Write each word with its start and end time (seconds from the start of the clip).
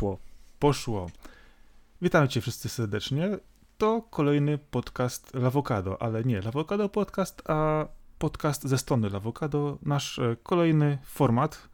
Poszło. 0.00 0.18
Poszło. 0.58 1.10
Witam 2.02 2.28
cię 2.28 2.40
wszyscy 2.40 2.68
serdecznie. 2.68 3.38
To 3.78 4.02
kolejny 4.10 4.58
podcast 4.58 5.34
Lawokado, 5.34 6.02
ale 6.02 6.24
nie 6.24 6.40
Lawokado 6.40 6.88
podcast, 6.88 7.42
a 7.50 7.86
podcast 8.18 8.62
ze 8.62 8.78
strony 8.78 9.10
Lawokado. 9.10 9.78
Nasz 9.82 10.18
e, 10.18 10.36
kolejny 10.42 10.98
format. 11.04 11.68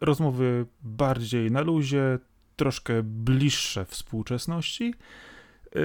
Rozmowy 0.00 0.66
bardziej 0.82 1.50
na 1.50 1.60
luzie, 1.60 2.18
troszkę 2.56 3.02
bliższe 3.02 3.84
współczesności. 3.84 4.94
E, 5.76 5.80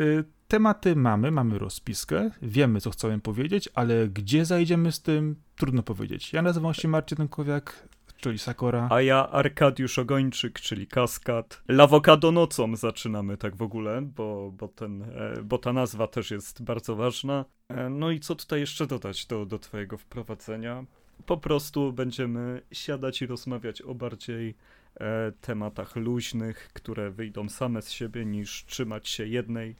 tematy 0.47 0.95
mamy, 0.95 1.31
mamy 1.31 1.59
rozpiskę, 1.59 2.31
wiemy 2.41 2.81
co 2.81 2.89
chcemy 2.89 3.19
powiedzieć, 3.19 3.69
ale 3.73 4.07
gdzie 4.07 4.45
zajdziemy 4.45 4.91
z 4.91 5.01
tym, 5.01 5.35
trudno 5.55 5.83
powiedzieć. 5.83 6.33
Ja 6.33 6.41
nazywam 6.41 6.73
się 6.73 6.87
Marcin 6.87 7.27
Kowiak, 7.27 7.87
czyli 8.19 8.39
Sakora. 8.39 8.87
A 8.91 9.01
ja 9.01 9.29
Arkadiusz 9.29 9.99
Ogończyk, 9.99 10.59
czyli 10.59 10.87
Kaskad. 10.87 11.63
Lawokado 11.67 12.31
nocą 12.31 12.75
zaczynamy 12.75 13.37
tak 13.37 13.55
w 13.55 13.61
ogóle, 13.61 14.01
bo, 14.01 14.51
bo, 14.51 14.67
ten, 14.67 15.01
e, 15.01 15.43
bo 15.43 15.57
ta 15.57 15.73
nazwa 15.73 16.07
też 16.07 16.31
jest 16.31 16.63
bardzo 16.63 16.95
ważna. 16.95 17.45
E, 17.69 17.89
no 17.89 18.11
i 18.11 18.19
co 18.19 18.35
tutaj 18.35 18.59
jeszcze 18.59 18.87
dodać 18.87 19.25
do, 19.25 19.45
do 19.45 19.59
twojego 19.59 19.97
wprowadzenia? 19.97 20.85
Po 21.25 21.37
prostu 21.37 21.93
będziemy 21.93 22.61
siadać 22.71 23.21
i 23.21 23.27
rozmawiać 23.27 23.81
o 23.81 23.95
bardziej 23.95 24.55
e, 24.99 25.31
tematach 25.41 25.95
luźnych, 25.95 26.69
które 26.73 27.11
wyjdą 27.11 27.49
same 27.49 27.81
z 27.81 27.91
siebie, 27.91 28.25
niż 28.25 28.65
trzymać 28.65 29.09
się 29.09 29.27
jednej 29.27 29.75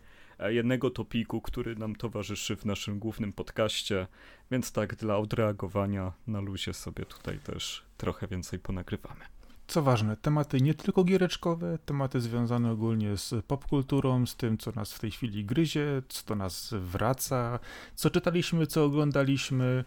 jednego 0.47 0.89
topiku, 0.89 1.41
który 1.41 1.75
nam 1.75 1.95
towarzyszy 1.95 2.55
w 2.55 2.65
naszym 2.65 2.99
głównym 2.99 3.33
podcaście, 3.33 4.07
więc 4.51 4.71
tak 4.71 4.95
dla 4.95 5.17
odreagowania 5.17 6.11
na 6.27 6.39
luzie 6.39 6.73
sobie 6.73 7.05
tutaj 7.05 7.39
też 7.39 7.83
trochę 7.97 8.27
więcej 8.27 8.59
ponagrywamy. 8.59 9.21
Co 9.67 9.81
ważne, 9.81 10.17
tematy 10.17 10.61
nie 10.61 10.73
tylko 10.73 11.03
giereczkowe, 11.03 11.77
tematy 11.85 12.21
związane 12.21 12.71
ogólnie 12.71 13.17
z 13.17 13.45
popkulturą, 13.45 14.25
z 14.25 14.35
tym, 14.35 14.57
co 14.57 14.71
nas 14.71 14.93
w 14.93 14.99
tej 14.99 15.11
chwili 15.11 15.45
gryzie, 15.45 16.01
co 16.09 16.25
do 16.25 16.35
nas 16.35 16.73
wraca, 16.79 17.59
co 17.95 18.09
czytaliśmy, 18.09 18.67
co 18.67 18.85
oglądaliśmy. 18.85 19.85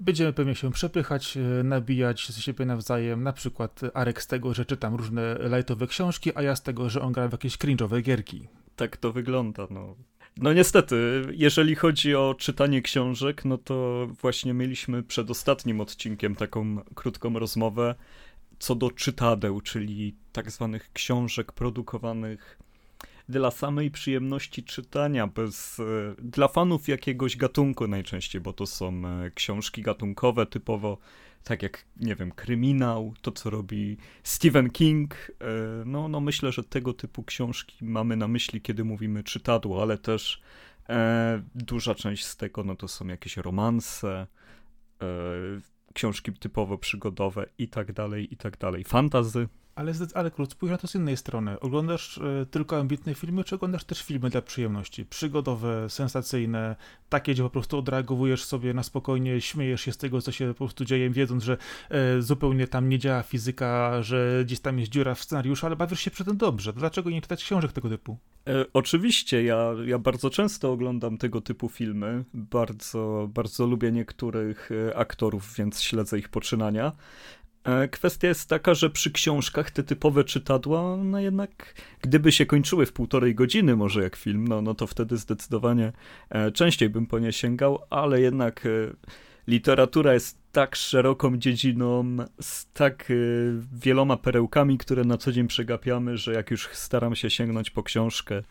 Będziemy 0.00 0.32
pewnie 0.32 0.54
się 0.54 0.72
przepychać, 0.72 1.36
e, 1.36 1.62
nabijać 1.62 2.28
z 2.28 2.38
siebie 2.38 2.64
nawzajem, 2.64 3.22
na 3.22 3.32
przykład 3.32 3.80
Arek 3.94 4.22
z 4.22 4.26
tego, 4.26 4.54
że 4.54 4.64
czytam 4.64 4.94
różne 4.94 5.36
lightowe 5.56 5.86
książki, 5.86 6.32
a 6.34 6.42
ja 6.42 6.56
z 6.56 6.62
tego, 6.62 6.90
że 6.90 7.00
on 7.02 7.12
gra 7.12 7.28
w 7.28 7.32
jakieś 7.32 7.58
cringe'owe 7.58 8.02
gierki 8.02 8.48
tak 8.76 8.96
to 8.96 9.12
wygląda. 9.12 9.66
No. 9.70 9.96
No 10.36 10.52
niestety, 10.52 11.22
jeżeli 11.32 11.74
chodzi 11.74 12.14
o 12.14 12.34
czytanie 12.38 12.82
książek, 12.82 13.44
no 13.44 13.58
to 13.58 14.06
właśnie 14.20 14.54
mieliśmy 14.54 15.02
przed 15.02 15.30
ostatnim 15.30 15.80
odcinkiem 15.80 16.34
taką 16.34 16.76
krótką 16.94 17.38
rozmowę 17.38 17.94
co 18.58 18.74
do 18.74 18.90
czytadeł, 18.90 19.60
czyli 19.60 20.16
tak 20.32 20.50
zwanych 20.50 20.92
książek 20.92 21.52
produkowanych 21.52 22.58
dla 23.28 23.50
samej 23.50 23.90
przyjemności 23.90 24.64
czytania, 24.64 25.26
bez, 25.26 25.80
e, 25.80 25.82
dla 26.22 26.48
fanów 26.48 26.88
jakiegoś 26.88 27.36
gatunku 27.36 27.88
najczęściej, 27.88 28.40
bo 28.40 28.52
to 28.52 28.66
są 28.66 29.02
e, 29.06 29.30
książki 29.30 29.82
gatunkowe 29.82 30.46
typowo 30.46 30.98
tak 31.46 31.62
jak, 31.62 31.84
nie 31.96 32.16
wiem, 32.16 32.32
kryminał, 32.32 33.14
to 33.22 33.32
co 33.32 33.50
robi 33.50 33.96
Stephen 34.22 34.70
King. 34.70 35.14
E, 35.14 35.46
no, 35.84 36.08
no 36.08 36.20
myślę, 36.20 36.52
że 36.52 36.64
tego 36.64 36.92
typu 36.92 37.24
książki 37.24 37.84
mamy 37.84 38.16
na 38.16 38.28
myśli, 38.28 38.60
kiedy 38.60 38.84
mówimy 38.84 39.24
czytadło, 39.24 39.82
ale 39.82 39.98
też 39.98 40.42
e, 40.88 41.42
duża 41.54 41.94
część 41.94 42.24
z 42.26 42.36
tego, 42.36 42.64
no 42.64 42.76
to 42.76 42.88
są 42.88 43.06
jakieś 43.06 43.36
romanse, 43.36 44.26
e, 45.02 45.06
książki 45.94 46.32
typowo 46.32 46.78
przygodowe 46.78 47.46
i 47.58 47.68
tak 47.68 47.92
dalej, 47.92 48.34
i 48.34 48.36
tak 48.36 48.58
dalej. 48.58 48.84
Fantazy. 48.84 49.48
Ale, 49.76 49.92
ale 50.14 50.30
krótko, 50.30 50.52
spójrz 50.52 50.70
na 50.70 50.78
to 50.78 50.86
z 50.86 50.94
innej 50.94 51.16
strony. 51.16 51.60
Oglądasz 51.60 52.18
y, 52.18 52.46
tylko 52.50 52.78
ambitne 52.78 53.14
filmy, 53.14 53.44
czy 53.44 53.54
oglądasz 53.54 53.84
też 53.84 54.02
filmy 54.02 54.30
dla 54.30 54.42
przyjemności? 54.42 55.04
Przygodowe, 55.06 55.90
sensacyjne, 55.90 56.76
takie, 57.08 57.32
gdzie 57.32 57.42
po 57.42 57.50
prostu 57.50 57.78
odreagowujesz 57.78 58.44
sobie 58.44 58.74
na 58.74 58.82
spokojnie, 58.82 59.40
śmiejesz 59.40 59.80
się 59.80 59.92
z 59.92 59.96
tego, 59.96 60.22
co 60.22 60.32
się 60.32 60.48
po 60.48 60.54
prostu 60.54 60.84
dzieje, 60.84 61.10
wiedząc, 61.10 61.44
że 61.44 61.56
y, 62.18 62.22
zupełnie 62.22 62.66
tam 62.66 62.88
nie 62.88 62.98
działa 62.98 63.22
fizyka, 63.22 64.02
że 64.02 64.42
gdzieś 64.44 64.60
tam 64.60 64.78
jest 64.78 64.92
dziura 64.92 65.14
w 65.14 65.22
scenariuszu, 65.22 65.66
ale 65.66 65.76
bawisz 65.76 66.00
się 66.00 66.10
przy 66.10 66.24
tym 66.24 66.36
dobrze. 66.36 66.72
Dlaczego 66.72 67.10
nie 67.10 67.22
czytać 67.22 67.44
książek 67.44 67.72
tego 67.72 67.88
typu? 67.88 68.18
E, 68.48 68.64
oczywiście, 68.72 69.44
ja, 69.44 69.70
ja 69.86 69.98
bardzo 69.98 70.30
często 70.30 70.72
oglądam 70.72 71.18
tego 71.18 71.40
typu 71.40 71.68
filmy. 71.68 72.24
Bardzo, 72.34 73.28
bardzo 73.34 73.66
lubię 73.66 73.92
niektórych 73.92 74.70
aktorów, 74.94 75.54
więc 75.58 75.82
śledzę 75.82 76.18
ich 76.18 76.28
poczynania. 76.28 76.92
E, 77.66 77.88
kwestia 77.88 78.28
jest 78.28 78.48
taka, 78.48 78.74
że 78.74 78.90
przy 78.90 79.10
książkach 79.10 79.70
te 79.70 79.82
typowe 79.82 80.24
czytadła, 80.24 80.96
no 80.96 81.20
jednak 81.20 81.74
gdyby 82.02 82.32
się 82.32 82.46
kończyły 82.46 82.86
w 82.86 82.92
półtorej 82.92 83.34
godziny 83.34 83.76
może 83.76 84.02
jak 84.02 84.16
film, 84.16 84.48
no, 84.48 84.62
no 84.62 84.74
to 84.74 84.86
wtedy 84.86 85.16
zdecydowanie 85.16 85.92
e, 86.30 86.52
częściej 86.52 86.88
bym 86.88 87.06
po 87.06 87.18
nie 87.18 87.32
sięgał, 87.32 87.78
ale 87.90 88.20
jednak 88.20 88.66
e, 88.66 88.68
literatura 89.48 90.14
jest 90.14 90.38
tak 90.52 90.76
szeroką 90.76 91.36
dziedziną, 91.36 92.16
z 92.40 92.72
tak 92.72 93.10
y, 93.10 93.52
wieloma 93.72 94.16
perełkami, 94.16 94.78
które 94.78 95.04
na 95.04 95.16
co 95.18 95.32
dzień 95.32 95.46
przegapiamy, 95.46 96.16
że 96.16 96.32
jak 96.32 96.50
już 96.50 96.68
staram 96.72 97.16
się 97.16 97.30
sięgnąć 97.30 97.70
po 97.70 97.82
książkę, 97.82 98.42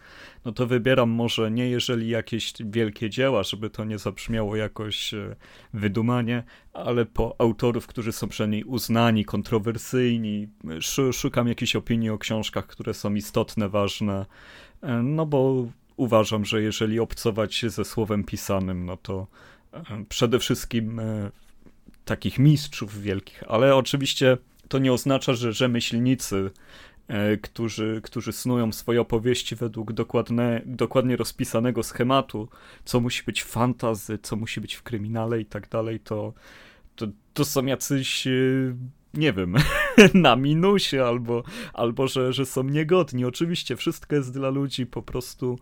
no 0.45 0.51
to 0.51 0.67
wybieram 0.67 1.09
może 1.09 1.51
nie 1.51 1.69
jeżeli 1.69 2.09
jakieś 2.09 2.53
wielkie 2.59 3.09
dzieła, 3.09 3.43
żeby 3.43 3.69
to 3.69 3.85
nie 3.85 3.97
zabrzmiało 3.97 4.55
jakoś 4.55 5.13
y, 5.13 5.35
wydumanie, 5.73 6.43
ale 6.73 7.05
po 7.05 7.35
autorów, 7.37 7.87
którzy 7.87 8.11
są 8.11 8.27
przynajmniej 8.27 8.63
uznani, 8.63 9.25
kontrowersyjni. 9.25 10.47
Szukam 11.13 11.47
jakichś 11.47 11.75
opinii 11.75 12.09
o 12.09 12.17
książkach, 12.17 12.67
które 12.67 12.93
są 12.93 13.13
istotne, 13.15 13.69
ważne, 13.69 14.25
y, 14.83 14.87
no 15.03 15.25
bo 15.25 15.67
uważam, 15.97 16.45
że 16.45 16.61
jeżeli 16.61 16.99
obcować 16.99 17.65
ze 17.67 17.85
słowem 17.85 18.23
pisanym, 18.23 18.85
no 18.85 18.97
to 18.97 19.27
przede 20.09 20.39
wszystkim 20.39 20.99
e, 20.99 21.31
takich 22.05 22.39
mistrzów 22.39 23.01
wielkich, 23.01 23.43
ale 23.47 23.75
oczywiście 23.75 24.37
to 24.67 24.79
nie 24.79 24.93
oznacza, 24.93 25.33
że 25.33 25.53
rzemieślnicy, 25.53 26.51
e, 27.07 27.37
którzy, 27.37 28.01
którzy 28.03 28.31
snują 28.31 28.71
swoje 28.71 29.01
opowieści 29.01 29.55
według 29.55 29.93
dokładne, 29.93 30.61
dokładnie 30.65 31.15
rozpisanego 31.15 31.83
schematu, 31.83 32.49
co 32.85 32.99
musi 32.99 33.23
być 33.23 33.41
w 33.41 33.47
fantazy, 33.47 34.19
co 34.21 34.35
musi 34.35 34.61
być 34.61 34.75
w 34.75 34.83
kryminale 34.83 35.41
i 35.41 35.45
tak 35.45 35.69
dalej, 35.69 35.99
to, 35.99 36.33
to, 36.95 37.07
to 37.33 37.45
są 37.45 37.65
jacyś 37.65 38.27
e, 38.27 38.31
nie 39.13 39.33
wiem, 39.33 39.55
na 40.13 40.35
minusie, 40.35 40.99
albo, 40.99 41.43
albo 41.73 42.07
że, 42.07 42.33
że 42.33 42.45
są 42.45 42.63
niegodni. 42.63 43.25
Oczywiście 43.25 43.75
wszystko 43.75 44.15
jest 44.15 44.33
dla 44.33 44.49
ludzi 44.49 44.85
po 44.85 45.01
prostu 45.01 45.59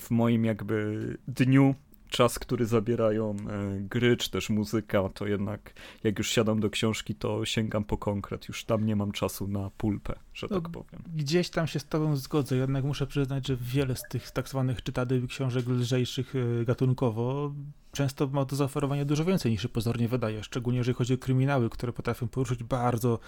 w 0.00 0.10
moim 0.10 0.44
jakby 0.44 1.16
dniu 1.28 1.74
czas, 2.08 2.38
który 2.38 2.66
zabierają 2.66 3.30
e, 3.30 3.34
gry, 3.80 4.16
czy 4.16 4.30
też 4.30 4.50
muzyka, 4.50 5.08
to 5.08 5.26
jednak 5.26 5.74
jak 6.04 6.18
już 6.18 6.30
siadam 6.30 6.60
do 6.60 6.70
książki, 6.70 7.14
to 7.14 7.44
sięgam 7.44 7.84
po 7.84 7.98
konkret. 7.98 8.48
Już 8.48 8.64
tam 8.64 8.86
nie 8.86 8.96
mam 8.96 9.12
czasu 9.12 9.48
na 9.48 9.70
pulpę, 9.70 10.18
że 10.34 10.46
no, 10.50 10.60
tak 10.60 10.72
powiem. 10.72 11.02
Gdzieś 11.16 11.50
tam 11.50 11.66
się 11.66 11.78
z 11.78 11.84
tobą 11.84 12.16
zgodzę, 12.16 12.56
jednak 12.56 12.84
muszę 12.84 13.06
przyznać, 13.06 13.46
że 13.46 13.56
wiele 13.56 13.96
z 13.96 14.02
tych 14.10 14.30
tak 14.30 14.48
zwanych 14.48 14.82
czytanych 14.82 15.26
książek 15.26 15.68
lżejszych 15.68 16.34
e, 16.36 16.64
gatunkowo 16.64 17.52
często 17.92 18.26
ma 18.26 18.44
do 18.44 18.56
zaoferowania 18.56 19.04
dużo 19.04 19.24
więcej 19.24 19.52
niż 19.52 19.62
się 19.62 19.68
pozornie 19.68 20.08
wydaje, 20.08 20.44
szczególnie 20.44 20.78
jeżeli 20.78 20.94
chodzi 20.94 21.14
o 21.14 21.18
kryminały, 21.18 21.70
które 21.70 21.92
potrafią 21.92 22.28
poruszyć 22.28 22.62
bardzo 22.62 23.18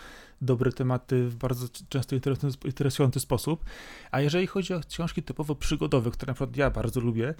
dobre 0.40 0.72
tematy 0.72 1.28
w 1.28 1.36
bardzo 1.36 1.66
często 1.88 2.16
interesujący 2.64 3.20
sposób. 3.20 3.64
A 4.10 4.20
jeżeli 4.20 4.46
chodzi 4.46 4.74
o 4.74 4.80
książki 4.80 5.22
typowo 5.22 5.54
przygodowe, 5.54 6.10
które 6.10 6.30
na 6.30 6.34
przykład 6.34 6.56
ja 6.56 6.70
bardzo 6.70 7.00
lubię, 7.00 7.34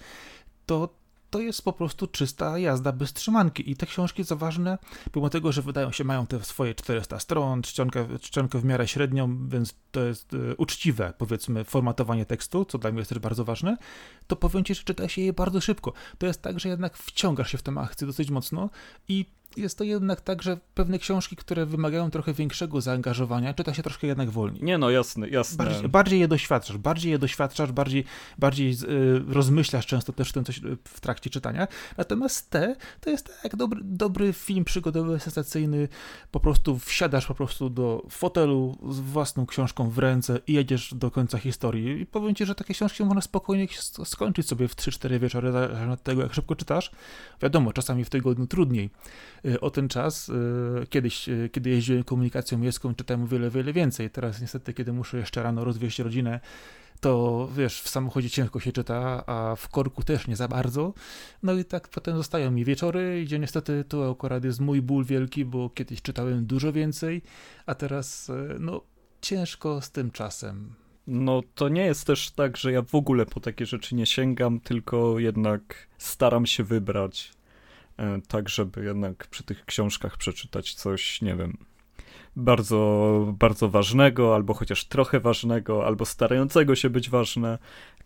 to 0.65 0.89
to 1.31 1.39
jest 1.39 1.61
po 1.61 1.73
prostu 1.73 2.07
czysta 2.07 2.59
jazda 2.59 2.91
bez 2.91 3.13
trzymanki. 3.13 3.71
I 3.71 3.75
te 3.75 3.85
książki, 3.85 4.25
co 4.25 4.37
ważne, 4.37 4.77
pomimo 5.11 5.29
tego, 5.29 5.51
że 5.51 5.61
wydają 5.61 5.91
się, 5.91 6.03
mają 6.03 6.27
te 6.27 6.43
swoje 6.43 6.75
400 6.75 7.19
stron, 7.19 7.61
czcionkę, 7.61 8.19
czcionkę 8.19 8.59
w 8.59 8.65
miarę 8.65 8.87
średnią, 8.87 9.47
więc 9.47 9.75
to 9.91 10.01
jest 10.01 10.33
y, 10.33 10.55
uczciwe, 10.57 11.13
powiedzmy, 11.17 11.63
formatowanie 11.63 12.25
tekstu, 12.25 12.65
co 12.65 12.77
dla 12.77 12.91
mnie 12.91 12.99
jest 12.99 13.09
też 13.09 13.19
bardzo 13.19 13.45
ważne, 13.45 13.77
to 14.27 14.35
powiem 14.35 14.63
Ci, 14.63 14.75
że 14.75 14.83
czyta 14.83 15.09
się 15.09 15.21
je 15.21 15.33
bardzo 15.33 15.61
szybko. 15.61 15.93
To 16.17 16.27
jest 16.27 16.41
tak, 16.41 16.59
że 16.59 16.69
jednak 16.69 16.97
wciągasz 16.97 17.51
się 17.51 17.57
w 17.57 17.63
tę 17.63 17.73
akcję 17.77 18.07
dosyć 18.07 18.29
mocno 18.29 18.69
i 19.07 19.25
jest 19.57 19.77
to 19.77 19.83
jednak 19.83 20.21
tak, 20.21 20.41
że 20.41 20.57
pewne 20.73 20.99
książki, 20.99 21.35
które 21.35 21.65
wymagają 21.65 22.11
trochę 22.11 22.33
większego 22.33 22.81
zaangażowania, 22.81 23.53
czyta 23.53 23.73
się 23.73 23.83
troszkę 23.83 24.07
jednak 24.07 24.29
wolniej. 24.29 24.63
Nie 24.63 24.77
no, 24.77 24.89
jasne, 24.89 25.29
jasne. 25.29 25.65
Bardziej, 25.65 25.89
bardziej 25.89 26.19
je 26.19 26.27
doświadczasz, 26.27 26.77
bardziej 26.77 27.11
je 27.11 27.19
doświadczasz, 27.19 27.71
bardziej, 27.71 28.05
bardziej 28.37 28.71
y, 28.71 29.33
rozmyślasz 29.33 29.85
często 29.85 30.13
też 30.13 30.29
w 30.29 30.33
tym 30.33 30.43
coś 30.43 30.61
w 30.87 30.99
trakcie 30.99 31.29
czytania. 31.29 31.67
Natomiast 31.97 32.49
te, 32.49 32.75
to 32.99 33.09
jest 33.09 33.41
tak 33.43 33.55
dobry, 33.55 33.81
dobry 33.83 34.33
film 34.33 34.65
przygodowy, 34.65 35.19
sensacyjny, 35.19 35.87
po 36.31 36.39
prostu 36.39 36.79
wsiadasz 36.79 37.25
po 37.25 37.35
prostu 37.35 37.69
do 37.69 38.05
fotelu 38.09 38.77
z 38.89 38.99
własną 38.99 39.45
książką 39.45 39.89
w 39.89 39.97
ręce 39.97 40.39
i 40.47 40.53
jedziesz 40.53 40.93
do 40.93 41.11
końca 41.11 41.37
historii. 41.37 42.01
I 42.01 42.05
powiem 42.05 42.35
ci, 42.35 42.45
że 42.45 42.55
takie 42.55 42.73
książki 42.73 43.03
można 43.03 43.21
spokojnie 43.21 43.67
skończyć 44.05 44.47
sobie 44.47 44.67
w 44.67 44.75
3-4 44.75 45.19
wieczory, 45.19 45.51
zależnie 45.51 45.93
od 45.93 46.03
tego, 46.03 46.21
jak 46.21 46.33
szybko 46.33 46.55
czytasz. 46.55 46.91
Wiadomo, 47.41 47.73
czasami 47.73 48.05
w 48.05 48.09
tygodniu 48.09 48.47
trudniej 48.47 48.89
o 49.61 49.71
ten 49.71 49.87
czas. 49.89 50.31
Kiedyś, 50.89 51.29
kiedy 51.51 51.69
jeździłem 51.69 52.03
komunikacją 52.03 52.57
miejską, 52.57 52.95
czytałem 52.95 53.27
wiele, 53.27 53.49
wiele 53.49 53.73
więcej. 53.73 54.09
Teraz 54.09 54.41
niestety, 54.41 54.73
kiedy 54.73 54.93
muszę 54.93 55.17
jeszcze 55.17 55.43
rano 55.43 55.63
rozwieźć 55.63 55.99
rodzinę, 55.99 56.39
to 56.99 57.49
wiesz, 57.55 57.81
w 57.81 57.89
samochodzie 57.89 58.29
ciężko 58.29 58.59
się 58.59 58.71
czyta, 58.71 59.23
a 59.25 59.55
w 59.55 59.69
korku 59.69 60.03
też 60.03 60.27
nie 60.27 60.35
za 60.35 60.47
bardzo. 60.47 60.93
No 61.43 61.53
i 61.53 61.65
tak 61.65 61.87
potem 61.87 62.17
zostają 62.17 62.51
mi 62.51 62.65
wieczory, 62.65 63.21
gdzie 63.25 63.39
niestety 63.39 63.83
to 63.87 64.11
akurat 64.11 64.43
jest 64.43 64.59
mój 64.59 64.81
ból 64.81 65.05
wielki, 65.05 65.45
bo 65.45 65.69
kiedyś 65.69 66.01
czytałem 66.01 66.45
dużo 66.45 66.73
więcej, 66.73 67.21
a 67.65 67.75
teraz 67.75 68.31
no 68.59 68.81
ciężko 69.21 69.81
z 69.81 69.91
tym 69.91 70.11
czasem. 70.11 70.73
No 71.07 71.41
to 71.55 71.69
nie 71.69 71.85
jest 71.85 72.07
też 72.07 72.31
tak, 72.31 72.57
że 72.57 72.71
ja 72.71 72.81
w 72.81 72.95
ogóle 72.95 73.25
po 73.25 73.39
takie 73.39 73.65
rzeczy 73.65 73.95
nie 73.95 74.05
sięgam, 74.05 74.59
tylko 74.59 75.19
jednak 75.19 75.87
staram 75.97 76.45
się 76.45 76.63
wybrać 76.63 77.31
tak, 78.27 78.49
żeby 78.49 78.83
jednak 78.83 79.27
przy 79.27 79.43
tych 79.43 79.65
książkach 79.65 80.17
przeczytać 80.17 80.73
coś, 80.73 81.21
nie 81.21 81.35
wiem, 81.35 81.57
bardzo, 82.35 83.33
bardzo 83.39 83.69
ważnego, 83.69 84.35
albo 84.35 84.53
chociaż 84.53 84.85
trochę 84.85 85.19
ważnego, 85.19 85.85
albo 85.85 86.05
starającego 86.05 86.75
się 86.75 86.89
być 86.89 87.09
ważne. 87.09 87.57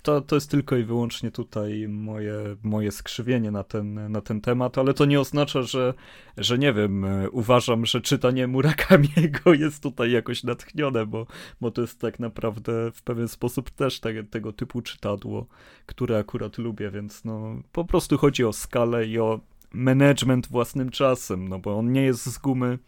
To, 0.01 0.21
to 0.21 0.35
jest 0.35 0.51
tylko 0.51 0.77
i 0.77 0.83
wyłącznie 0.83 1.31
tutaj 1.31 1.87
moje, 1.87 2.55
moje 2.63 2.91
skrzywienie 2.91 3.51
na 3.51 3.63
ten, 3.63 4.11
na 4.11 4.21
ten 4.21 4.41
temat, 4.41 4.77
ale 4.77 4.93
to 4.93 5.05
nie 5.05 5.19
oznacza, 5.19 5.61
że, 5.61 5.93
że 6.37 6.57
nie 6.57 6.73
wiem, 6.73 7.05
uważam, 7.31 7.85
że 7.85 8.01
czytanie 8.01 8.47
Murakamiego 8.47 9.53
jest 9.63 9.83
tutaj 9.83 10.11
jakoś 10.11 10.43
natchnione, 10.43 11.05
bo, 11.05 11.27
bo 11.61 11.71
to 11.71 11.81
jest 11.81 11.99
tak 11.99 12.19
naprawdę 12.19 12.91
w 12.91 13.01
pewien 13.01 13.27
sposób 13.27 13.69
też 13.69 13.99
te, 13.99 14.23
tego 14.23 14.53
typu 14.53 14.81
czytadło, 14.81 15.45
które 15.85 16.17
akurat 16.17 16.57
lubię, 16.57 16.91
więc 16.91 17.23
no 17.23 17.61
po 17.71 17.85
prostu 17.85 18.17
chodzi 18.17 18.45
o 18.45 18.53
skalę 18.53 19.05
i 19.05 19.19
o 19.19 19.39
management 19.75 20.47
własnym 20.47 20.89
czasem, 20.89 21.49
no 21.49 21.59
bo 21.59 21.77
on 21.77 21.91
nie 21.91 22.01
jest 22.01 22.25
z 22.25 22.37
gumy, 22.37 22.79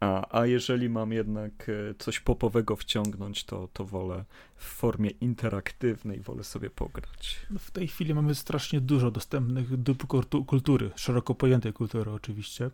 a, 0.00 0.38
a 0.40 0.46
jeżeli 0.46 0.88
mam 0.88 1.12
jednak 1.12 1.52
e, 1.68 1.94
coś 1.98 2.20
popowego 2.20 2.76
wciągnąć, 2.76 3.44
to, 3.44 3.68
to 3.72 3.84
wolę 3.84 4.24
w 4.60 4.64
formie 4.64 5.10
interaktywnej, 5.10 6.20
wolę 6.20 6.44
sobie 6.44 6.70
pograć. 6.70 7.36
No, 7.50 7.58
w 7.58 7.70
tej 7.70 7.88
chwili 7.88 8.14
mamy 8.14 8.34
strasznie 8.34 8.80
dużo 8.80 9.10
dostępnych 9.10 9.76
dóbr 9.76 10.06
kultury, 10.46 10.90
szeroko 10.96 11.34
pojętej 11.34 11.72
kultury 11.72 12.10
oczywiście. 12.10 12.70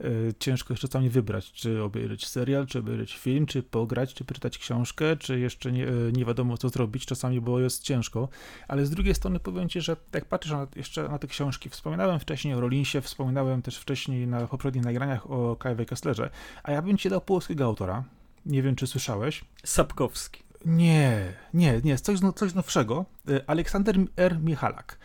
E, 0.00 0.08
ciężko 0.38 0.72
jeszcze 0.72 0.88
czasami 0.88 1.10
wybrać, 1.10 1.52
czy 1.52 1.82
obejrzeć 1.82 2.26
serial, 2.26 2.66
czy 2.66 2.78
obejrzeć 2.78 3.16
film, 3.16 3.46
czy 3.46 3.62
pograć, 3.62 4.14
czy 4.14 4.24
przeczytać 4.24 4.58
książkę, 4.58 5.16
czy 5.16 5.40
jeszcze 5.40 5.72
nie, 5.72 5.88
e, 5.88 5.92
nie 6.12 6.24
wiadomo 6.24 6.56
co 6.56 6.68
zrobić 6.68 7.06
czasami, 7.06 7.40
bo 7.40 7.60
jest 7.60 7.82
ciężko. 7.82 8.28
Ale 8.68 8.86
z 8.86 8.90
drugiej 8.90 9.14
strony 9.14 9.40
powiem 9.40 9.68
ci, 9.68 9.80
że 9.80 9.96
jak 10.12 10.24
patrzysz 10.24 10.52
na, 10.52 10.66
jeszcze 10.76 11.08
na 11.08 11.18
te 11.18 11.26
książki, 11.26 11.68
wspominałem 11.68 12.20
wcześniej 12.20 12.54
o 12.54 12.60
Rollinsie, 12.60 13.00
wspominałem 13.00 13.62
też 13.62 13.78
wcześniej 13.78 14.26
na 14.26 14.46
poprzednich 14.46 14.84
nagraniach 14.84 15.30
o 15.30 15.56
Kajwie 15.56 15.86
Kesslerze, 15.86 16.30
a 16.62 16.72
ja 16.72 16.82
bym 16.82 16.98
ci 16.98 17.08
dał 17.08 17.20
polskiego 17.20 17.64
autora. 17.64 18.04
Nie 18.46 18.62
wiem, 18.62 18.76
czy 18.76 18.86
słyszałeś. 18.86 19.44
Sapkowski. 19.64 20.47
Nie, 20.64 21.32
nie, 21.54 21.80
nie, 21.84 21.98
coś, 21.98 22.18
coś 22.36 22.54
nowszego. 22.54 23.04
Y, 23.30 23.46
Aleksander 23.46 23.96
R. 24.16 24.40
Michalak 24.40 24.98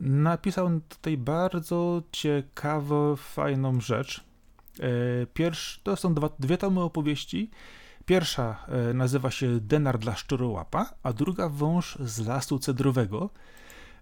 napisał 0.00 0.80
tutaj 0.88 1.16
bardzo 1.16 2.02
ciekawą, 2.12 3.16
fajną 3.16 3.80
rzecz. 3.80 4.24
Y, 4.80 5.26
pierwszy, 5.34 5.80
to 5.82 5.96
są 5.96 6.14
dwa, 6.14 6.30
dwie 6.38 6.58
tomy 6.58 6.80
opowieści. 6.80 7.50
Pierwsza 8.06 8.66
y, 8.90 8.94
nazywa 8.94 9.30
się 9.30 9.60
Denar 9.60 9.98
dla 9.98 10.16
szczurołapa, 10.16 10.94
a 11.02 11.12
druga 11.12 11.48
Wąż 11.48 11.98
z 12.00 12.26
lasu 12.26 12.58
cedrowego. 12.58 13.30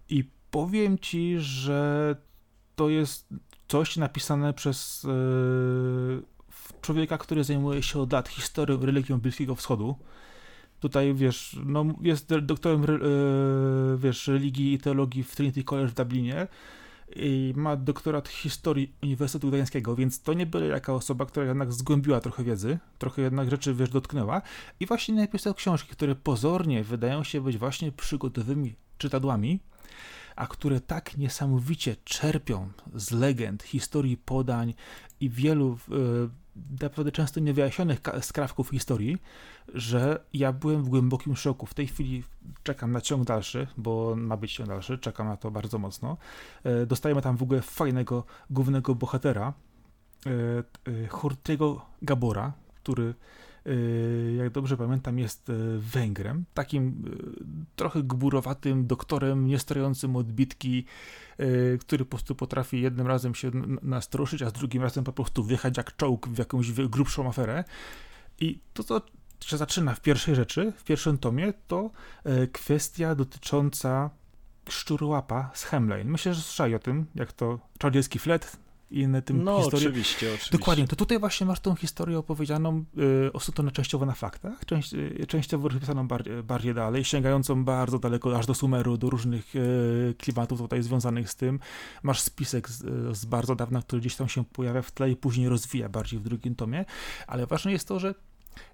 I 0.09 0.29
powiem 0.51 0.99
ci, 0.99 1.35
że 1.39 2.15
to 2.75 2.89
jest 2.89 3.27
coś 3.67 3.97
napisane 3.97 4.53
przez 4.53 5.07
człowieka, 6.81 7.17
który 7.17 7.43
zajmuje 7.43 7.83
się 7.83 7.99
od 7.99 8.13
lat 8.13 8.29
historią 8.29 8.85
religią 8.85 9.19
Bliskiego 9.19 9.55
Wschodu. 9.55 9.95
Tutaj, 10.83 11.13
wiesz, 11.13 11.59
no, 11.65 11.85
jest 12.01 12.35
doktorem, 12.35 12.83
e, 12.83 12.87
wiesz, 13.97 14.27
religii 14.27 14.73
i 14.73 14.79
teologii 14.79 15.23
w 15.23 15.35
Trinity 15.35 15.63
College 15.63 15.87
w 15.87 15.93
Dublinie 15.93 16.47
i 17.15 17.53
ma 17.55 17.75
doktorat 17.75 18.27
historii 18.27 18.93
Uniwersytetu 19.03 19.47
Gdańskiego, 19.47 19.95
więc 19.95 20.21
to 20.21 20.33
nie 20.33 20.45
byle 20.45 20.67
jaka 20.67 20.93
osoba, 20.93 21.25
która 21.25 21.45
jednak 21.45 21.73
zgłębiła 21.73 22.19
trochę 22.19 22.43
wiedzy, 22.43 22.79
trochę 22.97 23.21
jednak 23.21 23.49
rzeczy, 23.49 23.73
wiesz, 23.73 23.89
dotknęła. 23.89 24.41
I 24.79 24.85
właśnie 24.85 25.15
napisał 25.15 25.53
książki, 25.53 25.91
które 25.91 26.15
pozornie 26.15 26.83
wydają 26.83 27.23
się 27.23 27.41
być 27.41 27.57
właśnie 27.57 27.91
przygotowymi 27.91 28.73
czytadłami, 28.97 29.59
a 30.35 30.47
które 30.47 30.81
tak 30.81 31.17
niesamowicie 31.17 31.95
czerpią 32.03 32.69
z 32.95 33.11
legend, 33.11 33.63
historii 33.63 34.17
podań 34.17 34.73
i 35.19 35.29
wielu 35.29 35.77
e, 35.91 36.42
naprawdę 36.81 37.11
często 37.11 37.39
niewyjaśnionych 37.39 37.99
skrawków 38.21 38.69
historii, 38.69 39.17
że 39.73 40.23
ja 40.33 40.53
byłem 40.53 40.83
w 40.83 40.89
głębokim 40.89 41.35
szoku. 41.35 41.65
W 41.65 41.73
tej 41.73 41.87
chwili 41.87 42.23
czekam 42.63 42.91
na 42.91 43.01
ciąg 43.01 43.23
dalszy, 43.23 43.67
bo 43.77 44.15
ma 44.17 44.37
być 44.37 44.53
ciąg 44.53 44.69
dalszy, 44.69 44.97
czekam 44.97 45.27
na 45.27 45.37
to 45.37 45.51
bardzo 45.51 45.79
mocno. 45.79 46.17
E, 46.63 46.85
dostajemy 46.85 47.21
tam 47.21 47.37
w 47.37 47.43
ogóle 47.43 47.61
fajnego 47.61 48.23
głównego 48.49 48.95
bohatera, 48.95 49.53
e, 50.25 51.07
Hortiego 51.07 51.85
Gabora, 52.01 52.53
który 52.75 53.13
jak 54.37 54.49
dobrze 54.49 54.77
pamiętam, 54.77 55.19
jest 55.19 55.49
y, 55.49 55.79
Węgrem, 55.79 56.45
takim 56.53 56.87
y, 56.87 57.75
trochę 57.75 58.03
gburowatym 58.03 58.87
doktorem, 58.87 59.47
nie 59.47 59.59
stojącym 59.59 60.15
odbitki, 60.15 60.85
który 61.79 62.05
po 62.05 62.09
prostu 62.09 62.35
potrafi 62.35 62.81
jednym 62.81 63.07
razem 63.07 63.35
się 63.35 63.51
nastroszyć, 63.81 64.41
a 64.41 64.49
z 64.49 64.53
drugim 64.53 64.81
razem 64.81 65.03
po 65.03 65.13
prostu 65.13 65.43
wjechać 65.43 65.77
jak 65.77 65.95
czołg 65.95 66.27
w 66.27 66.37
jakąś 66.37 66.71
grubszą 66.71 67.29
aferę. 67.29 67.63
I 68.39 68.59
to, 68.73 68.83
co 68.83 69.01
się 69.39 69.57
zaczyna 69.57 69.95
w 69.95 70.01
pierwszej 70.01 70.35
rzeczy, 70.35 70.73
w 70.77 70.83
pierwszym 70.83 71.17
tomie, 71.17 71.53
to 71.67 71.89
kwestia 72.51 73.15
dotycząca 73.15 74.09
szczurłapa 74.69 75.51
z 75.53 75.63
Hemlane. 75.63 76.03
Myślę, 76.03 76.33
że 76.33 76.41
słyszeli 76.41 76.75
o 76.75 76.79
tym, 76.79 77.05
jak 77.15 77.33
to 77.33 77.59
czarodziejski 77.77 78.19
flet, 78.19 78.57
inne 78.93 79.21
tym 79.21 79.43
no, 79.43 79.55
oczywiście, 79.55 80.27
oczywiście. 80.27 80.57
Dokładnie, 80.57 80.87
to 80.87 80.95
tutaj 80.95 81.19
właśnie 81.19 81.47
masz 81.47 81.59
tą 81.59 81.75
historię 81.75 82.17
opowiedzianą, 82.19 82.85
y, 83.27 83.33
osutoną 83.33 83.71
częściowo 83.71 84.05
na 84.05 84.13
faktach, 84.13 84.65
część, 84.65 84.93
y, 84.93 85.25
częściowo 85.27 85.69
rozpisaną 85.69 86.07
bardziej, 86.07 86.43
bardziej 86.43 86.73
dalej, 86.73 87.03
sięgającą 87.03 87.65
bardzo 87.65 87.99
daleko, 87.99 88.37
aż 88.37 88.45
do 88.45 88.53
Sumeru, 88.53 88.97
do 88.97 89.09
różnych 89.09 89.55
y, 89.55 90.15
klimatów 90.17 90.59
tutaj 90.59 90.83
związanych 90.83 91.29
z 91.29 91.35
tym. 91.35 91.59
Masz 92.03 92.21
spisek 92.21 92.69
z, 92.69 93.17
z 93.17 93.25
bardzo 93.25 93.55
dawna, 93.55 93.81
który 93.81 93.99
gdzieś 93.99 94.15
tam 94.15 94.29
się 94.29 94.43
pojawia 94.43 94.81
w 94.81 94.91
tle 94.91 95.11
i 95.11 95.15
później 95.15 95.49
rozwija 95.49 95.89
bardziej 95.89 96.19
w 96.19 96.23
drugim 96.23 96.55
tomie, 96.55 96.85
ale 97.27 97.47
ważne 97.47 97.71
jest 97.71 97.87
to, 97.87 97.99
że 97.99 98.15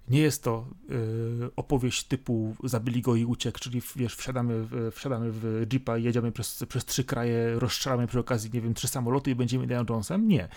nie 0.08 0.20
jest 0.20 0.44
to 0.44 0.66
y, 0.90 1.50
opowieść 1.56 2.04
typu 2.04 2.56
zabili 2.64 3.02
go 3.02 3.16
i 3.16 3.24
uciekł, 3.24 3.58
czyli 3.58 3.82
wiesz, 3.96 4.16
wsiadamy, 4.16 4.62
w, 4.62 4.90
wsiadamy 4.94 5.32
w 5.32 5.66
jeepa 5.72 5.98
i 5.98 6.02
jedziemy 6.02 6.32
przez, 6.32 6.64
przez 6.68 6.84
trzy 6.84 7.04
kraje, 7.04 7.58
rozstrzelamy 7.58 8.06
przy 8.06 8.18
okazji, 8.18 8.50
nie 8.54 8.60
wiem, 8.60 8.74
trzy 8.74 8.88
samoloty 8.88 9.30
i 9.30 9.34
będziemy 9.34 9.64
Indiana 9.64 9.84
Jonesem. 9.90 10.28
Nie. 10.28 10.48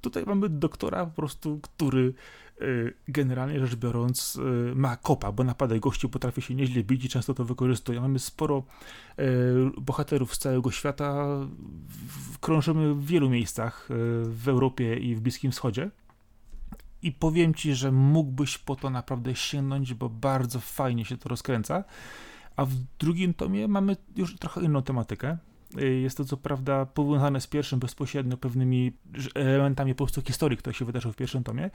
Tutaj 0.00 0.24
mamy 0.26 0.48
doktora 0.48 1.06
po 1.06 1.12
prostu, 1.12 1.60
który 1.62 2.14
y, 2.62 2.94
generalnie 3.08 3.60
rzecz 3.66 3.76
biorąc 3.76 4.36
y, 4.36 4.74
ma 4.74 4.96
kopa, 4.96 5.32
bo 5.32 5.44
napada 5.44 5.78
gościu 5.78 6.08
potrafi 6.08 6.42
się 6.42 6.54
nieźle 6.54 6.82
bić 6.82 7.04
i 7.04 7.08
często 7.08 7.34
to 7.34 7.44
wykorzystuje. 7.44 8.00
Mamy 8.00 8.18
sporo 8.18 8.62
bohaterów 9.78 10.34
z 10.34 10.38
całego 10.38 10.70
świata, 10.70 11.26
krążymy 12.40 12.94
w 12.94 13.06
wielu 13.06 13.30
miejscach 13.30 13.88
w 14.24 14.48
Europie 14.48 14.96
i 14.96 15.14
w 15.14 15.20
Bliskim 15.20 15.52
Wschodzie 15.52 15.90
i 17.02 17.12
powiem 17.12 17.54
ci, 17.54 17.74
że 17.74 17.92
mógłbyś 17.92 18.58
po 18.58 18.76
to 18.76 18.90
naprawdę 18.90 19.34
sięgnąć, 19.34 19.94
bo 19.94 20.08
bardzo 20.08 20.60
fajnie 20.60 21.04
się 21.04 21.16
to 21.16 21.28
rozkręca. 21.28 21.84
A 22.56 22.64
w 22.64 22.74
drugim 22.98 23.34
tomie 23.34 23.68
mamy 23.68 23.96
już 24.16 24.36
trochę 24.36 24.62
inną 24.62 24.82
tematykę. 24.82 25.38
Y, 25.76 26.00
jest 26.00 26.16
to 26.16 26.24
co 26.24 26.36
prawda 26.36 26.86
powiązane 26.86 27.40
z 27.40 27.46
pierwszym 27.46 27.78
bezpośrednio 27.78 28.36
pewnymi 28.36 28.92
elementami 29.34 29.94
po 29.94 30.04
prostu 30.04 30.22
historii, 30.22 30.58
które 30.58 30.74
się 30.74 30.84
wydarzyły 30.84 31.14
w 31.14 31.16
pierwszym 31.16 31.44
tomie, 31.44 31.70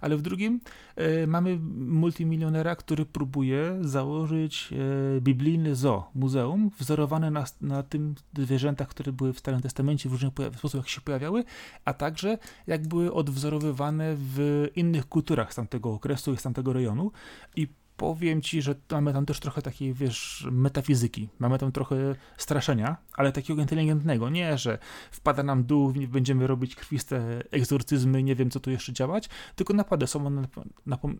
ale 0.00 0.16
w 0.16 0.22
drugim 0.22 0.60
y, 1.00 1.26
mamy 1.26 1.58
multimilionera, 1.76 2.76
który 2.76 3.06
próbuje 3.06 3.78
założyć 3.80 4.68
y, 5.16 5.20
biblijny 5.20 5.74
zoo, 5.74 6.10
muzeum, 6.14 6.70
wzorowane 6.78 7.30
na, 7.30 7.44
na 7.60 7.82
tym 7.82 8.14
zwierzętach, 8.38 8.88
które 8.88 9.12
były 9.12 9.32
w 9.32 9.38
Starym 9.38 9.60
Testamencie 9.60 10.08
w 10.08 10.12
różnych 10.12 10.32
sposobach 10.58 10.88
się 10.88 11.00
pojawiały, 11.00 11.44
a 11.84 11.94
także 11.94 12.38
jak 12.66 12.88
były 12.88 13.12
odwzorowywane 13.12 14.14
w 14.18 14.68
innych 14.76 15.08
kulturach 15.08 15.52
z 15.52 15.56
tamtego 15.56 15.92
okresu 15.92 16.32
i 16.32 16.36
z 16.36 16.42
tamtego 16.42 16.72
rejonu. 16.72 17.12
I 17.56 17.68
powiem 17.96 18.42
ci, 18.42 18.62
że 18.62 18.74
mamy 18.90 19.12
tam 19.12 19.26
też 19.26 19.40
trochę 19.40 19.62
takiej, 19.62 19.94
wiesz, 19.94 20.46
metafizyki. 20.50 21.28
Mamy 21.38 21.58
tam 21.58 21.72
trochę 21.72 21.96
straszenia, 22.36 22.96
ale 23.14 23.32
takiego 23.32 23.62
inteligentnego. 23.62 24.30
Nie, 24.30 24.58
że 24.58 24.78
wpada 25.10 25.42
nam 25.42 25.64
dół, 25.64 25.92
będziemy 26.08 26.46
robić 26.46 26.74
krwiste 26.74 27.42
egzorcyzmy, 27.50 28.22
nie 28.22 28.34
wiem, 28.34 28.50
co 28.50 28.60
tu 28.60 28.70
jeszcze 28.70 28.92
działać, 28.92 29.28
tylko 29.54 29.74
napady 29.74 30.06
są 30.06 30.26
one 30.26 30.48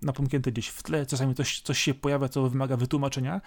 napomknięte 0.03 0.53
gdzieś 0.53 0.69
w 0.69 0.83
tle, 0.83 1.07
czasami 1.07 1.35
coś, 1.35 1.61
coś 1.61 1.79
się 1.79 1.95
pojawia, 1.95 2.29
co 2.29 2.49
wymaga 2.49 2.77
wytłumaczenia 2.77 3.41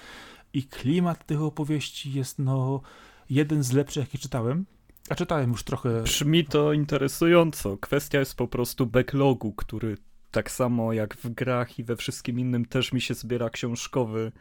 i 0.54 0.64
klimat 0.64 1.26
tych 1.26 1.42
opowieści 1.42 2.14
jest, 2.14 2.40
no, 2.40 2.82
jeden 3.30 3.64
z 3.64 3.72
lepszych, 3.72 4.04
jakie 4.04 4.18
czytałem. 4.18 4.66
A 5.10 5.16
czytałem 5.16 5.52
już 5.52 5.64
trochę. 5.64 6.02
Brzmi 6.02 6.46
to 6.46 6.74
interesująco. 6.74 7.78
Kwestia 7.78 8.20
jest 8.20 8.36
po 8.36 8.48
prostu 8.48 8.86
backlogu, 8.86 9.54
który 9.54 9.98
tak 10.32 10.52
samo 10.52 10.94
jak 10.94 11.16
w 11.16 11.30
grach 11.30 11.80
i 11.80 11.84
we 11.84 11.96
wszystkim 11.96 12.40
innym 12.40 12.66
też 12.66 12.94
mi 12.94 13.02
się 13.02 13.14
zbiera 13.14 13.50
książkowy. 13.50 14.32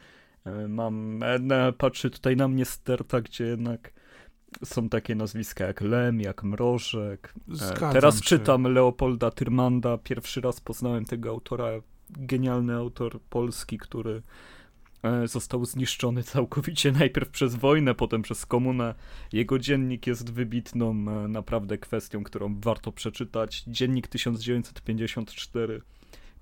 E, 0.44 0.68
mam, 0.68 1.22
e, 1.22 1.72
patrzy 1.72 2.10
tutaj 2.10 2.36
na 2.36 2.48
mnie 2.48 2.64
sterta, 2.64 3.20
gdzie 3.20 3.44
jednak 3.44 3.92
są 4.64 4.88
takie 4.88 5.14
nazwiska 5.14 5.66
jak 5.66 5.80
Lem, 5.80 6.20
jak 6.20 6.44
Mrożek. 6.44 7.34
E, 7.36 7.54
Zgadzam 7.54 7.92
Teraz 7.92 8.16
się. 8.16 8.22
czytam 8.22 8.62
Leopolda 8.62 9.30
Tyrmanda. 9.30 9.98
Pierwszy 9.98 10.40
raz 10.40 10.60
poznałem 10.60 11.04
tego 11.04 11.30
autora. 11.30 11.68
Genialny 12.10 12.74
autor 12.74 13.20
polski, 13.30 13.78
który 13.78 14.22
został 15.24 15.64
zniszczony 15.64 16.22
całkowicie 16.22 16.92
najpierw 16.92 17.30
przez 17.30 17.54
wojnę, 17.54 17.94
potem 17.94 18.22
przez 18.22 18.46
komunę. 18.46 18.94
Jego 19.32 19.58
dziennik 19.58 20.06
jest 20.06 20.32
wybitną 20.32 20.90
e, 20.90 21.28
naprawdę 21.28 21.78
kwestią, 21.78 22.24
którą 22.24 22.60
warto 22.60 22.92
przeczytać. 22.92 23.64
Dziennik 23.66 24.08
1954. 24.08 25.82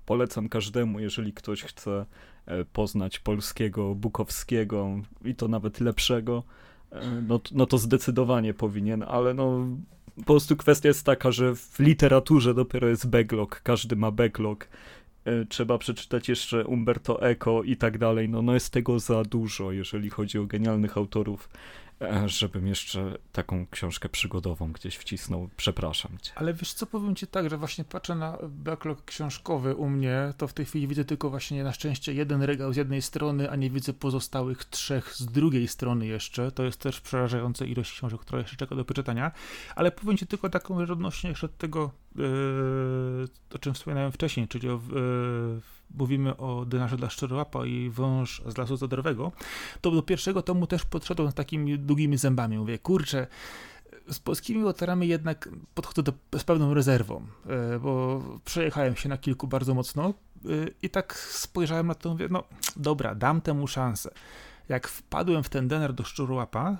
Polecam 0.05 0.49
każdemu, 0.49 0.99
jeżeli 0.99 1.33
ktoś 1.33 1.63
chce 1.63 2.05
e, 2.45 2.65
poznać 2.65 3.19
polskiego 3.19 3.95
Bukowskiego 3.95 5.01
i 5.25 5.35
to 5.35 5.47
nawet 5.47 5.79
lepszego, 5.79 6.43
no, 7.27 7.39
no 7.51 7.65
to 7.65 7.77
zdecydowanie 7.77 8.53
powinien, 8.53 9.03
ale 9.07 9.33
no 9.33 9.67
po 10.15 10.23
prostu 10.23 10.57
kwestia 10.57 10.87
jest 10.87 11.05
taka, 11.05 11.31
że 11.31 11.55
w 11.55 11.79
literaturze 11.79 12.53
dopiero 12.53 12.87
jest 12.87 13.09
backlog, 13.09 13.61
każdy 13.63 13.95
ma 13.95 14.11
backlog 14.11 14.67
E, 14.67 14.69
trzeba 15.49 15.77
przeczytać 15.77 16.29
jeszcze 16.29 16.65
Umberto 16.65 17.21
Eco 17.21 17.63
i 17.63 17.77
tak 17.77 17.97
dalej. 17.97 18.29
No, 18.29 18.41
no 18.41 18.53
jest 18.53 18.73
tego 18.73 18.99
za 18.99 19.23
dużo, 19.23 19.71
jeżeli 19.71 20.09
chodzi 20.09 20.39
o 20.39 20.45
genialnych 20.45 20.97
autorów, 20.97 21.49
e, 21.49 21.86
żebym 22.25 22.67
jeszcze 22.67 23.17
taką 23.31 23.67
książkę 23.67 24.09
przygodową 24.09 24.71
gdzieś 24.71 24.95
wcisnął. 24.95 25.49
Przepraszam 25.57 26.11
cię. 26.21 26.31
Ale 26.35 26.53
wiesz 26.53 26.73
co, 26.73 26.85
powiem 26.85 27.15
ci 27.15 27.27
tak, 27.27 27.49
że 27.49 27.57
właśnie 27.57 27.83
patrzę 27.83 28.15
na 28.15 28.37
backlog 28.49 29.05
książkowy 29.05 29.75
u 29.75 29.89
mnie, 29.89 30.33
to 30.37 30.47
w 30.47 30.53
tej 30.53 30.65
chwili 30.65 30.87
widzę 30.87 31.05
tylko 31.05 31.29
właśnie 31.29 31.63
na 31.63 31.73
szczęście 31.73 32.13
jeden 32.13 32.41
regał 32.41 32.73
z 32.73 32.77
jednej 32.77 33.01
strony, 33.01 33.51
a 33.51 33.55
nie 33.55 33.69
widzę 33.69 33.93
pozostałych 33.93 34.65
trzech 34.65 35.13
z 35.13 35.25
drugiej 35.25 35.67
strony 35.67 36.07
jeszcze. 36.07 36.51
To 36.51 36.63
jest 36.63 36.79
też 36.79 37.01
przerażająca 37.01 37.65
ilość 37.65 37.91
książek, 37.91 38.19
która 38.19 38.39
jeszcze 38.39 38.57
czeka 38.57 38.75
do 38.75 38.85
przeczytania. 38.85 39.31
Ale 39.75 39.91
powiem 39.91 40.17
ci 40.17 40.27
tylko 40.27 40.49
taką 40.49 40.79
rzecz 40.79 40.89
odnośnie 40.89 41.29
jeszcze 41.29 41.49
tego 41.49 41.91
Yy, 42.17 43.27
o 43.55 43.59
czym 43.59 43.73
wspominałem 43.73 44.11
wcześniej, 44.11 44.47
czyli 44.47 44.69
o, 44.69 44.73
yy, 44.73 45.61
mówimy 45.95 46.37
o 46.37 46.65
dynarze 46.65 46.97
dla 46.97 47.09
szczerołapa 47.09 47.65
i 47.65 47.89
wąż 47.89 48.41
z 48.45 48.57
lasu 48.57 48.77
zadrowego, 48.77 49.31
to 49.81 49.91
do 49.91 50.01
pierwszego 50.01 50.41
tomu 50.41 50.67
też 50.67 50.85
podszedłem 50.85 51.31
z 51.31 51.33
takimi 51.33 51.79
długimi 51.79 52.17
zębami. 52.17 52.57
Mówię, 52.57 52.79
kurczę, 52.79 53.27
z 54.11 54.19
polskimi 54.19 54.61
autorami 54.61 55.07
jednak 55.07 55.49
podchodzę 55.73 56.03
do, 56.03 56.13
z 56.39 56.43
pewną 56.43 56.73
rezerwą, 56.73 57.21
yy, 57.45 57.79
bo 57.79 58.23
przejechałem 58.45 58.95
się 58.95 59.09
na 59.09 59.17
kilku 59.17 59.47
bardzo 59.47 59.73
mocno 59.73 60.13
i 60.81 60.89
tak 60.89 61.15
spojrzałem 61.15 61.87
na 61.87 61.95
to, 61.95 62.09
mówię, 62.09 62.27
no 62.31 62.43
dobra, 62.75 63.15
dam 63.15 63.41
temu 63.41 63.67
szansę. 63.67 64.11
Jak 64.69 64.87
wpadłem 64.87 65.43
w 65.43 65.49
ten 65.49 65.67
denar 65.67 65.93
do 65.93 66.03
szczurołapa, 66.03 66.77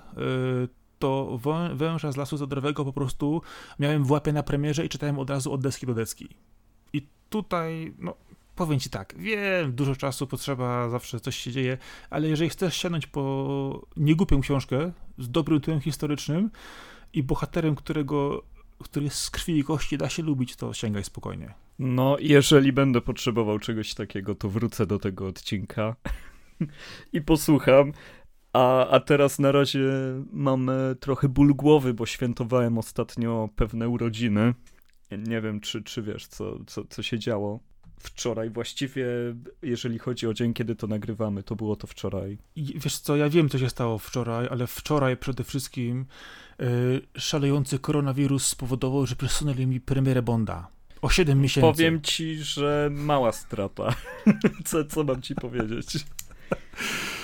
to 0.98 1.40
węża 1.74 2.12
z 2.12 2.16
lasu 2.16 2.36
zadrowego 2.36 2.84
po 2.84 2.92
prostu 2.92 3.42
miałem 3.78 4.04
w 4.04 4.10
łapie 4.10 4.32
na 4.32 4.42
premierze 4.42 4.86
i 4.86 4.88
czytałem 4.88 5.18
od 5.18 5.30
razu 5.30 5.52
od 5.52 5.60
deski 5.60 5.86
do 5.86 5.94
deski. 5.94 6.28
I 6.92 7.08
tutaj, 7.30 7.94
no, 7.98 8.14
powiem 8.58 8.80
ci 8.80 8.90
tak, 8.90 9.14
wiem, 9.18 9.72
dużo 9.72 9.96
czasu 9.96 10.26
potrzeba, 10.26 10.88
zawsze 10.88 11.20
coś 11.20 11.36
się 11.36 11.52
dzieje, 11.52 11.78
ale 12.10 12.28
jeżeli 12.28 12.50
chcesz 12.50 12.76
sięgnąć 12.76 13.06
po 13.06 13.86
niegłupią 13.96 14.40
książkę 14.40 14.92
z 15.18 15.30
dobrym 15.30 15.60
tytułem 15.60 15.80
historycznym 15.80 16.50
i 17.12 17.22
bohaterem, 17.22 17.74
którego 17.74 18.42
który 18.84 19.04
jest 19.04 19.18
z 19.18 19.30
krwi 19.30 19.58
i 19.58 19.64
kości, 19.64 19.98
da 19.98 20.08
się 20.08 20.22
lubić, 20.22 20.56
to 20.56 20.74
sięgaj 20.74 21.04
spokojnie. 21.04 21.54
No, 21.78 22.16
jeżeli 22.20 22.72
będę 22.72 23.00
potrzebował 23.00 23.58
czegoś 23.58 23.94
takiego, 23.94 24.34
to 24.34 24.48
wrócę 24.48 24.86
do 24.86 24.98
tego 24.98 25.26
odcinka 25.26 25.96
i 27.12 27.20
posłucham. 27.20 27.92
A, 28.52 28.88
a 28.88 29.00
teraz 29.00 29.38
na 29.38 29.52
razie 29.52 29.90
mam 30.32 30.70
trochę 31.00 31.28
ból 31.28 31.54
głowy, 31.54 31.94
bo 31.94 32.06
świętowałem 32.06 32.78
ostatnio 32.78 33.48
pewne 33.56 33.88
urodziny. 33.88 34.54
Nie 35.28 35.40
wiem, 35.40 35.60
czy, 35.60 35.82
czy 35.82 36.02
wiesz, 36.02 36.26
co, 36.26 36.58
co, 36.66 36.84
co 36.84 37.02
się 37.02 37.18
działo 37.18 37.67
wczoraj. 37.98 38.50
Właściwie, 38.50 39.06
jeżeli 39.62 39.98
chodzi 39.98 40.26
o 40.26 40.34
dzień, 40.34 40.54
kiedy 40.54 40.76
to 40.76 40.86
nagrywamy, 40.86 41.42
to 41.42 41.56
było 41.56 41.76
to 41.76 41.86
wczoraj. 41.86 42.38
I 42.56 42.74
wiesz 42.78 42.98
co, 42.98 43.16
ja 43.16 43.28
wiem, 43.28 43.48
co 43.48 43.58
się 43.58 43.70
stało 43.70 43.98
wczoraj, 43.98 44.48
ale 44.50 44.66
wczoraj 44.66 45.16
przede 45.16 45.44
wszystkim 45.44 46.06
yy, 46.58 46.66
szalejący 47.16 47.78
koronawirus 47.78 48.46
spowodował, 48.46 49.06
że 49.06 49.16
przesunęli 49.16 49.66
mi 49.66 49.80
premierę 49.80 50.22
Bonda. 50.22 50.68
O 51.02 51.10
7 51.10 51.40
miesięcy. 51.40 51.72
Powiem 51.72 52.00
ci, 52.02 52.36
że 52.36 52.88
mała 52.92 53.32
strata. 53.32 53.94
co, 54.66 54.84
co 54.84 55.04
mam 55.04 55.22
ci 55.22 55.34
powiedzieć? 55.34 56.04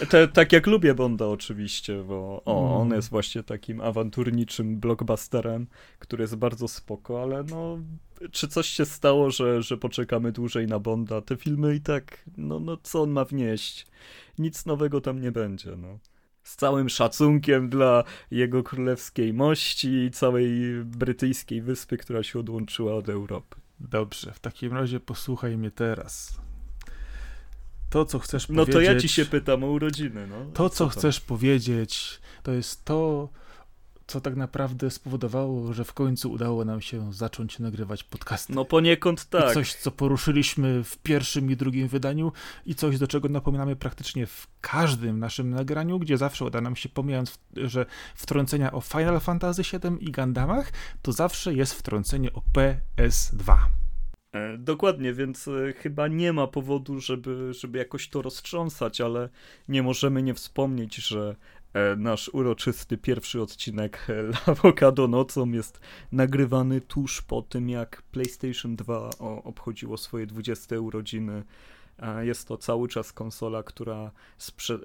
Te, 0.08 0.28
tak 0.28 0.52
jak 0.52 0.66
lubię 0.66 0.94
Bonda 0.94 1.26
oczywiście, 1.26 2.02
bo 2.02 2.42
o, 2.44 2.76
on 2.76 2.86
mm. 2.86 2.96
jest 2.96 3.10
właśnie 3.10 3.42
takim 3.42 3.80
awanturniczym 3.80 4.80
blockbusterem, 4.80 5.66
który 5.98 6.22
jest 6.22 6.36
bardzo 6.36 6.68
spoko, 6.68 7.22
ale 7.22 7.44
no 7.44 7.78
czy 8.32 8.48
coś 8.48 8.66
się 8.66 8.84
stało, 8.84 9.30
że, 9.30 9.62
że 9.62 9.76
poczekamy 9.76 10.32
dłużej 10.32 10.66
na 10.66 10.78
Bonda? 10.78 11.20
Te 11.20 11.36
filmy 11.36 11.74
i 11.74 11.80
tak, 11.80 12.24
no, 12.36 12.60
no 12.60 12.76
co 12.82 13.02
on 13.02 13.10
ma 13.10 13.24
wnieść? 13.24 13.86
Nic 14.38 14.66
nowego 14.66 15.00
tam 15.00 15.20
nie 15.20 15.32
będzie, 15.32 15.76
no. 15.76 15.98
Z 16.42 16.56
całym 16.56 16.88
szacunkiem 16.88 17.68
dla 17.68 18.04
jego 18.30 18.62
królewskiej 18.62 19.32
mości 19.32 19.88
i 19.88 20.10
całej 20.10 20.74
brytyjskiej 20.84 21.62
wyspy, 21.62 21.96
która 21.96 22.22
się 22.22 22.38
odłączyła 22.38 22.94
od 22.94 23.08
Europy. 23.08 23.56
Dobrze, 23.80 24.32
w 24.32 24.40
takim 24.40 24.72
razie 24.72 25.00
posłuchaj 25.00 25.56
mnie 25.56 25.70
teraz 25.70 26.44
to, 27.94 28.04
co 28.04 28.18
chcesz 28.18 28.48
no 28.48 28.54
powiedzieć. 28.54 28.74
No 28.74 28.80
to 28.80 28.92
ja 28.92 29.00
ci 29.00 29.08
się 29.08 29.24
pytam 29.24 29.64
o 29.64 29.66
urodziny. 29.66 30.26
No. 30.26 30.36
To, 30.54 30.68
co, 30.68 30.76
co 30.76 30.88
chcesz 30.88 31.20
powiedzieć, 31.20 32.20
to 32.42 32.52
jest 32.52 32.84
to, 32.84 33.28
co 34.06 34.20
tak 34.20 34.36
naprawdę 34.36 34.90
spowodowało, 34.90 35.72
że 35.72 35.84
w 35.84 35.92
końcu 35.92 36.32
udało 36.32 36.64
nam 36.64 36.80
się 36.80 37.12
zacząć 37.12 37.58
nagrywać 37.58 38.04
podcasty. 38.04 38.52
No 38.52 38.64
poniekąd 38.64 39.28
tak. 39.28 39.50
I 39.50 39.54
coś, 39.54 39.74
co 39.74 39.90
poruszyliśmy 39.90 40.84
w 40.84 40.98
pierwszym 40.98 41.50
i 41.50 41.56
drugim 41.56 41.88
wydaniu 41.88 42.32
i 42.66 42.74
coś, 42.74 42.98
do 42.98 43.06
czego 43.06 43.28
napominamy 43.28 43.76
praktycznie 43.76 44.26
w 44.26 44.48
każdym 44.60 45.18
naszym 45.18 45.50
nagraniu, 45.50 45.98
gdzie 45.98 46.18
zawsze 46.18 46.44
uda 46.44 46.60
nam 46.60 46.76
się, 46.76 46.88
pomijając, 46.88 47.38
że 47.56 47.86
wtrącenia 48.14 48.72
o 48.72 48.80
Final 48.80 49.20
Fantasy 49.20 49.62
VII 49.62 50.08
i 50.08 50.10
Gandamach, 50.10 50.72
to 51.02 51.12
zawsze 51.12 51.54
jest 51.54 51.74
wtrącenie 51.74 52.32
o 52.32 52.42
PS2. 52.54 53.56
E, 54.34 54.58
dokładnie, 54.58 55.12
więc 55.12 55.48
e, 55.48 55.72
chyba 55.72 56.08
nie 56.08 56.32
ma 56.32 56.46
powodu, 56.46 57.00
żeby, 57.00 57.52
żeby 57.52 57.78
jakoś 57.78 58.08
to 58.08 58.22
roztrząsać, 58.22 59.00
ale 59.00 59.28
nie 59.68 59.82
możemy 59.82 60.22
nie 60.22 60.34
wspomnieć, 60.34 60.96
że 60.96 61.36
nasz 61.96 62.28
uroczysty 62.28 62.98
pierwszy 62.98 63.42
odcinek 63.42 64.06
Lawokado 64.46 65.08
nocą 65.08 65.50
jest 65.50 65.80
nagrywany 66.12 66.80
tuż 66.80 67.22
po 67.22 67.42
tym, 67.42 67.68
jak 67.68 68.02
PlayStation 68.02 68.76
2 68.76 69.10
obchodziło 69.44 69.96
swoje 69.96 70.26
20 70.26 70.80
urodziny. 70.80 71.42
Jest 72.20 72.48
to 72.48 72.56
cały 72.56 72.88
czas 72.88 73.12
konsola, 73.12 73.62
która. 73.62 74.10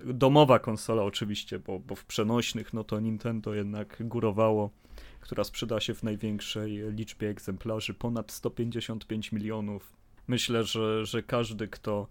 domowa 0.06 0.60
konsola, 0.60 1.04
oczywiście, 1.04 1.60
bo, 1.60 1.80
bo 1.80 1.96
w 1.96 2.06
przenośnych 2.06 2.74
no 2.74 2.84
to 2.84 3.00
Nintendo 3.00 3.54
jednak 3.54 4.08
górowało 4.08 4.70
która 5.20 5.44
sprzeda 5.44 5.80
się 5.80 5.94
w 5.94 6.04
największej 6.04 6.94
liczbie 6.94 7.30
egzemplarzy, 7.30 7.94
ponad 7.94 8.32
155 8.32 9.32
milionów. 9.32 9.94
Myślę, 10.28 10.64
że, 10.64 11.06
że 11.06 11.24
każdy, 11.24 11.68
kto 11.68 12.08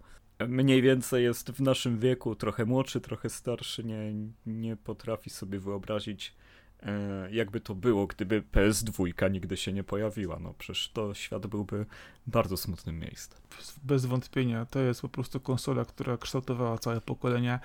mniej 0.47 0.81
więcej 0.81 1.23
jest 1.23 1.51
w 1.51 1.61
naszym 1.61 1.99
wieku, 1.99 2.35
trochę 2.35 2.65
młodszy, 2.65 3.01
trochę 3.01 3.29
starszy, 3.29 3.83
nie, 3.83 4.13
nie 4.45 4.75
potrafi 4.75 5.29
sobie 5.29 5.59
wyobrazić, 5.59 6.35
E, 6.83 7.27
jakby 7.31 7.61
to 7.61 7.75
było, 7.75 8.07
gdyby 8.07 8.41
PS2 8.41 9.31
nigdy 9.31 9.57
się 9.57 9.73
nie 9.73 9.83
pojawiła. 9.83 10.39
No 10.39 10.53
przecież 10.57 10.91
to 10.93 11.13
świat 11.13 11.47
byłby 11.47 11.85
bardzo 12.27 12.57
smutnym 12.57 12.99
miejscem. 12.99 13.39
Bez 13.83 14.05
wątpienia. 14.05 14.65
To 14.65 14.79
jest 14.79 15.01
po 15.01 15.09
prostu 15.09 15.39
konsola, 15.39 15.85
która 15.85 16.17
kształtowała 16.17 16.77
całe 16.77 17.01
pokolenia 17.01 17.59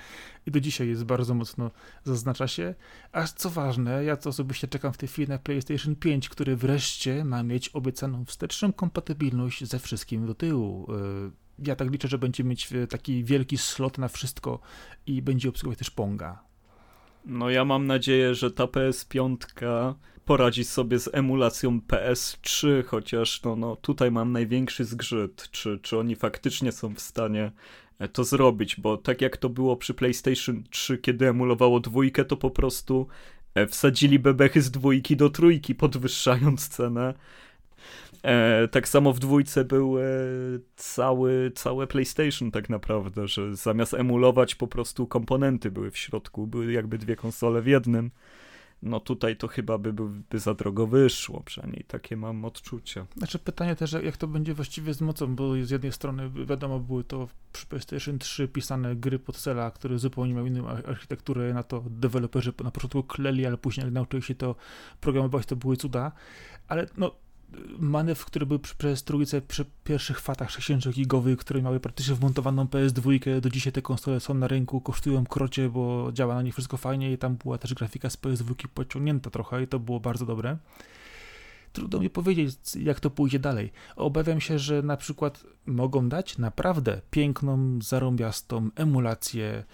i 0.47 0.51
do 0.51 0.61
dzisiaj 0.61 0.89
jest 0.89 1.05
bardzo 1.05 1.35
mocno 1.35 1.71
zaznacza 2.05 2.49
się. 2.49 2.75
A 3.13 3.27
co 3.27 3.51
ważne, 3.51 4.05
ja 4.05 4.17
to 4.17 4.31
osobiście 4.31 4.69
czekam 4.69 4.93
w 4.93 4.99
tej 4.99 5.09
chwili 5.09 5.29
na 5.29 5.39
PlayStation 5.39 5.97
5, 5.97 6.29
który 6.29 6.57
wreszcie 6.57 7.25
ma 7.25 7.43
mieć 7.43 7.69
obiecaną 7.69 8.25
wsteczną 8.25 8.73
kompatybilność 8.73 9.65
ze 9.65 9.79
wszystkim 9.79 10.27
do 10.27 10.35
tyłu. 10.35 10.87
E, 10.93 11.44
ja 11.59 11.77
tak 11.77 11.91
liczę, 11.91 12.09
że 12.09 12.19
będzie 12.19 12.45
mieć 12.45 12.69
taki 12.89 13.25
wielki 13.25 13.59
slot 13.59 13.99
na 13.99 14.09
wszystko 14.09 14.61
i 15.07 15.23
będzie 15.23 15.49
obsługiwać 15.49 15.79
też 15.79 15.91
Ponga. 15.91 16.45
No 17.25 17.51
ja 17.51 17.65
mam 17.65 17.87
nadzieję, 17.87 18.35
że 18.35 18.51
ta 18.51 18.65
PS5 18.65 19.37
poradzi 20.25 20.65
sobie 20.65 20.99
z 20.99 21.11
emulacją 21.13 21.81
PS3, 21.89 22.85
chociaż 22.85 23.43
no, 23.43 23.57
no 23.57 23.77
tutaj 23.77 24.11
mam 24.11 24.33
największy 24.33 24.85
zgrzyt, 24.85 25.49
czy, 25.51 25.79
czy 25.83 25.99
oni 25.99 26.17
faktycznie 26.17 26.73
są 26.73 26.95
w 26.95 27.01
stanie 27.01 27.53
e, 27.99 28.09
to 28.09 28.25
zrobić, 28.25 28.81
bo 28.81 28.97
tak 28.97 29.21
jak 29.21 29.37
to 29.37 29.49
było 29.49 29.77
przy 29.77 29.95
PlayStation 29.95 30.65
3, 30.71 30.99
kiedy 30.99 31.29
emulowało 31.29 31.81
dwójkę, 31.81 32.25
to 32.25 32.37
po 32.37 32.51
prostu 32.51 33.07
E, 33.55 33.67
wsadzili 33.67 34.19
bebechy 34.19 34.63
z 34.63 34.71
dwójki 34.71 35.17
do 35.17 35.31
trójki, 35.31 35.75
podwyższając 35.75 36.69
cenę. 36.69 37.15
E, 38.25 38.69
tak 38.69 38.89
samo 38.89 39.13
w 39.13 39.19
dwójce 39.19 39.65
był 39.65 39.99
e, 39.99 40.03
cały, 40.77 41.53
całe 41.55 41.87
PlayStation 41.87 42.51
tak 42.51 42.71
naprawdę, 42.71 43.29
że 43.29 43.57
zamiast 43.57 43.95
emulować 43.95 44.55
po 44.55 44.67
prostu 44.67 45.07
komponenty 45.07 45.71
były 45.71 45.91
w 45.91 45.99
środku, 45.99 46.47
były 46.47 46.73
jakby 46.73 46.99
dwie 46.99 47.17
konsole 47.17 47.63
w 47.63 47.67
jednym 47.67 48.11
no 48.85 49.01
tutaj 49.01 49.37
to 49.37 49.49
chyba 49.49 49.79
by, 49.79 49.93
by, 49.93 50.03
by 50.31 50.39
za 50.39 50.55
drogo 50.55 50.87
wyszło, 50.87 51.43
przynajmniej 51.45 51.85
takie 51.89 52.17
mam 52.17 52.45
odczucie. 52.45 53.07
Znaczy 53.17 53.39
pytanie 53.39 53.77
też, 53.77 53.93
jak 53.93 54.17
to 54.17 54.29
będzie 54.29 54.55
właściwie 54.55 54.95
z 54.95 55.01
mocą, 55.01 55.37
bo 55.37 55.53
z 55.63 55.71
jednej 55.71 55.93
strony 55.93 56.31
wiadomo 56.47 56.81
były 56.81 57.05
to 57.05 57.29
przy 57.53 57.67
PlayStation 57.67 58.19
3 58.19 58.49
pisane 58.49 58.97
gry 58.97 59.19
pod 59.19 59.37
cela, 59.37 59.71
które 59.71 59.99
zupełnie 59.99 60.35
miały 60.35 60.49
inną 60.49 60.69
architekturę, 60.69 61.55
na 61.55 61.63
to 61.63 61.85
deweloperzy 61.91 62.53
na 62.65 62.71
początku 62.71 63.03
kleli, 63.03 63.47
ale 63.47 63.59
później 63.59 63.85
jak 63.85 63.95
nauczyli 63.95 64.23
się 64.23 64.35
to 64.35 64.57
programować, 65.01 65.47
to 65.47 65.57
były 65.57 65.77
cuda, 65.77 66.13
ale 66.69 66.87
no 66.97 67.24
manewr, 67.79 68.25
który 68.25 68.47
był 68.47 68.59
przy, 68.59 68.75
przez 68.75 69.05
trójce 69.05 69.41
przy 69.41 69.65
pierwszych 69.85 70.21
fatach 70.21 70.51
60-gigowych, 70.51 71.37
które 71.37 71.63
miały 71.63 71.81
praktycznie 71.81 72.15
wmontowaną 72.15 72.65
PS2, 72.65 73.41
do 73.41 73.51
dzisiaj 73.51 73.73
te 73.73 73.83
konsole 73.83 74.21
są 74.21 74.35
na 74.35 74.49
rynku, 74.49 74.81
kosztują 74.81 75.27
krocie, 75.27 75.69
bo 75.69 76.11
działa 76.13 76.35
na 76.35 76.43
nich 76.43 76.55
wszystko 76.55 76.77
fajnie 76.77 77.13
i 77.13 77.19
tam 77.19 77.37
była 77.37 77.59
też 77.59 77.75
grafika 77.75 78.11
z 78.11 78.17
PS2 78.17 78.55
podciągnięta 78.75 79.31
trochę 79.31 79.63
i 79.63 79.69
to 79.69 79.79
było 79.79 80.01
bardzo 80.01 80.27
dobre. 80.27 80.57
Trudno 81.73 82.01
mi 82.01 82.11
powiedzieć, 82.11 82.55
jak 82.81 83.01
to 83.01 83.11
pójdzie 83.11 83.39
dalej. 83.39 83.73
Obawiam 83.97 84.41
się, 84.41 84.59
że 84.59 84.83
na 84.83 84.97
przykład 84.97 85.45
mogą 85.67 86.09
dać 86.09 86.39
naprawdę 86.39 87.01
piękną, 87.11 87.79
zarąbiastą 87.83 88.71
emulację 88.77 89.65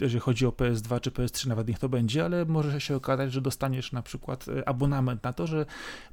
jeżeli 0.00 0.20
chodzi 0.20 0.46
o 0.46 0.50
PS2 0.50 1.00
czy 1.00 1.10
PS3, 1.10 1.46
nawet 1.46 1.68
niech 1.68 1.78
to 1.78 1.88
będzie, 1.88 2.24
ale 2.24 2.44
może 2.44 2.80
się 2.80 2.96
okazać, 2.96 3.32
że 3.32 3.40
dostaniesz 3.40 3.92
na 3.92 4.02
przykład 4.02 4.48
e, 4.48 4.68
abonament 4.68 5.22
na 5.22 5.32
to, 5.32 5.46
że 5.46 5.66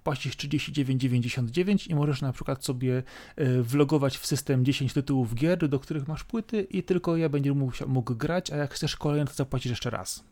płacisz 0.03 0.37
39,99 0.37 1.91
i 1.91 1.95
możesz 1.95 2.21
na 2.21 2.33
przykład 2.33 2.65
sobie 2.65 3.03
e, 3.35 3.61
vlogować 3.61 4.17
w 4.17 4.25
system 4.25 4.65
10 4.65 4.93
tytułów 4.93 5.35
gier, 5.35 5.69
do 5.69 5.79
których 5.79 6.07
masz 6.07 6.23
płyty 6.23 6.61
i 6.61 6.83
tylko 6.83 7.17
ja 7.17 7.29
mógł, 7.55 7.73
mógł 7.87 8.15
grać, 8.15 8.51
a 8.51 8.55
jak 8.55 8.73
chcesz 8.73 8.95
kolejne, 8.95 9.27
to 9.27 9.33
zapłacisz 9.33 9.69
jeszcze 9.69 9.89
raz. 9.89 10.23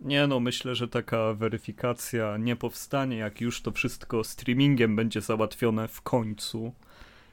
Nie 0.00 0.26
no, 0.26 0.40
myślę, 0.40 0.74
że 0.74 0.88
taka 0.88 1.34
weryfikacja 1.34 2.36
nie 2.36 2.56
powstanie, 2.56 3.16
jak 3.16 3.40
już 3.40 3.62
to 3.62 3.72
wszystko 3.72 4.24
streamingiem 4.24 4.96
będzie 4.96 5.20
załatwione 5.20 5.88
w 5.88 6.02
końcu. 6.02 6.72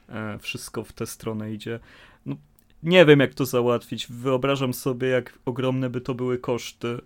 E, 0.10 0.40
wszystko 0.40 0.84
w 0.84 0.94
tę 0.94 1.06
stronę 1.06 1.54
idzie. 1.54 1.80
No, 2.26 2.36
nie 2.84 3.06
wiem, 3.06 3.20
jak 3.20 3.34
to 3.34 3.46
załatwić. 3.46 4.08
Wyobrażam 4.08 4.74
sobie, 4.74 5.08
jak 5.08 5.40
ogromne 5.46 5.90
by 5.90 6.02
to 6.02 6.16
były 6.16 6.38
koszty. 6.38 6.98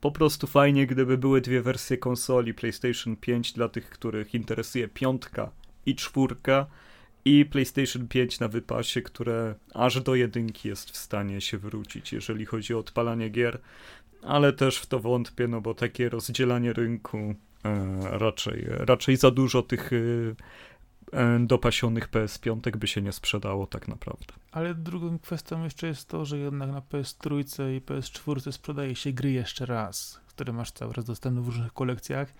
Po 0.00 0.10
prostu 0.10 0.46
fajnie, 0.46 0.86
gdyby 0.86 1.18
były 1.18 1.40
dwie 1.40 1.62
wersje 1.62 1.96
konsoli 1.96 2.54
PlayStation 2.54 3.16
5 3.16 3.52
dla 3.52 3.68
tych, 3.68 3.90
których 3.90 4.34
interesuje 4.34 4.88
piątka 4.88 5.50
i 5.86 5.94
czwórka 5.94 6.66
i 7.24 7.44
PlayStation 7.44 8.08
5 8.08 8.40
na 8.40 8.48
wypasie, 8.48 9.02
które 9.02 9.54
aż 9.74 10.00
do 10.00 10.14
jedynki 10.14 10.68
jest 10.68 10.90
w 10.90 10.96
stanie 10.96 11.40
się 11.40 11.58
wrócić, 11.58 12.12
jeżeli 12.12 12.46
chodzi 12.46 12.74
o 12.74 12.78
odpalanie 12.78 13.28
gier, 13.28 13.58
ale 14.22 14.52
też 14.52 14.78
w 14.78 14.86
to 14.86 15.00
wątpię, 15.00 15.48
no 15.48 15.60
bo 15.60 15.74
takie 15.74 16.08
rozdzielanie 16.08 16.72
rynku 16.72 17.34
e, 17.64 18.18
raczej, 18.18 18.66
raczej 18.68 19.16
za 19.16 19.30
dużo 19.30 19.62
tych 19.62 19.92
e, 19.92 19.96
dopasionych 21.40 22.10
PS5 22.10 22.76
by 22.76 22.86
się 22.86 23.02
nie 23.02 23.12
sprzedało 23.12 23.66
tak 23.66 23.88
naprawdę. 23.88 24.34
Ale 24.52 24.74
drugą 24.74 25.18
kwestią 25.18 25.64
jeszcze 25.64 25.86
jest 25.86 26.08
to, 26.08 26.24
że 26.24 26.38
jednak 26.38 26.70
na 26.70 26.80
PS3 26.80 27.34
i 27.76 27.80
PS4 27.80 28.52
sprzedaje 28.52 28.96
się 28.96 29.12
gry 29.12 29.32
jeszcze 29.32 29.66
raz, 29.66 30.20
które 30.26 30.52
masz 30.52 30.72
cały 30.72 30.92
raz 30.92 31.04
dostępne 31.04 31.42
w 31.42 31.46
różnych 31.46 31.72
kolekcjach. 31.72 32.34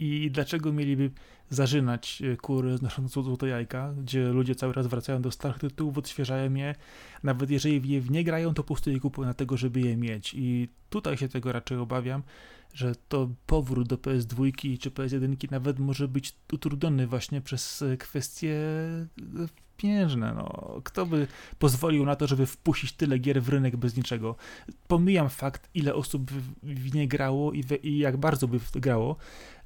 I 0.00 0.30
dlaczego 0.30 0.72
mieliby 0.72 1.10
zażynać 1.50 2.22
e, 2.22 2.36
kury 2.36 2.76
znoszącą 2.76 3.22
złote 3.22 3.48
jajka, 3.48 3.94
gdzie 4.02 4.28
ludzie 4.28 4.54
cały 4.54 4.72
raz 4.72 4.86
wracają 4.86 5.22
do 5.22 5.30
starych 5.30 5.58
tytułów, 5.58 5.98
odświeżają 5.98 6.54
je, 6.54 6.74
nawet 7.22 7.50
jeżeli 7.50 7.80
w 7.80 7.86
je 7.86 8.00
nie 8.10 8.24
grają, 8.24 8.54
to 8.54 8.62
po 8.62 8.66
prostu 8.66 8.90
kupują 9.00 9.28
na 9.28 9.34
tego, 9.34 9.56
żeby 9.56 9.80
je 9.80 9.96
mieć. 9.96 10.34
I 10.34 10.68
tutaj 10.90 11.16
się 11.16 11.28
tego 11.28 11.52
raczej 11.52 11.78
obawiam, 11.78 12.22
że 12.74 12.94
to 13.08 13.28
powrót 13.46 13.88
do 13.88 13.96
PS2 13.96 14.78
czy 14.78 14.90
PS1 14.90 15.50
nawet 15.50 15.78
może 15.78 16.08
być 16.08 16.32
utrudniony 16.52 17.06
właśnie 17.06 17.40
przez 17.40 17.82
e, 17.82 17.96
kwestie 17.96 18.54
e, 18.54 19.48
pieniężne. 19.80 20.32
No, 20.34 20.80
kto 20.84 21.06
by 21.06 21.26
pozwolił 21.58 22.06
na 22.06 22.16
to, 22.16 22.26
żeby 22.26 22.46
wpuścić 22.46 22.92
tyle 22.92 23.18
gier 23.18 23.42
w 23.42 23.48
rynek 23.48 23.76
bez 23.76 23.96
niczego? 23.96 24.36
Pomijam 24.88 25.28
fakt, 25.28 25.70
ile 25.74 25.94
osób 25.94 26.30
w 26.62 26.94
nie 26.94 27.08
grało 27.08 27.52
i, 27.52 27.64
i 27.82 27.98
jak 27.98 28.16
bardzo 28.16 28.48
by 28.48 28.58
w 28.58 28.70
to 28.70 28.80
grało, 28.80 29.16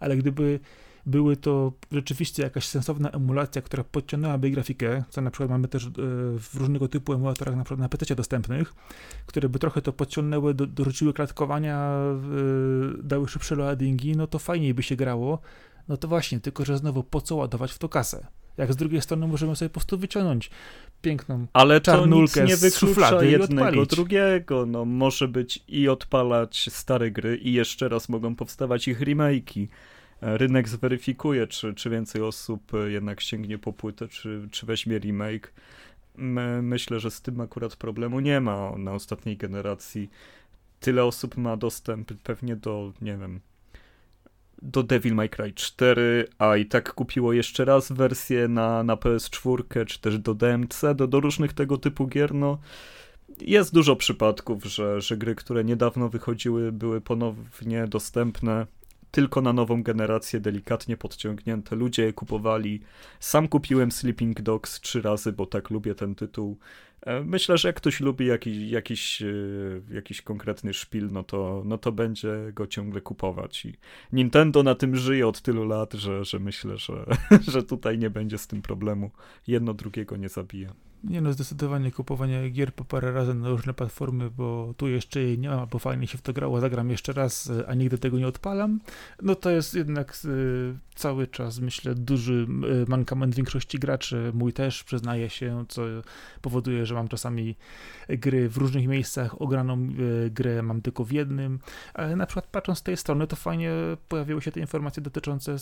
ale 0.01 0.17
gdyby 0.17 0.61
były 1.07 1.37
to 1.37 1.73
rzeczywiście 1.93 2.43
jakaś 2.43 2.69
sensowna 2.69 3.11
emulacja, 3.11 3.63
która 3.63 3.85
podciągnęłaby 3.85 4.51
grafikę, 4.51 5.05
co 5.09 5.21
na 5.21 5.31
przykład 5.31 5.51
mamy 5.51 5.69
też 5.69 5.87
e, 5.87 5.91
w 6.39 6.55
różnego 6.55 6.89
typu 6.89 7.13
emulatorach, 7.13 7.57
na 7.57 7.65
przykład 7.65 7.81
na 7.81 7.89
PC 7.89 8.15
dostępnych, 8.15 8.75
które 9.27 9.49
by 9.49 9.59
trochę 9.59 9.83
to 9.83 9.93
podciągnęły, 9.93 10.55
do, 10.55 10.67
dorzuciły 10.67 11.13
klatkowania, 11.13 11.91
dały 13.03 13.29
szybsze 13.29 13.55
loadingi, 13.55 14.17
no 14.17 14.27
to 14.27 14.39
fajniej 14.39 14.75
by 14.75 14.83
się 14.83 14.97
grało. 14.97 15.39
No 15.89 15.97
to 15.97 16.09
właśnie, 16.09 16.41
tylko 16.41 16.65
że 16.65 16.79
znowu 16.79 17.03
po 17.03 17.21
co 17.21 17.37
ładować 17.37 17.73
w 17.73 17.79
to 17.79 17.89
kasę? 17.89 18.27
Jak 18.57 18.73
z 18.73 18.77
drugiej 18.77 19.03
strony 19.03 19.27
możemy 19.27 19.57
sobie 19.57 19.69
po 19.69 19.73
prostu 19.73 19.99
wyciągnąć 19.99 20.51
piękną 21.03 21.47
Ale 21.53 21.81
czarnulkę 21.81 22.35
to 22.35 22.47
nic 22.47 22.51
nie 22.51 22.71
wyklucza 22.71 23.25
jednego, 23.25 23.87
drugiego. 23.87 24.67
No, 24.67 24.85
może 24.85 25.29
być 25.29 25.65
i 25.69 25.89
odpalać 25.89 26.71
stare 26.73 27.11
gry 27.11 27.37
i 27.37 27.53
jeszcze 27.53 27.89
raz 27.89 28.09
mogą 28.09 28.37
powstawać 28.37 28.89
ich 28.89 29.01
remake'i 29.01 29.69
rynek 30.21 30.69
zweryfikuje, 30.69 31.47
czy, 31.47 31.75
czy 31.75 31.91
więcej 31.91 32.23
osób 32.23 32.73
jednak 32.87 33.21
sięgnie 33.21 33.59
po 33.59 33.73
płytę, 33.73 34.09
czy, 34.09 34.49
czy 34.51 34.67
weźmie 34.67 34.99
remake. 34.99 35.53
Myślę, 36.63 37.01
że 37.01 37.11
z 37.11 37.23
tym 37.23 37.41
akurat 37.41 37.77
problemu 37.77 38.21
nie 38.21 38.41
ma 38.41 38.73
na 38.79 38.93
ostatniej 38.93 39.37
generacji. 39.37 40.11
Tyle 40.81 41.05
osób 41.05 41.37
ma 41.37 41.57
dostęp 41.57 42.13
pewnie 42.23 42.57
do, 42.57 42.93
nie 43.01 43.17
wiem, 43.17 43.41
do 44.65 44.83
Devil 44.83 45.15
May 45.15 45.29
Cry 45.29 45.53
4, 45.53 46.29
a 46.39 46.57
i 46.57 46.67
tak 46.67 46.95
kupiło 46.95 47.33
jeszcze 47.33 47.65
raz 47.65 47.93
wersję 47.93 48.49
na, 48.49 48.83
na 48.83 48.97
PS4, 48.97 49.87
czy 49.87 50.01
też 50.01 50.19
do 50.19 50.35
DMC, 50.35 50.83
do, 50.95 51.07
do 51.07 51.21
różnych 51.21 51.53
tego 51.53 51.79
typu 51.79 52.07
gier, 52.07 52.35
no 52.35 52.59
jest 53.41 53.75
dużo 53.75 53.97
przypadków, 53.97 54.65
że, 54.65 55.01
że 55.01 55.17
gry, 55.17 55.35
które 55.35 55.65
niedawno 55.65 56.09
wychodziły, 56.09 56.73
były 56.73 57.01
ponownie 57.01 57.87
dostępne 57.87 58.67
tylko 59.15 59.41
na 59.41 59.53
nową 59.53 59.83
generację 59.83 60.41
delikatnie 60.41 60.97
podciągnięte. 60.97 61.77
Ludzie 61.77 62.13
kupowali. 62.13 62.81
Sam 63.21 63.49
kupiłem 63.49 63.93
Sleeping 63.93 64.43
Dogs 64.43 64.81
trzy 64.81 65.03
razy, 65.03 65.33
bo 65.33 65.47
tak 65.47 65.71
lubię 65.71 65.95
ten 65.95 66.15
tytuł. 66.15 66.59
E, 67.01 67.21
myślę, 67.21 67.59
że 67.59 67.69
jak 67.69 67.77
ktoś 67.77 68.01
lubi 68.01 68.27
jakiś, 68.27 68.71
jakiś, 68.71 69.23
e, 69.23 69.27
jakiś 69.91 70.23
konkretny 70.23 70.75
szpil, 70.75 71.09
no 71.13 71.23
to, 71.23 71.63
no 71.65 71.79
to 71.79 71.93
będzie 71.93 72.53
go 72.55 72.67
ciągle 72.67 73.01
kupować. 73.01 73.65
I 73.65 73.75
Nintendo 74.13 74.63
na 74.63 74.75
tym 74.75 74.97
żyje 74.97 75.29
od 75.29 75.43
tylu 75.43 75.65
lat, 75.65 75.93
że, 75.93 76.25
że 76.25 76.39
myślę, 76.39 76.77
że, 76.77 77.05
że 77.53 77.63
tutaj 77.63 77.99
nie 77.99 78.11
będzie 78.11 78.39
z 78.39 78.47
tym 78.47 78.63
problemu. 78.63 79.11
Jedno 79.47 79.75
drugiego 79.75 80.17
nie 80.17 80.29
zabija. 80.29 80.75
Nie 81.05 81.21
no, 81.21 81.33
zdecydowanie 81.33 81.93
kupowanie 81.93 82.51
gier 82.51 82.75
po 82.75 82.85
parę 82.85 83.13
razy 83.13 83.35
na 83.35 83.49
różne 83.49 83.75
platformy, 83.75 84.31
bo 84.31 84.75
tu 84.77 84.89
jeszcze 84.89 85.21
jej 85.21 85.39
nie 85.39 85.49
ma, 85.49 85.67
bo 85.67 85.79
fajnie 85.79 86.07
się 86.07 86.19
w 86.19 86.23
to 86.23 86.33
grało, 86.33 86.61
zagram 86.61 86.91
jeszcze 86.91 87.13
raz, 87.13 87.53
a 87.67 87.75
nigdy 87.75 87.99
tego 87.99 88.19
nie 88.19 88.27
odpalam, 88.27 88.81
no 89.23 89.35
to 89.35 89.51
jest 89.51 89.75
jednak 89.75 90.17
y, 90.25 90.75
cały 90.95 91.27
czas, 91.27 91.59
myślę, 91.59 91.95
duży 91.95 92.47
y, 92.83 92.91
mankament 92.91 93.35
większości 93.35 93.79
graczy, 93.79 94.31
mój 94.35 94.53
też, 94.53 94.85
przyznaję 94.85 95.31
się, 95.31 95.65
co 95.69 95.83
powoduje, 96.43 96.87
że 96.87 96.95
mam 96.95 97.09
czasami 97.09 97.57
gry 98.09 98.49
w 98.49 98.57
różnych 98.57 98.89
miejscach, 98.89 99.43
ograną 99.43 99.89
y, 100.27 100.31
grę 100.31 100.63
mam 100.63 100.83
tylko 100.83 101.05
w 101.05 101.13
jednym, 101.13 101.59
ale 101.95 102.17
na 102.17 102.27
przykład 102.27 102.47
patrząc 102.47 102.79
z 102.79 102.83
tej 102.83 102.97
strony, 102.97 103.27
to 103.27 103.37
fajnie 103.37 103.71
pojawiły 104.09 104.43
się 104.43 104.53
te 104.53 104.61
informacje 104.61 105.03
dotyczące 105.03 105.57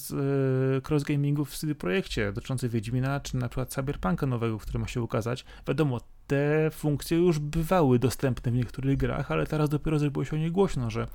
cross 0.89 1.03
gamingu 1.03 1.45
w 1.45 1.57
CD 1.57 1.75
Projekcie, 1.75 2.33
dotyczące 2.33 2.69
Wiedźmina, 2.69 3.21
czy 3.21 3.37
na 3.37 3.49
przykład 3.49 3.69
Cyberpunka 3.69 4.27
nowego, 4.27 4.59
który 4.59 4.79
ma 4.79 4.89
się 4.89 5.03
ukazać, 5.03 5.32
Wiadomo, 5.69 6.01
te 6.27 6.71
funkcje 6.71 7.19
już 7.19 7.39
bywały 7.39 7.99
dostępne 7.99 8.53
w 8.53 8.55
niektórych 8.55 8.97
grach, 8.97 9.31
ale 9.31 9.47
teraz 9.47 9.69
dopiero 9.69 9.99
zrobiło 9.99 10.25
się 10.25 10.37
o 10.37 10.39
nich 10.39 10.53
głośno, 10.53 10.91
że 10.91 11.07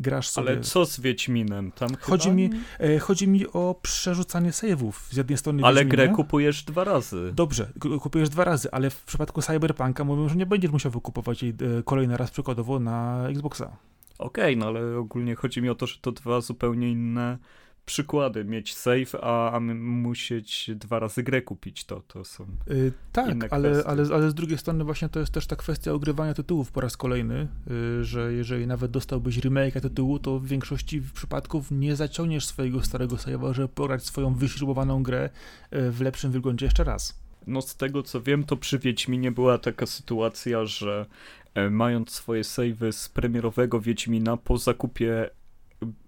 grasz 0.00 0.28
sobie... 0.28 0.48
Ale 0.48 0.60
co 0.60 0.86
z 0.86 1.00
Wiedźminem? 1.00 1.72
Tam 1.72 1.88
chodzi, 2.00 2.30
mi, 2.30 2.50
e, 2.80 2.98
chodzi 2.98 3.28
mi 3.28 3.46
o 3.46 3.74
przerzucanie 3.82 4.50
save'ów 4.50 4.92
z 5.10 5.16
jednej 5.16 5.38
strony 5.38 5.64
Ale 5.64 5.84
grę 5.84 6.08
kupujesz 6.08 6.62
dwa 6.62 6.84
razy. 6.84 7.32
Dobrze, 7.34 7.72
kupujesz 8.00 8.28
dwa 8.28 8.44
razy, 8.44 8.70
ale 8.70 8.90
w 8.90 9.04
przypadku 9.04 9.42
Cyberpunka 9.42 10.04
mówią, 10.04 10.28
że 10.28 10.36
nie 10.36 10.46
będziesz 10.46 10.70
musiał 10.70 10.92
wykupować 10.92 11.42
jej 11.42 11.54
e, 11.78 11.82
kolejny 11.82 12.16
raz 12.16 12.30
przykładowo 12.30 12.80
na 12.80 13.28
Xboxa. 13.28 13.76
Okej, 14.18 14.44
okay, 14.44 14.56
no 14.56 14.66
ale 14.66 14.98
ogólnie 14.98 15.34
chodzi 15.34 15.62
mi 15.62 15.68
o 15.68 15.74
to, 15.74 15.86
że 15.86 15.98
to 16.00 16.12
dwa 16.12 16.40
zupełnie 16.40 16.90
inne 16.90 17.38
przykłady, 17.86 18.44
mieć 18.44 18.74
save, 18.74 19.14
a, 19.22 19.52
a 19.52 19.60
musieć 19.60 20.70
dwa 20.74 20.98
razy 20.98 21.22
grę 21.22 21.42
kupić, 21.42 21.84
to, 21.84 22.00
to 22.00 22.24
są 22.24 22.46
yy, 22.66 22.92
Tak, 23.12 23.36
ale, 23.50 23.82
ale, 23.86 24.04
ale 24.14 24.30
z 24.30 24.34
drugiej 24.34 24.58
strony 24.58 24.84
właśnie 24.84 25.08
to 25.08 25.20
jest 25.20 25.32
też 25.32 25.46
ta 25.46 25.56
kwestia 25.56 25.92
ogrywania 25.92 26.34
tytułów 26.34 26.72
po 26.72 26.80
raz 26.80 26.96
kolejny, 26.96 27.48
yy, 27.66 28.04
że 28.04 28.32
jeżeli 28.32 28.66
nawet 28.66 28.90
dostałbyś 28.90 29.38
remake 29.38 29.80
tytułu, 29.80 30.18
to 30.18 30.38
w 30.38 30.46
większości 30.46 31.02
przypadków 31.14 31.70
nie 31.70 31.96
zaciągniesz 31.96 32.46
swojego 32.46 32.82
starego 32.82 33.16
save'a, 33.16 33.54
żeby 33.54 33.68
pograć 33.68 34.04
swoją 34.04 34.34
wyśrubowaną 34.34 35.02
grę 35.02 35.30
yy, 35.72 35.90
w 35.90 36.00
lepszym 36.00 36.30
wyglądzie 36.30 36.66
jeszcze 36.66 36.84
raz. 36.84 37.26
No 37.46 37.62
z 37.62 37.76
tego 37.76 38.02
co 38.02 38.22
wiem, 38.22 38.44
to 38.44 38.56
przy 38.56 38.78
Wiedźminie 38.78 39.32
była 39.32 39.58
taka 39.58 39.86
sytuacja, 39.86 40.64
że 40.64 41.06
e, 41.54 41.70
mając 41.70 42.10
swoje 42.10 42.44
savey 42.44 42.92
z 42.92 43.08
premierowego 43.08 43.80
Wiedźmina 43.80 44.36
po 44.36 44.58
zakupie 44.58 45.30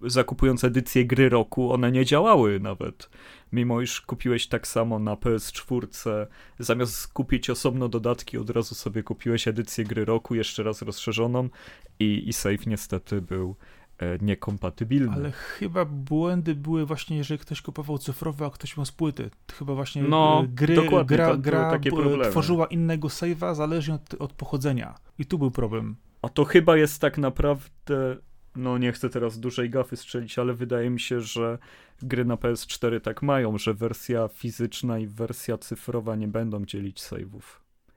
zakupując 0.01 0.63
edycję 0.63 1.05
gry 1.05 1.29
roku, 1.29 1.73
one 1.73 1.91
nie 1.91 2.05
działały 2.05 2.59
nawet. 2.59 3.09
Mimo 3.51 3.81
iż 3.81 4.01
kupiłeś 4.01 4.47
tak 4.47 4.67
samo 4.67 4.99
na 4.99 5.15
PS4, 5.15 6.27
zamiast 6.59 7.13
kupić 7.13 7.49
osobno 7.49 7.89
dodatki, 7.89 8.37
od 8.37 8.49
razu 8.49 8.75
sobie 8.75 9.03
kupiłeś 9.03 9.47
edycję 9.47 9.83
gry 9.83 10.05
roku, 10.05 10.35
jeszcze 10.35 10.63
raz 10.63 10.81
rozszerzoną 10.81 11.49
i, 11.99 12.29
i 12.29 12.33
save 12.33 12.67
niestety 12.67 13.21
był 13.21 13.55
e, 13.97 14.17
niekompatybilny. 14.21 15.13
Ale 15.13 15.31
chyba 15.31 15.85
błędy 15.85 16.55
były 16.55 16.85
właśnie, 16.85 17.17
jeżeli 17.17 17.39
ktoś 17.39 17.61
kupował 17.61 17.97
cyfrowe, 17.97 18.45
a 18.45 18.49
ktoś 18.49 18.77
miał 18.77 18.85
z 18.85 18.91
płyty. 18.91 19.29
Chyba 19.53 19.75
właśnie 19.75 20.03
no, 20.03 20.41
e, 20.43 20.47
gry, 20.47 20.77
gra, 21.05 21.37
gra 21.37 21.71
takie 21.71 21.91
tworzyła 22.29 22.65
innego 22.67 23.07
save'a 23.07 23.55
zależnie 23.55 23.93
od, 23.93 24.13
od 24.19 24.33
pochodzenia. 24.33 24.95
I 25.19 25.25
tu 25.25 25.37
był 25.37 25.51
problem. 25.51 25.95
A 26.21 26.29
to 26.29 26.45
chyba 26.45 26.77
jest 26.77 27.01
tak 27.01 27.17
naprawdę 27.17 28.17
no 28.59 28.77
nie 28.77 28.91
chcę 28.91 29.09
teraz 29.09 29.39
dużej 29.39 29.69
gafy 29.69 29.97
strzelić, 29.97 30.39
ale 30.39 30.53
wydaje 30.53 30.89
mi 30.89 30.99
się, 30.99 31.21
że 31.21 31.57
gry 32.01 32.25
na 32.25 32.35
PS4 32.35 33.01
tak 33.01 33.21
mają, 33.21 33.57
że 33.57 33.73
wersja 33.73 34.27
fizyczna 34.27 34.99
i 34.99 35.07
wersja 35.07 35.57
cyfrowa 35.57 36.15
nie 36.15 36.27
będą 36.27 36.65
dzielić 36.65 37.01
save'ów. 37.01 37.41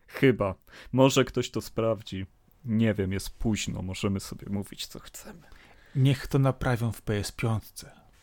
Chyba. 0.07 0.55
Może 0.92 1.25
ktoś 1.25 1.51
to 1.51 1.61
sprawdzi. 1.61 2.27
Nie 2.64 2.94
wiem, 2.94 3.12
jest 3.12 3.38
późno, 3.38 3.83
możemy 3.83 4.20
sobie 4.20 4.46
mówić 4.51 4.87
co 4.87 5.01
chcemy. 5.01 5.42
Niech 5.94 6.27
to 6.27 6.38
naprawią 6.38 6.92
w 6.92 7.05
PS5. 7.05 7.61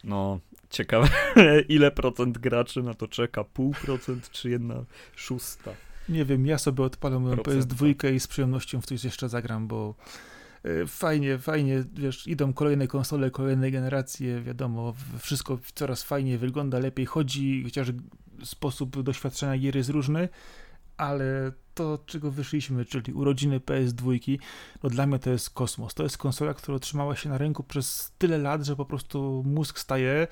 No, 0.03 0.39
ciekawe, 0.69 1.09
ile 1.69 1.91
procent 1.91 2.37
graczy 2.37 2.83
na 2.83 2.93
to 2.93 3.07
czeka? 3.07 3.43
Pół 3.43 3.73
procent 3.73 4.29
czy 4.29 4.49
jedna 4.49 4.85
szósta? 5.15 5.71
Nie 6.09 6.25
wiem, 6.25 6.45
ja 6.45 6.57
sobie 6.57 6.83
odpalam 6.83 7.21
moją 7.21 7.35
PS2 7.35 8.13
i 8.13 8.19
z 8.19 8.27
przyjemnością 8.27 8.81
w 8.81 8.85
coś 8.85 9.03
jeszcze 9.03 9.29
zagram, 9.29 9.67
bo 9.67 9.95
fajnie, 10.87 11.37
fajnie, 11.37 11.83
wiesz, 11.93 12.27
idą 12.27 12.53
kolejne 12.53 12.87
konsole, 12.87 13.31
kolejne 13.31 13.71
generacje, 13.71 14.41
wiadomo, 14.41 14.93
wszystko 15.19 15.59
coraz 15.75 16.03
fajniej 16.03 16.37
wygląda, 16.37 16.79
lepiej 16.79 17.05
chodzi, 17.05 17.63
chociaż 17.63 17.91
sposób 18.43 19.01
doświadczenia 19.01 19.57
gier 19.57 19.75
jest 19.75 19.89
różny, 19.89 20.29
ale 20.97 21.51
to, 21.73 21.99
czego 22.05 22.31
wyszliśmy, 22.31 22.85
czyli 22.85 23.13
urodziny 23.13 23.59
PS2, 23.59 24.37
no 24.83 24.89
dla 24.89 25.05
mnie 25.05 25.19
to 25.19 25.29
jest 25.29 25.49
kosmos. 25.49 25.93
To 25.93 26.03
jest 26.03 26.17
konsola, 26.17 26.53
która 26.53 26.79
trzymała 26.79 27.15
się 27.15 27.29
na 27.29 27.37
rynku 27.37 27.63
przez 27.63 28.13
tyle 28.17 28.37
lat, 28.37 28.65
że 28.65 28.75
po 28.75 28.85
prostu 28.85 29.43
mózg 29.45 29.79
staje. 29.79 30.27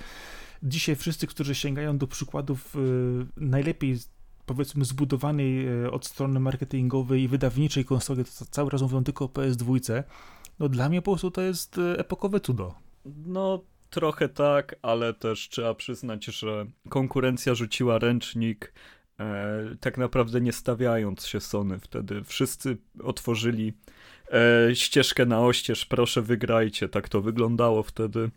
Dzisiaj 0.63 0.95
wszyscy, 0.95 1.27
którzy 1.27 1.55
sięgają 1.55 1.97
do 1.97 2.07
przykładów 2.07 2.75
y, 2.75 2.79
najlepiej 3.37 3.97
powiedzmy 4.47 4.86
zbudowanej 4.86 5.67
e, 5.67 5.91
od 5.91 6.05
strony 6.05 6.39
marketingowej 6.39 7.21
i 7.21 7.27
wydawniczej 7.27 7.86
konsoli, 7.86 8.25
to 8.25 8.45
cały 8.51 8.71
czas 8.71 8.81
mówią 8.81 9.03
tylko 9.03 9.25
o 9.25 9.27
PS2, 9.27 10.03
no 10.60 10.69
dla 10.69 10.89
mnie 10.89 11.01
po 11.01 11.12
prostu 11.12 11.31
to 11.31 11.41
jest 11.41 11.77
e, 11.77 11.99
epokowe 11.99 12.39
cudo. 12.39 12.75
No 13.25 13.62
trochę 13.89 14.29
tak, 14.29 14.75
ale 14.81 15.13
też 15.13 15.49
trzeba 15.49 15.73
przyznać, 15.73 16.25
że 16.25 16.65
konkurencja 16.89 17.55
rzuciła 17.55 17.99
ręcznik 17.99 18.73
e, 19.19 19.75
tak 19.79 19.97
naprawdę 19.97 20.41
nie 20.41 20.53
stawiając 20.53 21.25
się 21.25 21.39
Sony 21.39 21.79
wtedy. 21.79 22.23
Wszyscy 22.23 22.77
otworzyli 23.03 23.73
e, 24.31 24.75
ścieżkę 24.75 25.25
na 25.25 25.41
oścież, 25.41 25.86
proszę 25.86 26.21
wygrajcie, 26.21 26.89
tak 26.89 27.10
to 27.10 27.21
wyglądało 27.21 27.83
wtedy. 27.83 28.29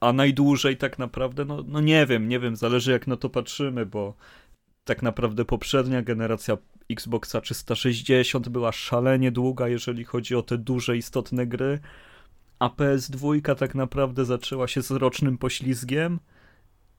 A 0.00 0.12
najdłużej 0.12 0.76
tak 0.76 0.98
naprawdę, 0.98 1.44
no, 1.44 1.64
no 1.66 1.80
nie 1.80 2.06
wiem, 2.06 2.28
nie 2.28 2.40
wiem, 2.40 2.56
zależy 2.56 2.92
jak 2.92 3.06
na 3.06 3.16
to 3.16 3.28
patrzymy, 3.28 3.86
bo 3.86 4.14
tak 4.88 5.02
naprawdę 5.02 5.44
poprzednia 5.44 6.02
generacja 6.02 6.56
Xboxa 6.90 7.40
360 7.40 8.48
była 8.48 8.72
szalenie 8.72 9.32
długa, 9.32 9.68
jeżeli 9.68 10.04
chodzi 10.04 10.34
o 10.34 10.42
te 10.42 10.58
duże, 10.58 10.96
istotne 10.96 11.46
gry, 11.46 11.78
a 12.58 12.68
PS2 12.68 13.54
tak 13.54 13.74
naprawdę 13.74 14.24
zaczęła 14.24 14.68
się 14.68 14.82
z 14.82 14.90
rocznym 14.90 15.38
poślizgiem 15.38 16.20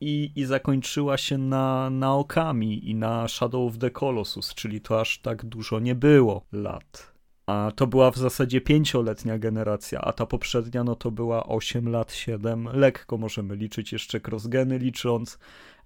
i, 0.02 0.32
i 0.36 0.46
zakończyła 0.46 1.18
się 1.18 1.38
na, 1.38 1.90
na 1.90 2.16
Okami 2.16 2.90
i 2.90 2.96
na 2.96 3.28
Shadow 3.28 3.68
of 3.68 3.78
the 3.78 3.92
Colossus, 3.92 4.54
czyli 4.54 4.82
to 4.82 5.02
aż 5.02 5.20
tak 5.20 5.46
dużo 5.46 5.80
nie 5.80 5.96
było 5.96 6.46
lat. 6.52 7.14
A 7.46 7.72
to 7.76 7.88
była 7.88 8.12
w 8.12 8.18
zasadzie 8.18 8.62
pięcioletnia 8.62 9.38
generacja, 9.38 10.02
a 10.02 10.14
ta 10.14 10.26
poprzednia 10.26 10.84
no 10.84 10.96
to 10.96 11.12
była 11.12 11.48
8 11.48 11.90
lat, 11.90 12.14
7. 12.14 12.70
Lekko 12.74 13.18
możemy 13.18 13.56
liczyć 13.56 13.92
jeszcze 13.92 14.20
crossgeny 14.28 14.78
licząc, 14.78 15.40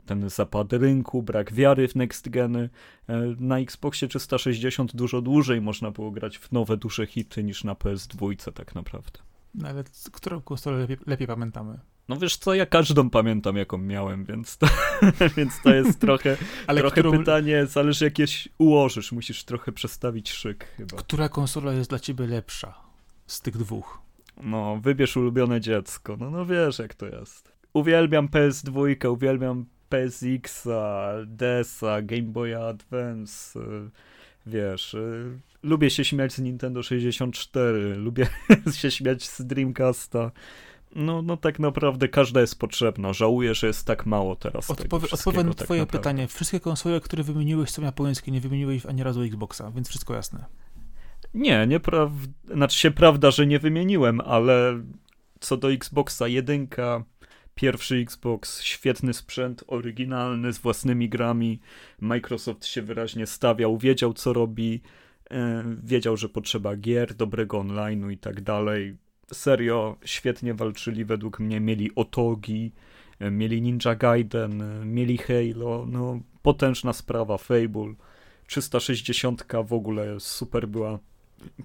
ten 0.05 0.29
zapad 0.29 0.73
rynku, 0.73 1.23
brak 1.23 1.53
wiary 1.53 1.87
w 1.87 1.95
next 1.95 2.29
geny. 2.29 2.69
E, 3.09 3.35
na 3.39 3.59
Xboxie 3.59 4.07
360 4.07 4.95
dużo 4.95 5.21
dłużej 5.21 5.61
można 5.61 5.91
było 5.91 6.11
grać 6.11 6.37
w 6.37 6.51
nowe, 6.51 6.77
duże 6.77 7.05
hity 7.05 7.43
niż 7.43 7.63
na 7.63 7.73
PS2 7.73 8.51
tak 8.51 8.75
naprawdę. 8.75 9.19
No 9.55 9.67
ale 9.67 9.83
którą 10.11 10.41
konsolę 10.41 10.77
lepiej, 10.77 10.97
lepiej 11.05 11.27
pamiętamy? 11.27 11.79
No 12.09 12.17
wiesz 12.17 12.37
co, 12.37 12.53
ja 12.53 12.65
każdą 12.65 13.09
pamiętam, 13.09 13.57
jaką 13.57 13.77
miałem, 13.77 14.25
więc 14.25 14.57
to, 14.57 14.67
więc 15.37 15.61
to 15.61 15.73
jest 15.73 15.99
trochę, 15.99 16.37
Ale 16.67 16.81
trochę 16.81 17.01
którą... 17.01 17.17
pytanie, 17.17 17.65
zależy 17.65 18.05
jakieś 18.05 18.49
ułożysz, 18.57 19.11
musisz 19.11 19.43
trochę 19.43 19.71
przestawić 19.71 20.31
szyk 20.31 20.65
chyba. 20.77 20.97
Która 20.97 21.29
konsola 21.29 21.73
jest 21.73 21.89
dla 21.89 21.99
ciebie 21.99 22.27
lepsza 22.27 22.73
z 23.27 23.41
tych 23.41 23.57
dwóch? 23.57 24.01
No, 24.43 24.79
wybierz 24.81 25.17
ulubione 25.17 25.61
dziecko, 25.61 26.17
no, 26.17 26.31
no 26.31 26.45
wiesz 26.45 26.79
jak 26.79 26.93
to 26.93 27.05
jest. 27.05 27.53
Uwielbiam 27.73 28.27
PS2, 28.27 29.07
uwielbiam 29.09 29.65
PSX-a, 29.93 31.13
DS-a, 31.25 32.01
Game 32.01 32.21
Boy 32.21 32.57
Advance, 32.57 33.59
y, 33.59 33.89
wiesz, 34.45 34.93
y, 34.93 35.39
lubię 35.63 35.89
się 35.89 36.05
śmiać 36.05 36.33
z 36.33 36.39
Nintendo 36.39 36.83
64, 36.83 37.95
lubię 38.05 38.27
się 38.73 38.91
śmiać 38.91 39.23
z 39.23 39.41
Dreamcasta. 39.41 40.31
No, 40.95 41.21
no 41.21 41.37
tak 41.37 41.59
naprawdę 41.59 42.07
każda 42.07 42.41
jest 42.41 42.59
potrzebna. 42.59 43.13
Żałuję, 43.13 43.55
że 43.55 43.67
jest 43.67 43.87
tak 43.87 44.05
mało 44.05 44.35
teraz. 44.35 44.69
Odpowie, 44.69 45.07
odpowiem 45.11 45.47
na 45.47 45.53
tak 45.53 45.65
twoje 45.65 45.81
naprawdę. 45.81 45.99
pytanie. 45.99 46.27
Wszystkie 46.27 46.59
konsole, 46.59 47.01
które 47.01 47.23
wymieniłeś 47.23 47.69
są 47.69 47.81
japońskie, 47.81 48.31
nie 48.31 48.41
wymieniłeś 48.41 48.85
ani 48.85 49.03
razu 49.03 49.21
Xboxa, 49.21 49.71
więc 49.71 49.89
wszystko 49.89 50.13
jasne. 50.13 50.45
Nie, 51.33 51.67
nieprawda. 51.67 52.27
Znaczy 52.53 52.79
się 52.79 52.91
prawda, 52.91 53.31
że 53.31 53.47
nie 53.47 53.59
wymieniłem, 53.59 54.21
ale 54.21 54.83
co 55.39 55.57
do 55.57 55.71
Xboxa 55.71 56.27
jedynka, 56.27 57.03
Pierwszy 57.55 57.95
Xbox, 57.95 58.61
świetny 58.61 59.13
sprzęt, 59.13 59.63
oryginalny, 59.67 60.53
z 60.53 60.57
własnymi 60.57 61.09
grami. 61.09 61.59
Microsoft 62.01 62.65
się 62.65 62.81
wyraźnie 62.81 63.25
stawiał, 63.27 63.77
wiedział 63.77 64.13
co 64.13 64.33
robi, 64.33 64.81
e, 65.31 65.63
wiedział, 65.83 66.17
że 66.17 66.29
potrzeba 66.29 66.75
gier, 66.75 67.13
dobrego 67.13 67.57
online'u 67.57 68.11
i 68.11 68.17
tak 68.17 68.41
dalej. 68.41 68.97
Serio, 69.33 69.97
świetnie 70.05 70.53
walczyli 70.53 71.05
według 71.05 71.39
mnie, 71.39 71.59
mieli 71.59 71.95
Otogi, 71.95 72.71
e, 73.19 73.31
mieli 73.31 73.61
Ninja 73.61 73.95
Gaiden, 73.95 74.61
e, 74.61 74.85
mieli 74.85 75.17
Halo, 75.17 75.85
no 75.89 76.19
potężna 76.41 76.93
sprawa, 76.93 77.37
Fable. 77.37 77.93
360 78.47 79.45
w 79.65 79.73
ogóle 79.73 80.19
super 80.19 80.67
była 80.67 80.99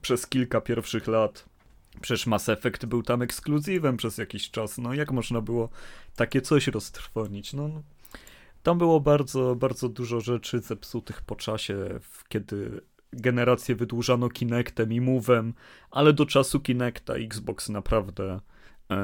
przez 0.00 0.26
kilka 0.26 0.60
pierwszych 0.60 1.06
lat. 1.06 1.48
Przecież 2.00 2.26
Mass 2.26 2.48
Effect 2.48 2.86
był 2.86 3.02
tam 3.02 3.22
ekskluzywem 3.22 3.96
przez 3.96 4.18
jakiś 4.18 4.50
czas. 4.50 4.78
No 4.78 4.94
jak 4.94 5.12
można 5.12 5.40
było 5.40 5.68
takie 6.16 6.40
coś 6.40 6.66
roztrwonić? 6.66 7.52
No, 7.52 7.68
no, 7.68 7.82
tam 8.62 8.78
było 8.78 9.00
bardzo, 9.00 9.56
bardzo 9.56 9.88
dużo 9.88 10.20
rzeczy 10.20 10.60
zepsutych 10.60 11.22
po 11.22 11.36
czasie, 11.36 12.00
kiedy 12.28 12.80
generację 13.12 13.74
wydłużano 13.74 14.28
Kinectem 14.28 14.92
i 14.92 15.00
Move'em, 15.00 15.52
ale 15.90 16.12
do 16.12 16.26
czasu 16.26 16.60
Kinecta 16.60 17.14
Xbox 17.14 17.68
naprawdę 17.68 18.40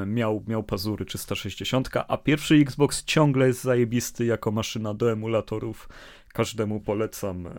miał, 0.07 0.44
miał 0.47 0.62
pazury 0.62 1.05
360, 1.05 1.90
a 2.09 2.16
pierwszy 2.16 2.55
Xbox 2.55 3.05
ciągle 3.05 3.47
jest 3.47 3.62
zajebisty 3.62 4.25
jako 4.25 4.51
maszyna 4.51 4.94
do 4.94 5.12
emulatorów 5.12 5.88
każdemu 6.35 6.81
polecam 6.81 7.47
e, 7.47 7.51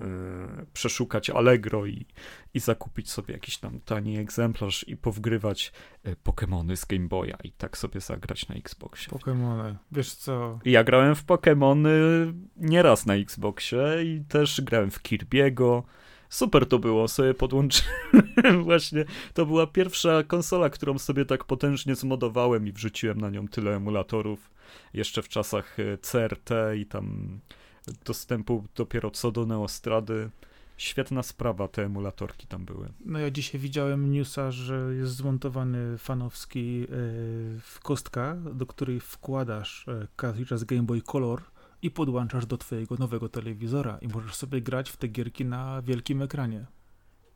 przeszukać 0.73 1.29
Allegro 1.29 1.85
i, 1.85 2.05
i 2.53 2.59
zakupić 2.59 3.11
sobie 3.11 3.33
jakiś 3.33 3.57
tam 3.57 3.79
tani 3.79 4.17
egzemplarz 4.17 4.87
i 4.87 4.97
powgrywać 4.97 5.71
e, 6.03 6.15
Pokémony 6.15 6.75
z 6.75 6.85
Game 6.85 7.07
Boya 7.07 7.37
i 7.43 7.51
tak 7.51 7.77
sobie 7.77 8.01
zagrać 8.01 8.47
na 8.49 8.55
Xboxie. 8.55 9.13
Pokémony, 9.13 9.75
wiesz 9.91 10.13
co? 10.13 10.59
Ja 10.65 10.83
grałem 10.83 11.15
w 11.15 11.25
Pokémony 11.25 11.89
nieraz 12.57 13.05
na 13.05 13.15
Xboxie 13.15 14.03
i 14.03 14.21
też 14.27 14.61
grałem 14.61 14.91
w 14.91 15.03
Kirby'ego, 15.03 15.83
super 16.35 16.65
to 16.65 16.79
było, 16.79 17.07
sobie 17.07 17.33
podłączyłem 17.33 18.63
właśnie, 18.63 19.05
to 19.33 19.45
była 19.45 19.67
pierwsza 19.67 20.23
konsola, 20.23 20.69
którą 20.69 20.99
sobie 20.99 21.25
tak 21.25 21.43
potężnie 21.43 21.95
zmodowałem 21.95 22.67
i 22.67 22.71
wrzuciłem 22.71 23.21
na 23.21 23.29
nią 23.29 23.47
tyle 23.47 23.75
emulatorów, 23.75 24.51
jeszcze 24.93 25.21
w 25.21 25.29
czasach 25.29 25.77
e, 25.79 25.97
CRT 25.97 26.49
i 26.77 26.85
tam 26.85 27.39
dostępu 28.05 28.65
dopiero 28.75 29.11
co 29.11 29.31
do 29.31 29.45
Neostrady. 29.45 30.29
Świetna 30.77 31.23
sprawa, 31.23 31.67
te 31.67 31.83
emulatorki 31.83 32.47
tam 32.47 32.65
były. 32.65 32.89
No 33.05 33.19
ja 33.19 33.31
dzisiaj 33.31 33.61
widziałem 33.61 34.11
newsa, 34.11 34.51
że 34.51 34.95
jest 34.95 35.15
zmontowany 35.15 35.97
fanowski 35.97 36.79
yy, 36.79 36.87
kostka, 37.83 38.35
do 38.53 38.65
której 38.65 38.99
wkładasz 38.99 39.85
yy, 40.49 40.57
z 40.57 40.63
Game 40.63 40.83
Boy 40.83 41.01
Color 41.01 41.41
i 41.85 41.91
podłączasz 41.91 42.45
do 42.45 42.57
twojego 42.57 42.95
nowego 42.95 43.29
telewizora 43.29 43.97
i 44.01 44.07
możesz 44.07 44.35
sobie 44.35 44.61
grać 44.61 44.89
w 44.89 44.97
te 44.97 45.07
gierki 45.07 45.45
na 45.45 45.81
wielkim 45.81 46.21
ekranie. 46.21 46.65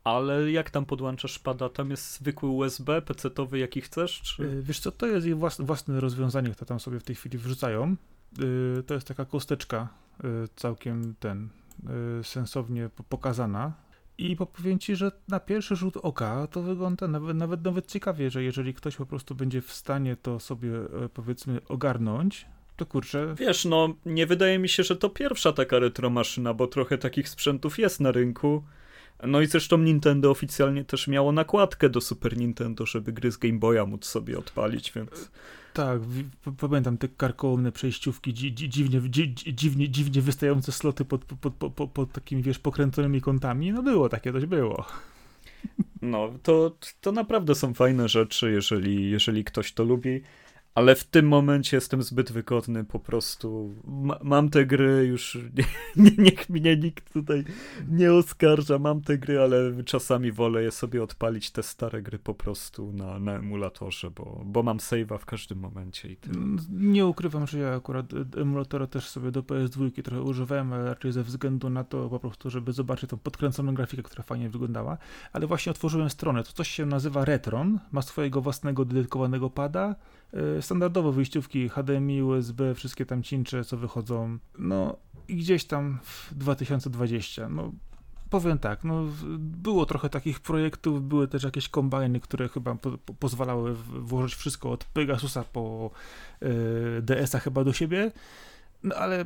Ale 0.04 0.52
jak 0.52 0.70
tam 0.70 0.86
podłączasz 0.86 1.38
pada? 1.38 1.68
Tam 1.68 1.90
jest 1.90 2.14
zwykły 2.14 2.48
USB, 2.48 3.02
PC-towy, 3.02 3.56
jaki 3.56 3.80
chcesz? 3.80 4.20
Czy... 4.22 4.42
Yy, 4.42 4.62
wiesz 4.62 4.80
co, 4.80 4.92
to 4.92 5.06
jest 5.06 5.26
ich 5.26 5.36
własne, 5.36 5.64
własne 5.64 6.00
rozwiązanie, 6.00 6.50
które 6.50 6.66
tam 6.66 6.80
sobie 6.80 7.00
w 7.00 7.04
tej 7.04 7.16
chwili 7.16 7.38
wrzucają. 7.38 7.96
Yy, 8.38 8.82
to 8.86 8.94
jest 8.94 9.08
taka 9.08 9.24
kosteczka, 9.24 9.88
yy, 10.22 10.48
całkiem 10.56 11.14
ten, 11.20 11.48
sensownie 12.22 12.90
pokazana. 13.08 13.72
I 14.18 14.36
powiem 14.36 14.78
ci, 14.78 14.96
że 14.96 15.12
na 15.28 15.40
pierwszy 15.40 15.76
rzut 15.76 15.96
oka 15.96 16.46
to 16.46 16.62
wygląda 16.62 17.08
nawet, 17.08 17.36
nawet, 17.36 17.64
nawet 17.64 17.86
ciekawie, 17.86 18.30
że 18.30 18.42
jeżeli 18.42 18.74
ktoś 18.74 18.96
po 18.96 19.06
prostu 19.06 19.34
będzie 19.34 19.60
w 19.62 19.72
stanie 19.72 20.16
to 20.16 20.40
sobie 20.40 20.70
e, 21.04 21.08
powiedzmy 21.08 21.60
ogarnąć, 21.68 22.46
to 22.80 22.86
kurczę. 22.86 23.34
Wiesz, 23.38 23.64
no 23.64 23.94
nie 24.06 24.26
wydaje 24.26 24.58
mi 24.58 24.68
się, 24.68 24.82
że 24.82 24.96
to 24.96 25.10
pierwsza 25.10 25.52
taka 25.52 25.78
retromaszyna, 25.78 26.54
bo 26.54 26.66
trochę 26.66 26.98
takich 26.98 27.28
sprzętów 27.28 27.78
jest 27.78 28.00
na 28.00 28.12
rynku. 28.12 28.64
No 29.26 29.40
i 29.40 29.46
zresztą 29.46 29.78
Nintendo 29.78 30.30
oficjalnie 30.30 30.84
też 30.84 31.08
miało 31.08 31.32
nakładkę 31.32 31.88
do 31.88 32.00
Super 32.00 32.36
Nintendo, 32.36 32.86
żeby 32.86 33.12
gry 33.12 33.32
z 33.32 33.36
Game 33.36 33.58
Boya 33.58 33.86
móc 33.86 34.04
sobie 34.04 34.38
odpalić, 34.38 34.92
więc... 34.92 35.30
Tak, 35.72 36.00
pamiętam 36.58 36.98
te 36.98 37.08
karkołomne 37.08 37.72
przejściówki, 37.72 38.34
dzi, 38.34 38.54
dziwnie, 38.54 39.00
dzi, 39.00 39.34
dziwnie, 39.34 39.88
dziwnie 39.88 40.22
wystające 40.22 40.72
sloty 40.72 41.04
pod, 41.04 41.24
pod, 41.24 41.54
pod, 41.54 41.72
pod, 41.74 41.90
pod 41.90 42.12
takimi, 42.12 42.42
wiesz, 42.42 42.58
pokręconymi 42.58 43.20
kątami. 43.20 43.72
No 43.72 43.82
było 43.82 44.08
takie, 44.08 44.32
coś 44.32 44.46
było. 44.46 44.86
No, 46.02 46.32
to, 46.42 46.76
to 47.00 47.12
naprawdę 47.12 47.54
są 47.54 47.74
fajne 47.74 48.08
rzeczy, 48.08 48.50
jeżeli, 48.50 49.10
jeżeli 49.10 49.44
ktoś 49.44 49.72
to 49.72 49.84
lubi 49.84 50.22
ale 50.74 50.94
w 50.94 51.04
tym 51.04 51.28
momencie 51.28 51.76
jestem 51.76 52.02
zbyt 52.02 52.32
wygodny, 52.32 52.84
po 52.84 52.98
prostu. 52.98 53.74
Ma, 53.84 54.18
mam 54.22 54.48
te 54.50 54.66
gry, 54.66 55.06
już 55.06 55.38
nie, 55.56 55.64
nie, 55.96 56.10
niech 56.18 56.48
mnie 56.48 56.76
nikt 56.76 57.12
tutaj 57.12 57.44
nie 57.88 58.12
oskarża, 58.12 58.78
mam 58.78 59.00
te 59.00 59.18
gry, 59.18 59.40
ale 59.40 59.84
czasami 59.84 60.32
wolę 60.32 60.62
je 60.62 60.70
sobie 60.70 61.02
odpalić, 61.02 61.50
te 61.50 61.62
stare 61.62 62.02
gry 62.02 62.18
po 62.18 62.34
prostu 62.34 62.92
na, 62.92 63.18
na 63.18 63.32
emulatorze, 63.32 64.10
bo, 64.10 64.42
bo 64.44 64.62
mam 64.62 64.78
save'a 64.78 65.18
w 65.18 65.26
każdym 65.26 65.58
momencie. 65.58 66.12
I 66.12 66.16
tyle. 66.16 66.36
Mm, 66.36 66.58
nie 66.70 67.06
ukrywam, 67.06 67.46
że 67.46 67.58
ja 67.58 67.74
akurat 67.74 68.06
emulatora 68.36 68.86
też 68.86 69.08
sobie 69.08 69.30
do 69.30 69.42
PS2 69.42 70.02
trochę 70.02 70.22
używałem, 70.22 70.72
ale 70.72 70.84
raczej 70.84 71.12
ze 71.12 71.22
względu 71.22 71.70
na 71.70 71.84
to 71.84 72.08
po 72.08 72.20
prostu, 72.20 72.50
żeby 72.50 72.72
zobaczyć 72.72 73.10
tą 73.10 73.18
podkręconą 73.18 73.74
grafikę, 73.74 74.02
która 74.02 74.22
fajnie 74.22 74.48
wyglądała, 74.48 74.98
ale 75.32 75.46
właśnie 75.46 75.70
otworzyłem 75.70 76.10
stronę, 76.10 76.44
to 76.44 76.52
coś 76.52 76.68
się 76.68 76.86
nazywa 76.86 77.24
Retron, 77.24 77.78
ma 77.92 78.02
swojego 78.02 78.40
własnego 78.40 78.84
dedykowanego 78.84 79.50
pada, 79.50 79.80
E, 79.90 79.94
standardowo 80.60 81.12
wyjściówki 81.12 81.68
HDMI, 81.68 82.22
USB, 82.22 82.74
wszystkie 82.74 83.06
tam 83.06 83.22
cincze, 83.22 83.64
co 83.64 83.76
wychodzą, 83.76 84.38
no 84.58 84.96
i 85.28 85.36
gdzieś 85.36 85.64
tam 85.64 85.98
w 86.02 86.34
2020, 86.34 87.48
no 87.48 87.72
powiem 88.30 88.58
tak, 88.58 88.84
no 88.84 89.06
było 89.38 89.86
trochę 89.86 90.08
takich 90.08 90.40
projektów, 90.40 91.08
były 91.08 91.28
też 91.28 91.42
jakieś 91.42 91.68
kombajny, 91.68 92.20
które 92.20 92.48
chyba 92.48 92.74
po, 92.74 92.98
po, 92.98 93.14
pozwalały 93.14 93.74
włożyć 93.74 94.34
wszystko 94.34 94.70
od 94.70 94.84
Pegasusa 94.84 95.44
po 95.44 95.90
y, 96.42 97.02
DS-a 97.02 97.38
chyba 97.38 97.64
do 97.64 97.72
siebie, 97.72 98.12
no 98.82 98.94
ale 98.94 99.24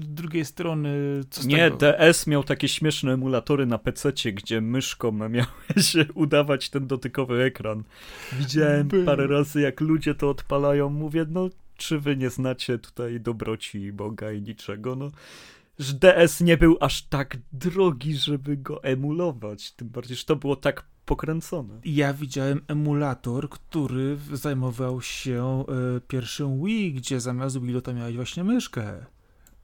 z 0.00 0.08
drugiej 0.08 0.44
strony. 0.44 1.20
nie, 1.44 1.70
tego? 1.70 1.76
DS 1.76 2.26
miał 2.26 2.44
takie 2.44 2.68
śmieszne 2.68 3.12
emulatory 3.12 3.66
na 3.66 3.78
PC, 3.78 4.12
gdzie 4.12 4.60
myszką 4.60 5.12
miałeś 5.28 5.96
udawać 6.14 6.70
ten 6.70 6.86
dotykowy 6.86 7.42
ekran. 7.42 7.84
Widziałem 8.32 8.88
By... 8.88 9.04
parę 9.04 9.26
razy, 9.26 9.60
jak 9.60 9.80
ludzie 9.80 10.14
to 10.14 10.30
odpalają. 10.30 10.90
Mówię, 10.90 11.26
no, 11.28 11.48
czy 11.76 12.00
wy 12.00 12.16
nie 12.16 12.30
znacie 12.30 12.78
tutaj 12.78 13.20
dobroci 13.20 13.92
Boga 13.92 14.32
i 14.32 14.42
niczego? 14.42 14.96
No, 14.96 15.10
że 15.78 15.94
DS 15.94 16.40
nie 16.40 16.56
był 16.56 16.76
aż 16.80 17.02
tak 17.02 17.36
drogi, 17.52 18.16
żeby 18.16 18.56
go 18.56 18.82
emulować. 18.82 19.72
Tym 19.72 19.88
bardziej, 19.88 20.16
że 20.16 20.24
to 20.24 20.36
było 20.36 20.56
tak 20.56 20.84
pokręcone. 21.06 21.80
Ja 21.84 22.14
widziałem 22.14 22.60
emulator, 22.68 23.48
który 23.48 24.18
zajmował 24.32 25.02
się 25.02 25.64
y, 25.96 26.00
pierwszym 26.00 26.64
Wii, 26.64 26.92
gdzie 26.92 27.20
zamiast 27.20 27.60
Wii 27.60 27.82
to 27.82 27.94
miałeś 27.94 28.16
właśnie 28.16 28.44
myszkę. 28.44 29.06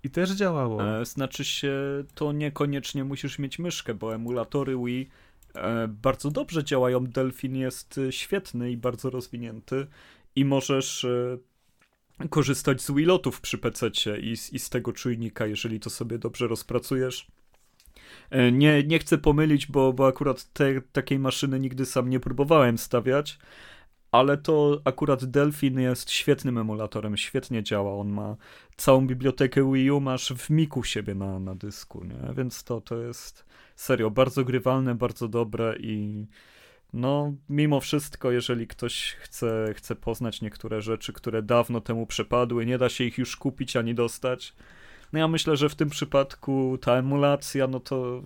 I 0.02 0.10
też 0.10 0.30
działało. 0.30 1.00
E, 1.00 1.04
znaczy 1.04 1.44
się, 1.44 1.74
to 2.14 2.32
niekoniecznie 2.32 3.04
musisz 3.04 3.38
mieć 3.38 3.58
myszkę, 3.58 3.94
bo 3.94 4.14
emulatory 4.14 4.76
Wii 4.84 5.08
e, 5.54 5.88
bardzo 5.88 6.30
dobrze 6.30 6.64
działają. 6.64 7.06
Delfin 7.06 7.56
jest 7.56 7.98
e, 7.98 8.12
świetny 8.12 8.70
i 8.70 8.76
bardzo 8.76 9.10
rozwinięty 9.10 9.86
i 10.36 10.44
możesz 10.44 11.04
e, 11.04 11.38
korzystać 12.28 12.82
z 12.82 12.90
Wilotów 12.90 13.40
przy 13.40 13.58
PC 13.58 13.90
i, 14.20 14.32
i 14.52 14.58
z 14.58 14.70
tego 14.70 14.92
czujnika, 14.92 15.46
jeżeli 15.46 15.80
to 15.80 15.90
sobie 15.90 16.18
dobrze 16.18 16.48
rozpracujesz. 16.48 17.26
E, 18.30 18.52
nie, 18.52 18.82
nie 18.82 18.98
chcę 18.98 19.18
pomylić, 19.18 19.66
bo, 19.66 19.92
bo 19.92 20.06
akurat 20.06 20.52
te, 20.52 20.80
takiej 20.92 21.18
maszyny 21.18 21.60
nigdy 21.60 21.86
sam 21.86 22.10
nie 22.10 22.20
próbowałem 22.20 22.78
stawiać, 22.78 23.38
ale 24.12 24.36
to 24.36 24.80
akurat 24.84 25.24
Delphin 25.24 25.80
jest 25.80 26.10
świetnym 26.10 26.58
emulatorem, 26.58 27.16
świetnie 27.16 27.62
działa. 27.62 27.94
On 27.94 28.08
ma 28.08 28.36
całą 28.76 29.06
bibliotekę 29.06 29.72
Wii 29.72 29.90
U, 29.90 30.00
masz 30.00 30.32
w 30.32 30.50
miku 30.50 30.84
siebie 30.84 31.14
na, 31.14 31.38
na 31.38 31.54
dysku, 31.54 32.04
nie? 32.04 32.34
Więc 32.34 32.64
to, 32.64 32.80
to 32.80 32.96
jest 32.98 33.44
serio 33.76 34.10
bardzo 34.10 34.44
grywalne, 34.44 34.94
bardzo 34.94 35.28
dobre 35.28 35.76
i 35.80 36.26
no, 36.92 37.34
mimo 37.48 37.80
wszystko, 37.80 38.30
jeżeli 38.30 38.66
ktoś 38.66 39.16
chce, 39.20 39.74
chce 39.76 39.96
poznać 39.96 40.40
niektóre 40.40 40.82
rzeczy, 40.82 41.12
które 41.12 41.42
dawno 41.42 41.80
temu 41.80 42.06
przepadły, 42.06 42.66
nie 42.66 42.78
da 42.78 42.88
się 42.88 43.04
ich 43.04 43.18
już 43.18 43.36
kupić 43.36 43.76
ani 43.76 43.94
dostać. 43.94 44.54
No 45.12 45.18
ja 45.18 45.28
myślę, 45.28 45.56
że 45.56 45.68
w 45.68 45.74
tym 45.74 45.90
przypadku 45.90 46.78
ta 46.80 46.92
emulacja, 46.94 47.66
no 47.66 47.80
to 47.80 48.22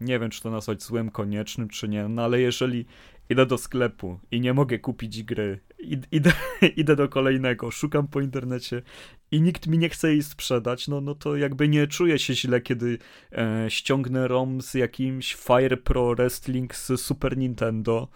nie 0.00 0.18
wiem, 0.18 0.30
czy 0.30 0.42
to 0.42 0.50
nazwać 0.50 0.82
złem 0.82 1.10
koniecznym, 1.10 1.68
czy 1.68 1.88
nie, 1.88 2.08
no 2.08 2.22
ale 2.22 2.40
jeżeli 2.40 2.86
idę 3.30 3.46
do 3.46 3.58
sklepu 3.58 4.18
i 4.30 4.40
nie 4.40 4.54
mogę 4.54 4.78
kupić 4.78 5.22
gry, 5.22 5.60
idę, 6.12 6.32
idę 6.76 6.96
do 6.96 7.08
kolejnego, 7.08 7.70
szukam 7.70 8.08
po 8.08 8.20
internecie 8.20 8.82
i 9.30 9.40
nikt 9.40 9.66
mi 9.66 9.78
nie 9.78 9.88
chce 9.88 10.08
jej 10.08 10.22
sprzedać, 10.22 10.88
no, 10.88 11.00
no 11.00 11.14
to 11.14 11.36
jakby 11.36 11.68
nie 11.68 11.86
czuję 11.86 12.18
się 12.18 12.34
źle, 12.34 12.60
kiedy 12.60 12.98
e, 13.32 13.66
ściągnę 13.68 14.28
ROM 14.28 14.60
z 14.60 14.74
jakimś 14.74 15.34
Fire 15.34 15.76
Pro 15.76 16.14
Wrestling 16.14 16.74
z 16.74 17.00
Super 17.00 17.36
Nintendo, 17.36 18.08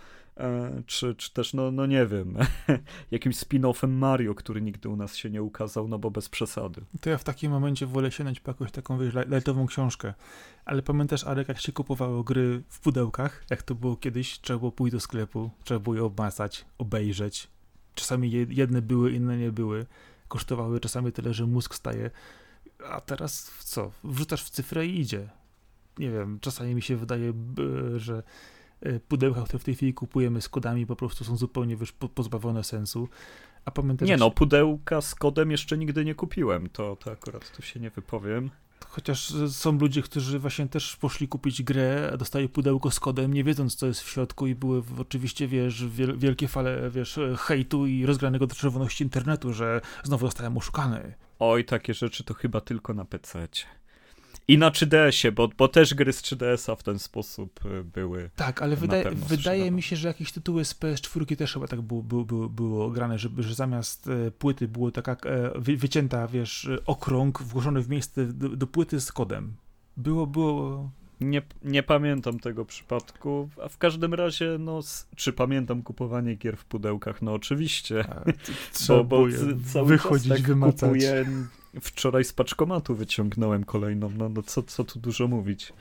czy, 0.87 1.15
czy 1.15 1.33
też, 1.33 1.55
no, 1.55 1.71
no 1.71 1.87
nie 1.87 2.07
wiem, 2.07 2.37
jakimś 3.11 3.37
spin-offem 3.37 3.89
Mario, 3.89 4.35
który 4.35 4.61
nigdy 4.61 4.89
u 4.89 4.97
nas 4.97 5.17
się 5.17 5.31
nie 5.31 5.43
ukazał, 5.43 5.89
no 5.89 5.99
bo 5.99 6.11
bez 6.11 6.29
przesady. 6.29 6.81
To 7.01 7.11
ja 7.11 7.19
w 7.19 7.25
takim 7.25 7.53
momencie 7.53 7.87
wolę 7.87 8.13
sięgnąć 8.13 8.41
po 8.41 8.51
jakąś 8.51 8.71
taką, 8.73 8.99
wiesz, 8.99 9.15
lightową 9.15 9.67
książkę. 9.67 10.15
Ale 10.65 10.83
pamiętasz, 10.83 11.25
Arek, 11.25 11.49
jak 11.49 11.61
się 11.61 11.73
kupowało 11.73 12.25
gry 12.25 12.63
w 12.69 12.81
pudełkach, 12.81 13.45
jak 13.51 13.63
to 13.63 13.75
było 13.75 13.97
kiedyś, 13.97 14.41
trzeba 14.41 14.59
było 14.59 14.73
pójść 14.73 14.93
do 14.93 15.01
sklepu, 15.01 15.51
trzeba 15.65 15.81
było 15.81 15.97
je 15.97 16.05
obmacać, 16.05 16.65
obejrzeć. 16.79 17.49
Czasami 17.95 18.31
jedne 18.49 18.83
były, 18.83 19.13
inne 19.13 19.39
nie 19.39 19.53
były. 19.53 19.87
Kosztowały 20.29 20.81
czasami 20.81 21.13
tyle, 21.13 21.35
że 21.35 21.47
mózg 21.47 21.75
staje. 21.75 22.11
A 22.91 23.01
teraz 23.01 23.53
co? 23.65 23.91
Wrzucasz 24.05 24.45
w 24.45 24.51
cyfrę 24.51 24.87
i 24.87 25.01
idzie. 25.01 25.29
Nie 25.99 26.11
wiem, 26.11 26.39
czasami 26.41 26.75
mi 26.75 26.83
się 26.83 26.97
wydaje, 26.97 27.33
że 27.97 28.23
E, 28.23 28.23
pudełka, 29.09 29.43
które 29.43 29.59
w 29.59 29.65
tej 29.65 29.75
chwili 29.75 29.95
kupujemy 29.95 30.41
z 30.41 30.49
kodami, 30.49 30.87
po 30.87 30.97
prostu 30.97 31.25
są 31.25 31.37
zupełnie 31.37 31.77
pozbawione 32.15 32.65
sensu. 32.65 33.09
A 33.65 33.71
pamiętasz, 33.71 34.09
nie 34.09 34.17
no, 34.17 34.31
pudełka 34.31 35.01
z 35.01 35.15
kodem 35.15 35.51
jeszcze 35.51 35.79
nigdy 35.79 36.05
nie 36.05 36.15
kupiłem, 36.15 36.69
to, 36.69 36.97
to 36.97 37.11
akurat 37.11 37.57
tu 37.57 37.63
się 37.63 37.81
nie 37.81 37.91
wypowiem. 37.91 38.51
Chociaż 38.89 39.33
są 39.49 39.79
ludzie, 39.79 40.03
którzy 40.03 40.39
właśnie 40.39 40.69
też 40.69 40.97
poszli 40.97 41.29
kupić 41.29 41.63
grę, 41.63 42.11
a 42.13 42.17
dostali 42.17 42.49
pudełko 42.49 42.91
z 42.91 43.01
kodem, 43.01 43.35
nie 43.35 43.45
wiedząc, 43.45 43.75
co 43.75 43.87
jest 43.87 44.01
w 44.01 44.09
środku 44.11 44.47
i 44.47 44.55
były 44.55 44.83
oczywiście, 44.99 45.49
wiesz, 45.49 45.87
wielkie 46.17 46.49
fale, 46.49 46.91
wiesz, 46.91 47.21
hejtu 47.39 47.87
i 47.87 48.07
rozgranego 48.07 48.47
do 48.47 48.55
czerwoności 48.55 49.05
internetu, 49.05 49.53
że 49.53 49.81
znowu 50.05 50.27
zostałem 50.27 50.57
oszukany. 50.57 51.15
Oj, 51.39 51.65
takie 51.65 51.95
rzeczy 51.95 52.25
to 52.25 52.35
chyba 52.35 52.61
tylko 52.61 52.95
na 52.95 53.05
PC. 53.05 53.49
I 54.49 54.59
na 54.59 54.71
3DS-ie, 54.71 55.33
bo, 55.33 55.49
bo 55.49 55.69
też 55.69 55.95
gry 55.95 56.13
z 56.13 56.23
3DS-a 56.23 56.77
w 56.77 56.83
ten 56.83 56.99
sposób 56.99 57.61
y, 57.65 57.85
były. 57.85 58.31
Tak, 58.37 58.63
ale 58.63 58.77
wydaje, 58.77 59.11
wydaje 59.11 59.71
mi 59.71 59.83
się, 59.83 59.97
że 59.97 60.09
jakieś 60.09 60.33
tytuły 60.33 60.65
z 60.65 60.75
PS4 60.75 61.37
też 61.37 61.53
chyba 61.53 61.67
tak 61.67 61.81
było, 61.81 62.03
było, 62.03 62.25
było, 62.25 62.49
było 62.49 62.91
grane, 62.91 63.19
żeby, 63.19 63.43
że 63.43 63.55
zamiast 63.55 64.09
e, 64.09 64.31
płyty 64.31 64.69
było 64.69 64.91
taka 64.91 65.13
e, 65.13 65.61
wycięta, 65.61 66.27
wiesz, 66.27 66.69
okrąg 66.87 67.43
włożony 67.43 67.83
w 67.83 67.89
miejsce 67.89 68.27
do, 68.27 68.49
do 68.49 68.67
płyty 68.67 69.01
z 69.01 69.13
kodem. 69.13 69.55
Było, 69.97 70.27
było, 70.27 70.91
Nie, 71.21 71.43
nie 71.65 71.83
pamiętam 71.83 72.39
tego 72.39 72.65
przypadku, 72.65 73.49
a 73.65 73.69
w 73.69 73.79
każdym 73.79 74.15
razie, 74.15 74.57
no, 74.59 74.81
czy 75.17 75.33
pamiętam 75.33 75.83
kupowanie 75.83 76.35
gier 76.35 76.57
w 76.57 76.65
pudełkach? 76.65 77.23
No 77.23 77.33
oczywiście, 77.33 78.05
bo, 78.89 79.05
bo 79.05 79.25
cały 79.73 79.89
wychodzić, 79.89 80.29
czas 80.29 80.39
tak 80.39 80.47
wymacać. 80.47 80.91
kupuję. 80.91 81.25
Wczoraj 81.81 82.25
z 82.25 82.33
paczkomatu 82.33 82.95
wyciągnąłem 82.95 83.65
kolejną, 83.65 84.11
no, 84.11 84.29
no 84.29 84.43
co, 84.43 84.63
co 84.63 84.85
tu 84.85 84.99
dużo 84.99 85.29
mówić. 85.29 85.73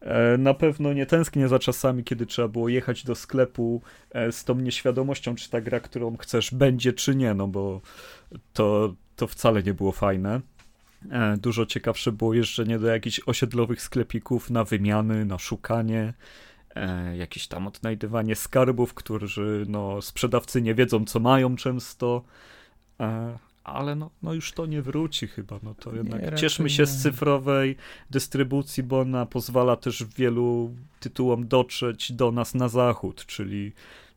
E, 0.00 0.38
na 0.38 0.54
pewno 0.54 0.92
nie 0.92 1.06
tęsknię 1.06 1.48
za 1.48 1.58
czasami, 1.58 2.04
kiedy 2.04 2.26
trzeba 2.26 2.48
było 2.48 2.68
jechać 2.68 3.04
do 3.04 3.14
sklepu 3.14 3.82
e, 4.10 4.32
z 4.32 4.44
tą 4.44 4.54
nieświadomością, 4.54 5.34
czy 5.34 5.50
ta 5.50 5.60
gra, 5.60 5.80
którą 5.80 6.16
chcesz, 6.16 6.54
będzie 6.54 6.92
czy 6.92 7.14
nie, 7.16 7.34
no 7.34 7.48
bo 7.48 7.80
to, 8.52 8.94
to 9.16 9.26
wcale 9.26 9.62
nie 9.62 9.74
było 9.74 9.92
fajne. 9.92 10.40
E, 11.10 11.36
dużo 11.36 11.66
ciekawsze 11.66 12.12
było 12.12 12.34
jeżdżenie 12.34 12.78
do 12.78 12.86
jakichś 12.86 13.20
osiedlowych 13.26 13.82
sklepików 13.82 14.50
na 14.50 14.64
wymiany, 14.64 15.24
na 15.24 15.38
szukanie, 15.38 16.12
jakieś 17.14 17.48
tam 17.48 17.66
odnajdywanie 17.66 18.36
skarbów, 18.36 18.94
którzy 18.94 19.64
no, 19.68 20.02
sprzedawcy 20.02 20.62
nie 20.62 20.74
wiedzą, 20.74 21.04
co 21.04 21.20
mają 21.20 21.56
często 21.56 22.22
ale 23.64 23.94
no, 23.94 24.10
no 24.22 24.34
już 24.34 24.52
to 24.52 24.66
nie 24.66 24.82
wróci 24.82 25.26
chyba, 25.26 25.60
no 25.62 25.74
to 25.74 25.94
jednak 25.94 26.32
nie, 26.32 26.38
cieszmy 26.38 26.70
się 26.70 26.82
nie. 26.82 26.86
z 26.86 27.02
cyfrowej 27.02 27.76
dystrybucji, 28.10 28.82
bo 28.82 29.00
ona 29.00 29.26
pozwala 29.26 29.76
też 29.76 30.04
wielu 30.04 30.74
tytułom 31.00 31.48
dotrzeć 31.48 32.12
do 32.12 32.32
nas 32.32 32.54
na 32.54 32.68
zachód, 32.68 33.26
czyli 33.26 33.72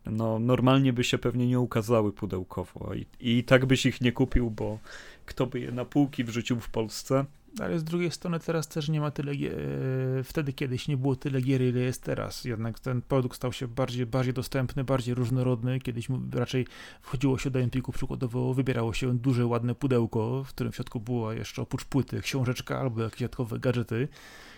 no 0.05 0.39
normalnie 0.39 0.93
by 0.93 1.03
się 1.03 1.17
pewnie 1.17 1.47
nie 1.47 1.59
ukazały 1.59 2.11
pudełkowo 2.11 2.93
i, 2.93 3.05
i 3.19 3.43
tak 3.43 3.65
byś 3.65 3.85
ich 3.85 4.01
nie 4.01 4.11
kupił, 4.11 4.51
bo 4.51 4.79
kto 5.25 5.45
by 5.45 5.59
je 5.59 5.71
na 5.71 5.85
półki 5.85 6.23
wrzucił 6.23 6.59
w 6.59 6.69
Polsce? 6.69 7.25
Ale 7.59 7.79
z 7.79 7.83
drugiej 7.83 8.11
strony 8.11 8.39
teraz 8.39 8.67
też 8.67 8.89
nie 8.89 9.01
ma 9.01 9.11
tyle, 9.11 9.31
e, 9.31 10.23
wtedy 10.23 10.53
kiedyś 10.53 10.87
nie 10.87 10.97
było 10.97 11.15
tyle 11.15 11.41
gier, 11.41 11.61
ile 11.61 11.79
jest 11.79 12.03
teraz. 12.03 12.45
Jednak 12.45 12.79
ten 12.79 13.01
produkt 13.01 13.35
stał 13.35 13.53
się 13.53 13.67
bardziej, 13.67 14.05
bardziej 14.05 14.33
dostępny, 14.33 14.83
bardziej 14.83 15.15
różnorodny. 15.15 15.79
Kiedyś 15.79 16.07
raczej 16.33 16.67
wchodziło 17.01 17.37
się 17.37 17.49
do 17.49 17.59
Empiku, 17.59 17.91
przykładowo 17.91 18.53
wybierało 18.53 18.93
się 18.93 19.17
duże, 19.17 19.45
ładne 19.45 19.75
pudełko, 19.75 20.43
w 20.43 20.49
którym 20.49 20.71
w 20.71 20.75
środku 20.75 20.99
była 20.99 21.33
jeszcze 21.33 21.61
oprócz 21.61 21.85
płyty 21.85 22.21
książeczka 22.21 22.79
albo 22.79 23.01
jakieś 23.01 23.19
dodatkowe 23.19 23.59
gadżety 23.59 24.07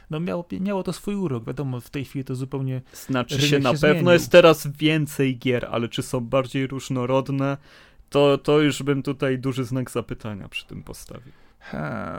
no 0.10 0.20
miało, 0.20 0.46
miało 0.62 0.84
to 0.84 0.94
swój 0.94 1.16
urok. 1.16 1.46
Wiadomo, 1.46 1.82
w 1.82 1.90
tej 1.90 2.06
chwili 2.06 2.26
to 2.26 2.36
zupełnie. 2.36 2.82
Znaczy 2.94 3.42
się 3.42 3.60
na 3.60 3.72
pewno 3.72 3.90
zmienił. 3.90 4.12
jest 4.12 4.32
teraz 4.32 4.68
więcej 4.68 5.38
gier, 5.38 5.68
ale 5.72 5.90
czy 5.90 6.04
są 6.04 6.20
bardziej 6.20 6.68
różnorodne? 6.68 7.58
To, 8.10 8.38
to 8.38 8.60
już 8.60 8.84
bym 8.84 9.04
tutaj 9.04 9.40
duży 9.40 9.64
znak 9.64 9.92
zapytania 9.92 10.50
przy 10.50 10.68
tym 10.68 10.84
postawił. 10.84 11.32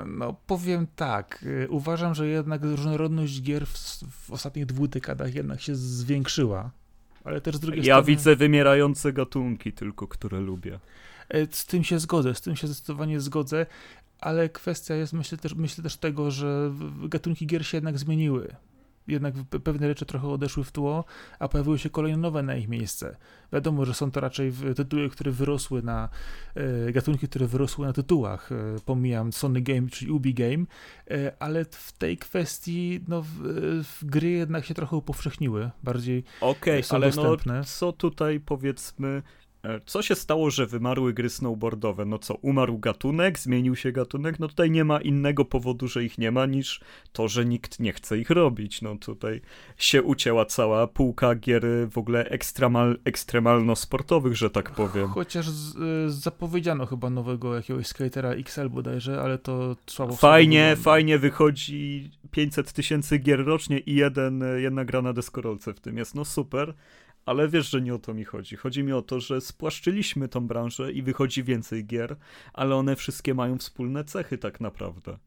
No, 0.07 0.37
powiem 0.47 0.87
tak. 0.97 1.43
Y, 1.43 1.67
uważam, 1.71 2.15
że 2.15 2.29
jednak 2.29 2.63
różnorodność 2.63 3.43
gier 3.43 3.67
w, 3.67 3.79
w 4.11 4.31
ostatnich 4.31 4.67
dwóch 4.67 4.89
dekadach 4.89 5.35
jednak 5.35 5.61
się 5.61 5.75
zwiększyła. 5.75 6.71
Ale 7.25 7.41
też 7.41 7.57
z 7.57 7.61
drugiej 7.61 7.79
ja 7.79 7.85
strony. 7.85 8.01
Ja 8.01 8.07
widzę 8.07 8.37
wymierające 8.37 9.13
gatunki, 9.13 9.73
tylko 9.73 10.09
które 10.09 10.41
lubię. 10.41 10.79
E, 11.29 11.47
z 11.51 11.67
tym 11.67 11.85
się 11.85 11.99
zgodzę, 11.99 12.35
z 12.35 12.41
tym 12.41 12.57
się 12.57 12.67
zdecydowanie 12.67 13.21
zgodzę, 13.21 13.67
ale 14.21 14.49
kwestia 14.49 14.95
jest, 14.95 15.13
myślę 15.13 15.39
też, 15.39 15.55
myślę 15.55 15.85
też 15.85 15.97
tego, 15.97 16.31
że 16.31 16.73
gatunki 17.03 17.47
gier 17.47 17.67
się 17.67 17.77
jednak 17.77 17.99
zmieniły 17.99 18.55
jednak 19.09 19.35
pewne 19.65 19.89
rzeczy 19.89 20.07
trochę 20.07 20.29
odeszły 20.29 20.65
w 20.65 20.73
tło, 20.73 21.05
a 21.39 21.49
pojawiły 21.49 21.79
się 21.79 21.91
kolejne 21.91 22.19
nowe 22.19 22.43
na 22.43 22.57
ich 22.57 22.69
miejsce. 22.69 23.17
Wiadomo, 23.53 23.85
że 23.85 23.95
są 23.95 24.11
to 24.11 24.21
raczej 24.21 24.53
tytuły, 24.77 25.09
które 25.09 25.31
wyrosły 25.31 25.83
na, 25.83 26.09
e, 26.55 26.93
gatunki, 26.93 27.29
które 27.29 27.47
wyrosły 27.47 27.87
na 27.87 27.93
tytułach. 27.93 28.53
E, 28.53 28.55
pomijam 28.85 29.33
Sony 29.33 29.61
Game, 29.61 29.89
czyli 29.89 30.11
Ubi 30.11 30.35
Game, 30.35 30.65
e, 31.11 31.33
ale 31.39 31.65
w 31.65 31.93
tej 31.93 32.19
kwestii 32.19 33.01
no, 33.09 33.23
w, 33.23 33.29
w 33.83 34.05
gry 34.05 34.31
jednak 34.31 34.65
się 34.65 34.75
trochę 34.75 34.97
upowszechniły, 34.97 35.71
bardziej 35.83 36.25
Okej, 36.41 36.81
okay, 36.81 36.97
ale 36.97 37.07
no, 37.07 37.15
dostępne. 37.15 37.59
No, 37.59 37.65
co 37.65 37.93
tutaj 37.93 38.41
powiedzmy 38.41 39.23
co 39.87 40.03
się 40.03 40.15
stało, 40.15 40.51
że 40.51 40.67
wymarły 40.67 41.13
gry 41.13 41.31
snowboardowe? 41.31 42.05
No 42.05 42.19
co, 42.19 42.35
umarł 42.35 42.79
gatunek, 42.79 43.39
zmienił 43.39 43.77
się 43.77 43.93
gatunek? 43.93 44.39
No 44.39 44.49
tutaj 44.49 44.71
nie 44.71 44.85
ma 44.85 45.01
innego 45.01 45.45
powodu, 45.45 45.89
że 45.89 46.05
ich 46.05 46.19
nie 46.19 46.31
ma, 46.31 46.47
niż 46.47 46.81
to, 47.13 47.29
że 47.29 47.45
nikt 47.45 47.81
nie 47.81 47.93
chce 47.93 48.19
ich 48.19 48.31
robić. 48.31 48.83
No 48.83 48.97
tutaj 48.97 49.41
się 49.77 50.03
ucięła 50.03 50.45
cała 50.45 50.87
półka 50.87 51.35
gier 51.35 51.67
w 51.91 51.99
ogóle 51.99 52.25
ekstremal, 52.25 52.99
ekstremalno-sportowych, 53.05 54.35
że 54.35 54.51
tak 54.51 54.71
powiem. 54.71 55.09
Chociaż 55.09 55.51
z, 55.51 55.77
y, 55.77 56.11
zapowiedziano 56.13 56.87
chyba 56.87 57.11
nowego 57.11 57.57
jakiegoś 57.57 57.87
skatera 57.87 58.31
XL 58.31 58.69
bodajże, 58.69 59.23
ale 59.23 59.39
to 59.39 59.77
słabo 59.87 60.17
Fajnie, 60.17 60.77
fajnie 60.77 61.19
wychodzi 61.19 62.11
500 62.31 62.73
tysięcy 62.73 63.19
gier 63.19 63.45
rocznie 63.45 63.79
i 63.79 63.95
jeden, 63.95 64.45
jedna 64.57 64.85
gra 64.85 65.03
na 65.03 65.13
deskorolce 65.13 65.75
w 65.75 65.81
tym 65.81 65.97
jest. 65.97 66.15
No 66.15 66.25
super 66.25 66.75
ale 67.29 67.49
wiesz, 67.49 67.71
że 67.71 67.81
nie 67.81 67.95
o 67.95 67.99
to 67.99 68.15
mi 68.15 68.25
chodzi. 68.25 68.57
Chodzi 68.57 68.83
mi 68.83 68.93
o 68.93 69.03
to, 69.03 69.21
że 69.21 69.41
spłaszczyliśmy 69.41 70.29
tą 70.29 70.47
branżę 70.47 70.93
i 70.93 71.03
wychodzi 71.03 71.45
więcej 71.45 71.87
gier, 71.87 72.17
ale 72.53 72.77
one 72.77 72.97
wszystkie 72.97 73.35
mają 73.35 73.59
wspólne 73.59 74.05
cechy 74.05 74.39
tak 74.39 74.61
naprawdę. 74.61 75.19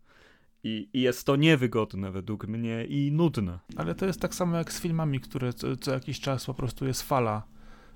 I, 0.63 0.89
I, 0.93 1.01
jest 1.01 1.25
to 1.25 1.35
niewygodne 1.35 2.11
według 2.11 2.47
mnie 2.47 2.85
i 2.85 3.11
nudne. 3.11 3.59
Ale 3.75 3.95
to 3.95 4.05
jest 4.05 4.21
tak 4.21 4.35
samo 4.35 4.57
jak 4.57 4.73
z 4.73 4.81
filmami, 4.81 5.19
które 5.19 5.53
co, 5.53 5.77
co 5.77 5.93
jakiś 5.93 6.19
czas 6.19 6.45
po 6.45 6.53
prostu 6.53 6.87
jest 6.87 7.01
fala 7.01 7.43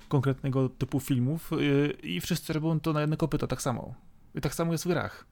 konkretnego 0.07 0.69
typu 0.69 0.99
filmów 0.99 1.51
yy, 1.51 1.87
i 2.03 2.21
wszyscy 2.21 2.53
robią 2.53 2.79
to 2.79 2.93
na 2.93 3.01
jedno 3.01 3.17
kopyto 3.17 3.47
tak 3.47 3.61
samo. 3.61 3.93
I 4.35 4.41
tak 4.41 4.55
samo 4.55 4.71
jest 4.71 4.83
w 4.83 4.87
grach. 4.87 5.25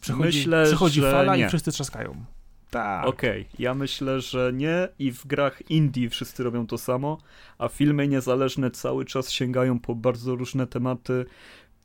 Przychodzi, 0.00 0.38
Myślę, 0.38 0.64
przychodzi 0.66 1.00
fala 1.00 1.36
nie. 1.36 1.44
i 1.44 1.48
wszyscy 1.48 1.72
trzaskają. 1.72 2.24
Tak. 2.70 3.06
Okej, 3.06 3.40
okay. 3.40 3.52
ja 3.58 3.74
myślę, 3.74 4.20
że 4.20 4.52
nie 4.54 4.88
i 4.98 5.12
w 5.12 5.26
grach 5.26 5.70
indie 5.70 6.10
wszyscy 6.10 6.42
robią 6.42 6.66
to 6.66 6.78
samo, 6.78 7.18
a 7.58 7.68
filmy 7.68 8.08
niezależne 8.08 8.70
cały 8.70 9.04
czas 9.04 9.30
sięgają 9.30 9.80
po 9.80 9.94
bardzo 9.94 10.34
różne 10.34 10.66
tematy. 10.66 11.24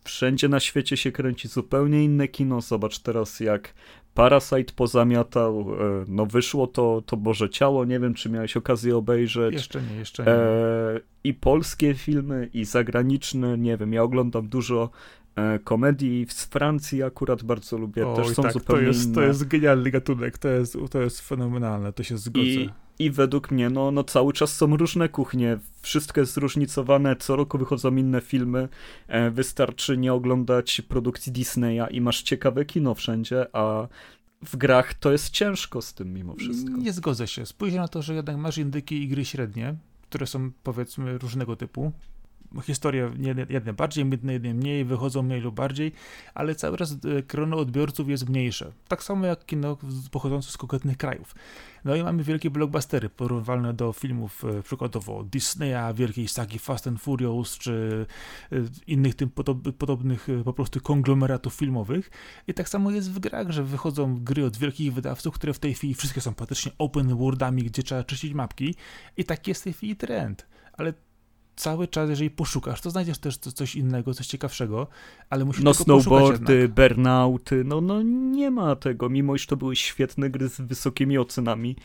Wszędzie 0.03 0.49
na 0.49 0.59
świecie 0.59 0.97
się 0.97 1.11
kręci 1.11 1.47
zupełnie 1.47 2.03
inne 2.03 2.27
kino. 2.27 2.61
Zobacz 2.61 2.99
teraz, 2.99 3.39
jak 3.39 3.73
Parasite 4.13 4.73
pozamiatał. 4.75 5.61
E, 5.61 6.05
no 6.07 6.25
wyszło 6.25 6.67
to, 6.67 7.03
to 7.05 7.17
Boże 7.17 7.49
Ciało, 7.49 7.85
nie 7.85 7.99
wiem, 7.99 8.13
czy 8.13 8.29
miałeś 8.29 8.57
okazję 8.57 8.97
obejrzeć. 8.97 9.53
Jeszcze 9.53 9.81
nie, 9.81 9.95
jeszcze 9.95 10.23
nie. 10.23 10.31
E, 10.31 10.99
I 11.23 11.33
polskie 11.33 11.93
filmy, 11.93 12.49
i 12.53 12.65
zagraniczne, 12.65 13.57
nie 13.57 13.77
wiem, 13.77 13.93
ja 13.93 14.03
oglądam 14.03 14.47
dużo 14.47 14.89
E, 15.22 15.22
komedii 15.63 16.25
z 16.29 16.45
Francji 16.45 17.03
akurat 17.03 17.43
bardzo 17.43 17.77
lubię, 17.77 18.07
Oj, 18.07 18.15
też 18.15 18.35
są 18.35 18.43
tak, 18.43 18.53
zupełnie 18.53 18.81
to 18.81 18.87
jest, 18.87 19.05
inne. 19.05 19.15
To 19.15 19.21
jest 19.21 19.47
genialny 19.47 19.91
gatunek, 19.91 20.37
to 20.37 20.47
jest, 20.47 20.77
to 20.91 21.01
jest 21.01 21.21
fenomenalne, 21.21 21.93
to 21.93 22.03
się 22.03 22.17
zgodzę. 22.17 22.45
I, 22.45 22.69
i 22.99 23.11
według 23.11 23.51
mnie, 23.51 23.69
no, 23.69 23.91
no 23.91 24.03
cały 24.03 24.33
czas 24.33 24.55
są 24.55 24.77
różne 24.77 25.09
kuchnie, 25.09 25.57
wszystko 25.81 26.19
jest 26.19 26.33
zróżnicowane, 26.33 27.15
co 27.15 27.35
roku 27.35 27.57
wychodzą 27.57 27.95
inne 27.95 28.21
filmy, 28.21 28.69
e, 29.07 29.31
wystarczy 29.31 29.97
nie 29.97 30.13
oglądać 30.13 30.81
produkcji 30.81 31.31
Disneya 31.31 31.83
i 31.91 32.01
masz 32.01 32.21
ciekawe 32.21 32.65
kino 32.65 32.95
wszędzie, 32.95 33.55
a 33.55 33.87
w 34.45 34.57
grach 34.57 34.93
to 34.93 35.11
jest 35.11 35.29
ciężko 35.29 35.81
z 35.81 35.93
tym 35.93 36.13
mimo 36.13 36.35
wszystko. 36.35 36.77
Nie 36.77 36.93
zgodzę 36.93 37.27
się, 37.27 37.45
spójrz 37.45 37.73
na 37.73 37.87
to, 37.87 38.01
że 38.01 38.15
jednak 38.15 38.37
masz 38.37 38.57
indyki 38.57 39.03
i 39.03 39.07
gry 39.07 39.25
średnie, 39.25 39.75
które 40.01 40.27
są 40.27 40.51
powiedzmy 40.63 41.17
różnego 41.17 41.55
typu, 41.55 41.91
historie 42.61 43.11
jedne 43.49 43.73
bardziej, 43.73 44.05
jedne 44.27 44.53
mniej, 44.53 44.85
wychodzą 44.85 45.23
mniej 45.23 45.41
lub 45.41 45.55
bardziej, 45.55 45.91
ale 46.33 46.55
cały 46.55 46.77
czas 46.77 46.95
grono 47.27 47.57
odbiorców 47.57 48.09
jest 48.09 48.29
mniejsze. 48.29 48.71
Tak 48.87 49.03
samo 49.03 49.25
jak 49.25 49.45
kino 49.45 49.77
pochodzące 50.11 50.51
z 50.51 50.57
konkretnych 50.57 50.97
krajów. 50.97 51.35
No 51.85 51.95
i 51.95 52.03
mamy 52.03 52.23
wielkie 52.23 52.49
blockbustery 52.49 53.09
porównywalne 53.09 53.73
do 53.73 53.93
filmów 53.93 54.45
e, 54.45 54.63
przykładowo 54.63 55.23
Disneya, 55.23 55.93
wielkiej 55.95 56.27
sagi 56.27 56.59
Fast 56.59 56.87
and 56.87 57.01
Furious, 57.01 57.57
czy 57.57 58.05
e, 58.51 58.55
innych 58.87 59.15
tym 59.15 59.29
podobnych 59.77 60.29
e, 60.29 60.43
po 60.43 60.53
prostu 60.53 60.81
konglomeratów 60.81 61.53
filmowych. 61.53 62.11
I 62.47 62.53
tak 62.53 62.69
samo 62.69 62.91
jest 62.91 63.11
w 63.11 63.19
grach, 63.19 63.51
że 63.51 63.63
wychodzą 63.63 64.23
gry 64.23 64.45
od 64.45 64.57
wielkich 64.57 64.93
wydawców, 64.93 65.35
które 65.35 65.53
w 65.53 65.59
tej 65.59 65.73
chwili 65.73 65.93
wszystkie 65.93 66.21
są 66.21 66.33
praktycznie 66.33 66.71
open 66.77 67.15
worldami, 67.15 67.63
gdzie 67.63 67.83
trzeba 67.83 68.03
czyścić 68.03 68.33
mapki 68.33 68.75
i 69.17 69.23
taki 69.23 69.51
jest 69.51 69.61
w 69.61 69.63
tej 69.63 69.73
chwili 69.73 69.95
trend. 69.95 70.47
Ale 70.73 70.93
cały 71.55 71.87
czas, 71.87 72.09
jeżeli 72.09 72.29
poszukasz, 72.29 72.81
to 72.81 72.89
znajdziesz 72.89 73.17
też 73.17 73.37
coś 73.37 73.75
innego, 73.75 74.13
coś 74.13 74.27
ciekawszego, 74.27 74.87
ale 75.29 75.45
musisz 75.45 75.63
No 75.63 75.73
snowboardy, 75.73 76.69
burnouty, 76.69 77.63
no, 77.63 77.81
no 77.81 78.01
nie 78.31 78.51
ma 78.51 78.75
tego, 78.75 79.09
mimo 79.09 79.35
iż 79.35 79.47
to 79.47 79.57
były 79.57 79.75
świetne 79.75 80.29
gry 80.29 80.49
z 80.49 80.61
wysokimi 80.61 81.17
ocenami 81.17 81.75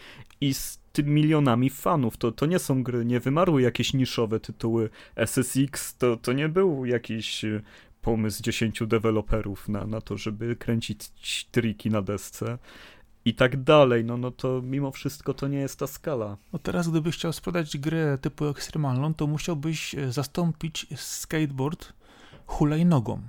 i 0.40 0.54
z 0.54 0.78
tym 0.92 1.14
milionami 1.14 1.70
fanów, 1.70 2.16
to, 2.16 2.32
to 2.32 2.46
nie 2.46 2.58
są 2.58 2.82
gry, 2.82 3.04
nie 3.04 3.20
wymarły 3.20 3.62
jakieś 3.62 3.94
niszowe 3.94 4.40
tytuły 4.40 4.90
SSX, 5.16 5.96
to, 5.96 6.16
to 6.16 6.32
nie 6.32 6.48
był 6.48 6.84
jakiś 6.84 7.44
e, 7.44 7.60
pomysł 8.02 8.42
10 8.42 8.82
deweloperów 8.86 9.68
na, 9.68 9.86
na 9.86 10.00
to, 10.00 10.16
żeby 10.16 10.56
kręcić 10.56 10.98
triki 11.50 11.90
na 11.90 12.02
desce 12.02 12.58
i 13.28 13.34
tak 13.34 13.62
dalej, 13.62 14.04
no, 14.04 14.16
no 14.16 14.30
to 14.30 14.62
mimo 14.62 14.90
wszystko 14.90 15.34
to 15.34 15.48
nie 15.48 15.58
jest 15.58 15.78
ta 15.78 15.86
skala. 15.86 16.36
No 16.52 16.58
teraz 16.58 16.88
gdybyś 16.88 17.14
chciał 17.14 17.32
sprzedać 17.32 17.78
grę 17.78 18.18
typu 18.20 18.46
ekstremalną, 18.46 19.14
to 19.14 19.26
musiałbyś 19.26 19.94
e, 19.94 20.12
zastąpić 20.12 20.86
skateboard 20.96 21.92
hulajnogą. 22.46 23.22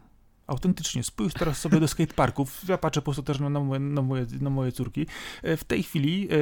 Autentycznie. 0.49 1.03
Spójrz 1.03 1.33
teraz 1.33 1.57
sobie 1.57 1.79
do 1.79 1.87
skateparków. 1.87 2.61
Ja 2.69 2.77
patrzę 2.77 3.01
po 3.01 3.05
prostu 3.05 3.23
też 3.23 3.39
na, 3.39 3.49
na, 3.49 3.59
moje, 3.59 3.79
na, 3.79 4.01
moje, 4.01 4.25
na 4.41 4.49
moje 4.49 4.71
córki. 4.71 5.05
E, 5.43 5.57
w 5.57 5.63
tej 5.63 5.83
chwili 5.83 6.27
e, 6.31 6.37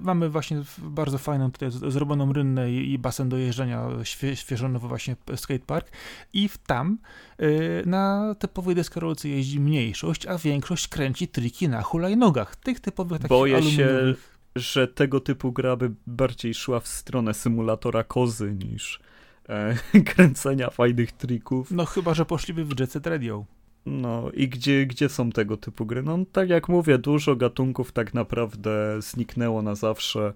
mamy 0.00 0.28
właśnie 0.28 0.62
bardzo 0.78 1.18
fajną 1.18 1.50
tutaj 1.52 1.70
zrobioną 1.70 2.32
rynnę 2.32 2.72
i, 2.72 2.92
i 2.92 2.98
basen 2.98 3.28
do 3.28 3.36
jeżdżenia, 3.36 3.88
świe, 4.02 4.36
świeżo 4.36 4.68
nowy 4.68 4.88
właśnie 4.88 5.16
skatepark 5.36 5.90
i 6.32 6.48
w 6.48 6.58
tam 6.58 6.98
e, 7.38 7.46
na 7.86 8.34
typowej 8.38 8.74
deskorolce 8.74 9.28
jeździ 9.28 9.60
mniejszość, 9.60 10.26
a 10.26 10.38
większość 10.38 10.88
kręci 10.88 11.28
triki 11.28 11.68
na 11.68 11.82
hulajnogach. 11.82 12.56
Tych 12.56 12.80
typowych 12.80 13.18
takich 13.18 13.28
Boję 13.28 13.62
się, 13.62 14.14
że 14.56 14.88
tego 14.88 15.20
typu 15.20 15.52
gra 15.52 15.76
by 15.76 15.90
bardziej 16.06 16.54
szła 16.54 16.80
w 16.80 16.88
stronę 16.88 17.34
symulatora 17.34 18.04
kozy 18.04 18.56
niż 18.64 19.00
e, 19.48 19.76
kręcenia 20.14 20.70
fajnych 20.70 21.12
trików. 21.12 21.70
No 21.70 21.84
chyba, 21.84 22.14
że 22.14 22.24
poszliby 22.24 22.64
w 22.64 22.80
Jet 22.80 22.92
Set 22.92 23.06
Radio. 23.06 23.44
No 23.86 24.30
i 24.34 24.48
gdzie, 24.48 24.86
gdzie 24.86 25.08
są 25.08 25.30
tego 25.30 25.56
typu 25.56 25.86
gry? 25.86 26.02
No 26.02 26.18
tak 26.32 26.48
jak 26.48 26.68
mówię, 26.68 26.98
dużo 26.98 27.36
gatunków 27.36 27.92
tak 27.92 28.14
naprawdę 28.14 29.02
zniknęło 29.02 29.62
na 29.62 29.74
zawsze, 29.74 30.32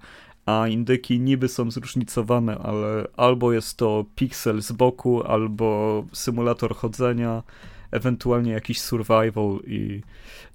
a 0.47 0.69
indyki 0.69 1.21
niby 1.21 1.49
są 1.49 1.71
zróżnicowane, 1.71 2.59
ale 2.59 3.07
albo 3.17 3.53
jest 3.53 3.77
to 3.77 4.05
pixel 4.15 4.63
z 4.63 4.73
boku, 4.73 5.23
albo 5.23 6.05
symulator 6.13 6.77
chodzenia, 6.77 7.43
ewentualnie 7.91 8.53
jakiś 8.53 8.81
survival 8.81 9.59
i 9.67 10.03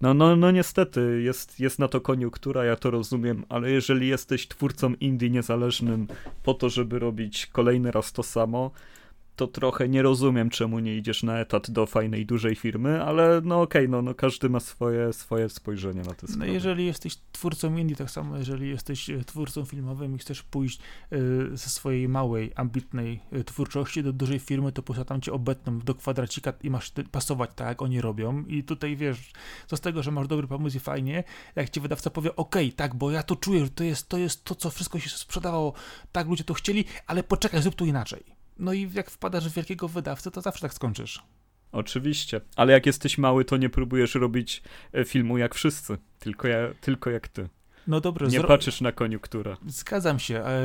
no, 0.02 0.14
no, 0.14 0.36
no 0.36 0.52
niestety 0.52 1.22
jest, 1.22 1.60
jest 1.60 1.80
na 1.80 1.88
to 1.88 2.02
koniunktura, 2.02 2.66
ja 2.66 2.76
to 2.76 2.92
rozumiem, 2.92 3.46
ale 3.50 3.72
jeżeli 3.72 4.08
jesteś 4.08 4.48
twórcą 4.48 4.94
indie 4.94 5.30
niezależnym 5.30 6.08
po 6.44 6.54
to, 6.54 6.70
żeby 6.70 7.00
robić 7.00 7.46
kolejny 7.46 7.92
raz 7.92 8.14
to 8.14 8.24
samo, 8.24 8.72
to 9.42 9.48
trochę 9.48 9.90
nie 9.90 10.02
rozumiem, 10.02 10.50
czemu 10.50 10.80
nie 10.80 10.98
idziesz 10.98 11.24
na 11.24 11.40
etat 11.40 11.72
do 11.72 11.86
fajnej, 11.86 12.26
dużej 12.26 12.56
firmy, 12.56 13.04
ale 13.04 13.42
no 13.44 13.62
okej, 13.62 13.82
okay, 13.82 13.92
no, 13.92 14.02
no 14.02 14.16
każdy 14.16 14.50
ma 14.50 14.60
swoje, 14.60 15.14
swoje 15.14 15.50
spojrzenie 15.50 16.02
na 16.02 16.14
te 16.14 16.28
sprawy. 16.28 16.38
No 16.38 16.46
jeżeli 16.46 16.86
jesteś 16.86 17.18
twórcą 17.32 17.78
indie, 17.78 17.96
tak 17.96 18.12
samo 18.12 18.38
jeżeli 18.38 18.70
jesteś 18.70 19.10
e, 19.10 19.24
twórcą 19.24 19.66
filmowym 19.66 20.16
i 20.16 20.18
chcesz 20.18 20.44
pójść 20.44 20.80
y, 21.14 21.18
ze 21.58 21.70
swojej 21.70 22.10
małej, 22.10 22.52
ambitnej 22.56 23.20
y, 23.34 23.44
twórczości 23.44 24.04
do 24.04 24.14
dużej 24.14 24.40
firmy, 24.40 24.72
to 24.72 24.84
po 24.84 25.06
tam 25.06 25.22
cię 25.22 25.34
obetną 25.34 25.80
do 25.80 25.96
kwadracika 25.96 26.54
i 26.64 26.70
masz 26.70 26.92
pasować 27.12 27.52
tak, 27.56 27.68
jak 27.68 27.82
oni 27.82 28.02
robią 28.02 28.44
i 28.48 28.64
tutaj 28.64 28.96
wiesz, 28.96 29.32
co 29.68 29.78
z 29.78 29.82
tego, 29.82 30.04
że 30.04 30.12
masz 30.12 30.28
dobry 30.28 30.48
pomysł 30.48 30.78
i 30.78 30.80
fajnie, 30.80 31.24
jak 31.56 31.70
ci 31.70 31.80
wydawca 31.80 32.10
powie, 32.10 32.36
okej, 32.36 32.66
okay, 32.66 32.76
tak, 32.78 32.96
bo 32.96 33.12
ja 33.12 33.24
to 33.24 33.36
czuję, 33.36 33.66
że 33.66 33.70
to 33.72 33.84
jest, 33.84 34.10
to 34.10 34.18
jest 34.18 34.46
to, 34.46 34.56
co 34.56 34.70
wszystko 34.70 35.00
się 35.00 35.10
sprzedawało, 35.10 35.74
tak 36.12 36.28
ludzie 36.28 36.44
to 36.44 36.54
chcieli, 36.54 36.86
ale 37.08 37.24
poczekaj, 37.24 37.62
zrób 37.62 37.76
to 37.76 37.86
inaczej 37.86 38.41
no 38.60 38.74
i 38.74 38.90
jak 38.94 39.12
wpadasz 39.12 39.50
w 39.50 39.54
wielkiego 39.54 39.88
wydawcę, 39.88 40.32
to 40.32 40.42
zawsze 40.42 40.62
tak 40.62 40.74
skończysz. 40.74 41.24
Oczywiście, 41.72 42.42
ale 42.56 42.74
jak 42.74 42.86
jesteś 42.86 43.18
mały, 43.18 43.46
to 43.46 43.58
nie 43.58 43.70
próbujesz 43.70 44.16
robić 44.16 44.64
e, 44.94 45.06
filmu 45.06 45.38
jak 45.38 45.56
wszyscy, 45.56 45.98
tylko, 46.20 46.48
ja, 46.48 46.58
tylko 46.82 47.10
jak 47.10 47.28
ty. 47.28 47.50
No 47.88 48.02
dobrze. 48.02 48.28
Nie 48.28 48.42
patrzysz 48.44 48.82
na 48.82 48.92
koniunkturę. 48.92 49.58
Zgadzam 49.68 50.20
się. 50.20 50.36
E, 50.36 50.62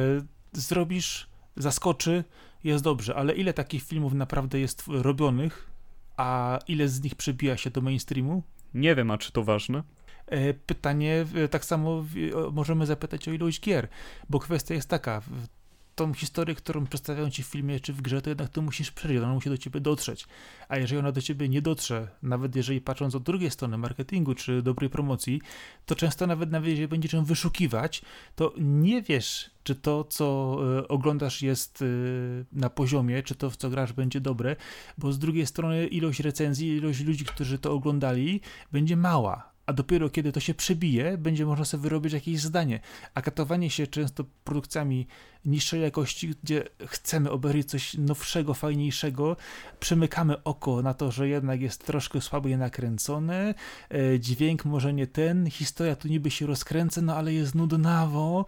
zrobisz, 0.52 1.28
zaskoczy, 1.56 2.24
jest 2.64 2.84
dobrze, 2.84 3.14
ale 3.14 3.34
ile 3.34 3.52
takich 3.52 3.82
filmów 3.82 4.12
naprawdę 4.12 4.60
jest 4.60 4.82
robionych, 4.88 5.70
a 6.16 6.58
ile 6.68 6.88
z 6.88 7.02
nich 7.02 7.14
przebija 7.14 7.56
się 7.56 7.70
do 7.70 7.80
mainstreamu? 7.80 8.42
Nie 8.74 8.94
wiem, 8.94 9.10
a 9.10 9.18
czy 9.18 9.32
to 9.32 9.44
ważne? 9.44 9.82
E, 10.26 10.54
pytanie, 10.54 11.26
tak 11.50 11.64
samo 11.64 12.04
możemy 12.52 12.86
zapytać 12.86 13.28
o 13.28 13.32
ilość 13.32 13.60
gier, 13.60 13.88
bo 14.30 14.38
kwestia 14.38 14.74
jest 14.74 14.88
taka, 14.88 15.22
tą 15.96 16.14
historię, 16.14 16.54
którą 16.54 16.86
przedstawiają 16.86 17.30
ci 17.30 17.42
w 17.42 17.46
filmie 17.46 17.80
czy 17.80 17.92
w 17.92 18.02
grze, 18.02 18.22
to 18.22 18.30
jednak 18.30 18.48
ty 18.48 18.62
musisz 18.62 18.90
przeżyć, 18.90 19.18
ona 19.18 19.34
musi 19.34 19.48
do 19.48 19.58
ciebie 19.58 19.80
dotrzeć. 19.80 20.26
A 20.68 20.76
jeżeli 20.76 20.98
ona 20.98 21.12
do 21.12 21.22
ciebie 21.22 21.48
nie 21.48 21.62
dotrze, 21.62 22.08
nawet 22.22 22.56
jeżeli 22.56 22.80
patrząc 22.80 23.14
od 23.14 23.22
drugiej 23.22 23.50
strony 23.50 23.78
marketingu 23.78 24.34
czy 24.34 24.62
dobrej 24.62 24.90
promocji, 24.90 25.40
to 25.86 25.94
często 25.94 26.26
nawet 26.26 26.50
nawet 26.50 26.68
jeżeli 26.68 26.88
będzie 26.88 27.08
czym 27.08 27.24
wyszukiwać, 27.24 28.02
to 28.36 28.52
nie 28.58 29.02
wiesz, 29.02 29.50
czy 29.64 29.74
to, 29.74 30.04
co 30.04 30.58
y, 30.78 30.88
oglądasz 30.88 31.42
jest 31.42 31.82
y, 31.82 32.44
na 32.52 32.70
poziomie, 32.70 33.22
czy 33.22 33.34
to, 33.34 33.50
w 33.50 33.56
co 33.56 33.70
grasz 33.70 33.92
będzie 33.92 34.20
dobre, 34.20 34.56
bo 34.98 35.12
z 35.12 35.18
drugiej 35.18 35.46
strony 35.46 35.86
ilość 35.86 36.20
recenzji, 36.20 36.68
ilość 36.68 37.00
ludzi, 37.00 37.24
którzy 37.24 37.58
to 37.58 37.72
oglądali, 37.72 38.40
będzie 38.72 38.96
mała 38.96 39.55
a 39.66 39.72
dopiero 39.72 40.10
kiedy 40.10 40.32
to 40.32 40.40
się 40.40 40.54
przebije, 40.54 41.18
będzie 41.18 41.46
można 41.46 41.64
sobie 41.64 41.82
wyrobić 41.82 42.12
jakieś 42.12 42.40
zdanie. 42.40 42.80
A 43.14 43.22
katowanie 43.22 43.70
się 43.70 43.86
często 43.86 44.24
produkcjami 44.44 45.06
niższej 45.44 45.82
jakości, 45.82 46.34
gdzie 46.42 46.64
chcemy 46.86 47.30
obejrzeć 47.30 47.68
coś 47.70 47.94
nowszego, 47.94 48.54
fajniejszego, 48.54 49.36
przymykamy 49.80 50.42
oko 50.42 50.82
na 50.82 50.94
to, 50.94 51.10
że 51.10 51.28
jednak 51.28 51.60
jest 51.60 51.86
troszkę 51.86 52.20
słabiej 52.20 52.58
nakręcone, 52.58 53.54
e, 53.90 54.20
dźwięk 54.20 54.64
może 54.64 54.92
nie 54.92 55.06
ten, 55.06 55.50
historia 55.50 55.96
tu 55.96 56.08
niby 56.08 56.30
się 56.30 56.46
rozkręca, 56.46 57.02
no 57.02 57.16
ale 57.16 57.32
jest 57.32 57.54
nudnawo. 57.54 58.46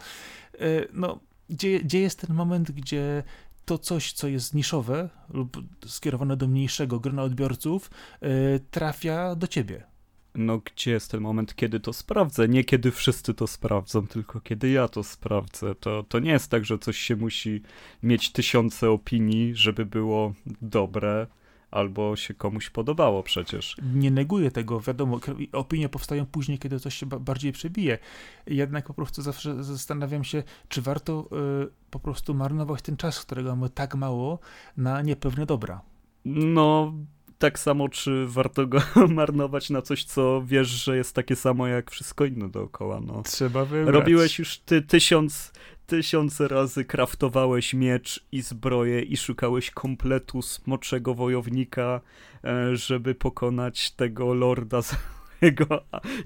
E, 0.55 0.59
no, 0.93 1.21
gdzie, 1.51 1.81
gdzie 1.81 2.01
jest 2.01 2.21
ten 2.21 2.37
moment, 2.37 2.71
gdzie 2.71 3.23
to 3.65 3.79
coś, 3.79 4.13
co 4.13 4.29
jest 4.29 4.55
niszowe 4.55 5.09
lub 5.29 5.63
skierowane 5.87 6.37
do 6.37 6.49
mniejszego 6.49 7.01
grona 7.01 7.23
odbiorców, 7.23 7.91
e, 8.21 8.29
trafia 8.59 9.35
do 9.35 9.47
ciebie 9.47 9.98
no 10.35 10.59
gdzie 10.59 10.91
jest 10.91 11.11
ten 11.11 11.21
moment, 11.21 11.55
kiedy 11.55 11.81
to 11.81 11.93
sprawdzę? 11.93 12.49
Nie 12.49 12.65
kiedy 12.65 12.91
wszyscy 12.91 13.35
to 13.35 13.47
sprawdzą, 13.47 14.07
tylko 14.07 14.41
kiedy 14.41 14.71
ja 14.71 14.89
to 14.89 15.05
sprawdzę. 15.05 15.75
To, 15.75 16.03
to 16.03 16.19
nie 16.19 16.31
jest 16.31 16.51
tak, 16.51 16.65
że 16.65 16.79
coś 16.79 16.99
się 16.99 17.17
musi 17.17 17.63
mieć 18.03 18.33
tysiące 18.33 18.91
opinii, 18.91 19.55
żeby 19.55 19.87
było 19.87 20.35
dobre, 20.63 21.27
albo 21.71 22.17
się 22.17 22.35
komuś 22.35 22.71
podobało 22.71 23.23
przecież. 23.23 23.77
Nie 23.95 24.11
neguję 24.11 24.51
tego, 24.51 24.81
wiadomo, 24.81 25.21
opinie 25.53 25.89
powstają 25.89 26.27
później, 26.27 26.59
kiedy 26.59 26.81
coś 26.81 26.95
się 26.95 27.07
bardziej 27.07 27.53
przebije. 27.53 27.99
Jednak 28.47 28.87
po 28.87 28.95
prostu 28.95 29.23
zawsze 29.23 29.65
zastanawiam 29.65 30.25
się, 30.25 30.43
czy 30.69 30.83
warto 30.83 31.29
y, 31.65 31.91
po 31.91 32.01
prostu 32.01 32.35
marnować 32.35 32.83
ten 32.83 32.97
czas, 32.97 33.21
którego 33.21 33.57
mamy 33.57 33.71
tak 33.71 33.95
mało, 33.95 34.39
na 34.77 35.03
niepewne 35.03 35.47
dobra. 35.47 35.81
No, 36.25 36.95
tak 37.39 37.59
samo, 37.59 37.89
czy 37.89 38.27
warto 38.27 38.67
go 38.67 38.81
marnować 39.09 39.71
na 39.71 39.83
coś, 39.83 40.05
co 40.05 40.43
wiesz, 40.47 40.69
że 40.69 40.97
jest 40.97 41.15
takie 41.15 41.37
samo 41.37 41.67
jak 41.67 41.91
wszystko 41.91 42.25
inne 42.25 42.49
dookoła. 42.49 43.01
No. 43.01 43.23
Trzeba 43.23 43.65
wybrać. 43.65 43.95
Robiłeś 43.95 44.39
już 44.39 44.59
ty 44.59 44.83
tysiąc, 44.83 45.53
tysiące 45.87 46.49
razy, 46.49 46.85
kraftowałeś 46.85 47.75
miecz 47.75 48.25
i 48.33 48.43
zbroję 48.43 49.01
i 49.03 49.17
szukałeś 49.17 49.71
kompletu 49.71 50.43
smoczego 50.43 51.15
wojownika, 51.15 52.01
e, 52.45 52.77
żeby 52.77 53.15
pokonać 53.15 53.91
tego 53.91 54.35
lorda 54.35 54.83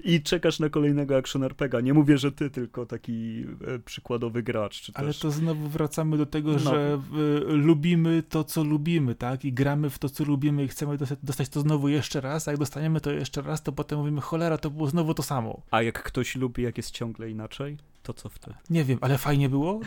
i 0.03 0.21
czekasz 0.21 0.59
na 0.59 0.69
kolejnego 0.69 1.17
action 1.17 1.43
RPGa. 1.43 1.81
Nie 1.81 1.93
mówię, 1.93 2.17
że 2.17 2.31
ty, 2.31 2.49
tylko 2.49 2.85
taki 2.85 3.45
e, 3.67 3.79
przykładowy 3.79 4.43
gracz. 4.43 4.91
Ale 4.93 5.07
też... 5.07 5.19
to 5.19 5.31
znowu 5.31 5.67
wracamy 5.67 6.17
do 6.17 6.25
tego, 6.25 6.51
no. 6.51 6.59
że 6.59 6.99
y, 7.49 7.53
lubimy 7.53 8.23
to, 8.29 8.43
co 8.43 8.63
lubimy, 8.63 9.15
tak? 9.15 9.45
I 9.45 9.53
gramy 9.53 9.89
w 9.89 9.99
to, 9.99 10.09
co 10.09 10.23
lubimy 10.23 10.63
i 10.63 10.67
chcemy 10.67 10.97
dostać 11.23 11.49
to 11.49 11.61
znowu 11.61 11.87
jeszcze 11.87 12.21
raz, 12.21 12.47
a 12.47 12.51
jak 12.51 12.59
dostaniemy 12.59 13.01
to 13.01 13.11
jeszcze 13.11 13.41
raz, 13.41 13.63
to 13.63 13.71
potem 13.71 13.99
mówimy, 13.99 14.21
cholera, 14.21 14.57
to 14.57 14.69
było 14.69 14.87
znowu 14.87 15.13
to 15.13 15.23
samo. 15.23 15.61
A 15.71 15.81
jak 15.81 16.03
ktoś 16.03 16.35
lubi, 16.35 16.63
jak 16.63 16.77
jest 16.77 16.91
ciągle 16.91 17.29
inaczej? 17.29 17.77
To 18.03 18.13
co 18.13 18.29
wtedy? 18.29 18.55
Nie 18.69 18.83
wiem, 18.83 18.97
ale 19.01 19.17
fajnie 19.17 19.49
było? 19.49 19.79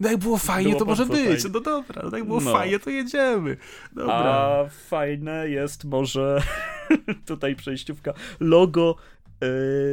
No 0.00 0.10
jak 0.10 0.18
było 0.18 0.38
fajnie, 0.38 0.70
było 0.70 0.80
to 0.80 0.86
może 0.86 1.06
być. 1.06 1.42
Fajnie. 1.42 1.54
No 1.54 1.60
dobra, 1.60 2.02
no 2.10 2.16
jak 2.16 2.26
było 2.26 2.40
no. 2.40 2.52
fajnie, 2.52 2.78
to 2.78 2.90
jedziemy. 2.90 3.56
Dobra. 3.92 4.14
A 4.14 4.68
fajne 4.88 5.48
jest 5.48 5.84
może 5.84 6.42
tutaj 7.26 7.56
przejściówka 7.56 8.12
logo 8.40 8.96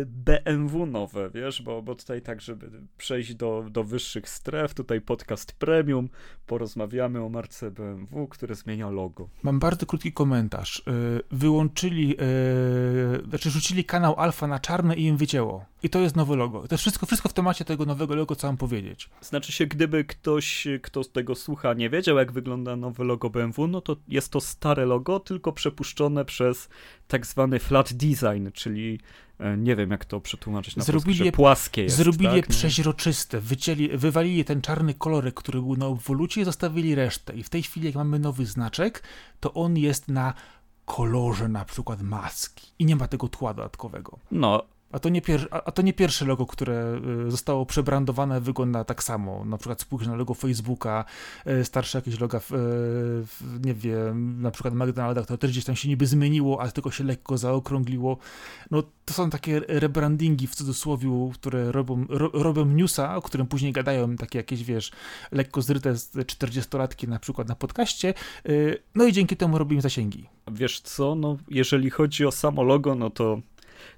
BMW 0.06 0.86
nowe, 0.86 1.30
wiesz, 1.30 1.62
bo, 1.62 1.82
bo 1.82 1.96
tutaj 1.96 2.22
tak, 2.22 2.42
żeby 2.42 2.72
przejść 2.98 3.36
do, 3.36 3.66
do 3.70 3.84
wyższych 3.84 4.30
stref, 4.30 4.74
tutaj 4.74 5.02
podcast 5.02 5.52
premium, 5.52 6.10
porozmawiamy 6.48 7.24
o 7.24 7.30
marce 7.30 7.72
BMW, 7.72 8.28
które 8.28 8.56
zmienia 8.56 8.90
logo. 8.90 9.30
Mam 9.44 9.60
bardzo 9.60 9.86
krótki 9.86 10.14
komentarz. 10.14 10.80
Y, 10.80 10.82
wyłączyli, 11.32 12.08
yy, 12.08 13.30
znaczy 13.30 13.50
rzucili 13.50 13.86
kanał 13.86 14.16
Alfa 14.20 14.48
na 14.48 14.60
czarne 14.60 14.96
i 14.96 15.06
im 15.06 15.18
wycięło. 15.18 15.66
I 15.84 15.90
to 15.90 16.00
jest 16.00 16.16
nowe 16.16 16.36
logo. 16.36 16.60
To 16.68 16.76
jest 16.76 16.82
wszystko, 16.82 17.06
wszystko 17.06 17.30
w 17.30 17.34
temacie 17.34 17.66
tego 17.66 17.86
nowego 17.86 18.16
logo, 18.16 18.36
co 18.36 18.48
mam 18.48 18.58
powiedzieć. 18.58 19.10
Znaczy 19.22 19.52
się, 19.52 19.68
gdyby 19.68 20.06
ktoś, 20.06 20.68
kto 20.82 21.04
z 21.04 21.12
tego 21.12 21.36
słucha, 21.36 21.74
nie 21.74 21.90
wiedział, 21.90 22.18
jak 22.18 22.32
wygląda 22.32 22.76
nowe 22.76 23.04
logo 23.04 23.30
BMW, 23.30 23.68
no 23.68 23.82
to 23.82 23.96
jest 24.08 24.32
to 24.32 24.42
stare 24.42 24.86
logo, 24.86 25.20
tylko 25.20 25.52
przepuszczone 25.52 26.26
przez 26.26 26.70
tak 27.08 27.26
zwany 27.26 27.60
flat 27.60 27.94
design, 27.94 28.48
czyli 28.54 29.00
E, 29.42 29.58
nie 29.58 29.76
wiem 29.76 29.92
jak 29.92 30.06
to 30.06 30.22
przetłumaczyć 30.22 30.76
na 30.76 30.84
zrobili 30.84 31.06
polskie, 31.06 31.26
je, 31.26 31.32
płaskie 31.32 31.84
jest, 31.84 31.96
Zrobili 31.96 32.26
tak? 32.26 32.36
je 32.36 32.44
przeźroczyste, 32.44 33.40
wycięli, 33.40 33.98
wywalili 33.98 34.46
ten 34.46 34.62
czarny 34.62 34.94
kolorek, 34.94 35.34
który 35.34 35.62
był 35.62 35.76
na 35.76 35.86
obwolucie 35.86 36.42
i 36.42 36.46
zostawili 36.46 36.96
resztę. 36.96 37.34
I 37.34 37.44
w 37.44 37.50
tej 37.50 37.64
chwili 37.64 37.86
jak 37.86 37.96
mamy 37.96 38.20
nowy 38.20 38.46
znaczek, 38.46 39.04
to 39.40 39.54
on 39.54 39.78
jest 39.78 40.08
na 40.08 40.34
kolorze 40.86 41.48
na 41.48 41.66
przykład 41.66 42.02
maski 42.02 42.68
i 42.80 42.86
nie 42.86 42.96
ma 42.96 43.08
tego 43.08 43.28
tła 43.28 43.54
dodatkowego. 43.54 44.20
No, 44.32 44.64
A 44.92 45.00
to, 45.00 45.10
nie 45.10 45.22
pier- 45.22 45.48
a 45.52 45.72
to 45.72 45.82
nie 45.82 45.94
pierwsze 45.94 46.26
logo, 46.26 46.46
które 46.46 47.02
y, 47.28 47.32
zostało 47.32 47.66
przebrandowane, 47.66 48.42
wygląda 48.42 48.84
tak 48.84 49.04
samo. 49.04 49.46
Na 49.46 49.58
przykład 49.58 49.82
spójrz 49.82 50.08
na 50.08 50.16
logo 50.16 50.34
Facebooka, 50.34 51.06
y, 51.48 51.66
starsze 51.66 51.98
jakieś 51.98 52.20
loga, 52.20 52.40
w, 52.40 52.48
w, 52.50 53.66
nie 53.66 53.74
wiem, 53.74 54.42
na 54.42 54.52
przykład 54.52 54.74
McDonalda, 54.74 55.22
które 55.22 55.38
też 55.38 55.52
gdzieś 55.52 55.66
tam 55.66 55.76
się 55.76 55.90
niby 55.90 56.08
zmieniło, 56.08 56.62
ale 56.62 56.72
tylko 56.72 56.92
się 56.92 57.04
lekko 57.04 57.38
zaokrągliło. 57.38 58.18
No 58.72 58.84
to 59.06 59.14
są 59.14 59.30
takie 59.30 59.60
rebrandingi 59.68 60.48
w 60.48 60.56
cudzysłowie, 60.56 61.02
które 61.34 61.72
robią, 61.72 62.06
ro, 62.10 62.30
robią 62.34 62.66
newsa, 62.66 63.16
o 63.16 63.22
którym 63.22 63.48
później 63.48 63.72
gadają 63.72 64.16
takie 64.16 64.40
jakieś, 64.40 64.64
wiesz, 64.64 64.92
lekko 65.32 65.62
zryte 65.62 65.94
40-latki 65.94 67.08
na 67.08 67.20
przykład 67.20 67.48
na 67.48 67.56
podcaście, 67.56 68.14
y, 68.50 68.78
no 68.96 69.06
i 69.06 69.14
dzięki 69.14 69.38
temu 69.38 69.58
robimy 69.58 69.82
zasięgi. 69.82 70.30
Wiesz 70.52 70.80
co, 70.80 71.16
no 71.16 71.38
jeżeli 71.50 71.90
chodzi 71.90 72.26
o 72.26 72.32
samo 72.32 72.64
logo, 72.64 72.96
no 72.96 73.10
to 73.10 73.42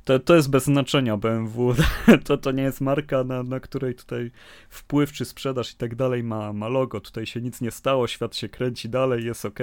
to, 0.03 0.19
to 0.19 0.35
jest 0.35 0.49
bez 0.49 0.63
znaczenia 0.63 1.17
BMW. 1.17 1.75
To, 2.23 2.37
to 2.37 2.51
nie 2.51 2.63
jest 2.63 2.81
marka, 2.81 3.23
na, 3.23 3.43
na 3.43 3.59
której 3.59 3.95
tutaj 3.95 4.31
wpływ 4.69 5.11
czy 5.11 5.25
sprzedaż 5.25 5.71
i 5.71 5.75
tak 5.75 5.95
dalej 5.95 6.23
ma, 6.23 6.53
ma 6.53 6.67
logo. 6.67 7.01
Tutaj 7.01 7.25
się 7.25 7.41
nic 7.41 7.61
nie 7.61 7.71
stało, 7.71 8.07
świat 8.07 8.35
się 8.35 8.49
kręci 8.49 8.89
dalej, 8.89 9.25
jest 9.25 9.45
ok. 9.45 9.59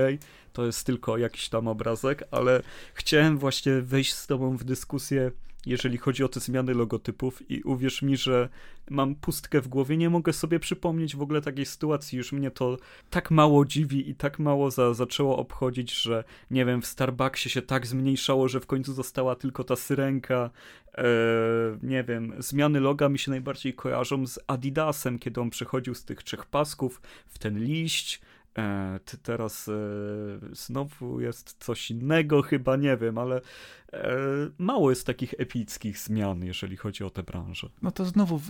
To 0.53 0.67
jest 0.67 0.87
tylko 0.87 1.19
jakiś 1.19 1.49
tam 1.49 1.69
obrazek, 1.69 2.25
ale 2.31 2.63
chciałem 2.95 3.39
właśnie 3.39 3.81
wejść 3.81 4.15
z 4.15 4.27
tobą 4.27 4.57
w 4.57 4.65
dyskusję 4.65 5.31
jeżeli 5.67 5.99
chodzi 5.99 6.25
o 6.25 6.29
te 6.29 6.41
zmiany 6.41 6.75
logotypów 6.75 7.51
i 7.51 7.63
uwierz 7.63 8.03
mi, 8.03 8.17
że 8.17 8.49
mam 8.91 9.15
pustkę 9.15 9.61
w 9.61 9.69
głowie, 9.69 9.97
nie 9.97 10.11
mogę 10.11 10.33
sobie 10.33 10.61
przypomnieć 10.61 11.17
w 11.17 11.23
ogóle 11.23 11.41
takiej 11.41 11.67
sytuacji, 11.67 12.19
już 12.19 12.33
mnie 12.33 12.51
to 12.51 12.77
tak 13.11 13.31
mało 13.31 13.65
dziwi 13.65 14.11
i 14.11 14.15
tak 14.15 14.39
mało 14.39 14.71
za, 14.71 14.95
zaczęło 14.95 15.37
obchodzić, 15.37 16.03
że 16.03 16.25
nie 16.51 16.65
wiem, 16.65 16.83
w 16.83 16.87
Starbucksie 16.87 17.51
się 17.51 17.63
tak 17.63 17.87
zmniejszało, 17.87 18.49
że 18.49 18.61
w 18.61 18.67
końcu 18.67 18.93
została 18.93 19.35
tylko 19.35 19.65
ta 19.65 19.77
syrenka, 19.77 20.51
e, 20.95 21.05
nie 21.83 22.05
wiem, 22.05 22.33
zmiany 22.39 22.81
loga 22.81 23.09
mi 23.09 23.19
się 23.19 23.31
najbardziej 23.31 23.75
kojarzą 23.75 24.27
z 24.27 24.39
Adidasem, 24.47 25.19
kiedy 25.19 25.41
on 25.41 25.51
przechodził 25.51 25.95
z 25.95 26.05
tych 26.05 26.23
trzech 26.23 26.47
pasków 26.47 27.01
w 27.29 27.39
ten 27.39 27.65
liść, 27.65 28.21
E, 28.59 29.01
teraz 29.23 29.69
e, 29.69 29.73
znowu 30.53 31.21
jest 31.21 31.57
coś 31.59 31.91
innego, 31.91 32.43
chyba 32.43 32.77
nie 32.77 32.97
wiem, 32.97 33.19
ale 33.19 33.41
e, 33.93 34.17
mało 34.59 34.91
jest 34.91 35.07
takich 35.07 35.35
epickich 35.39 35.99
zmian, 35.99 36.45
jeżeli 36.45 36.77
chodzi 36.77 37.05
o 37.05 37.11
tę 37.11 37.23
branżę. 37.23 37.69
No 37.83 37.91
to 37.91 38.05
znowu 38.05 38.41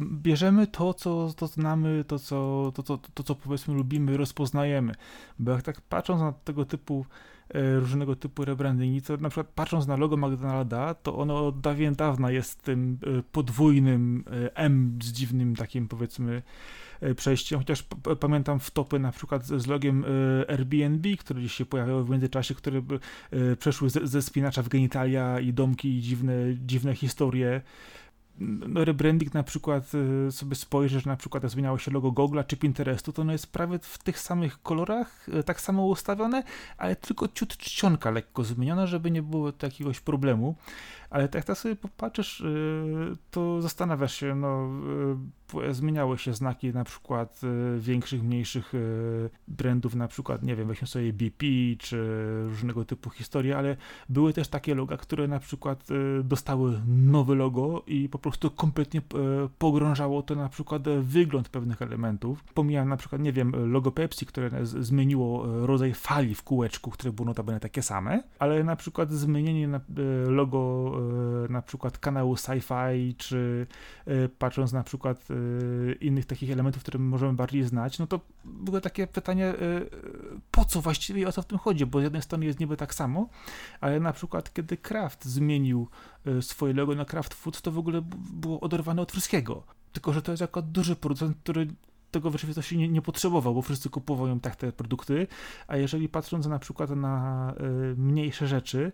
bierzemy 0.00 0.66
to, 0.66 0.94
co 0.94 1.32
to 1.36 1.46
znamy, 1.46 2.04
to 2.04 2.18
co, 2.18 2.72
to, 2.74 2.82
to, 2.82 2.98
to, 3.14 3.22
co 3.22 3.34
powiedzmy 3.34 3.74
lubimy, 3.74 4.16
rozpoznajemy. 4.16 4.94
Bo 5.38 5.52
jak 5.52 5.62
tak 5.62 5.80
patrząc 5.80 6.20
na 6.20 6.32
tego 6.32 6.64
typu 6.64 7.06
różnego 7.54 8.16
typu 8.16 8.44
rebrandingi, 8.44 9.02
to 9.02 9.16
na 9.16 9.28
przykład 9.28 9.46
patrząc 9.54 9.86
na 9.86 9.96
logo 9.96 10.16
McDonalda, 10.16 10.94
to 10.94 11.18
ono 11.18 11.46
od 11.46 11.60
dawien 11.60 11.94
dawna 11.94 12.30
jest 12.30 12.62
tym 12.62 12.98
podwójnym 13.32 14.24
M 14.54 14.98
z 15.02 15.12
dziwnym 15.12 15.56
takim 15.56 15.88
powiedzmy 15.88 16.42
przejściem, 17.16 17.58
chociaż 17.58 17.84
pamiętam 18.20 18.60
wtopy 18.60 18.98
na 18.98 19.12
przykład 19.12 19.46
z 19.46 19.66
logiem 19.66 20.04
e, 20.04 20.50
Airbnb, 20.50 21.16
które 21.16 21.40
gdzieś 21.40 21.54
się 21.54 21.66
pojawiały 21.66 22.04
w 22.04 22.10
międzyczasie, 22.10 22.54
które 22.54 22.82
e, 23.30 23.56
przeszły 23.56 23.90
ze 23.90 24.22
spinacza 24.22 24.62
w 24.62 24.68
genitalia 24.68 25.40
i 25.40 25.52
domki 25.52 25.88
i 25.88 26.00
dziwne, 26.00 26.34
dziwne 26.66 26.94
historie 26.94 27.60
no, 28.40 28.84
rebranding 28.84 29.34
na 29.34 29.42
przykład 29.42 29.92
sobie 30.30 30.54
spojrzysz, 30.54 31.06
na 31.06 31.16
przykład 31.16 31.42
jak 31.42 31.52
zmieniało 31.52 31.78
się 31.78 31.90
logo 31.90 32.08
Google'a 32.08 32.46
czy 32.46 32.56
Pinterestu, 32.56 33.12
to 33.12 33.22
ono 33.22 33.32
jest 33.32 33.52
prawie 33.52 33.78
w 33.82 33.98
tych 33.98 34.18
samych 34.18 34.62
kolorach, 34.62 35.26
tak 35.44 35.60
samo 35.60 35.86
ustawione, 35.86 36.42
ale 36.78 36.96
tylko 36.96 37.28
ciut 37.28 37.56
czcionka 37.56 38.10
lekko 38.10 38.44
zmieniona, 38.44 38.86
żeby 38.86 39.10
nie 39.10 39.22
było 39.22 39.52
jakiegoś 39.62 40.00
problemu. 40.00 40.56
Ale 41.10 41.28
tak 41.28 41.48
jak 41.48 41.58
sobie 41.58 41.76
popatrzysz, 41.76 42.42
to 43.30 43.62
zastanawiasz 43.62 44.14
się, 44.14 44.34
no 44.34 44.70
zmieniały 45.70 46.18
się 46.18 46.34
znaki 46.34 46.72
na 46.72 46.84
przykład 46.84 47.40
y, 47.76 47.80
większych, 47.80 48.22
mniejszych 48.22 48.74
y, 48.74 49.30
brandów, 49.48 49.94
na 49.94 50.08
przykład, 50.08 50.42
nie 50.42 50.56
wiem, 50.56 50.68
weźmy 50.68 50.88
sobie 50.88 51.12
BP 51.12 51.46
czy 51.78 51.96
różnego 52.44 52.84
typu 52.84 53.10
historie, 53.10 53.58
ale 53.58 53.76
były 54.08 54.32
też 54.32 54.48
takie 54.48 54.74
loga, 54.74 54.96
które 54.96 55.28
na 55.28 55.38
przykład 55.38 55.90
y, 55.90 56.24
dostały 56.24 56.80
nowe 56.86 57.34
logo 57.34 57.82
i 57.86 58.08
po 58.08 58.18
prostu 58.18 58.50
kompletnie 58.50 59.02
pogrążało 59.58 60.22
to 60.22 60.34
na 60.34 60.48
przykład 60.48 60.82
wygląd 61.00 61.48
pewnych 61.48 61.82
elementów. 61.82 62.44
Pomijam 62.44 62.88
na 62.88 62.96
przykład, 62.96 63.22
nie 63.22 63.32
wiem, 63.32 63.72
logo 63.72 63.92
Pepsi, 63.92 64.26
które 64.26 64.50
zmieniło 64.66 65.46
rodzaj 65.66 65.94
fali 65.94 66.34
w 66.34 66.42
kółeczku, 66.42 66.90
które 66.90 67.12
było 67.12 67.26
notabene 67.26 67.60
takie 67.60 67.82
same, 67.82 68.22
ale 68.38 68.64
na 68.64 68.76
przykład 68.76 69.12
zmienienie 69.12 69.80
logo 70.26 70.92
na 71.48 71.62
przykład 71.62 71.98
kanału 71.98 72.34
Sci-Fi, 72.34 73.16
czy 73.16 73.66
patrząc 74.38 74.72
na 74.72 74.82
przykład 74.82 75.30
Y, 75.30 75.96
innych 76.00 76.26
takich 76.26 76.50
elementów, 76.50 76.82
które 76.82 76.98
możemy 76.98 77.32
bardziej 77.32 77.62
znać, 77.64 77.98
no 77.98 78.06
to 78.06 78.20
było 78.44 78.80
takie 78.80 79.06
pytanie, 79.06 79.54
po 80.50 80.64
co 80.64 80.80
właściwie 80.80 81.28
o 81.28 81.32
co 81.32 81.42
w 81.42 81.46
tym 81.46 81.58
chodzi? 81.58 81.86
Bo 81.86 82.00
z 82.00 82.02
jednej 82.02 82.22
strony 82.22 82.46
jest 82.46 82.60
niby 82.60 82.76
tak 82.76 82.94
samo, 82.94 83.28
ale 83.80 84.00
na 84.00 84.12
przykład 84.12 84.52
kiedy 84.52 84.76
Kraft 84.76 85.24
zmienił 85.24 85.88
swoje 86.40 86.74
logo 86.74 86.94
na 86.94 87.04
Kraft 87.04 87.34
Food, 87.34 87.60
to 87.60 87.72
w 87.72 87.78
ogóle 87.78 88.02
było 88.32 88.60
oderwane 88.60 89.02
od 89.02 89.12
wszystkiego. 89.12 89.62
Tylko, 89.92 90.12
że 90.12 90.22
to 90.22 90.32
jest 90.32 90.40
jako 90.40 90.62
duży 90.62 90.96
producent, 90.96 91.36
który 91.42 91.66
tego 92.10 92.30
w 92.30 92.32
rzeczywistości 92.32 92.78
nie, 92.78 92.88
nie 92.88 93.02
potrzebował, 93.02 93.54
bo 93.54 93.62
wszyscy 93.62 93.90
kupują 93.90 94.40
tak 94.40 94.56
te 94.56 94.72
produkty, 94.72 95.26
a 95.66 95.76
jeżeli 95.76 96.08
patrząc 96.08 96.46
na 96.46 96.58
przykład 96.58 96.90
na 96.90 97.54
y, 97.92 97.96
mniejsze 97.96 98.46
rzeczy, 98.46 98.92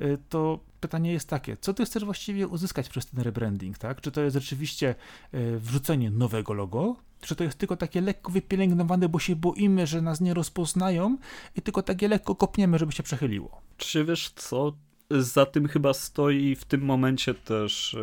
y, 0.00 0.18
to 0.28 0.60
pytanie 0.80 1.12
jest 1.12 1.28
takie, 1.28 1.56
co 1.56 1.74
ty 1.74 1.84
chcesz 1.84 2.04
właściwie 2.04 2.48
uzyskać 2.48 2.88
przez 2.88 3.06
ten 3.06 3.20
rebranding, 3.20 3.78
tak? 3.78 4.00
Czy 4.00 4.12
to 4.12 4.20
jest 4.20 4.34
rzeczywiście 4.34 4.94
y, 5.34 5.58
wrzucenie 5.58 6.10
nowego 6.10 6.54
logo, 6.54 6.96
czy 7.20 7.36
to 7.36 7.44
jest 7.44 7.58
tylko 7.58 7.76
takie 7.76 8.00
lekko 8.00 8.32
wypielęgnowane, 8.32 9.08
bo 9.08 9.18
się 9.18 9.36
boimy, 9.36 9.86
że 9.86 10.02
nas 10.02 10.20
nie 10.20 10.34
rozpoznają 10.34 11.18
i 11.56 11.62
tylko 11.62 11.82
takie 11.82 12.08
lekko 12.08 12.34
kopniemy, 12.34 12.78
żeby 12.78 12.92
się 12.92 13.02
przechyliło? 13.02 13.60
Czy 13.76 14.04
wiesz 14.04 14.30
co? 14.30 14.72
Za 15.10 15.46
tym 15.46 15.68
chyba 15.68 15.94
stoi 15.94 16.54
w 16.54 16.64
tym 16.64 16.84
momencie 16.84 17.34
też 17.34 17.96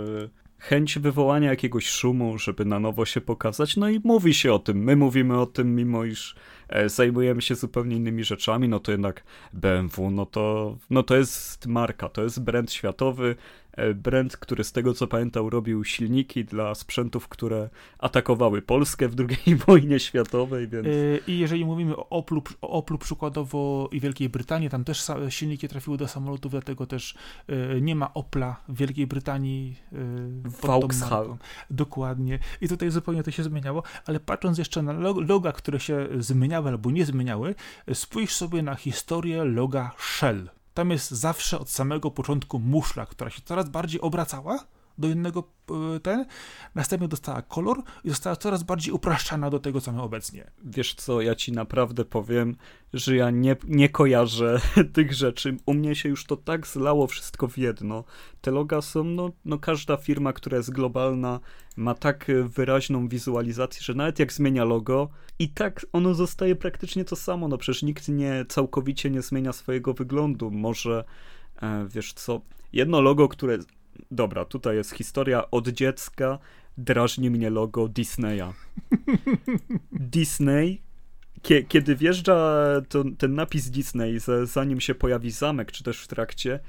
chęć 0.70 1.00
wywołania 1.00 1.50
jakiegoś 1.50 1.88
szumu, 1.88 2.38
żeby 2.38 2.66
na 2.66 2.80
nowo 2.80 3.06
się 3.06 3.22
pokazać, 3.22 3.78
no 3.78 3.90
i 3.90 4.02
mówi 4.04 4.34
się 4.34 4.54
o 4.54 4.60
tym. 4.60 4.84
My 4.84 4.96
mówimy 4.96 5.40
o 5.40 5.46
tym, 5.46 5.76
mimo 5.76 6.06
iż 6.06 6.36
e, 6.70 6.90
zajmujemy 6.90 7.42
się 7.42 7.56
zupełnie 7.56 7.96
innymi 7.96 8.24
rzeczami, 8.24 8.70
no 8.70 8.80
to 8.80 8.92
jednak 8.92 9.24
BMW, 9.54 10.12
no 10.12 10.26
to, 10.26 10.78
no 10.90 11.04
to 11.04 11.16
jest 11.16 11.68
marka, 11.68 12.10
to 12.10 12.24
jest 12.24 12.44
brand 12.44 12.72
światowy, 12.72 13.36
brand, 13.96 14.38
który 14.38 14.64
z 14.64 14.72
tego 14.72 14.94
co 14.94 15.08
pamiętam 15.08 15.48
robił 15.48 15.84
silniki 15.84 16.46
dla 16.46 16.76
sprzętów, 16.76 17.28
które 17.28 17.70
atakowały 18.00 18.62
Polskę 18.62 19.08
w 19.08 19.16
II 19.20 19.56
wojnie 19.68 20.00
światowej, 20.00 20.68
więc... 20.68 20.88
E, 20.88 20.92
I 21.28 21.40
jeżeli 21.40 21.66
mówimy 21.66 21.98
o 21.98 22.10
Oplu, 22.10 22.44
o 22.62 22.70
Oplu 22.70 22.98
przykładowo 22.98 23.90
i 23.92 24.00
Wielkiej 24.00 24.30
Brytanii, 24.30 24.70
tam 24.70 24.84
też 24.84 25.04
silniki 25.30 25.68
trafiły 25.68 25.98
do 25.98 26.08
samolotów, 26.08 26.52
dlatego 26.52 26.86
też 26.86 27.16
e, 27.48 27.82
nie 27.82 27.96
ma 27.96 28.14
Opla 28.14 28.56
w 28.68 28.78
Wielkiej 28.78 29.08
Brytanii 29.08 29.76
Vauxhall. 30.62 31.38
Dokładnie. 31.70 32.40
I 32.62 32.68
tutaj 32.68 32.92
zupełnie 32.92 33.24
to 33.24 33.32
się 33.32 33.44
zmieniało, 33.44 33.84
ale 34.06 34.20
patrząc 34.20 34.58
jeszcze 34.58 34.82
na 34.82 34.94
loga, 35.28 35.52
które 35.52 35.80
się 35.80 36.08
zmieniały 36.20 36.70
albo 36.70 36.92
nie 36.92 37.06
zmieniały, 37.06 37.56
spójrz 37.94 38.32
sobie 38.32 38.62
na 38.62 38.76
historię 38.76 39.44
loga 39.44 39.92
Shell. 39.98 40.50
Tam 40.76 40.92
jest 40.92 41.12
zawsze 41.12 41.60
od 41.60 41.70
samego 41.70 42.12
początku 42.12 42.60
muszla, 42.60 43.06
która 43.06 43.30
się 43.30 43.42
coraz 43.46 43.70
bardziej 43.70 44.02
obracała 44.02 44.60
do 44.98 45.08
innego 45.08 45.44
e, 45.96 46.00
ten, 46.00 46.26
następnie 46.76 47.08
dostała 47.08 47.42
kolor 47.42 47.84
i 48.04 48.10
została 48.10 48.36
coraz 48.36 48.64
bardziej 48.64 48.94
upraszczana 48.94 49.50
do 49.50 49.60
tego, 49.60 49.82
co 49.82 49.92
mamy 49.92 50.04
obecnie. 50.04 50.52
Wiesz 50.64 50.94
co, 50.94 51.22
ja 51.22 51.36
ci 51.36 51.52
naprawdę 51.52 52.06
powiem, 52.06 52.56
że 52.94 53.16
ja 53.16 53.30
nie, 53.30 53.56
nie 53.68 53.90
kojarzę 53.90 54.62
tych 54.94 55.14
rzeczy. 55.14 55.58
U 55.66 55.74
mnie 55.74 55.96
się 55.96 56.10
już 56.10 56.26
to 56.26 56.38
tak 56.38 56.68
zlało 56.68 57.08
wszystko 57.08 57.48
w 57.48 57.58
jedno. 57.58 58.04
Te 58.42 58.52
loga 58.52 58.82
są, 58.82 59.04
no, 59.04 59.32
no 59.46 59.60
każda 59.60 59.98
firma, 59.98 60.34
która 60.34 60.58
jest 60.58 60.72
globalna, 60.72 61.40
ma 61.76 61.94
tak 61.94 62.32
wyraźną 62.46 63.08
wizualizację, 63.08 63.82
że 63.84 63.94
nawet 63.94 64.20
jak 64.20 64.34
zmienia 64.34 64.64
logo, 64.64 65.10
i 65.40 65.50
tak 65.50 65.86
ono 65.94 66.14
zostaje 66.14 66.56
praktycznie 66.56 67.06
to 67.06 67.16
samo. 67.16 67.48
No 67.48 67.58
przecież 67.58 67.84
nikt 67.84 68.08
nie 68.08 68.46
całkowicie 68.50 69.10
nie 69.10 69.22
zmienia 69.22 69.54
swojego 69.54 69.94
wyglądu. 69.94 70.52
Może, 70.52 71.04
e, 71.62 71.88
wiesz 71.90 72.14
co, 72.14 72.42
jedno 72.74 73.02
logo, 73.02 73.28
które 73.28 73.58
Dobra, 74.12 74.46
tutaj 74.46 74.76
jest 74.76 74.92
historia 74.92 75.52
od 75.52 75.68
dziecka. 75.68 76.40
Drażni 76.78 77.30
mnie 77.30 77.50
logo 77.50 77.88
Disneya. 77.88 78.54
Disney, 79.92 80.82
kiedy 81.68 81.96
wjeżdża 81.96 82.66
to, 82.90 83.04
ten 83.18 83.36
napis 83.36 83.70
Disney, 83.70 84.20
zanim 84.44 84.82
się 84.82 84.96
pojawi 84.96 85.32
zamek, 85.32 85.72
czy 85.72 85.84
też 85.84 86.02
w 86.02 86.08
trakcie, 86.08 86.60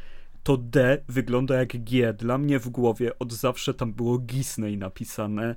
to 0.42 0.56
D 0.56 1.02
wygląda 1.08 1.54
jak 1.56 1.84
G. 1.84 2.12
Dla 2.12 2.38
mnie 2.38 2.58
w 2.58 2.68
głowie 2.68 3.18
od 3.18 3.32
zawsze 3.32 3.74
tam 3.74 3.92
było 3.92 4.18
Disney 4.18 4.76
napisane. 4.76 5.56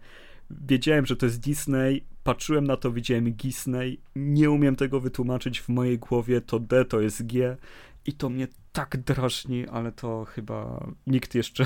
Wiedziałem, 0.49 1.05
że 1.05 1.15
to 1.15 1.25
jest 1.25 1.39
Disney, 1.39 2.03
patrzyłem 2.23 2.67
na 2.67 2.77
to, 2.77 2.91
widziałem 2.91 3.33
Disney, 3.33 4.01
nie 4.15 4.51
umiem 4.51 4.75
tego 4.75 4.99
wytłumaczyć 4.99 5.61
w 5.61 5.69
mojej 5.69 5.99
głowie, 5.99 6.41
to 6.41 6.59
D 6.59 6.85
to 6.85 7.01
jest 7.01 7.27
G 7.27 7.57
i 8.05 8.13
to 8.13 8.29
mnie 8.29 8.47
tak 8.71 8.97
drażni, 8.97 9.67
ale 9.67 9.91
to 9.91 10.25
chyba 10.25 10.87
nikt 11.07 11.35
jeszcze 11.35 11.65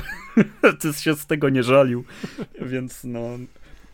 się 1.01 1.15
z 1.15 1.25
tego 1.25 1.49
nie 1.49 1.63
żalił, 1.63 2.03
więc 2.71 3.03
no 3.03 3.37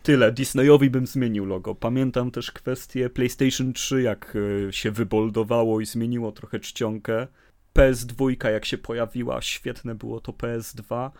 tyle. 0.02 0.32
Disneyowi 0.32 0.90
bym 0.90 1.06
zmienił 1.06 1.46
logo. 1.46 1.74
Pamiętam 1.74 2.30
też 2.30 2.52
kwestię 2.52 3.10
PlayStation 3.10 3.72
3, 3.72 4.02
jak 4.02 4.36
e, 4.68 4.72
się 4.72 4.90
wyboldowało 4.90 5.80
i 5.80 5.86
zmieniło 5.86 6.32
trochę 6.32 6.60
czcionkę. 6.60 7.26
PS2 7.74 8.50
jak 8.50 8.64
się 8.64 8.78
pojawiła, 8.78 9.42
świetne 9.42 9.94
było 9.94 10.20
to 10.20 10.32
PS2, 10.32 11.10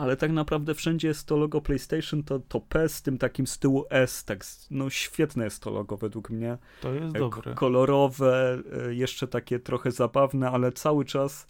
ale 0.00 0.16
tak 0.16 0.32
naprawdę 0.32 0.74
wszędzie 0.74 1.08
jest 1.08 1.26
to 1.26 1.36
logo 1.36 1.60
PlayStation, 1.60 2.22
to, 2.22 2.38
to 2.38 2.60
P 2.60 2.88
z 2.88 3.02
tym 3.02 3.18
takim 3.18 3.46
z 3.46 3.58
tyłu 3.58 3.84
S, 3.90 4.24
tak, 4.24 4.44
no 4.70 4.90
świetne 4.90 5.44
jest 5.44 5.62
to 5.62 5.70
logo 5.70 5.96
według 5.96 6.30
mnie. 6.30 6.58
To 6.80 6.94
jest 6.94 7.12
dobre. 7.12 7.54
Kolorowe, 7.54 8.62
e, 8.88 8.94
jeszcze 8.94 9.28
takie 9.28 9.58
trochę 9.58 9.90
zabawne, 9.90 10.50
ale 10.50 10.72
cały 10.72 11.04
czas 11.04 11.46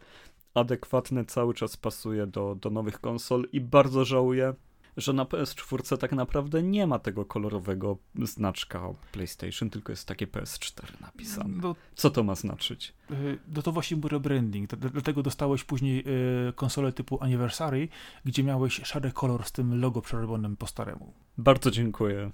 adekwatne, 0.54 1.24
cały 1.24 1.54
czas 1.54 1.76
pasuje 1.76 2.26
do, 2.26 2.54
do 2.54 2.70
nowych 2.70 3.00
konsol 3.00 3.48
i 3.52 3.60
bardzo 3.60 4.04
żałuję, 4.04 4.54
że 5.00 5.12
na 5.12 5.24
PS4 5.24 5.96
tak 5.98 6.12
naprawdę 6.12 6.62
nie 6.62 6.86
ma 6.86 6.98
tego 6.98 7.24
kolorowego 7.24 7.98
znaczka 8.14 8.88
PlayStation, 9.12 9.70
tylko 9.70 9.92
jest 9.92 10.08
takie 10.08 10.26
PS4 10.26 11.00
napisane. 11.00 11.56
No, 11.62 11.76
Co 11.94 12.10
to 12.10 12.22
ma 12.22 12.34
znaczyć? 12.34 12.94
Y, 13.10 13.38
no 13.54 13.62
to 13.62 13.72
właśnie 13.72 13.96
był 13.96 14.08
rebranding, 14.08 14.70
dlatego 14.76 15.22
dostałeś 15.22 15.64
później 15.64 16.04
y, 16.48 16.52
konsolę 16.52 16.92
typu 16.92 17.18
Anniversary, 17.22 17.88
gdzie 18.24 18.44
miałeś 18.44 18.80
szary 18.84 19.12
kolor 19.12 19.44
z 19.44 19.52
tym 19.52 19.80
logo 19.80 20.02
przerobionym 20.02 20.56
po 20.56 20.66
staremu. 20.66 21.12
Bardzo 21.38 21.70
dziękuję. 21.70 22.30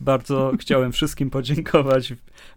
Bardzo 0.00 0.52
chciałem 0.60 0.92
wszystkim 0.92 1.30
podziękować, 1.30 2.12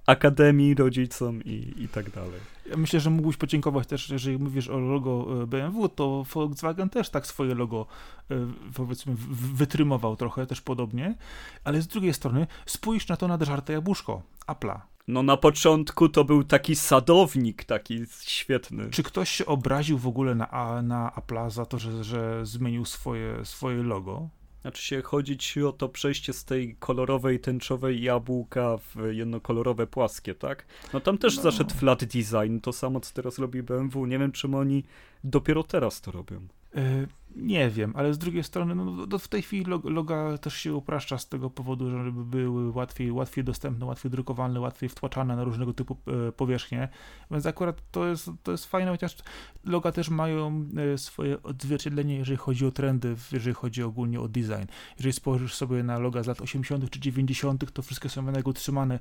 akademii, 0.06 0.76
rodzicom 0.76 1.44
i, 1.44 1.74
i 1.78 1.88
tak 1.88 2.10
dalej. 2.10 2.40
Ja 2.70 2.78
myślę, 2.78 3.00
że 3.00 3.10
mógłbyś 3.10 3.38
podziękować 3.38 3.88
też, 3.88 4.10
jeżeli 4.10 4.38
mówisz 4.38 4.70
o 4.70 4.80
logo 4.80 5.44
e, 5.44 5.48
BMW, 5.48 5.90
to 5.90 6.26
Volkswagen 6.34 6.90
też 6.90 7.10
tak 7.10 7.28
swoje 7.28 7.56
logo 7.56 7.86
e, 8.32 8.36
powiedzmy 8.76 9.16
wytrymował 9.54 10.16
trochę, 10.16 10.46
też 10.46 10.62
podobnie, 10.62 11.16
ale 11.64 11.82
z 11.82 11.88
drugiej 11.88 12.14
strony 12.14 12.48
spójrz 12.66 13.08
na 13.08 13.18
to 13.18 13.28
nadżarte 13.28 13.74
jabłuszko 13.74 14.22
Apple'a. 14.48 14.80
No 15.08 15.24
na 15.24 15.38
początku 15.38 16.10
to 16.10 16.24
był 16.24 16.44
taki 16.44 16.76
sadownik, 16.76 17.64
taki 17.64 18.00
świetny. 18.20 18.90
Czy 18.90 19.04
ktoś 19.04 19.30
się 19.30 19.46
obraził 19.46 19.98
w 19.98 20.08
ogóle 20.08 20.36
na, 20.36 20.82
na 20.82 21.12
Apple'a 21.16 21.50
za 21.50 21.66
to, 21.66 21.80
że, 21.80 22.04
że 22.04 22.46
zmienił 22.46 22.86
swoje, 22.86 23.46
swoje 23.46 23.84
logo? 23.84 24.30
Znaczy 24.62 24.84
się 24.84 25.02
chodzić 25.02 25.58
o 25.58 25.72
to 25.72 25.90
przejście 25.90 26.34
z 26.34 26.46
tej 26.46 26.76
kolorowej, 26.76 27.40
tęczowej 27.40 28.02
jabłka 28.02 28.78
w 28.78 28.96
jednokolorowe, 29.12 29.88
płaskie, 29.88 30.36
tak? 30.36 30.66
No 30.94 31.00
tam 31.00 31.18
też 31.18 31.36
no. 31.36 31.44
zaszedł 31.44 31.74
flat 31.76 32.04
design, 32.04 32.60
to 32.62 32.74
samo 32.74 33.00
co 33.00 33.14
teraz 33.14 33.40
robi 33.40 33.64
BMW. 33.64 34.06
Nie 34.06 34.20
wiem, 34.20 34.32
czym 34.32 34.56
oni 34.56 34.84
dopiero 35.24 35.64
teraz 35.64 36.02
to 36.02 36.12
robią. 36.12 36.48
E, 36.76 37.08
nie 37.36 37.70
wiem, 37.70 37.94
ale 37.96 38.14
z 38.14 38.18
drugiej 38.18 38.44
strony 38.44 38.76
no, 38.76 39.20
w 39.20 39.28
tej 39.28 39.42
chwili 39.42 39.66
loga 39.84 40.38
też 40.38 40.54
się 40.58 40.76
upraszcza 40.76 41.18
z 41.18 41.28
tego 41.28 41.50
powodu, 41.50 41.90
żeby 41.90 42.26
były 42.26 42.72
łatwiej, 42.72 43.12
łatwiej 43.12 43.44
dostępne, 43.44 43.86
łatwiej 43.86 44.12
drukowalne, 44.12 44.60
łatwiej 44.60 44.90
wtłaczane 44.90 45.36
na 45.36 45.44
różnego 45.44 45.74
typu 45.74 45.98
e, 46.28 46.32
powierzchnie, 46.32 46.90
więc 47.32 47.46
akurat 47.46 47.82
to 47.92 48.08
jest, 48.08 48.30
to 48.44 48.52
jest 48.52 48.66
fajne, 48.66 48.92
chociaż 48.92 49.18
loga 49.64 49.92
też 49.92 50.10
mają 50.10 50.66
e, 50.94 50.98
swoje 50.98 51.44
odzwierciedlenie, 51.44 52.18
jeżeli 52.18 52.38
chodzi 52.38 52.66
o 52.66 52.72
trendy, 52.72 53.16
jeżeli 53.32 53.54
chodzi 53.54 53.84
ogólnie 53.84 54.22
o 54.22 54.28
design. 54.28 54.66
Jeżeli 54.98 55.14
spojrzysz 55.14 55.54
sobie 55.54 55.84
na 55.84 56.00
loga 56.00 56.24
z 56.24 56.28
lat 56.28 56.42
80. 56.42 56.90
czy 56.90 57.00
90., 57.00 57.74
to 57.74 57.82
wszystkie 57.82 58.10
są 58.10 58.26
jednak 58.26 58.48
utrzymane 58.48 59.00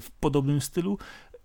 w 0.00 0.06
podobnym 0.20 0.60
stylu 0.60 0.98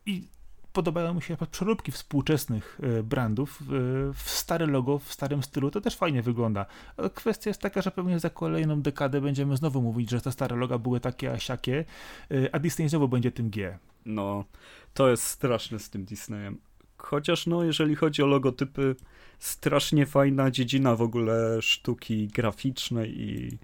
i 0.05 0.34
podobają 0.75 1.13
mi 1.13 1.21
się 1.21 1.37
przeróbki 1.51 1.91
współczesnych 1.91 2.79
e, 2.83 3.03
brandów 3.03 3.61
e, 3.61 3.65
w 4.13 4.29
stare 4.29 4.65
logo, 4.65 4.99
w 4.99 5.13
starym 5.13 5.43
stylu, 5.43 5.71
to 5.71 5.81
też 5.81 5.95
fajnie 5.95 6.21
wygląda. 6.21 6.65
Kwestia 7.13 7.49
jest 7.49 7.61
taka, 7.61 7.81
że 7.81 7.91
pewnie 7.91 8.19
za 8.19 8.29
kolejną 8.29 8.81
dekadę 8.81 9.21
będziemy 9.21 9.57
znowu 9.57 9.81
mówić, 9.81 10.09
że 10.09 10.21
te 10.21 10.31
stare 10.31 10.55
loga 10.55 10.77
były 10.77 10.99
takie 10.99 11.31
a 11.31 11.39
siakie, 11.39 11.85
e, 12.31 12.55
a 12.55 12.59
Disney 12.59 12.89
znowu 12.89 13.07
będzie 13.07 13.31
tym 13.31 13.49
G. 13.49 13.77
No, 14.05 14.45
to 14.93 15.09
jest 15.09 15.23
straszne 15.23 15.79
z 15.79 15.89
tym 15.89 16.05
Disneyem. 16.05 16.57
Chociaż 16.97 17.47
no, 17.47 17.63
jeżeli 17.63 17.95
chodzi 17.95 18.23
o 18.23 18.25
logotypy, 18.25 18.95
strasznie 19.39 20.05
fajna 20.05 20.51
dziedzina 20.51 20.95
w 20.95 21.01
ogóle 21.01 21.61
sztuki 21.61 22.27
graficznej 22.27 23.21
i, 23.21 23.57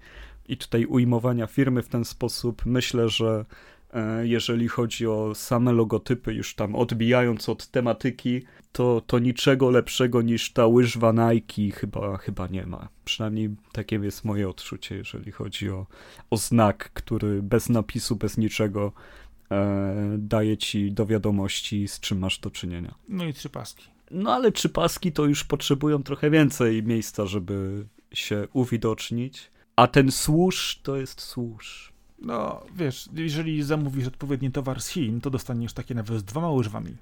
i 0.47 0.57
tutaj 0.57 0.85
ujmowania 0.85 1.47
firmy 1.47 1.83
w 1.83 1.89
ten 1.89 2.05
sposób. 2.05 2.65
Myślę, 2.65 3.09
że 3.09 3.45
jeżeli 4.23 4.67
chodzi 4.67 5.07
o 5.07 5.35
same 5.35 5.71
logotypy, 5.71 6.33
już 6.33 6.55
tam 6.55 6.75
odbijając 6.75 7.49
od 7.49 7.67
tematyki, 7.67 8.41
to, 8.71 9.01
to 9.07 9.19
niczego 9.19 9.69
lepszego 9.69 10.21
niż 10.21 10.53
ta 10.53 10.67
łyżwa 10.67 11.11
Nike 11.11 11.79
chyba, 11.79 12.17
chyba 12.17 12.47
nie 12.47 12.65
ma. 12.65 12.89
Przynajmniej 13.05 13.49
takie 13.71 13.95
jest 13.95 14.25
moje 14.25 14.49
odczucie, 14.49 14.95
jeżeli 14.95 15.31
chodzi 15.31 15.69
o, 15.69 15.87
o 16.29 16.37
znak, 16.37 16.91
który 16.93 17.41
bez 17.41 17.69
napisu, 17.69 18.15
bez 18.15 18.37
niczego 18.37 18.91
e, 19.51 20.15
daje 20.17 20.57
ci 20.57 20.91
do 20.91 21.05
wiadomości, 21.05 21.87
z 21.87 21.99
czym 21.99 22.19
masz 22.19 22.39
do 22.39 22.49
czynienia. 22.49 22.95
No 23.09 23.25
i 23.25 23.33
trzy 23.33 23.49
paski. 23.49 23.85
No 24.11 24.33
ale 24.33 24.51
trzy 24.51 24.69
paski 24.69 25.11
to 25.11 25.25
już 25.25 25.43
potrzebują 25.43 26.03
trochę 26.03 26.29
więcej 26.29 26.83
miejsca, 26.83 27.25
żeby 27.25 27.85
się 28.13 28.47
uwidocznić. 28.53 29.51
A 29.75 29.87
ten 29.87 30.11
służ 30.11 30.79
to 30.83 30.97
jest 30.97 31.21
służ. 31.21 31.90
No, 32.21 32.63
wiesz, 32.75 33.09
jeżeli 33.13 33.63
zamówisz 33.63 34.07
odpowiedni 34.07 34.51
towar 34.51 34.81
z 34.81 34.87
Chin, 34.87 35.21
to 35.21 35.29
dostaniesz 35.29 35.73
takie 35.73 35.95
nawet 35.95 36.19
z 36.19 36.23
dwoma 36.23 36.51
łyżwami. 36.51 36.97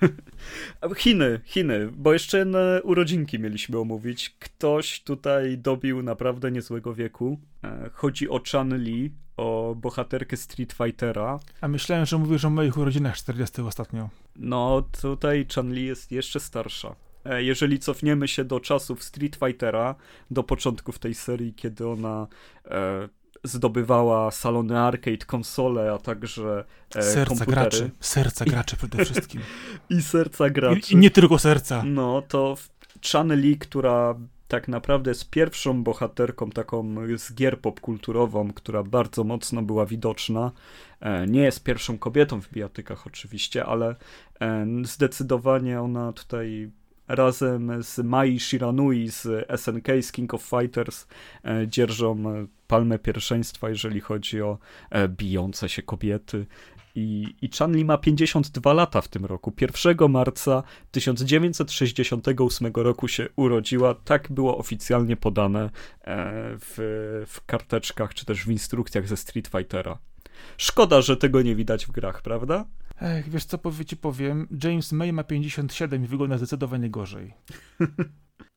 Chiny, 0.96 1.40
Chiny, 1.44 1.88
bo 1.92 2.12
jeszcze 2.12 2.44
na 2.44 2.80
urodzinki 2.82 3.38
mieliśmy 3.38 3.78
omówić. 3.78 4.36
Ktoś 4.38 5.00
tutaj 5.00 5.58
dobił 5.58 6.02
naprawdę 6.02 6.50
niezłego 6.50 6.94
wieku. 6.94 7.38
E, 7.64 7.90
chodzi 7.92 8.28
o 8.28 8.40
Chan 8.52 8.74
Li, 8.78 9.10
o 9.36 9.74
bohaterkę 9.78 10.36
Street 10.36 10.72
Fightera. 10.72 11.38
A 11.60 11.68
myślałem, 11.68 12.06
że 12.06 12.18
mówisz 12.18 12.44
o 12.44 12.50
moich 12.50 12.78
urodzinach 12.78 13.16
40 13.16 13.62
ostatnio. 13.62 14.08
No, 14.36 14.82
tutaj 15.00 15.46
Chan 15.54 15.72
Li 15.72 15.84
jest 15.84 16.12
jeszcze 16.12 16.40
starsza. 16.40 16.96
E, 17.24 17.42
jeżeli 17.42 17.78
cofniemy 17.78 18.28
się 18.28 18.44
do 18.44 18.60
czasów 18.60 19.04
Street 19.04 19.36
Fightera, 19.36 19.94
do 20.30 20.42
początków 20.42 20.98
tej 20.98 21.14
serii, 21.14 21.54
kiedy 21.54 21.88
ona 21.88 22.26
e, 22.64 23.08
zdobywała 23.46 24.30
salony 24.30 24.78
arcade, 24.78 25.26
konsole, 25.26 25.92
a 25.92 25.98
także 25.98 26.64
e, 26.94 27.02
serca 27.02 27.28
komputery. 27.28 27.52
graczy, 27.52 27.90
serca 28.00 28.44
graczy 28.44 28.76
przede 28.76 29.04
wszystkim. 29.04 29.40
I 29.90 30.02
serca 30.02 30.50
graczy. 30.50 30.92
I, 30.92 30.94
I, 30.94 30.96
nie 30.96 31.10
tylko 31.10 31.38
serca. 31.38 31.82
No, 31.86 32.22
to 32.22 32.56
Chan 33.12 33.32
Li, 33.34 33.58
która 33.58 34.14
tak 34.48 34.68
naprawdę 34.68 35.10
jest 35.10 35.30
pierwszą 35.30 35.82
bohaterką 35.82 36.50
taką 36.50 36.94
z 37.16 37.34
gier 37.34 37.60
popkulturową, 37.60 38.52
która 38.52 38.82
bardzo 38.82 39.24
mocno 39.24 39.62
była 39.62 39.86
widoczna. 39.86 40.52
E, 41.00 41.26
nie 41.26 41.40
jest 41.40 41.62
pierwszą 41.62 41.98
kobietą 41.98 42.40
w 42.40 42.50
bijatykach 42.50 43.06
oczywiście, 43.06 43.64
ale 43.64 43.96
e, 44.40 44.66
zdecydowanie 44.82 45.80
ona 45.80 46.12
tutaj 46.12 46.70
razem 47.08 47.82
z 47.82 47.98
Mai 47.98 48.40
Shiranui 48.40 49.08
z 49.08 49.46
SNK, 49.60 49.88
z 50.00 50.12
King 50.12 50.34
of 50.34 50.42
Fighters 50.42 51.06
e, 51.44 51.68
dzierżą 51.68 52.24
palmę 52.66 52.98
pierwszeństwa, 52.98 53.68
jeżeli 53.68 54.00
chodzi 54.00 54.42
o 54.42 54.58
e, 54.90 55.08
bijące 55.08 55.68
się 55.68 55.82
kobiety. 55.82 56.46
I, 56.94 57.34
I 57.42 57.50
Chanli 57.58 57.84
ma 57.84 57.98
52 57.98 58.72
lata 58.72 59.00
w 59.00 59.08
tym 59.08 59.24
roku. 59.24 59.52
1 59.60 60.10
marca 60.10 60.62
1968 60.90 62.72
roku 62.74 63.08
się 63.08 63.28
urodziła. 63.36 63.94
Tak 63.94 64.32
było 64.32 64.58
oficjalnie 64.58 65.16
podane 65.16 65.64
e, 65.64 65.70
w, 66.60 67.24
w 67.26 67.46
karteczkach, 67.46 68.14
czy 68.14 68.26
też 68.26 68.44
w 68.44 68.50
instrukcjach 68.50 69.08
ze 69.08 69.16
Street 69.16 69.48
Fightera. 69.48 69.98
Szkoda, 70.56 71.00
że 71.02 71.16
tego 71.16 71.42
nie 71.42 71.54
widać 71.54 71.86
w 71.86 71.90
grach, 71.90 72.22
prawda? 72.22 72.64
Ech, 73.02 73.28
wiesz 73.28 73.44
co 73.44 73.58
powie, 73.58 73.84
ci 73.84 73.96
powiem? 73.96 74.48
James 74.64 74.92
May 74.92 75.12
ma 75.12 75.24
57 75.24 76.04
i 76.04 76.06
wygląda 76.06 76.38
zdecydowanie 76.38 76.90
gorzej. 76.90 77.34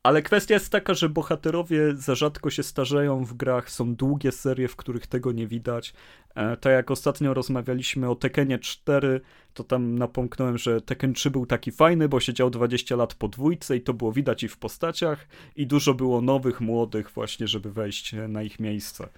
Ale 0.03 0.21
kwestia 0.21 0.53
jest 0.53 0.71
taka, 0.71 0.93
że 0.93 1.09
bohaterowie 1.09 1.95
za 1.95 2.15
rzadko 2.15 2.49
się 2.49 2.63
starzeją 2.63 3.25
w 3.25 3.33
grach, 3.33 3.71
są 3.71 3.95
długie 3.95 4.31
serie, 4.31 4.67
w 4.67 4.75
których 4.75 5.07
tego 5.07 5.31
nie 5.31 5.47
widać. 5.47 5.93
E, 6.35 6.57
tak 6.57 6.73
jak 6.73 6.91
ostatnio 6.91 7.33
rozmawialiśmy 7.33 8.09
o 8.09 8.15
Tekenie 8.15 8.59
4, 8.59 9.21
to 9.53 9.63
tam 9.63 9.97
napomknąłem, 9.97 10.57
że 10.57 10.81
Tekken 10.81 11.13
3 11.13 11.31
był 11.31 11.45
taki 11.45 11.71
fajny, 11.71 12.09
bo 12.09 12.19
siedział 12.19 12.49
20 12.49 12.95
lat 12.95 13.13
po 13.13 13.27
dwójce 13.27 13.77
i 13.77 13.81
to 13.81 13.93
było 13.93 14.11
widać 14.11 14.43
i 14.43 14.47
w 14.47 14.57
postaciach 14.57 15.27
i 15.55 15.67
dużo 15.67 15.93
było 15.93 16.21
nowych, 16.21 16.61
młodych 16.61 17.11
właśnie, 17.11 17.47
żeby 17.47 17.71
wejść 17.71 18.15
na 18.27 18.43
ich 18.43 18.59
miejsce. 18.59 19.09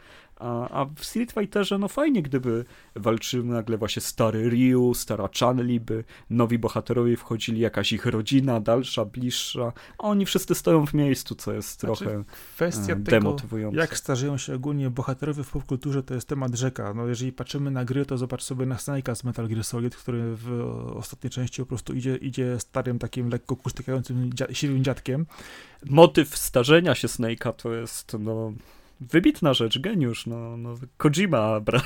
A, 0.41 0.69
a 0.69 0.85
w 0.95 1.05
Street 1.05 1.31
Fighterze, 1.31 1.77
no 1.77 1.87
fajnie, 1.87 2.21
gdyby 2.21 2.65
walczył 2.95 3.45
nagle 3.45 3.77
właśnie 3.77 4.01
stary 4.01 4.49
Ryu, 4.49 4.93
stara 4.93 5.29
Chun-Li, 5.39 5.79
by 5.79 6.03
nowi 6.29 6.59
bohaterowie 6.59 7.17
wchodzili, 7.17 7.61
jakaś 7.61 7.91
ich 7.91 8.05
rodzina, 8.05 8.59
dalsza, 8.59 9.05
bliższa, 9.05 9.73
a 9.97 10.03
oni 10.03 10.25
wszyscy 10.25 10.55
stoją 10.55 10.85
w 10.85 10.93
miejscu, 10.93 11.35
co 11.35 11.53
jest 11.53 11.79
znaczy, 11.79 12.03
trochę 12.03 12.23
kwestia 12.55 12.95
demotywujące. 12.95 13.71
Tego, 13.71 13.81
jak 13.81 13.97
starzeją 13.97 14.37
się 14.37 14.55
ogólnie 14.55 14.89
bohaterowie 14.89 15.43
w 15.43 15.51
popkulturze, 15.51 16.03
to 16.03 16.13
jest 16.13 16.27
temat 16.27 16.55
rzeka. 16.55 16.93
No 16.93 17.07
jeżeli 17.07 17.31
patrzymy 17.31 17.71
na 17.71 17.85
gry, 17.85 18.05
to 18.05 18.17
zobacz 18.17 18.43
sobie 18.43 18.65
na 18.65 18.75
Snake'a 18.75 19.15
z 19.15 19.23
Metal 19.23 19.47
Gear 19.47 19.63
Solid, 19.63 19.95
który 19.95 20.35
w 20.35 20.51
ostatniej 20.95 21.31
części 21.31 21.61
po 21.61 21.65
prostu 21.65 21.93
idzie, 21.93 22.15
idzie 22.15 22.59
starym 22.59 22.99
takim 22.99 23.29
lekko 23.29 23.55
kusztykającym 23.55 24.33
dzia 24.33 24.45
siwym 24.51 24.83
dziadkiem. 24.83 25.25
Motyw 25.85 26.37
starzenia 26.37 26.95
się 26.95 27.07
Snake'a 27.07 27.53
to 27.53 27.73
jest 27.73 28.15
no 28.19 28.53
wybitna 29.01 29.53
rzecz, 29.53 29.79
geniusz, 29.79 30.25
no, 30.25 30.57
no 30.57 30.75
Kojima, 30.97 31.59
bra 31.59 31.81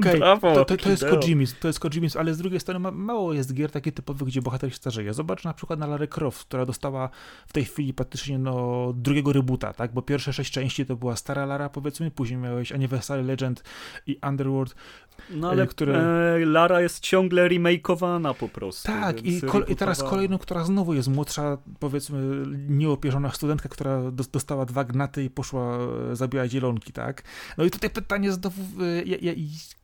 okay, 0.00 0.18
brawo. 0.18 0.54
To, 0.54 0.64
to, 0.64 0.76
to 0.76 0.90
jest 0.90 1.04
Kojimi, 1.04 1.46
to 1.60 1.68
jest 1.68 1.80
Kojimi, 1.80 2.08
ale 2.18 2.34
z 2.34 2.38
drugiej 2.38 2.60
strony 2.60 2.80
ma, 2.80 2.90
mało 2.90 3.32
jest 3.32 3.54
gier 3.54 3.70
takich 3.70 3.94
typowych, 3.94 4.28
gdzie 4.28 4.42
bohater 4.42 4.70
się 4.70 4.76
starzeje. 4.76 5.14
Zobacz 5.14 5.44
na 5.44 5.54
przykład 5.54 5.78
na 5.78 5.86
Lara 5.86 6.06
Croft, 6.06 6.44
która 6.44 6.66
dostała 6.66 7.10
w 7.46 7.52
tej 7.52 7.64
chwili 7.64 7.94
praktycznie 7.94 8.38
no, 8.38 8.92
drugiego 8.96 9.32
rebota, 9.32 9.72
tak, 9.72 9.92
bo 9.92 10.02
pierwsze 10.02 10.32
sześć 10.32 10.52
części 10.52 10.86
to 10.86 10.96
była 10.96 11.16
stara 11.16 11.46
Lara, 11.46 11.68
powiedzmy, 11.68 12.10
później 12.10 12.38
miałeś 12.38 12.72
Anniversary 12.72 13.22
Legend 13.22 13.64
i 14.06 14.18
Underworld, 14.28 14.74
no 15.30 15.50
ale 15.50 15.66
które... 15.66 15.98
e, 16.42 16.46
Lara 16.46 16.80
jest 16.80 17.00
ciągle 17.00 17.48
remakeowana 17.48 18.34
po 18.34 18.48
prostu. 18.48 18.86
Tak, 18.86 19.22
i, 19.22 19.40
i, 19.68 19.76
teraz 19.76 20.02
kolejną, 20.02 20.38
która 20.38 20.64
znowu 20.64 20.94
jest 20.94 21.08
młodsza, 21.08 21.58
powiedzmy, 21.78 22.46
nieopierzona 22.68 23.30
studentka, 23.32 23.68
która 23.68 24.10
do, 24.10 24.24
dostała 24.32 24.64
dwa 24.66 24.84
gnaty 24.84 25.24
i 25.24 25.30
poszła 25.30 25.78
e, 26.12 26.16
zabijać 26.16 26.50
zielonki, 26.50 26.92
tak? 26.92 27.22
No 27.58 27.64
i 27.64 27.70
tutaj 27.70 27.90
pytanie 27.90 28.32
znowu, 28.32 28.62
e, 28.62 29.34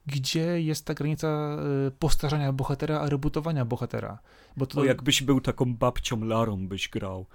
gdzie 0.07 0.63
jest 0.63 0.85
ta 0.85 0.95
granica 0.95 1.29
e, 1.29 1.91
postarzania 1.91 2.53
bohatera, 2.53 3.01
a 3.01 3.09
rebootowania 3.09 3.65
bohatera? 3.65 4.19
Bo 4.57 4.67
to... 4.67 4.81
O, 4.81 4.85
jakbyś 4.85 5.23
był 5.23 5.41
taką 5.41 5.75
babcią 5.75 6.25
Larą, 6.25 6.69
byś 6.69 6.89
grał 6.89 7.27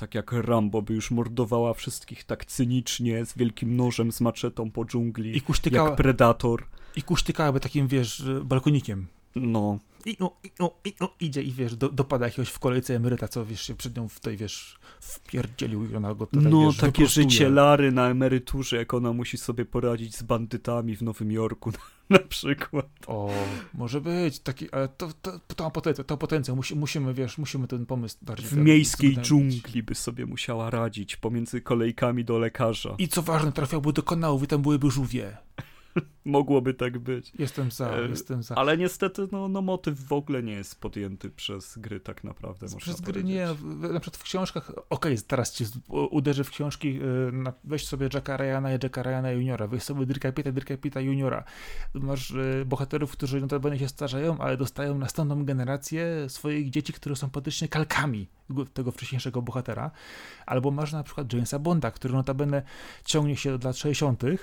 tak 0.00 0.14
jak 0.14 0.32
Rambo 0.32 0.82
by 0.82 0.94
już 0.94 1.10
mordowała 1.10 1.74
wszystkich 1.74 2.24
tak 2.24 2.44
cynicznie, 2.44 3.26
z 3.26 3.36
wielkim 3.36 3.76
nożem, 3.76 4.12
z 4.12 4.20
maczetą 4.20 4.70
po 4.70 4.84
dżungli, 4.84 5.36
I 5.36 5.40
kusztykała, 5.40 5.88
jak 5.88 5.96
Predator. 5.96 6.64
I 6.96 7.02
kusztykałaby 7.02 7.60
takim, 7.60 7.88
wiesz, 7.88 8.24
balkonikiem. 8.44 9.06
No. 9.36 9.78
I, 10.06 10.16
no, 10.20 10.36
i, 10.44 10.50
no, 10.60 10.70
i 10.84 10.94
no, 11.00 11.08
idzie 11.20 11.42
i 11.42 11.52
wiesz, 11.52 11.76
do, 11.76 11.88
dopada 11.88 12.26
jakiegoś 12.26 12.48
w 12.48 12.58
kolejce 12.58 12.96
emeryta, 12.96 13.28
co 13.28 13.46
wiesz, 13.46 13.62
się 13.62 13.74
przed 13.74 13.96
nią 13.96 14.08
w 14.08 14.20
tej, 14.20 14.36
wiesz, 14.36 14.78
wpierdzielił 15.00 15.90
i 15.90 15.96
ona 15.96 16.14
go 16.14 16.26
tutaj, 16.26 16.52
No, 16.52 16.66
wiesz, 16.66 16.76
takie 16.76 17.06
życie 17.06 17.48
Lary 17.48 17.92
na 17.92 18.08
emeryturze, 18.08 18.76
jak 18.76 18.94
ona 18.94 19.12
musi 19.12 19.38
sobie 19.38 19.64
poradzić 19.64 20.16
z 20.16 20.22
bandytami 20.22 20.96
w 20.96 21.02
Nowym 21.02 21.32
Jorku 21.32 21.72
na 22.10 22.18
przykład. 22.18 22.86
O, 23.06 23.30
może 23.74 24.00
być, 24.00 24.38
taki, 24.38 24.70
ale 24.70 24.88
to, 24.88 25.08
to, 25.22 25.40
to 25.56 25.64
ma 25.64 25.70
potencjał, 25.70 26.04
to 26.04 26.16
potencjał. 26.16 26.56
Musi, 26.56 26.76
musimy, 26.76 27.14
wiesz, 27.14 27.38
musimy 27.38 27.68
ten 27.68 27.86
pomysł 27.86 28.16
bardziej... 28.22 28.48
W 28.48 28.56
miejskiej 28.56 29.16
dżungli 29.16 29.82
by 29.82 29.94
sobie 29.94 30.26
musiała 30.26 30.70
radzić 30.70 31.16
pomiędzy 31.16 31.60
kolejkami 31.60 32.24
do 32.24 32.38
lekarza. 32.38 32.94
I 32.98 33.08
co 33.08 33.22
ważne, 33.22 33.52
trafiałby 33.52 33.92
do 33.92 34.02
kanałów 34.02 34.42
i 34.42 34.46
tam 34.46 34.62
byłyby 34.62 34.90
żółwie. 34.90 35.36
Mogłoby 36.24 36.74
tak 36.74 36.98
być. 36.98 37.32
Jestem 37.38 37.70
za, 37.70 37.90
e, 37.90 38.08
jestem 38.08 38.42
za. 38.42 38.54
Ale 38.54 38.78
niestety 38.78 39.28
no, 39.32 39.48
no 39.48 39.62
motyw 39.62 40.06
w 40.06 40.12
ogóle 40.12 40.42
nie 40.42 40.52
jest 40.52 40.80
podjęty 40.80 41.30
przez 41.30 41.78
gry 41.78 42.00
tak 42.00 42.24
naprawdę. 42.24 42.66
Przez 42.76 43.00
gry 43.00 43.24
nie, 43.24 43.46
na 43.92 44.00
przykład 44.00 44.16
w 44.16 44.22
książkach, 44.22 44.70
okej, 44.70 44.84
okay, 44.90 45.16
teraz 45.26 45.52
ci 45.52 45.64
uderzy 45.88 46.44
w 46.44 46.50
książki, 46.50 47.00
e, 47.46 47.52
weź 47.64 47.86
sobie 47.86 48.08
Jacka 48.14 48.36
Ryana 48.36 48.70
i 48.70 48.78
Jacka 48.82 49.02
Ryana 49.02 49.30
Juniora, 49.30 49.66
weź 49.66 49.82
sobie 49.82 50.06
Dirka 50.06 50.32
Pita, 50.32 50.52
Dirka 50.52 50.76
Pita 50.76 51.00
Juniora. 51.00 51.44
Masz 51.94 52.30
e, 52.30 52.64
bohaterów, 52.64 53.12
którzy 53.12 53.40
notabene 53.40 53.78
się 53.78 53.88
starzeją, 53.88 54.38
ale 54.38 54.56
dostają 54.56 54.98
następną 54.98 55.44
generację 55.44 56.28
swoich 56.28 56.70
dzieci, 56.70 56.92
które 56.92 57.16
są 57.16 57.30
praktycznie 57.30 57.68
kalkami 57.68 58.28
tego 58.74 58.92
wcześniejszego 58.92 59.42
bohatera. 59.42 59.90
Albo 60.46 60.70
masz 60.70 60.92
na 60.92 61.02
przykład 61.02 61.32
Jamesa 61.32 61.58
Bonda, 61.58 61.90
który 61.90 62.14
notabene 62.14 62.62
ciągnie 63.04 63.36
się 63.36 63.58
do 63.58 63.68
lat 63.68 63.76
60., 63.76 64.22
E, 64.24 64.36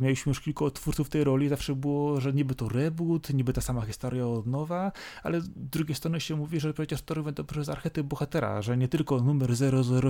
mieliśmy 0.00 0.30
już 0.30 0.40
kilku 0.40 0.70
twórców 0.70 1.08
tej 1.08 1.24
roli, 1.24 1.48
zawsze 1.48 1.74
było, 1.74 2.20
że 2.20 2.32
niby 2.32 2.54
to 2.54 2.68
reboot, 2.68 3.34
niby 3.34 3.52
ta 3.52 3.60
sama 3.60 3.80
historia 3.80 4.26
od 4.26 4.46
nowa, 4.46 4.92
ale 5.22 5.40
z 5.40 5.48
drugiej 5.48 5.94
strony 5.94 6.20
się 6.20 6.36
mówi, 6.36 6.60
że 6.60 6.74
przecież 6.74 7.02
to 7.02 7.14
to 7.32 7.44
przez 7.44 7.68
archetyp 7.68 8.06
bohatera, 8.06 8.62
że 8.62 8.76
nie 8.76 8.88
tylko 8.88 9.20
numer 9.20 9.50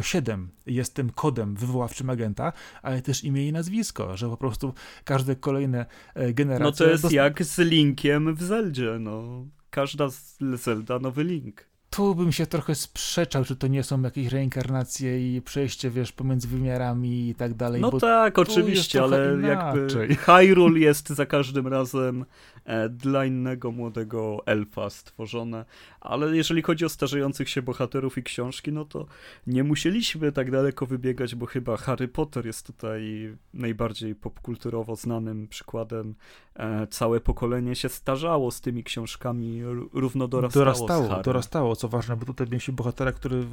007 0.02 0.50
jest 0.66 0.94
tym 0.94 1.10
kodem 1.10 1.54
wywoławczym 1.54 2.10
agenta, 2.10 2.52
ale 2.82 3.02
też 3.02 3.24
imię 3.24 3.48
i 3.48 3.52
nazwisko, 3.52 4.16
że 4.16 4.28
po 4.28 4.36
prostu 4.36 4.74
każde 5.04 5.36
kolejne 5.36 5.86
e, 6.14 6.32
generacje... 6.32 6.64
No 6.64 6.72
to 6.72 6.84
jest 6.84 7.12
jak 7.12 7.44
z 7.44 7.58
Linkiem 7.58 8.34
w 8.34 8.42
Zeldzie, 8.42 8.96
no. 9.00 9.46
Każda 9.70 10.10
z 10.10 10.38
Zelda 10.54 10.98
nowy 10.98 11.24
Link 11.24 11.71
tu 11.92 12.14
bym 12.14 12.32
się 12.32 12.46
trochę 12.46 12.74
sprzeczał, 12.74 13.44
czy 13.44 13.56
to 13.56 13.66
nie 13.66 13.82
są 13.82 14.02
jakieś 14.02 14.26
reinkarnacje 14.26 15.36
i 15.36 15.42
przejście, 15.42 15.90
wiesz, 15.90 16.12
pomiędzy 16.12 16.48
wymiarami 16.48 17.28
i 17.28 17.34
tak 17.34 17.54
dalej. 17.54 17.80
No 17.80 17.90
tak, 17.90 18.38
oczywiście, 18.38 19.02
ale 19.02 19.34
inaczej. 19.34 20.08
jakby 20.08 20.16
Hyrule 20.16 20.80
jest 20.80 21.08
za 21.08 21.26
każdym 21.26 21.66
razem 21.66 22.24
E, 22.64 22.88
dla 22.88 23.24
innego 23.24 23.72
młodego 23.72 24.42
elfa 24.46 24.90
stworzone. 24.90 25.64
Ale 26.00 26.36
jeżeli 26.36 26.62
chodzi 26.62 26.84
o 26.84 26.88
starzejących 26.88 27.48
się 27.48 27.62
bohaterów 27.62 28.18
i 28.18 28.22
książki, 28.22 28.72
no 28.72 28.84
to 28.84 29.06
nie 29.46 29.64
musieliśmy 29.64 30.32
tak 30.32 30.50
daleko 30.50 30.86
wybiegać, 30.86 31.34
bo 31.34 31.46
chyba 31.46 31.76
Harry 31.76 32.08
Potter 32.08 32.46
jest 32.46 32.66
tutaj 32.66 33.32
najbardziej 33.54 34.14
popkulturowo 34.14 34.96
znanym 34.96 35.48
przykładem. 35.48 36.14
E, 36.54 36.86
całe 36.86 37.20
pokolenie 37.20 37.74
się 37.74 37.88
starzało 37.88 38.50
z 38.50 38.60
tymi 38.60 38.84
książkami, 38.84 39.62
równo 39.92 40.28
dorastało. 40.28 40.64
Dorastało, 40.64 41.22
dorastało, 41.22 41.76
co 41.82 41.88
ważne, 41.88 42.16
bo 42.16 42.26
tutaj 42.26 42.46
mieliśmy 42.46 42.74
bohatera, 42.74 43.12
który 43.12 43.46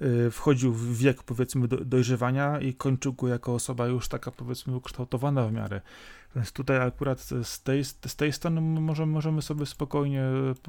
e, 0.00 0.30
wchodził 0.30 0.72
w 0.72 0.96
wiek, 0.96 1.22
powiedzmy, 1.22 1.68
dojrzewania 1.68 2.60
i 2.60 2.74
kończył 2.74 3.12
go 3.12 3.28
jako 3.28 3.54
osoba 3.54 3.86
już 3.86 4.08
taka, 4.08 4.30
powiedzmy, 4.30 4.76
ukształtowana 4.76 5.46
w 5.46 5.52
miarę. 5.52 5.80
Więc 6.36 6.52
tutaj 6.52 6.76
akurat 6.76 7.20
z 7.42 7.62
tej, 7.62 7.84
z 7.84 8.16
tej 8.16 8.32
strony 8.32 8.60
możemy, 8.60 9.12
możemy 9.12 9.42
sobie 9.42 9.66
spokojnie 9.66 10.22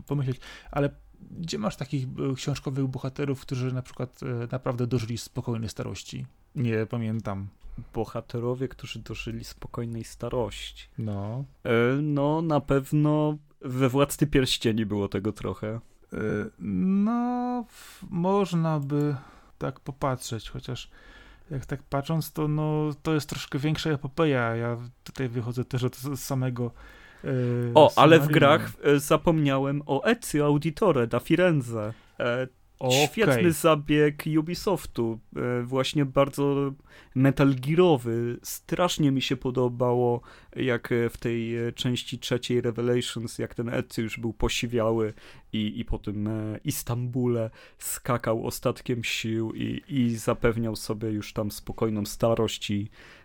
pomyśleć, 0.07 0.39
ale 0.71 0.89
gdzie 1.31 1.57
masz 1.57 1.75
takich 1.75 2.03
e, 2.03 2.35
książkowych 2.35 2.87
bohaterów, 2.87 3.41
którzy 3.41 3.73
na 3.73 3.81
przykład 3.81 4.19
e, 4.23 4.47
naprawdę 4.51 4.87
dożyli 4.87 5.17
spokojnej 5.17 5.69
starości? 5.69 6.25
Nie 6.55 6.85
pamiętam. 6.85 7.47
Bohaterowie, 7.93 8.67
którzy 8.67 8.99
dożyli 8.99 9.43
spokojnej 9.43 10.03
starości. 10.03 10.87
No. 10.97 11.45
E, 11.63 11.71
no, 12.01 12.41
na 12.41 12.59
pewno 12.59 13.37
we 13.61 13.89
Władcy 13.89 14.27
Pierścieni 14.27 14.85
było 14.85 15.07
tego 15.07 15.31
trochę. 15.31 15.79
No, 16.59 17.65
można 18.09 18.79
by 18.79 19.15
tak 19.57 19.79
popatrzeć, 19.79 20.49
chociaż 20.49 20.89
jak 21.51 21.65
tak 21.65 21.83
patrząc, 21.83 22.31
to, 22.31 22.47
no, 22.47 22.89
to 23.03 23.13
jest 23.13 23.29
troszkę 23.29 23.59
większa 23.59 23.89
epopeja. 23.89 24.55
Ja 24.55 24.77
tutaj 25.03 25.29
wychodzę 25.29 25.65
też 25.65 25.83
od 25.83 25.95
samego. 26.15 26.71
Yy, 27.23 27.71
o, 27.75 27.91
ale 27.95 28.19
w 28.19 28.27
grach 28.27 28.71
e, 28.83 28.99
zapomniałem 28.99 29.81
o 29.85 30.03
Ezio 30.03 30.45
Auditore 30.45 31.07
da 31.07 31.19
Firenze. 31.19 31.93
E, 32.19 32.47
Okay. 32.85 33.07
Świetny 33.07 33.51
zabieg 33.51 34.23
Ubisoftu, 34.39 35.19
e, 35.35 35.63
właśnie 35.63 36.05
bardzo 36.05 36.73
Metal 37.15 37.55
Gearowy. 37.55 38.39
Strasznie 38.43 39.11
mi 39.11 39.21
się 39.21 39.37
podobało, 39.37 40.21
jak 40.55 40.89
w 41.09 41.17
tej 41.17 41.57
e, 41.57 41.71
części 41.71 42.19
trzeciej 42.19 42.61
Revelations, 42.61 43.39
jak 43.39 43.55
ten 43.55 43.69
Ezio 43.69 44.01
już 44.01 44.19
był 44.19 44.33
posiwiały 44.33 45.13
i, 45.53 45.79
i 45.79 45.85
po 45.85 45.99
tym 45.99 46.27
e, 46.27 46.59
Istambule 46.63 47.49
skakał 47.77 48.47
ostatkiem 48.47 49.03
sił 49.03 49.53
i, 49.53 49.81
i 49.87 50.15
zapewniał 50.15 50.75
sobie 50.75 51.09
już 51.09 51.33
tam 51.33 51.51
spokojną 51.51 52.05
starość 52.05 52.71
i 52.71 52.89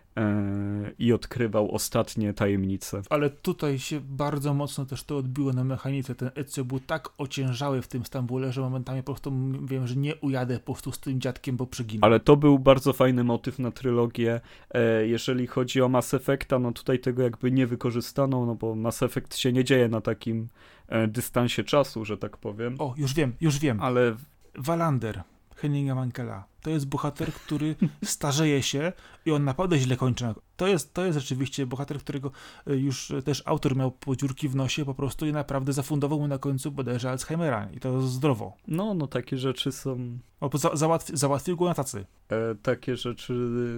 i 0.99 1.13
odkrywał 1.13 1.71
ostatnie 1.71 2.33
tajemnice. 2.33 3.01
Ale 3.09 3.29
tutaj 3.29 3.79
się 3.79 4.01
bardzo 4.01 4.53
mocno 4.53 4.85
też 4.85 5.03
to 5.03 5.17
odbiło 5.17 5.53
na 5.53 5.63
mechanice. 5.63 6.15
Ten 6.15 6.31
Ezio 6.35 6.65
był 6.65 6.79
tak 6.79 7.09
ociężały 7.17 7.81
w 7.81 7.87
tym 7.87 8.05
Stambule, 8.05 8.51
że 8.51 8.61
momentami 8.61 9.03
po 9.03 9.13
prostu 9.13 9.33
wiem, 9.63 9.87
że 9.87 9.95
nie 9.95 10.15
ujadę 10.15 10.59
po 10.59 10.73
prostu 10.73 10.91
z 10.91 10.99
tym 10.99 11.21
dziadkiem, 11.21 11.57
bo 11.57 11.67
przeginę. 11.67 11.99
Ale 12.05 12.19
to 12.19 12.37
był 12.37 12.59
bardzo 12.59 12.93
fajny 12.93 13.23
motyw 13.23 13.59
na 13.59 13.71
trylogię. 13.71 14.41
E, 14.69 15.07
jeżeli 15.07 15.47
chodzi 15.47 15.81
o 15.81 15.89
Mass 15.89 16.13
Effecta, 16.13 16.59
no 16.59 16.71
tutaj 16.71 16.99
tego 16.99 17.23
jakby 17.23 17.51
nie 17.51 17.67
wykorzystano, 17.67 18.45
no 18.45 18.55
bo 18.55 18.75
Mass 18.75 19.03
Effect 19.03 19.37
się 19.37 19.51
nie 19.51 19.63
dzieje 19.63 19.87
na 19.87 20.01
takim 20.01 20.47
e, 20.87 21.07
dystansie 21.07 21.63
czasu, 21.63 22.05
że 22.05 22.17
tak 22.17 22.37
powiem. 22.37 22.75
O, 22.79 22.93
już 22.97 23.13
wiem, 23.13 23.33
już 23.41 23.59
wiem. 23.59 23.81
Ale... 23.81 24.15
Walander 24.55 25.23
Henninga 25.61 25.95
Mankela. 25.95 26.43
To 26.61 26.69
jest 26.69 26.87
bohater, 26.87 27.33
który 27.33 27.75
starzeje 28.03 28.63
się 28.63 28.93
i 29.25 29.31
on 29.31 29.43
naprawdę 29.43 29.79
źle 29.79 29.97
kończy. 29.97 30.25
To 30.57 30.67
jest, 30.67 30.93
to 30.93 31.05
jest 31.05 31.19
rzeczywiście 31.19 31.65
bohater, 31.65 31.99
którego 31.99 32.31
e, 32.67 32.75
już 32.75 33.13
też 33.25 33.43
autor 33.45 33.75
miał 33.75 33.91
podziurki 33.91 34.49
w 34.49 34.55
nosie 34.55 34.85
po 34.85 34.93
prostu 34.93 35.25
i 35.25 35.31
naprawdę 35.31 35.73
zafundował 35.73 36.19
mu 36.19 36.27
na 36.27 36.37
końcu 36.37 36.71
bodajże 36.71 37.09
Alzheimera 37.09 37.69
i 37.73 37.79
to 37.79 38.01
zdrowo. 38.01 38.53
No, 38.67 38.93
no 38.93 39.07
takie 39.07 39.37
rzeczy 39.37 39.71
są... 39.71 40.19
O, 40.39 40.57
za, 40.57 40.75
załatw, 40.75 41.07
załatwił 41.13 41.57
go 41.57 41.65
na 41.65 41.73
tacy. 41.73 42.05
E, 42.29 42.55
takie 42.55 42.95
rzeczy 42.95 43.33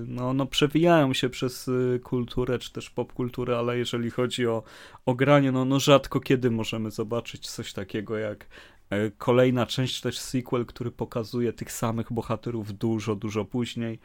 no, 0.08 0.34
no 0.34 0.46
przewijają 0.46 1.14
się 1.14 1.30
przez 1.30 1.68
y, 1.68 2.00
kulturę 2.04 2.60
czy 2.60 2.74
też 2.74 2.90
popkulturę, 2.90 3.58
ale 3.58 3.78
jeżeli 3.78 4.12
chodzi 4.12 4.48
o, 4.48 4.64
o 5.06 5.16
granie, 5.16 5.52
no, 5.52 5.66
no 5.66 5.80
rzadko 5.80 6.20
kiedy 6.20 6.52
możemy 6.52 6.92
zobaczyć 6.92 7.50
coś 7.50 7.74
takiego 7.74 8.18
jak 8.18 8.46
E, 8.46 8.73
kolejna 9.18 9.66
część, 9.66 10.02
też 10.02 10.20
sequel, 10.20 10.66
który 10.66 10.92
pokazuje 10.92 11.54
tych 11.54 11.72
samych 11.72 12.14
bohaterów 12.14 12.78
dużo, 12.78 13.16
dużo 13.16 13.46
później. 13.46 14.00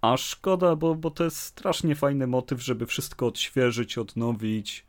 A 0.00 0.16
szkoda, 0.16 0.76
bo, 0.76 0.94
bo 0.94 1.10
to 1.10 1.24
jest 1.24 1.36
strasznie 1.36 1.94
fajny 1.94 2.26
motyw, 2.26 2.62
żeby 2.62 2.86
wszystko 2.86 3.26
odświeżyć, 3.26 3.98
odnowić, 3.98 4.86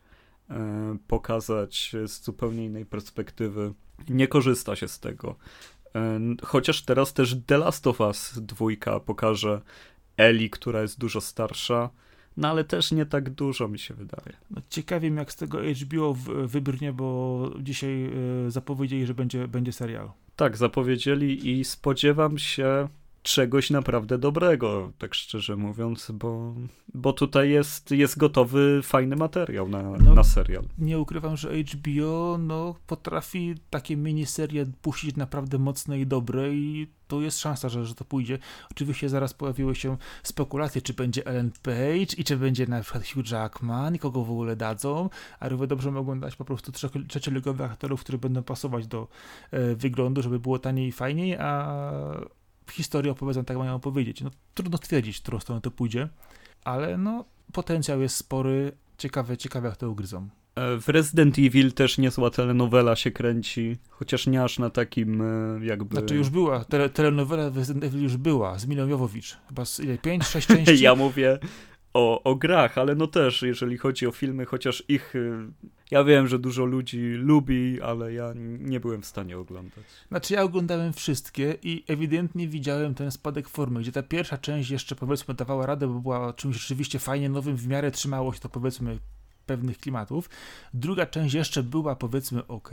e, 0.49 0.97
pokazać 1.07 1.95
z 2.05 2.23
zupełnie 2.23 2.65
innej 2.65 2.85
perspektywy. 2.85 3.73
Nie 4.09 4.27
korzysta 4.27 4.75
się 4.75 4.88
z 4.88 4.99
tego. 4.99 5.35
E, 5.95 6.19
chociaż 6.43 6.81
teraz 6.81 7.13
też 7.13 7.35
The 7.45 7.57
Last 7.57 7.88
of 7.88 7.99
Us 7.99 8.33
dwójka 8.41 8.99
pokaże 8.99 9.61
Eli, 10.17 10.49
która 10.49 10.81
jest 10.81 10.99
dużo 10.99 11.21
starsza 11.21 11.89
no 12.38 12.47
ale 12.47 12.63
też 12.63 12.91
nie 12.91 13.05
tak 13.05 13.29
dużo 13.29 13.67
mi 13.67 13.79
się 13.79 13.93
wydaje. 13.93 14.38
No, 14.51 14.61
ciekawie 14.69 15.09
jak 15.09 15.31
z 15.31 15.35
tego 15.35 15.59
HBO 15.83 16.15
wybrnie, 16.45 16.93
bo 16.93 17.51
dzisiaj 17.59 18.11
y, 18.47 18.51
zapowiedzieli, 18.51 19.05
że 19.05 19.13
będzie, 19.13 19.47
będzie 19.47 19.71
serial. 19.71 20.11
Tak, 20.35 20.57
zapowiedzieli 20.57 21.59
i 21.59 21.65
spodziewam 21.65 22.38
się 22.38 22.88
czegoś 23.28 23.69
naprawdę 23.69 24.17
dobrego, 24.17 24.91
tak 24.97 25.15
szczerze 25.15 25.55
mówiąc, 25.55 26.11
bo, 26.13 26.55
bo 26.93 27.13
tutaj 27.13 27.49
jest, 27.49 27.91
jest 27.91 28.17
gotowy 28.17 28.80
fajny 28.84 29.15
materiał 29.15 29.69
na, 29.69 29.84
no, 29.84 30.13
na 30.13 30.23
serial. 30.23 30.63
Nie 30.78 30.99
ukrywam, 30.99 31.38
że 31.38 31.51
HBO 31.53 32.38
no, 32.38 32.75
potrafi 32.88 33.55
takie 33.69 33.97
miniserie 33.97 34.65
puścić 34.82 35.15
naprawdę 35.15 35.57
mocne 35.57 35.99
i 35.99 36.07
dobre 36.07 36.53
i 36.53 36.88
to 37.07 37.21
jest 37.21 37.39
szansa, 37.39 37.69
że, 37.69 37.86
że 37.86 37.95
to 37.95 38.05
pójdzie. 38.05 38.39
Oczywiście 38.71 39.09
zaraz 39.09 39.34
pojawiły 39.34 39.75
się 39.75 39.97
spekulacje, 40.23 40.82
czy 40.82 40.93
będzie 40.93 41.25
Ellen 41.25 41.51
Page 41.63 42.15
i 42.17 42.23
czy 42.23 42.38
będzie 42.38 42.67
na 42.67 42.82
przykład 42.82 43.07
Hugh 43.07 43.32
Jackman 43.32 43.95
i 43.95 43.99
kogo 43.99 44.23
w 44.23 44.32
ogóle 44.32 44.55
dadzą, 44.55 45.09
a 45.39 45.49
równie 45.49 45.67
dobrze 45.67 45.91
mogą 45.91 46.19
dać 46.19 46.36
po 46.36 46.45
prostu 46.45 46.71
trzecioligowych 47.07 47.71
aktorów, 47.71 48.01
którzy 48.01 48.17
będą 48.17 48.43
pasować 48.43 48.88
do 48.88 49.07
e, 49.51 49.75
wyglądu, 49.75 50.21
żeby 50.21 50.39
było 50.39 50.59
taniej 50.59 50.88
i 50.88 50.91
fajniej, 50.91 51.36
a 51.36 51.82
historię 52.72 53.11
opowiedzą 53.11 53.45
tak, 53.45 53.57
mają 53.57 53.76
opowiedzieć. 53.76 54.22
No, 54.22 54.32
trudno 54.53 54.78
stwierdzić, 54.78 55.18
w 55.18 55.22
którą 55.22 55.39
stronę 55.39 55.61
to 55.61 55.72
pójdzie, 55.72 56.09
ale 56.63 56.97
no, 56.97 57.26
potencjał 57.53 58.01
jest 58.01 58.15
spory. 58.15 58.72
Ciekawe, 58.97 59.38
ciekawe 59.38 59.68
jak 59.68 59.78
to 59.78 59.89
ugryzą. 59.89 60.30
E, 60.55 60.78
w 60.82 60.89
Resident 60.89 61.39
Evil 61.39 61.74
też 61.74 61.97
niezła 61.97 62.30
telenowela 62.30 62.95
się 62.95 63.11
kręci, 63.11 63.78
chociaż 63.89 64.28
nie 64.28 64.43
aż 64.43 64.59
na 64.59 64.70
takim 64.70 65.22
e, 65.22 65.65
jakby... 65.65 65.95
Znaczy 65.95 66.15
już 66.15 66.30
była, 66.30 66.65
tele, 66.65 66.89
telenowela 66.89 67.49
w 67.49 67.57
Resident 67.57 67.84
Evil 67.84 68.03
już 68.03 68.18
była, 68.18 68.59
z 68.59 68.65
Milą 68.65 68.88
Jowowicz. 68.88 69.38
Chyba 69.47 69.65
z 69.65 69.80
5-6 69.80 70.47
części. 70.55 70.84
ja 70.84 70.95
mówię 70.95 71.39
o, 71.97 72.23
o 72.23 72.35
grach, 72.35 72.77
ale 72.77 72.95
no 72.95 73.07
też, 73.07 73.41
jeżeli 73.41 73.77
chodzi 73.77 74.07
o 74.07 74.11
filmy, 74.11 74.45
chociaż 74.45 74.83
ich 74.87 75.15
y, 75.15 75.47
ja 75.91 76.03
wiem, 76.03 76.27
że 76.27 76.39
dużo 76.39 76.65
ludzi 76.65 76.99
lubi, 77.01 77.81
ale 77.81 78.13
ja 78.13 78.33
nie 78.59 78.79
byłem 78.79 79.01
w 79.01 79.05
stanie 79.05 79.37
oglądać. 79.37 79.83
Znaczy 80.07 80.33
ja 80.33 80.43
oglądałem 80.43 80.93
wszystkie 80.93 81.57
i 81.63 81.83
ewidentnie 81.87 82.47
widziałem 82.47 82.95
ten 82.95 83.11
spadek 83.11 83.49
formy, 83.49 83.79
gdzie 83.79 83.91
ta 83.91 84.03
pierwsza 84.03 84.37
część 84.37 84.69
jeszcze 84.69 84.95
powiedzmy 84.95 85.33
dawała 85.33 85.65
radę, 85.65 85.87
bo 85.87 85.99
była 85.99 86.33
czymś 86.33 86.57
rzeczywiście 86.57 86.99
fajnie 86.99 87.29
nowym, 87.29 87.55
w 87.55 87.67
miarę 87.67 87.91
trzymało 87.91 88.33
się 88.33 88.39
to 88.39 88.49
powiedzmy 88.49 88.99
pewnych 89.45 89.77
klimatów. 89.77 90.29
Druga 90.73 91.05
część 91.05 91.33
jeszcze 91.33 91.63
była 91.63 91.95
powiedzmy 91.95 92.47
ok, 92.47 92.71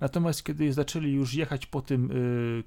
natomiast 0.00 0.44
kiedy 0.44 0.72
zaczęli 0.72 1.12
już 1.12 1.34
jechać 1.34 1.66
po 1.66 1.82
tym 1.82 2.10
y, 2.10 2.64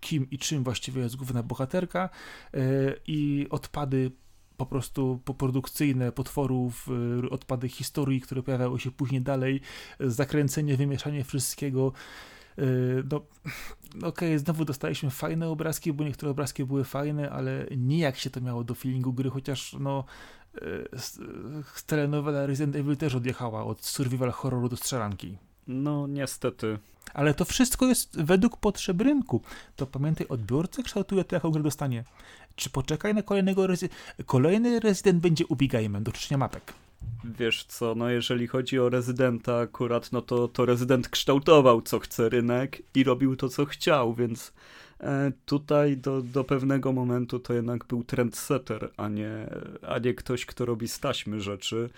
kim 0.00 0.30
i 0.30 0.38
czym 0.38 0.64
właściwie 0.64 1.02
jest 1.02 1.16
główna 1.16 1.42
bohaterka 1.42 2.08
y, 2.54 2.58
i 3.06 3.46
odpady 3.50 4.10
po 4.58 4.66
prostu 4.66 5.20
poprodukcyjne 5.24 6.12
potworów, 6.12 6.88
y, 7.24 7.30
odpady 7.30 7.68
historii, 7.68 8.20
które 8.20 8.42
pojawiały 8.42 8.80
się 8.80 8.90
później 8.90 9.20
dalej, 9.20 9.60
zakręcenie, 10.00 10.76
wymieszanie 10.76 11.24
wszystkiego. 11.24 11.92
Y, 12.58 13.04
no, 13.10 13.16
okej, 13.96 14.08
okay, 14.08 14.38
znowu 14.38 14.64
dostaliśmy 14.64 15.10
fajne 15.10 15.48
obrazki, 15.48 15.92
bo 15.92 16.04
niektóre 16.04 16.30
obrazki 16.30 16.64
były 16.64 16.84
fajne, 16.84 17.30
ale 17.30 17.66
nijak 17.76 18.16
się 18.16 18.30
to 18.30 18.40
miało 18.40 18.64
do 18.64 18.74
feelingu 18.74 19.12
gry, 19.12 19.30
chociaż 19.30 19.76
no 19.80 20.04
telenowela 21.86 22.46
Resident 22.46 22.76
Evil 22.76 22.96
też 22.96 23.14
odjechała 23.14 23.64
od 23.64 23.84
survival 23.84 24.30
horroru 24.30 24.68
do 24.68 24.76
strzelanki. 24.76 25.38
No, 25.68 26.06
niestety. 26.06 26.78
Ale 27.14 27.34
to 27.34 27.44
wszystko 27.44 27.86
jest 27.86 28.22
według 28.22 28.56
potrzeb 28.56 29.00
rynku. 29.00 29.42
To 29.76 29.86
pamiętaj, 29.86 30.26
odbiorca 30.28 30.82
kształtuje 30.82 31.24
to, 31.24 31.36
jaką 31.36 31.50
grę 31.50 31.62
dostanie. 31.62 32.04
Czy 32.56 32.70
poczekaj 32.70 33.14
na 33.14 33.22
kolejnego 33.22 33.66
rezydenta? 33.66 33.96
Kolejny 34.26 34.80
rezydent 34.80 35.20
będzie 35.20 35.46
ubiegajmy 35.46 36.00
do 36.00 36.12
czyszczenia 36.12 36.38
mapek. 36.38 36.74
Wiesz 37.24 37.64
co, 37.64 37.94
no 37.94 38.10
jeżeli 38.10 38.46
chodzi 38.46 38.78
o 38.78 38.88
rezydenta 38.88 39.58
akurat, 39.58 40.12
no 40.12 40.22
to, 40.22 40.48
to 40.48 40.66
rezydent 40.66 41.08
kształtował 41.08 41.82
co 41.82 41.98
chce 41.98 42.28
rynek 42.28 42.82
i 42.94 43.04
robił 43.04 43.36
to 43.36 43.48
co 43.48 43.64
chciał, 43.64 44.14
więc 44.14 44.52
e, 45.00 45.32
tutaj 45.46 45.96
do, 45.96 46.22
do 46.22 46.44
pewnego 46.44 46.92
momentu 46.92 47.38
to 47.38 47.54
jednak 47.54 47.84
był 47.84 48.04
trendsetter, 48.04 48.90
a 48.96 49.08
nie, 49.08 49.30
a 49.88 49.98
nie 49.98 50.14
ktoś, 50.14 50.46
kto 50.46 50.64
robi 50.64 50.88
staśmy 50.88 51.40
rzeczy 51.40 51.90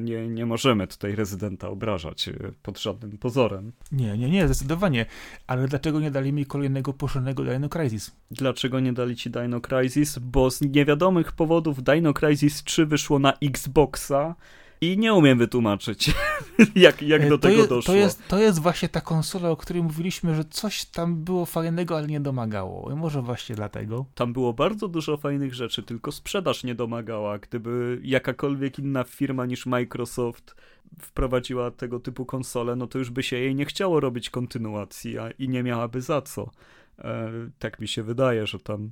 nie, 0.00 0.28
nie 0.28 0.46
możemy 0.46 0.86
tutaj 0.86 1.16
rezydenta 1.16 1.68
obrażać 1.68 2.28
e, 2.28 2.34
pod 2.62 2.80
żadnym 2.80 3.18
pozorem. 3.18 3.72
Nie, 3.92 4.18
nie, 4.18 4.30
nie, 4.30 4.46
zdecydowanie. 4.46 5.06
Ale 5.46 5.68
dlaczego 5.68 6.00
nie 6.00 6.10
dali 6.10 6.32
mi 6.32 6.46
kolejnego 6.46 6.92
porządnego 6.92 7.44
Dino 7.44 7.68
Crisis? 7.68 8.10
Dlaczego 8.30 8.80
nie 8.80 8.92
dali 8.92 9.16
ci 9.16 9.30
Dino 9.30 9.60
Crisis? 9.60 10.18
Bo 10.18 10.50
z 10.50 10.60
niewiadomych 10.60 11.32
powodów 11.32 11.82
Dino 11.82 12.14
Crisis 12.14 12.64
3 12.64 12.86
wyszło 12.86 13.18
na 13.18 13.32
Xboxa, 13.32 14.34
i 14.82 14.98
nie 14.98 15.14
umiem 15.14 15.38
wytłumaczyć, 15.38 16.14
jak, 16.74 17.02
jak 17.02 17.28
do 17.28 17.38
to 17.38 17.48
tego 17.48 17.66
doszło. 17.66 17.94
To 17.94 17.98
jest, 17.98 18.28
to 18.28 18.38
jest 18.38 18.58
właśnie 18.58 18.88
ta 18.88 19.00
konsola, 19.00 19.50
o 19.50 19.56
której 19.56 19.82
mówiliśmy, 19.82 20.34
że 20.34 20.44
coś 20.44 20.84
tam 20.84 21.24
było 21.24 21.46
fajnego, 21.46 21.96
ale 21.96 22.06
nie 22.06 22.20
domagało. 22.20 22.92
I 22.92 22.94
może 22.94 23.22
właśnie 23.22 23.56
dlatego. 23.56 24.06
Tam 24.14 24.32
było 24.32 24.52
bardzo 24.52 24.88
dużo 24.88 25.16
fajnych 25.16 25.54
rzeczy, 25.54 25.82
tylko 25.82 26.12
sprzedaż 26.12 26.64
nie 26.64 26.74
domagała. 26.74 27.38
Gdyby 27.38 28.00
jakakolwiek 28.02 28.78
inna 28.78 29.04
firma 29.04 29.46
niż 29.46 29.66
Microsoft 29.66 30.54
wprowadziła 31.00 31.70
tego 31.70 32.00
typu 32.00 32.26
konsole, 32.26 32.76
no 32.76 32.86
to 32.86 32.98
już 32.98 33.10
by 33.10 33.22
się 33.22 33.36
jej 33.36 33.54
nie 33.54 33.64
chciało 33.64 34.00
robić 34.00 34.30
kontynuacji 34.30 35.18
a, 35.18 35.30
i 35.30 35.48
nie 35.48 35.62
miałaby 35.62 36.00
za 36.00 36.22
co. 36.22 36.50
E, 36.98 37.30
tak 37.58 37.80
mi 37.80 37.88
się 37.88 38.02
wydaje, 38.02 38.46
że 38.46 38.58
tam 38.58 38.90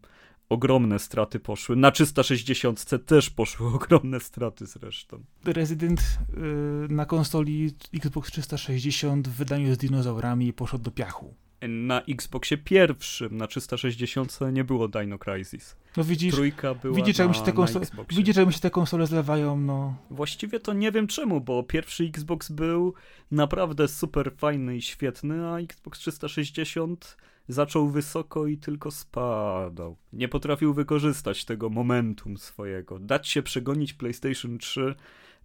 ogromne 0.50 0.98
straty 0.98 1.40
poszły. 1.40 1.76
Na 1.76 1.90
360 1.90 3.06
też 3.06 3.30
poszły 3.30 3.66
ogromne 3.76 4.20
straty 4.20 4.66
zresztą. 4.66 5.24
Resident 5.44 6.00
y, 6.00 6.92
na 6.92 7.06
konsoli 7.06 7.70
Xbox 7.94 8.30
360 8.30 9.28
w 9.28 9.32
wydaniu 9.32 9.74
z 9.74 9.78
dinozaurami 9.78 10.52
poszedł 10.52 10.84
do 10.84 10.90
piachu. 10.90 11.34
Na 11.68 12.02
Xboxie 12.02 12.58
pierwszym, 12.58 13.36
na 13.36 13.46
360 13.46 14.38
nie 14.52 14.64
było 14.64 14.88
Dino 14.88 15.18
Crisis. 15.18 15.76
No 15.96 16.04
widzisz, 16.04 16.34
Trójka 16.34 16.74
była 16.74 16.96
widzisz, 16.96 17.18
jak 17.18 17.34
się 17.34 17.42
te 17.42 17.52
konsole, 17.52 17.86
widzisz, 18.10 18.36
jak 18.36 18.46
mi 18.46 18.52
się 18.52 18.60
te 18.60 18.70
konsole 18.70 19.06
zlewają, 19.06 19.60
no. 19.60 19.96
Właściwie 20.10 20.60
to 20.60 20.72
nie 20.72 20.92
wiem 20.92 21.06
czemu, 21.06 21.40
bo 21.40 21.62
pierwszy 21.62 22.04
Xbox 22.04 22.50
był 22.50 22.94
naprawdę 23.30 23.88
super 23.88 24.32
fajny 24.36 24.76
i 24.76 24.82
świetny, 24.82 25.48
a 25.48 25.58
Xbox 25.58 25.98
360 25.98 27.16
zaczął 27.52 27.88
wysoko 27.88 28.46
i 28.46 28.58
tylko 28.58 28.90
spadał. 28.90 29.96
Nie 30.12 30.28
potrafił 30.28 30.74
wykorzystać 30.74 31.44
tego 31.44 31.70
momentum 31.70 32.38
swojego. 32.38 32.98
Dać 32.98 33.28
się 33.28 33.42
przegonić 33.42 33.92
PlayStation 33.92 34.58
3 34.58 34.94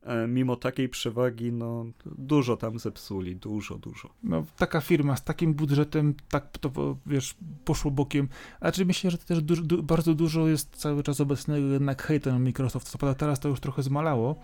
e, 0.04 0.28
mimo 0.28 0.56
takiej 0.56 0.90
przewagi, 0.90 1.52
no 1.52 1.86
dużo 2.06 2.58
tam 2.58 2.80
zepsuli, 2.80 3.36
dużo, 3.36 3.78
dużo. 3.78 4.10
No 4.24 4.46
taka 4.58 4.82
firma 4.82 5.16
z 5.16 5.24
takim 5.24 5.54
budżetem, 5.54 6.14
tak 6.30 6.58
to 6.58 6.98
wiesz, 7.06 7.36
poszło 7.66 7.92
bokiem. 7.92 8.28
A 8.60 8.72
czy 8.72 8.86
myślę, 8.86 9.12
że 9.12 9.18
to 9.18 9.26
też 9.26 9.42
du 9.42 9.84
bardzo 9.84 10.14
dużo 10.14 10.48
jest 10.48 10.76
cały 10.76 11.04
czas 11.04 11.22
obecnego 11.22 11.68
jednak 11.68 12.04
hejtu 12.04 12.32
na 12.32 12.40
Microsoft. 12.40 12.90
Co 12.90 12.98
prawda 12.98 13.20
teraz 13.20 13.40
to 13.40 13.50
już 13.50 13.60
trochę 13.60 13.84
zmalało, 13.84 14.42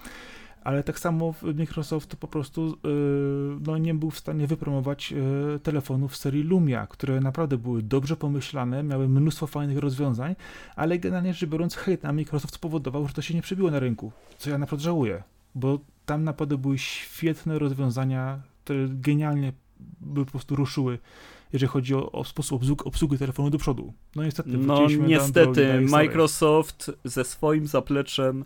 ale 0.61 0.83
tak 0.83 0.99
samo 0.99 1.33
Microsoft 1.55 2.15
po 2.15 2.27
prostu 2.27 2.77
yy, 2.83 3.57
no, 3.67 3.77
nie 3.77 3.93
był 3.93 4.11
w 4.11 4.17
stanie 4.17 4.47
wypromować 4.47 5.11
yy, 5.11 5.59
telefonów 5.63 6.17
serii 6.17 6.43
Lumia, 6.43 6.87
które 6.87 7.21
naprawdę 7.21 7.57
były 7.57 7.81
dobrze 7.81 8.15
pomyślane, 8.17 8.83
miały 8.83 9.09
mnóstwo 9.09 9.47
fajnych 9.47 9.77
rozwiązań, 9.77 10.35
ale 10.75 10.99
generalnie 10.99 11.33
rzecz 11.33 11.49
biorąc 11.49 11.75
hejt 11.75 12.03
na 12.03 12.13
Microsoft 12.13 12.55
spowodował, 12.55 13.07
że 13.07 13.13
to 13.13 13.21
się 13.21 13.33
nie 13.33 13.41
przebiło 13.41 13.71
na 13.71 13.79
rynku, 13.79 14.11
co 14.37 14.49
ja 14.49 14.57
naprawdę 14.57 14.83
żałuję, 14.83 15.23
bo 15.55 15.79
tam 16.05 16.23
naprawdę 16.23 16.57
były 16.57 16.77
świetne 16.77 17.59
rozwiązania, 17.59 18.39
które 18.63 18.87
genialnie 18.89 19.53
po 20.15 20.25
prostu 20.25 20.55
ruszyły, 20.55 20.99
jeżeli 21.53 21.69
chodzi 21.69 21.95
o, 21.95 22.11
o 22.11 22.23
sposób 22.23 22.61
obsługi, 22.61 22.83
obsługi 22.83 23.17
telefonu 23.17 23.49
do 23.49 23.57
przodu. 23.57 23.93
No 24.15 24.23
niestety. 24.23 24.49
No 24.49 24.87
niestety, 24.87 25.81
Microsoft 25.81 26.91
ze 27.03 27.23
swoim 27.23 27.67
zapleczem 27.67 28.45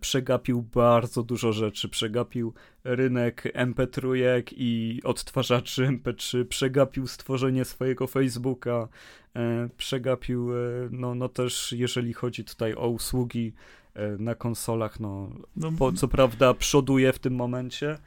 przegapił 0.00 0.62
bardzo 0.62 1.22
dużo 1.22 1.52
rzeczy. 1.52 1.88
Przegapił 1.88 2.54
rynek 2.84 3.52
MP3 3.54 4.42
i 4.56 5.00
odtwarzaczy 5.04 5.86
MP3, 5.86 6.44
przegapił 6.44 7.06
stworzenie 7.06 7.64
swojego 7.64 8.06
Facebooka, 8.06 8.88
e, 9.36 9.68
przegapił, 9.76 10.52
e, 10.52 10.58
no, 10.90 11.14
no 11.14 11.28
też 11.28 11.72
jeżeli 11.72 12.12
chodzi 12.12 12.44
tutaj 12.44 12.74
o 12.74 12.88
usługi 12.88 13.52
e, 13.94 14.08
na 14.18 14.34
konsolach, 14.34 15.00
no, 15.00 15.30
no 15.56 15.72
po, 15.72 15.92
co 15.92 16.08
prawda 16.08 16.54
przoduje 16.54 17.12
w 17.12 17.18
tym 17.18 17.34
momencie, 17.34 17.98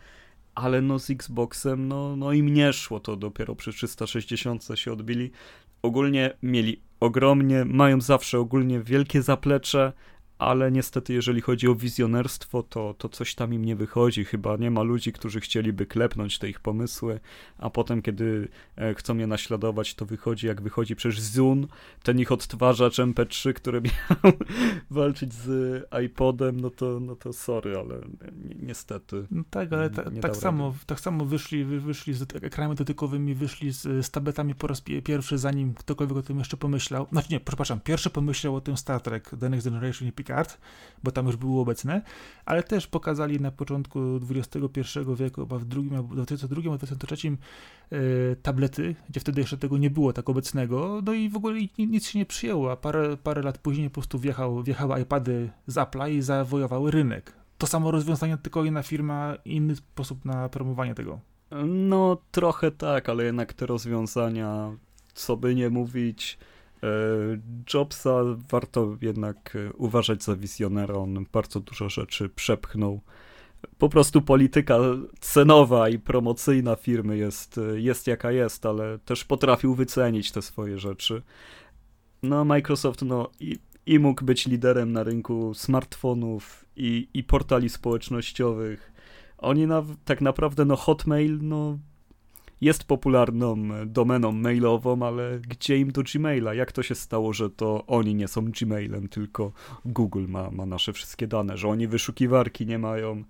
ale 0.55 0.81
no 0.81 0.99
z 0.99 1.09
Xboxem, 1.09 1.87
no, 1.87 2.15
no 2.15 2.33
im 2.33 2.53
nie 2.53 2.73
szło, 2.73 2.99
to 2.99 3.15
dopiero 3.15 3.55
przy 3.55 3.73
360 3.73 4.67
się 4.75 4.93
odbili. 4.93 5.31
Ogólnie 5.81 6.33
mieli 6.43 6.81
ogromnie, 6.99 7.65
mają 7.65 8.01
zawsze 8.01 8.39
ogólnie 8.39 8.79
wielkie 8.79 9.21
zaplecze, 9.21 9.93
ale 10.39 10.71
niestety 10.71 11.13
jeżeli 11.13 11.41
chodzi 11.41 11.67
o 11.67 11.75
wizjonerstwo, 11.75 12.63
to, 12.63 12.95
to 12.97 13.09
coś 13.09 13.35
tam 13.35 13.53
im 13.53 13.65
nie 13.65 13.75
wychodzi. 13.75 14.25
Chyba 14.25 14.57
nie 14.57 14.71
ma 14.71 14.81
ludzi, 14.81 15.13
którzy 15.13 15.39
chcieliby 15.39 15.85
klepnąć 15.85 16.39
te 16.39 16.49
ich 16.49 16.59
pomysły, 16.59 17.19
a 17.57 17.69
potem, 17.69 18.01
kiedy 18.01 18.47
e, 18.75 18.93
chcą 18.93 19.17
je 19.17 19.27
naśladować, 19.27 19.95
to 19.95 20.05
wychodzi 20.05 20.47
jak 20.47 20.61
wychodzi 20.61 20.95
przez 20.95 21.15
Zune, 21.15 21.67
ten 22.03 22.19
ich 22.19 22.31
odtwarzacz 22.31 22.97
MP3, 22.97 23.53
który 23.53 23.81
miał 23.87 24.33
walczyć 24.89 25.33
z 25.33 25.83
iPodem, 26.05 26.59
no 26.59 26.69
to, 26.69 26.99
no 26.99 27.15
to 27.15 27.33
sorry, 27.33 27.77
ale 27.77 27.99
ni 28.31 28.55
niestety. 28.65 29.27
No 29.31 29.43
tak, 29.49 29.73
ale 29.73 29.89
ta, 29.89 30.03
tak, 30.21 30.35
samo, 30.35 30.75
tak 30.85 30.99
samo 30.99 31.25
wyszli, 31.25 31.65
wyszli 31.65 32.13
z 32.13 32.21
ekranami 32.21 32.75
dotykowymi, 32.75 33.35
wyszli 33.35 33.71
z, 33.71 34.05
z 34.05 34.11
tabletami 34.11 34.55
po 34.55 34.67
raz 34.67 34.81
pierwszy, 34.81 35.37
zanim 35.37 35.73
ktokolwiek 35.73 36.17
o 36.17 36.21
tym 36.21 36.39
jeszcze 36.39 36.57
pomyślał. 36.57 37.07
Znaczy 37.11 37.27
nie, 37.31 37.39
przepraszam, 37.39 37.79
pierwszy 37.79 38.09
pomyślał 38.09 38.55
o 38.55 38.61
tym 38.61 38.77
Star 38.77 39.01
Trek, 39.01 39.31
The 39.39 39.49
Next 39.49 39.67
Generation 39.67 40.07
i 40.07 40.11
kart, 40.27 40.57
bo 41.03 41.11
tam 41.11 41.25
już 41.25 41.35
były 41.35 41.59
obecne, 41.59 42.01
ale 42.45 42.63
też 42.63 42.87
pokazali 42.87 43.39
na 43.41 43.51
początku 43.51 43.99
XXI 44.29 44.99
wieku, 45.15 45.41
chyba 45.41 45.57
w 45.57 45.65
drugim, 45.65 46.03
w 46.03 46.13
2022 46.13 46.73
a 46.73 46.77
2023 46.77 47.27
yy, 47.91 48.35
tablety, 48.41 48.95
gdzie 49.09 49.19
wtedy 49.19 49.41
jeszcze 49.41 49.57
tego 49.57 49.77
nie 49.77 49.89
było 49.89 50.13
tak 50.13 50.29
obecnego, 50.29 51.01
no 51.05 51.13
i 51.13 51.29
w 51.29 51.35
ogóle 51.35 51.59
nic 51.77 52.07
się 52.07 52.19
nie 52.19 52.25
przyjęło, 52.25 52.71
a 52.71 52.75
parę, 52.75 53.17
parę 53.17 53.41
lat 53.41 53.57
później 53.57 53.89
po 53.89 53.93
prostu 53.93 54.19
wjechał, 54.19 54.63
wjechały 54.63 55.01
iPady 55.01 55.49
z 55.67 55.75
Apple'a 55.75 56.11
i 56.11 56.21
zawojowały 56.21 56.91
rynek. 56.91 57.33
To 57.57 57.67
samo 57.67 57.91
rozwiązanie, 57.91 58.37
tylko 58.37 58.65
inna 58.65 58.83
firma, 58.83 59.35
inny 59.45 59.75
sposób 59.75 60.25
na 60.25 60.49
promowanie 60.49 60.95
tego. 60.95 61.19
No, 61.65 62.17
trochę 62.31 62.71
tak, 62.71 63.09
ale 63.09 63.23
jednak 63.23 63.53
te 63.53 63.65
rozwiązania, 63.65 64.71
co 65.13 65.37
by 65.37 65.55
nie 65.55 65.69
mówić, 65.69 66.37
E, 66.37 66.56
Jobsa 67.73 68.23
warto 68.49 68.97
jednak 69.01 69.55
e, 69.55 69.73
uważać 69.73 70.23
za 70.23 70.35
wizjonera, 70.35 70.93
on 70.95 71.25
bardzo 71.31 71.59
dużo 71.59 71.89
rzeczy 71.89 72.29
przepchnął. 72.29 73.01
Po 73.77 73.89
prostu 73.89 74.21
polityka 74.21 74.79
cenowa 75.19 75.89
i 75.89 75.99
promocyjna 75.99 76.75
firmy 76.75 77.17
jest, 77.17 77.57
e, 77.57 77.79
jest 77.79 78.07
jaka 78.07 78.31
jest, 78.31 78.65
ale 78.65 78.99
też 78.99 79.25
potrafił 79.25 79.75
wycenić 79.75 80.31
te 80.31 80.41
swoje 80.41 80.79
rzeczy. 80.79 81.21
No, 82.23 82.45
Microsoft 82.45 83.01
no, 83.01 83.29
i, 83.39 83.59
i 83.85 83.99
mógł 83.99 84.25
być 84.25 84.47
liderem 84.47 84.91
na 84.91 85.03
rynku 85.03 85.53
smartfonów 85.53 86.65
i, 86.75 87.07
i 87.13 87.23
portali 87.23 87.69
społecznościowych. 87.69 88.91
Oni 89.37 89.67
na, 89.67 89.83
tak 90.05 90.21
naprawdę, 90.21 90.65
no 90.65 90.75
Hotmail, 90.75 91.39
no 91.41 91.77
jest 92.61 92.83
popularną 92.83 93.69
domeną 93.85 94.31
mailową, 94.31 95.07
ale 95.07 95.39
gdzie 95.39 95.77
im 95.77 95.91
do 95.91 96.01
Gmaila? 96.03 96.53
Jak 96.53 96.71
to 96.71 96.83
się 96.83 96.95
stało, 96.95 97.33
że 97.33 97.49
to 97.49 97.85
oni 97.87 98.15
nie 98.15 98.27
są 98.27 98.45
Gmailem, 98.45 99.09
tylko 99.09 99.51
Google 99.85 100.25
ma, 100.27 100.51
ma 100.51 100.65
nasze 100.65 100.93
wszystkie 100.93 101.27
dane, 101.27 101.57
że 101.57 101.67
oni 101.67 101.87
wyszukiwarki 101.87 102.65
nie 102.65 102.79
mają, 102.79 103.23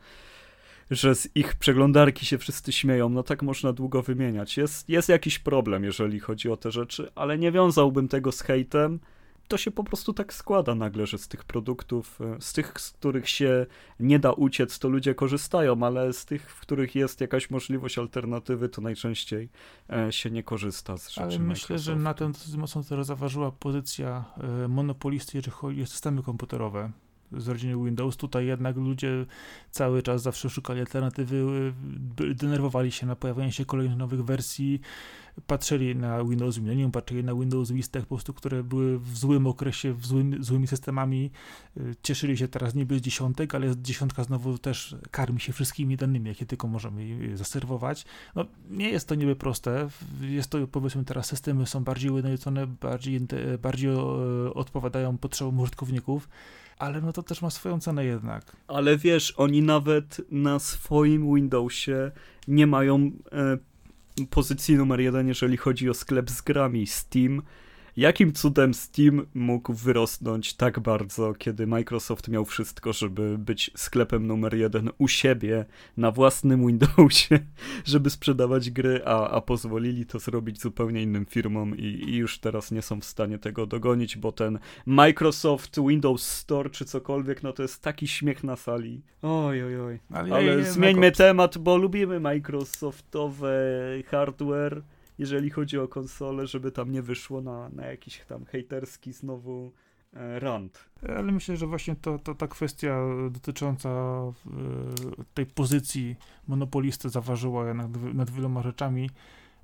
że 0.91 1.15
z 1.15 1.35
ich 1.35 1.55
przeglądarki 1.55 2.25
się 2.25 2.37
wszyscy 2.37 2.71
śmieją, 2.71 3.09
no 3.09 3.23
tak 3.23 3.43
można 3.43 3.73
długo 3.73 4.01
wymieniać. 4.01 4.57
Jest, 4.57 4.89
jest 4.89 5.09
jakiś 5.09 5.39
problem, 5.39 5.83
jeżeli 5.83 6.19
chodzi 6.19 6.49
o 6.49 6.57
te 6.57 6.71
rzeczy, 6.71 7.11
ale 7.15 7.37
nie 7.37 7.51
wiązałbym 7.51 8.07
tego 8.07 8.31
z 8.31 8.41
hejtem 8.41 8.99
to 9.47 9.57
się 9.57 9.71
po 9.71 9.83
prostu 9.83 10.13
tak 10.13 10.33
składa 10.33 10.75
nagle, 10.75 11.07
że 11.07 11.17
z 11.17 11.27
tych 11.27 11.43
produktów, 11.43 12.21
e, 12.21 12.37
z 12.39 12.53
tych, 12.53 12.81
z 12.81 12.91
których 12.91 13.29
się 13.29 13.65
nie 13.99 14.19
da 14.19 14.31
uciec, 14.31 14.79
to 14.79 14.89
ludzie 14.89 15.15
korzystają, 15.15 15.83
ale 15.83 16.13
z 16.13 16.25
tych, 16.25 16.51
w 16.51 16.59
których 16.59 16.95
jest 16.95 17.21
jakaś 17.21 17.49
możliwość 17.49 17.97
alternatywy, 17.97 18.69
to 18.69 18.81
najczęściej 18.81 19.49
e, 19.89 20.11
się 20.11 20.31
nie 20.31 20.43
korzysta 20.43 20.97
z 20.97 21.09
rzeczy 21.09 21.21
Ale 21.21 21.39
myślę, 21.39 21.79
że 21.79 21.95
na 21.95 22.13
tym 22.13 22.33
mocno 22.57 22.83
teraz 22.83 23.07
zaważyła 23.07 23.51
pozycja 23.51 24.25
e, 24.63 24.67
monopolisty, 24.67 25.37
jeżeli 25.37 25.51
chodzi 25.51 25.83
o 25.83 25.85
systemy 25.85 26.23
komputerowe 26.23 26.91
z 27.31 27.47
rodziny 27.47 27.85
Windows. 27.85 28.17
Tutaj 28.17 28.45
jednak 28.45 28.75
ludzie 28.77 29.25
cały 29.71 30.03
czas 30.03 30.21
zawsze 30.21 30.49
szukali 30.49 30.79
alternatywy, 30.79 31.73
denerwowali 32.35 32.91
się 32.91 33.05
na 33.05 33.15
pojawienie 33.15 33.51
się 33.51 33.65
kolejnych 33.65 33.97
nowych 33.97 34.25
wersji, 34.25 34.81
patrzyli 35.47 35.95
na 35.95 36.23
Windows 36.23 36.57
Millennium, 36.57 36.91
patrzyli 36.91 37.23
na 37.23 37.35
Windows 37.35 37.71
Vista, 37.71 37.99
po 37.99 38.05
prostu, 38.05 38.33
które 38.33 38.63
były 38.63 38.99
w 38.99 39.17
złym 39.17 39.47
okresie, 39.47 39.93
w 39.93 40.05
złym, 40.05 40.43
złymi 40.43 40.67
systemami. 40.67 41.31
Y, 41.77 41.95
cieszyli 42.03 42.37
się 42.37 42.47
teraz 42.47 42.75
niby 42.75 42.99
z 42.99 43.01
dziesiątek, 43.01 43.55
ale 43.55 43.77
dziesiątka 43.77 44.23
znowu 44.23 44.57
też 44.57 44.95
karmi 45.11 45.39
się 45.39 45.53
wszystkimi 45.53 45.97
danymi, 45.97 46.27
jakie 46.29 46.45
tylko 46.45 46.67
możemy 46.67 47.37
zaserwować. 47.37 48.05
No, 48.35 48.45
nie 48.69 48.89
jest 48.89 49.07
to 49.07 49.15
niby 49.15 49.35
proste. 49.35 49.87
Jest 50.21 50.49
to, 50.49 50.67
powiedzmy, 50.67 51.05
teraz 51.05 51.25
systemy 51.25 51.65
są 51.65 51.83
bardziej 51.83 52.11
ujednolicone, 52.11 52.67
bardziej, 52.67 53.21
bardziej 53.61 53.91
odpowiadają 54.53 55.17
potrzebom 55.17 55.59
użytkowników 55.59 56.29
ale 56.79 57.01
no 57.01 57.13
to 57.13 57.23
też 57.23 57.41
ma 57.41 57.49
swoją 57.49 57.79
cenę 57.79 58.05
jednak. 58.05 58.55
Ale 58.67 58.97
wiesz, 58.97 59.33
oni 59.37 59.61
nawet 59.61 60.21
na 60.31 60.59
swoim 60.59 61.35
Windowsie 61.35 62.11
nie 62.47 62.67
mają 62.67 63.11
e, 63.31 63.57
pozycji 64.29 64.75
numer 64.75 64.99
jeden, 64.99 65.27
jeżeli 65.27 65.57
chodzi 65.57 65.89
o 65.89 65.93
sklep 65.93 66.29
z 66.29 66.41
grami. 66.41 66.87
Steam 66.87 67.41
Jakim 67.97 68.33
cudem 68.33 68.73
Steam 68.73 69.25
mógł 69.33 69.73
wyrosnąć 69.73 70.53
tak 70.53 70.79
bardzo, 70.79 71.33
kiedy 71.33 71.67
Microsoft 71.67 72.27
miał 72.27 72.45
wszystko, 72.45 72.93
żeby 72.93 73.37
być 73.37 73.71
sklepem 73.75 74.27
numer 74.27 74.55
jeden 74.55 74.89
u 74.97 75.07
siebie, 75.07 75.65
na 75.97 76.11
własnym 76.11 76.67
Windowsie, 76.67 77.39
żeby 77.85 78.09
sprzedawać 78.09 78.71
gry, 78.71 79.01
a, 79.05 79.29
a 79.29 79.41
pozwolili 79.41 80.05
to 80.05 80.19
zrobić 80.19 80.61
zupełnie 80.61 81.01
innym 81.01 81.25
firmom 81.25 81.77
i, 81.77 81.83
i 81.83 82.15
już 82.15 82.39
teraz 82.39 82.71
nie 82.71 82.81
są 82.81 83.01
w 83.01 83.05
stanie 83.05 83.39
tego 83.39 83.65
dogonić, 83.65 84.17
bo 84.17 84.31
ten 84.31 84.59
Microsoft 84.85 85.79
Windows 85.87 86.27
Store 86.27 86.69
czy 86.69 86.85
cokolwiek, 86.85 87.43
no 87.43 87.53
to 87.53 87.61
jest 87.61 87.81
taki 87.81 88.07
śmiech 88.07 88.43
na 88.43 88.55
sali. 88.55 89.01
Oj, 89.21 89.63
oj, 89.63 89.79
oj. 89.81 89.99
Ale, 90.13 90.35
Ale 90.35 90.63
zmieńmy 90.63 91.11
temat, 91.11 91.57
bo 91.57 91.77
lubimy 91.77 92.19
Microsoftowe 92.19 93.49
hardware 94.11 94.81
jeżeli 95.17 95.49
chodzi 95.49 95.79
o 95.79 95.87
konsolę, 95.87 96.47
żeby 96.47 96.71
tam 96.71 96.91
nie 96.91 97.01
wyszło 97.01 97.41
na, 97.41 97.69
na 97.69 97.85
jakiś 97.85 98.25
tam 98.27 98.45
hejterski 98.45 99.13
znowu 99.13 99.71
e, 100.13 100.39
rant. 100.39 100.89
Ale 101.07 101.31
myślę, 101.31 101.57
że 101.57 101.67
właśnie 101.67 101.95
to, 101.95 102.19
to 102.19 102.35
ta 102.35 102.47
kwestia 102.47 102.99
dotycząca 103.31 103.89
e, 103.89 104.33
tej 105.33 105.45
pozycji 105.45 106.15
monopolisty 106.47 107.09
zaważyła 107.09 107.73
nad, 107.73 108.13
nad 108.13 108.29
wieloma 108.29 108.61
rzeczami, 108.61 109.09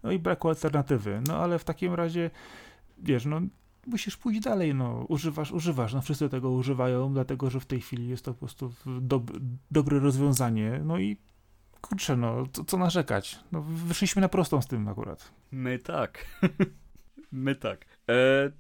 no 0.03 0.11
i 0.11 0.19
braku 0.19 0.49
alternatywy. 0.49 1.21
No 1.27 1.37
ale 1.37 1.59
w 1.59 1.63
takim 1.63 1.93
razie, 1.93 2.31
wiesz, 2.97 3.25
no 3.25 3.41
musisz 3.87 4.17
pójść 4.17 4.39
dalej, 4.39 4.75
no, 4.75 5.05
używasz, 5.09 5.51
używasz, 5.51 5.93
no 5.93 6.01
wszyscy 6.01 6.29
tego 6.29 6.51
używają, 6.51 7.13
dlatego, 7.13 7.49
że 7.49 7.59
w 7.59 7.65
tej 7.65 7.81
chwili 7.81 8.07
jest 8.07 8.25
to 8.25 8.33
po 8.33 8.39
prostu 8.39 8.73
dob 9.01 9.31
dobre 9.71 9.99
rozwiązanie, 9.99 10.81
no 10.85 10.99
i 10.99 11.17
kurczę, 11.87 12.17
no, 12.17 12.43
co, 12.53 12.63
co 12.63 12.77
narzekać? 12.77 13.39
No, 13.51 13.61
wyszliśmy 13.61 14.21
na 14.21 14.29
prostą 14.29 14.61
z 14.61 14.67
tym 14.67 14.87
akurat. 14.87 15.31
My 15.51 15.79
tak. 15.79 16.25
My 17.31 17.55
tak. 17.55 17.85
E, 18.09 18.51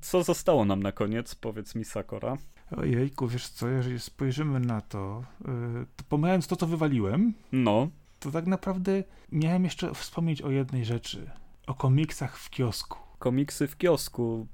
co 0.00 0.22
zostało 0.22 0.64
nam 0.64 0.82
na 0.82 0.92
koniec? 0.92 1.34
Powiedz 1.34 1.74
mi, 1.74 1.84
Sakora. 1.84 2.36
Ojejku, 2.76 3.28
wiesz 3.28 3.48
co, 3.48 3.68
jeżeli 3.68 4.00
spojrzymy 4.00 4.60
na 4.60 4.80
to, 4.80 5.24
yy, 5.40 5.86
to 5.96 6.04
pomijając 6.08 6.46
to, 6.46 6.56
co 6.56 6.66
wywaliłem, 6.66 7.34
no. 7.52 7.88
to 8.20 8.30
tak 8.30 8.46
naprawdę 8.46 9.04
miałem 9.32 9.64
jeszcze 9.64 9.94
wspomnieć 9.94 10.42
o 10.42 10.50
jednej 10.50 10.84
rzeczy. 10.84 11.30
O 11.66 11.74
komiksach 11.74 12.38
w 12.38 12.50
kiosku. 12.50 12.98
Komiksy 13.18 13.66
w 13.66 13.76
kiosku. 13.76 14.46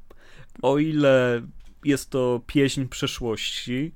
O 0.62 0.78
ile 0.78 1.42
jest 1.84 2.10
to 2.10 2.40
pieśń 2.46 2.84
przeszłości, 2.84 3.94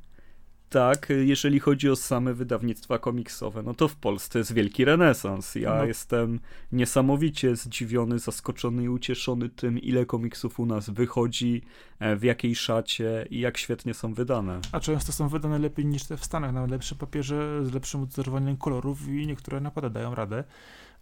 tak, 0.70 1.08
jeżeli 1.24 1.60
chodzi 1.60 1.90
o 1.90 1.96
same 1.96 2.34
wydawnictwa 2.34 2.98
komiksowe, 2.98 3.62
no 3.62 3.74
to 3.74 3.88
w 3.88 3.96
Polsce 3.96 4.38
jest 4.38 4.52
wielki 4.52 4.84
renesans. 4.84 5.54
Ja 5.54 5.74
no. 5.74 5.84
jestem 5.84 6.40
niesamowicie 6.72 7.56
zdziwiony, 7.56 8.18
zaskoczony 8.18 8.84
i 8.84 8.88
ucieszony 8.88 9.48
tym, 9.48 9.78
ile 9.78 10.06
komiksów 10.06 10.60
u 10.60 10.66
nas 10.66 10.90
wychodzi, 10.90 11.62
e, 11.98 12.16
w 12.16 12.22
jakiej 12.22 12.54
szacie 12.54 13.26
i 13.30 13.40
jak 13.40 13.58
świetnie 13.58 13.94
są 13.94 14.14
wydane. 14.14 14.60
A 14.72 14.80
często 14.80 15.12
są 15.12 15.28
wydane 15.28 15.58
lepiej 15.58 15.86
niż 15.86 16.04
te 16.04 16.16
w 16.16 16.24
Stanach, 16.24 16.52
na 16.52 16.66
lepszym 16.66 16.98
papierze, 16.98 17.66
z 17.66 17.72
lepszym 17.74 18.02
odzorowaniem 18.02 18.56
kolorów 18.56 19.08
i 19.08 19.26
niektóre 19.26 19.60
naprawdę 19.60 20.00
dają 20.00 20.14
radę. 20.14 20.44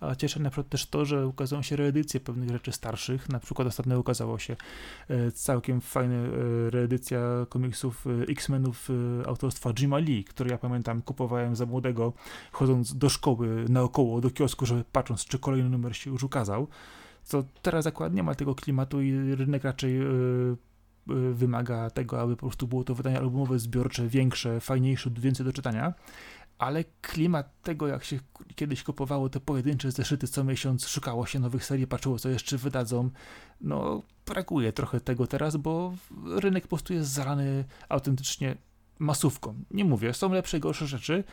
A 0.01 0.15
cieszy 0.15 0.43
na 0.43 0.51
przykład 0.51 0.69
też 0.69 0.87
to, 0.87 1.05
że 1.05 1.27
ukazują 1.27 1.63
się 1.63 1.77
reedycje 1.77 2.21
pewnych 2.21 2.51
rzeczy 2.51 2.73
starszych. 2.73 3.29
Na 3.29 3.41
przykład 3.41 3.69
ostatnio 3.69 3.99
ukazało 3.99 4.39
się 4.39 4.57
e, 5.09 5.33
całkiem 5.33 5.81
fajna 5.81 6.15
e, 6.15 6.31
reedycja 6.71 7.21
komiksów 7.49 8.07
e, 8.07 8.11
X-Menów 8.29 8.89
autorstwa 9.27 9.73
Jima 9.73 9.99
Lee, 9.99 10.25
który 10.25 10.51
ja 10.51 10.59
pamiętam 10.59 11.03
kupowałem 11.03 11.57
za 11.57 11.67
młodego, 11.67 12.13
chodząc 12.53 12.97
do 12.97 13.09
szkoły 13.09 13.65
naokoło, 13.69 14.21
do 14.21 14.31
kiosku, 14.31 14.67
żeby 14.67 14.85
patrząc, 14.93 15.25
czy 15.25 15.39
kolejny 15.39 15.71
numer 15.71 15.97
się 15.97 16.11
już 16.11 16.23
ukazał. 16.23 16.69
Co 17.23 17.45
teraz 17.63 17.87
akurat 17.87 18.15
nie 18.15 18.23
ma 18.23 18.35
tego 18.35 18.55
klimatu 18.55 19.01
i 19.01 19.35
rynek 19.35 19.65
raczej 19.65 20.01
wymaga 21.33 21.91
tego, 21.91 22.21
aby 22.21 22.37
po 22.37 22.47
prostu 22.47 22.67
było 22.67 22.85
to 22.85 22.95
wydanie 22.95 23.19
albumowe, 23.19 23.59
zbiorcze, 23.59 24.09
większe, 24.09 24.61
fajniejsze, 24.61 25.11
więcej 25.11 25.47
do 25.47 25.53
czytania 25.53 25.95
ale 26.59 26.85
klimat 27.03 27.63
tego, 27.63 27.89
jak 27.89 28.05
się 28.05 28.19
kiedyś 28.55 28.83
kupowało 28.83 29.29
te 29.29 29.41
pojedyncze 29.41 29.91
zeszyty 29.91 30.29
co 30.29 30.45
miesiąc, 30.45 30.89
szukało 30.89 31.27
się 31.27 31.41
nowych 31.41 31.65
serii, 31.65 31.87
patrzyło 31.87 32.19
co 32.19 32.29
jeszcze 32.29 32.59
wydadzą, 32.59 33.11
no 33.61 34.03
brakuje 34.27 34.73
trochę 34.73 35.01
tego 35.01 35.27
teraz, 35.27 35.57
bo 35.57 35.95
rynek 36.27 36.63
po 36.63 36.69
prostu 36.69 36.93
jest 36.93 37.11
zalany 37.11 37.65
autentycznie 37.89 38.57
masówką. 38.99 39.55
Nie 39.71 39.85
mówię, 39.85 40.15
są 40.15 40.33
lepsze, 40.33 40.61
gorsze 40.61 40.87
rzeczy, 40.87 41.25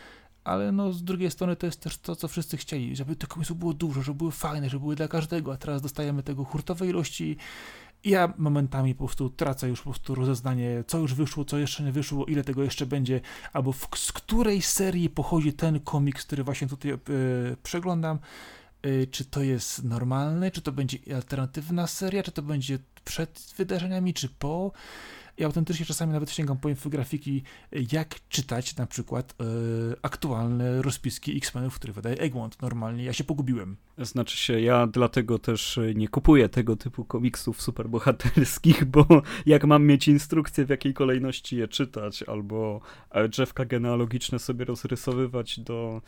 ale 0.43 0.72
no 0.72 0.93
z 0.93 1.03
drugiej 1.03 1.32
strony 1.32 1.55
to 1.55 1.65
jest 1.65 1.82
też 1.82 1.97
to, 1.97 2.15
co 2.15 2.28
wszyscy 2.28 2.57
chcieli, 2.57 2.95
żeby 2.95 3.15
tych 3.15 3.30
komiksów 3.30 3.57
było 3.57 3.74
dużo, 3.74 4.01
żeby 4.01 4.17
były 4.17 4.32
fajne, 4.32 4.69
żeby 4.69 4.80
były 4.80 4.95
dla 4.95 5.07
każdego, 5.07 5.53
a 5.53 5.57
teraz 5.57 5.82
dostajemy 5.82 6.24
tego 6.24 6.43
hurtowej 6.43 6.89
ilości 6.89 7.38
ja 8.04 8.34
momentami 8.38 8.95
po 8.95 9.06
prostu 9.06 9.30
tracę 9.30 9.70
już 9.70 9.82
po 9.82 9.89
prostu 9.89 10.16
rozeznanie, 10.16 10.84
co 10.88 10.97
już 10.97 11.14
wyszło, 11.14 11.45
co 11.45 11.58
jeszcze 11.58 11.84
nie 11.84 11.91
wyszło, 11.91 12.26
ile 12.26 12.43
tego 12.43 12.64
jeszcze 12.64 12.86
będzie, 12.86 13.22
albo 13.54 13.72
w, 13.72 13.88
z 13.95 14.12
której 14.12 14.62
serii 14.62 15.10
pochodzi 15.10 15.54
ten 15.54 15.80
komiks, 15.80 16.26
który 16.26 16.43
właśnie 16.43 16.68
tutaj 16.68 16.91
e, 16.91 16.97
przeglądam. 17.64 18.20
E, 18.82 19.08
czy 19.08 19.26
to 19.26 19.43
jest 19.43 19.84
normalne, 19.84 20.52
czy 20.52 20.62
to 20.62 20.72
będzie 20.72 20.97
alternatywna 21.16 21.88
seria, 21.88 22.24
czy 22.24 22.32
to 22.32 22.41
będzie 22.41 22.80
przed 23.04 23.54
wydarzeniami, 23.58 24.14
czy 24.14 24.30
po. 24.30 24.72
I 25.42 25.44
autentycznie 25.44 25.86
czasami 25.86 26.14
nawet 26.14 26.32
sięgam 26.32 26.58
po 26.58 26.70
infografiki, 26.70 27.44
jak 27.92 28.16
czytać 28.30 28.76
na 28.76 28.86
przykład 28.86 29.36
e, 29.39 29.46
aktualne 30.02 30.82
rozpiski 30.82 31.38
X-Menów, 31.38 31.76
które 31.76 31.94
wydaje 31.94 32.18
Egmont. 32.18 32.62
Normalnie 32.62 33.04
ja 33.04 33.14
się 33.14 33.24
pogubiłem. 33.24 33.78
Znaczy 33.98 34.38
się, 34.38 34.60
ja 34.60 34.88
dlatego 34.88 35.39
też 35.39 35.80
nie 35.96 36.08
kupuję 36.08 36.50
tego 36.50 36.76
typu 36.76 37.06
komiksów 37.06 37.62
superbohaterskich, 37.62 38.86
bo 38.86 39.06
jak 39.46 39.66
mam 39.66 39.86
mieć 39.86 40.08
instrukcję, 40.08 40.66
w 40.66 40.70
jakiej 40.70 40.94
kolejności 40.94 41.58
je 41.58 41.68
czytać, 41.68 42.24
albo 42.24 42.82
e, 43.12 43.30
drzewka 43.30 43.66
genealogiczne 43.66 44.39
sobie 44.39 44.66
rozrysowywać 44.66 45.60
do 45.60 46.02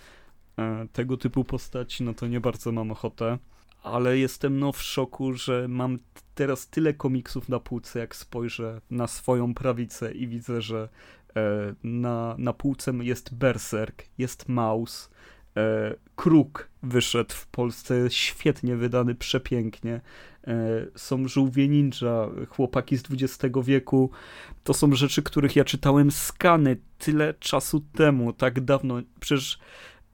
e, 0.57 0.87
tego 0.93 1.17
typu 1.17 1.43
postaci, 1.43 2.03
no 2.03 2.13
to 2.13 2.27
nie 2.27 2.39
bardzo 2.39 2.71
mam 2.71 2.91
ochotę 2.91 3.37
ale 3.83 4.17
jestem 4.17 4.59
no 4.59 4.71
w 4.71 4.81
szoku, 4.81 5.33
że 5.33 5.67
mam 5.67 5.99
teraz 6.35 6.67
tyle 6.67 6.93
komiksów 6.93 7.49
na 7.49 7.59
półce, 7.59 7.99
jak 7.99 8.15
spojrzę 8.15 8.81
na 8.89 9.07
swoją 9.07 9.53
prawicę 9.53 10.11
i 10.11 10.27
widzę, 10.27 10.61
że 10.61 10.89
e, 11.35 11.73
na, 11.83 12.35
na 12.37 12.53
półce 12.53 12.93
jest 13.01 13.33
Berserk, 13.33 14.03
jest 14.17 14.49
Maus, 14.49 15.09
e, 15.57 15.95
Kruk 16.15 16.69
wyszedł 16.83 17.33
w 17.33 17.47
Polsce, 17.47 18.09
świetnie 18.09 18.75
wydany, 18.75 19.15
przepięknie. 19.15 20.01
E, 20.47 20.85
są 20.95 21.27
żółwie 21.27 21.67
ninja, 21.67 22.27
chłopaki 22.49 22.97
z 22.97 23.03
XX 23.11 23.55
wieku. 23.63 24.09
To 24.63 24.73
są 24.73 24.93
rzeczy, 24.95 25.23
których 25.23 25.55
ja 25.55 25.63
czytałem 25.63 26.11
skany 26.11 26.77
tyle 26.97 27.33
czasu 27.33 27.79
temu, 27.79 28.33
tak 28.33 28.61
dawno. 28.61 29.01
Przecież 29.19 29.59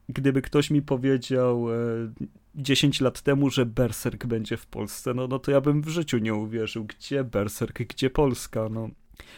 gdyby 0.10 0.42
ktoś 0.42 0.72
mi 0.72 0.82
powiedział, 0.82 1.74
e, 1.74 1.76
10 2.56 3.02
lat 3.02 3.22
temu, 3.22 3.50
że 3.50 3.66
Berserk 3.66 4.26
będzie 4.26 4.58
w 4.58 4.66
Polsce, 4.66 5.14
no, 5.14 5.28
no 5.28 5.40
to 5.40 5.52
ja 5.52 5.62
bym 5.62 5.82
w 5.82 5.90
życiu 5.90 6.18
nie 6.18 6.34
uwierzył. 6.34 6.86
Gdzie 6.86 7.24
Berserk, 7.24 7.80
gdzie 7.80 8.10
Polska, 8.10 8.70
no. 8.70 8.90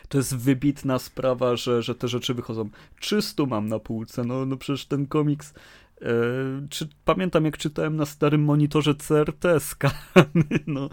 To 0.09 0.17
jest 0.17 0.37
wybitna 0.37 0.99
sprawa, 0.99 1.55
że, 1.55 1.81
że 1.81 1.95
te 1.95 2.07
rzeczy 2.07 2.33
wychodzą. 2.33 2.69
300 2.99 3.45
mam 3.45 3.67
na 3.69 3.79
półce, 3.79 4.23
no, 4.23 4.45
no 4.45 4.57
przecież 4.57 4.85
ten 4.85 5.07
komiks 5.07 5.53
czy 6.69 6.89
pamiętam, 7.05 7.45
jak 7.45 7.57
czytałem 7.57 7.95
na 7.95 8.05
starym 8.05 8.43
monitorze 8.43 8.95
CRT 8.95 9.59
skany, 9.59 9.93
no, 10.67 10.89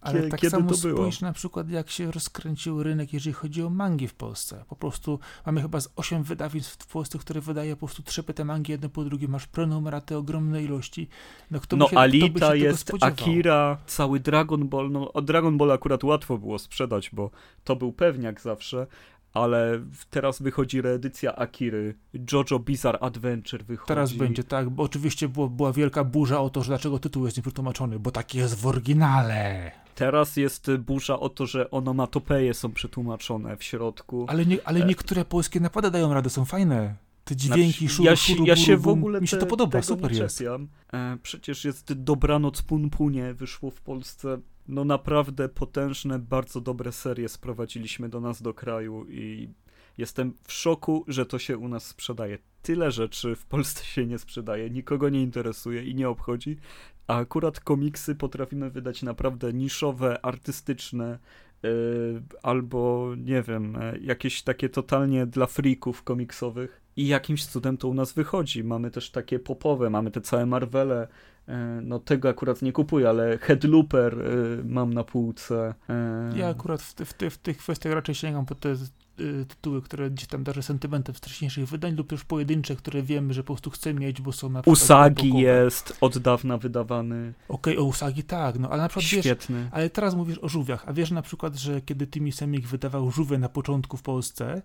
ale 0.00 0.22
tak 0.22 0.40
kiedy 0.40 0.50
samo 0.50 0.70
to 0.70 0.78
było? 0.78 0.96
spójrz 0.96 1.20
na 1.20 1.32
przykład, 1.32 1.70
jak 1.70 1.90
się 1.90 2.10
rozkręcił 2.10 2.82
rynek, 2.82 3.12
jeżeli 3.12 3.34
chodzi 3.34 3.62
o 3.62 3.70
mangi 3.70 4.08
w 4.08 4.14
Polsce. 4.14 4.64
Po 4.68 4.76
prostu 4.76 5.18
mamy 5.46 5.62
chyba 5.62 5.80
z 5.80 5.88
8 5.96 6.22
wydawnictw 6.22 6.84
w 6.84 6.92
Polsce, 6.92 7.18
które 7.18 7.40
wydaje 7.40 7.76
po 7.76 7.86
prostu 7.86 8.02
trzy 8.02 8.22
te 8.22 8.44
mangi, 8.44 8.72
jedno 8.72 8.88
po 8.88 9.04
drugim, 9.04 9.30
masz 9.30 9.46
prenumeraty 9.46 10.16
ogromnej 10.16 10.64
ilości. 10.64 11.08
No, 11.50 11.60
kto 11.60 11.76
no 11.76 11.88
się, 11.88 11.98
Alita 11.98 12.28
kto 12.36 12.54
jest, 12.54 12.92
Akira, 13.00 13.78
cały 13.86 14.20
Dragon 14.20 14.68
Ball. 14.68 14.90
No, 14.90 15.12
o 15.12 15.22
Dragon 15.22 15.58
Ball 15.58 15.70
akurat 15.70 16.04
łatwo 16.04 16.38
było 16.38 16.58
sprzedać, 16.58 17.10
bo 17.12 17.30
to 17.64 17.76
był 17.76 17.92
pewniak 17.92 18.40
zawsze, 18.40 18.86
ale 19.32 19.80
teraz 20.10 20.42
wychodzi 20.42 20.82
reedycja 20.82 21.36
Akiry, 21.36 21.94
JoJo 22.32 22.58
Bizarre 22.58 22.98
Adventure 22.98 23.64
wychodzi. 23.64 23.88
Teraz 23.88 24.12
będzie, 24.12 24.44
tak, 24.44 24.70
bo 24.70 24.82
oczywiście 24.82 25.28
było, 25.28 25.48
była 25.48 25.72
wielka 25.72 26.04
burza 26.04 26.40
o 26.40 26.50
to, 26.50 26.62
że 26.62 26.68
dlaczego 26.68 26.98
tytuł 26.98 27.24
jest 27.24 27.36
nieprzetłumaczony, 27.36 27.98
bo 27.98 28.10
taki 28.10 28.38
jest 28.38 28.60
w 28.60 28.66
oryginale. 28.66 29.70
Teraz 29.94 30.36
jest 30.36 30.70
burza 30.78 31.20
o 31.20 31.28
to, 31.28 31.46
że 31.46 31.70
onomatopeje 31.70 32.54
są 32.54 32.72
przetłumaczone 32.72 33.56
w 33.56 33.64
środku. 33.64 34.26
Ale, 34.28 34.46
nie, 34.46 34.58
ale 34.64 34.84
e, 34.84 34.86
niektóre 34.86 35.24
polskie 35.24 35.60
napady 35.60 35.90
dają 35.90 36.14
radę, 36.14 36.30
są 36.30 36.44
fajne. 36.44 36.94
Te 37.24 37.36
dźwięki, 37.36 37.88
znaczy, 37.88 38.02
ja, 38.02 38.16
szuru, 38.16 38.44
ja 38.46 38.56
się 38.56 38.76
w 38.76 38.88
ogóle 38.88 39.20
mi 39.20 39.28
się 39.28 39.36
te, 39.36 39.40
to 39.40 39.46
podoba, 39.46 39.82
super 39.82 40.12
jest. 40.12 40.42
E, 40.92 41.16
przecież 41.22 41.64
jest 41.64 41.92
Dobranoc 41.92 42.62
Punpunie, 42.62 43.34
wyszło 43.34 43.70
w 43.70 43.80
Polsce. 43.80 44.38
No 44.70 44.84
naprawdę 44.84 45.48
potężne, 45.48 46.18
bardzo 46.18 46.60
dobre 46.60 46.92
serie 46.92 47.28
sprowadziliśmy 47.28 48.08
do 48.08 48.20
nas 48.20 48.42
do 48.42 48.54
kraju 48.54 49.06
i 49.08 49.48
jestem 49.98 50.34
w 50.44 50.52
szoku, 50.52 51.04
że 51.08 51.26
to 51.26 51.38
się 51.38 51.58
u 51.58 51.68
nas 51.68 51.86
sprzedaje. 51.86 52.38
Tyle 52.62 52.90
rzeczy 52.90 53.36
w 53.36 53.46
Polsce 53.46 53.84
się 53.84 54.06
nie 54.06 54.18
sprzedaje, 54.18 54.70
nikogo 54.70 55.08
nie 55.08 55.22
interesuje 55.22 55.84
i 55.84 55.94
nie 55.94 56.08
obchodzi, 56.08 56.56
a 57.06 57.16
akurat 57.16 57.60
komiksy 57.60 58.14
potrafimy 58.14 58.70
wydać 58.70 59.02
naprawdę 59.02 59.52
niszowe, 59.52 60.24
artystyczne, 60.24 61.18
yy, 61.62 62.22
albo 62.42 63.12
nie 63.18 63.42
wiem, 63.42 63.76
e, 63.76 63.98
jakieś 63.98 64.42
takie 64.42 64.68
totalnie 64.68 65.26
dla 65.26 65.46
freaków 65.46 66.02
komiksowych 66.02 66.80
i 66.96 67.06
jakimś 67.06 67.46
cudem 67.46 67.76
to 67.76 67.88
u 67.88 67.94
nas 67.94 68.12
wychodzi. 68.12 68.64
Mamy 68.64 68.90
też 68.90 69.10
takie 69.10 69.38
popowe, 69.38 69.90
mamy 69.90 70.10
te 70.10 70.20
całe 70.20 70.46
Marvele, 70.46 71.08
no 71.82 71.98
tego 71.98 72.28
akurat 72.28 72.62
nie 72.62 72.72
kupuję, 72.72 73.08
ale 73.08 73.38
Headlooper 73.38 74.16
mam 74.64 74.94
na 74.94 75.04
półce. 75.04 75.74
Ja 76.36 76.48
akurat 76.48 76.82
w, 76.82 76.94
w, 76.94 77.14
w 77.30 77.38
tych 77.38 77.58
kwestiach 77.58 77.92
raczej 77.92 78.14
sięgam 78.14 78.46
po 78.46 78.54
te 78.54 78.74
tytuły, 79.48 79.82
które 79.82 80.10
gdzieś 80.10 80.28
tam 80.28 80.44
darzę 80.44 80.62
sentymentem 80.62 81.14
wcześniejszych 81.14 81.68
wydań 81.68 81.94
lub 81.96 82.08
też 82.08 82.24
pojedyncze, 82.24 82.76
które 82.76 83.02
wiemy, 83.02 83.34
że 83.34 83.42
po 83.42 83.46
prostu 83.46 83.70
chcę 83.70 83.94
mieć, 83.94 84.20
bo 84.20 84.32
są 84.32 84.48
na 84.48 84.62
przykład... 84.62 84.82
Usagi 84.82 85.38
jest 85.38 85.98
od 86.00 86.18
dawna 86.18 86.58
wydawany. 86.58 87.32
Okej, 87.48 87.74
okay, 87.74 87.84
o 87.84 87.88
Usagi 87.88 88.22
tak, 88.22 88.58
no 88.58 88.70
ale 88.70 88.82
na 88.82 88.88
przykład 88.88 89.04
Świetny. 89.04 89.58
wiesz, 89.58 89.68
ale 89.72 89.90
teraz 89.90 90.14
mówisz 90.14 90.38
o 90.38 90.48
żółwiach, 90.48 90.84
a 90.86 90.92
wiesz 90.92 91.10
na 91.10 91.22
przykład, 91.22 91.56
że 91.56 91.80
kiedy 91.80 92.06
Timmy 92.06 92.32
Semik 92.32 92.66
wydawał 92.66 93.10
żółwie 93.10 93.38
na 93.38 93.48
początku 93.48 93.96
w 93.96 94.02
Polsce, 94.02 94.62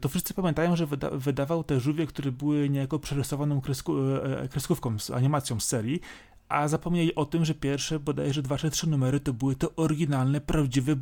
to 0.00 0.08
wszyscy 0.08 0.34
pamiętają, 0.34 0.76
że 0.76 0.86
wyda 0.86 1.10
wydawał 1.10 1.64
te 1.64 1.80
żółwie, 1.80 2.06
które 2.06 2.32
były 2.32 2.68
niejako 2.68 2.98
przerysowaną 2.98 3.60
kresku 3.60 3.98
e, 3.98 4.40
e, 4.40 4.48
kreskówką, 4.48 4.98
z 4.98 5.10
animacją 5.10 5.60
z 5.60 5.64
serii, 5.64 6.00
a 6.48 6.68
zapomnieli 6.68 7.14
o 7.14 7.24
tym, 7.24 7.44
że 7.44 7.54
pierwsze 7.54 8.00
bodajże 8.00 8.42
dwa 8.42 8.58
czy 8.58 8.70
trzy 8.70 8.90
numery 8.90 9.20
to 9.20 9.32
były 9.32 9.56
te 9.56 9.76
oryginalne, 9.76 10.40
prawdziwe, 10.40 10.96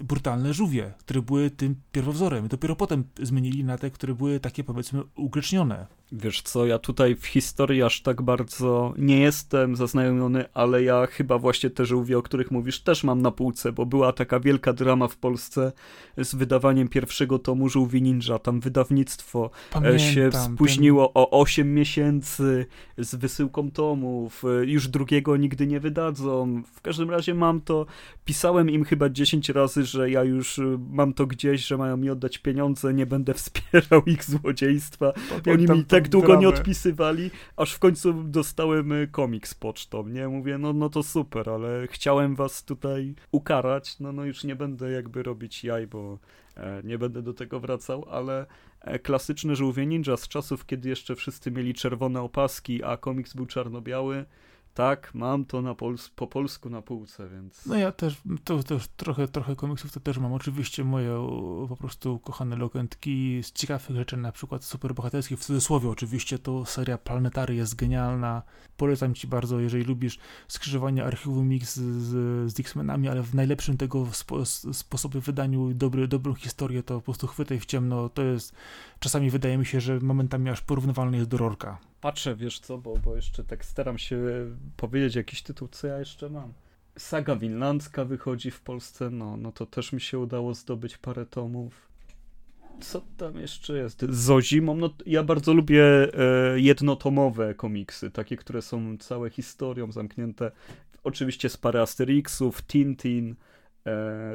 brutalne 0.00 0.54
żółwie, 0.54 0.92
które 0.98 1.22
były 1.22 1.50
tym 1.50 1.76
pierwowzorem. 1.92 2.48
Dopiero 2.48 2.76
potem 2.76 3.04
zmienili 3.22 3.64
na 3.64 3.78
te, 3.78 3.90
które 3.90 4.14
były 4.14 4.40
takie 4.40 4.64
powiedzmy 4.64 5.02
ugrecznione. 5.16 5.86
Wiesz 6.12 6.42
co, 6.42 6.66
ja 6.66 6.78
tutaj 6.78 7.16
w 7.16 7.26
historii 7.26 7.82
aż 7.82 8.02
tak 8.02 8.22
bardzo 8.22 8.94
nie 8.98 9.20
jestem 9.20 9.76
zaznajomiony, 9.76 10.44
ale 10.54 10.82
ja 10.82 11.06
chyba 11.06 11.38
właśnie 11.38 11.70
te 11.70 11.86
żółwie, 11.86 12.18
o 12.18 12.22
których 12.22 12.50
mówisz, 12.50 12.80
też 12.80 13.04
mam 13.04 13.22
na 13.22 13.30
półce, 13.30 13.72
bo 13.72 13.86
była 13.86 14.12
taka 14.12 14.40
wielka 14.40 14.72
drama 14.72 15.08
w 15.08 15.16
Polsce 15.16 15.72
z 16.18 16.34
wydawaniem 16.34 16.88
pierwszego 16.88 17.38
tomu 17.38 17.68
Żółwi 17.68 18.02
Ninja. 18.02 18.38
Tam 18.38 18.60
wydawnictwo 18.60 19.50
e, 19.70 19.72
Pamiętam, 19.72 19.98
się 19.98 20.30
spóźniło 20.32 21.06
ten... 21.06 21.12
o 21.14 21.30
8 21.40 21.74
miesięcy 21.74 22.66
z 22.98 23.14
wysyłką 23.14 23.70
tomów. 23.70 24.44
E, 24.44 24.66
już 24.66 24.88
drugiego 24.88 25.36
nigdy 25.36 25.66
nie 25.66 25.80
wydadzą. 25.80 26.62
W 26.74 26.80
każdym 26.80 27.10
razie 27.10 27.34
mam 27.34 27.60
to, 27.60 27.86
pisałem 28.24 28.70
im 28.70 28.84
chyba 28.84 29.08
10 29.08 29.48
razy, 29.48 29.84
że 29.84 30.10
ja 30.10 30.24
już 30.24 30.58
e, 30.58 30.78
mam 30.90 31.14
to 31.14 31.26
gdzieś, 31.26 31.66
że 31.66 31.76
mają 31.76 31.96
mi 31.96 32.10
oddać 32.10 32.38
pieniądze, 32.38 32.94
nie 32.94 33.06
będę 33.06 33.34
wspierał 33.44 34.02
ich 34.06 34.24
złodziejstwa. 34.24 35.12
Pamiętam, 35.12 35.54
Oni 35.54 35.80
mi 35.80 35.84
tak 35.94 36.08
długo 36.08 36.36
nie 36.36 36.48
odpisywali, 36.48 37.30
aż 37.56 37.72
w 37.72 37.78
końcu 37.78 38.12
dostałem 38.12 38.92
y, 38.92 39.08
komiks 39.08 39.54
pocztą, 39.54 40.08
nie? 40.08 40.28
Mówię, 40.28 40.58
no, 40.58 40.72
no 40.72 40.88
to 40.88 41.02
super, 41.02 41.50
ale 41.50 41.86
chciałem 41.90 42.34
was 42.34 42.64
tutaj 42.64 43.14
ukarać, 43.32 44.00
no, 44.00 44.12
no 44.12 44.24
już 44.24 44.44
nie 44.44 44.56
będę 44.56 44.90
jakby 44.90 45.22
robić 45.22 45.64
jaj, 45.64 45.86
bo 45.86 46.18
e, 46.56 46.82
nie 46.84 46.98
będę 46.98 47.22
do 47.22 47.34
tego 47.34 47.60
wracał, 47.60 48.06
ale 48.10 48.46
e, 48.80 48.98
klasyczne 48.98 49.56
żółwie 49.56 49.86
ninja 49.86 50.16
z 50.16 50.28
czasów, 50.28 50.66
kiedy 50.66 50.88
jeszcze 50.88 51.14
wszyscy 51.14 51.50
mieli 51.50 51.74
czerwone 51.74 52.22
opaski, 52.22 52.84
a 52.84 52.96
komiks 52.96 53.34
był 53.34 53.46
czarno-biały, 53.46 54.24
Tak, 54.74 55.14
mam 55.14 55.44
to 55.44 55.62
na 55.62 55.74
pols 55.74 56.08
po 56.08 56.26
polsku 56.26 56.70
na 56.70 56.82
półce, 56.82 57.28
więc... 57.28 57.66
No 57.66 57.76
ja 57.76 57.92
też, 57.92 58.20
to 58.44 58.62
też 58.62 58.88
trochę, 58.96 59.28
trochę 59.28 59.56
komiksów 59.56 59.92
to 59.92 60.00
też 60.00 60.18
mam. 60.18 60.32
Oczywiście 60.32 60.84
moje 60.84 61.26
po 61.68 61.76
prostu 61.76 62.18
kochane 62.18 62.56
lokentki 62.56 63.42
z 63.42 63.52
ciekawych 63.52 63.96
rzeczy, 63.96 64.16
na 64.16 64.32
przykład 64.32 64.64
superbohaterskich, 64.64 65.38
w 65.38 65.44
cudzysłowie 65.44 65.88
oczywiście, 65.88 66.38
to 66.38 66.64
seria 66.64 66.98
Planetary 66.98 67.54
jest 67.54 67.74
genialna. 67.74 68.42
Polecam 68.76 69.14
ci 69.14 69.26
bardzo, 69.26 69.60
jeżeli 69.60 69.84
lubisz 69.84 70.18
skrzyżowanie 70.48 71.04
archiwum 71.04 71.48
Mix 71.48 71.76
z, 71.76 72.52
z 72.52 72.60
X-Menami, 72.60 73.08
ale 73.08 73.22
w 73.22 73.34
najlepszym 73.34 73.76
tego 73.76 74.06
spo, 74.12 74.44
sposobie 74.72 75.20
wydaniu 75.20 75.74
dobry, 75.74 76.08
dobrą 76.08 76.34
historię, 76.34 76.82
to 76.82 76.94
po 76.94 77.02
prostu 77.02 77.26
chwytaj 77.26 77.60
w 77.60 77.66
ciemno. 77.66 78.08
To 78.08 78.22
jest, 78.22 78.54
czasami 78.98 79.30
wydaje 79.30 79.58
mi 79.58 79.66
się, 79.66 79.80
że 79.80 80.00
momentami 80.00 80.50
aż 80.50 80.60
porównywalny 80.60 81.16
jest 81.16 81.28
do 81.28 81.36
Rorka 81.36 81.78
patrzę, 82.04 82.36
wiesz 82.36 82.60
co, 82.60 82.78
bo, 82.78 82.96
bo 83.04 83.16
jeszcze 83.16 83.44
tak 83.44 83.64
staram 83.64 83.98
się 83.98 84.18
powiedzieć 84.76 85.14
jakiś 85.14 85.42
tytuł, 85.42 85.68
co 85.68 85.86
ja 85.86 85.98
jeszcze 85.98 86.30
mam. 86.30 86.52
Saga 86.98 87.36
Winlandzka 87.36 88.04
wychodzi 88.04 88.50
w 88.50 88.60
Polsce, 88.60 89.10
no, 89.10 89.36
no 89.36 89.52
to 89.52 89.66
też 89.66 89.92
mi 89.92 90.00
się 90.00 90.18
udało 90.18 90.54
zdobyć 90.54 90.98
parę 90.98 91.26
tomów. 91.26 91.88
Co 92.80 93.02
tam 93.16 93.40
jeszcze 93.40 93.78
jest? 93.78 94.02
Z 94.10 94.44
zimą, 94.44 94.76
no 94.76 94.90
ja 95.06 95.22
bardzo 95.22 95.54
lubię 95.54 95.84
e, 95.84 96.60
jednotomowe 96.60 97.54
komiksy, 97.54 98.10
takie, 98.10 98.36
które 98.36 98.62
są 98.62 98.98
całe 98.98 99.30
historią 99.30 99.92
zamknięte. 99.92 100.50
Oczywiście 101.04 101.48
z 101.48 101.56
parę 101.56 101.82
Asterixów, 101.82 102.62
Tintin, 102.62 103.34
e, 103.86 104.32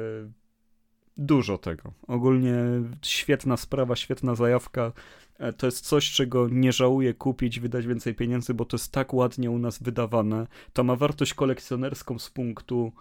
dużo 1.16 1.58
tego. 1.58 1.92
Ogólnie 2.06 2.54
świetna 3.02 3.56
sprawa, 3.56 3.96
świetna 3.96 4.34
zajawka. 4.34 4.92
E, 5.40 5.52
to 5.52 5.66
jest 5.66 5.86
coś, 5.86 6.10
czego 6.10 6.48
nie 6.48 6.72
żałuję 6.72 7.14
kupić, 7.14 7.60
wydać 7.60 7.86
więcej 7.86 8.14
pieniędzy, 8.14 8.54
bo 8.54 8.64
to 8.64 8.76
jest 8.76 8.92
tak 8.92 9.14
ładnie 9.14 9.50
u 9.50 9.58
nas 9.58 9.82
wydawane. 9.82 10.46
To 10.72 10.84
ma 10.84 10.96
wartość 10.96 11.34
kolekcjonerską 11.34 12.18
z 12.18 12.30
punktu. 12.30 12.92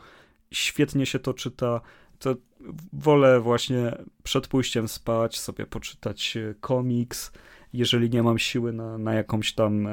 Świetnie 0.51 1.05
się 1.05 1.19
to 1.19 1.33
czyta. 1.33 1.81
To 2.19 2.35
wolę 2.93 3.39
właśnie 3.39 3.97
przed 4.23 4.47
pójściem 4.47 4.87
spać 4.87 5.39
sobie 5.39 5.65
poczytać 5.65 6.37
e, 6.37 6.55
komiks, 6.59 7.31
jeżeli 7.73 8.09
nie 8.09 8.23
mam 8.23 8.39
siły 8.39 8.73
na, 8.73 8.97
na 8.97 9.13
jakąś 9.13 9.53
tam 9.53 9.87
e, 9.87 9.91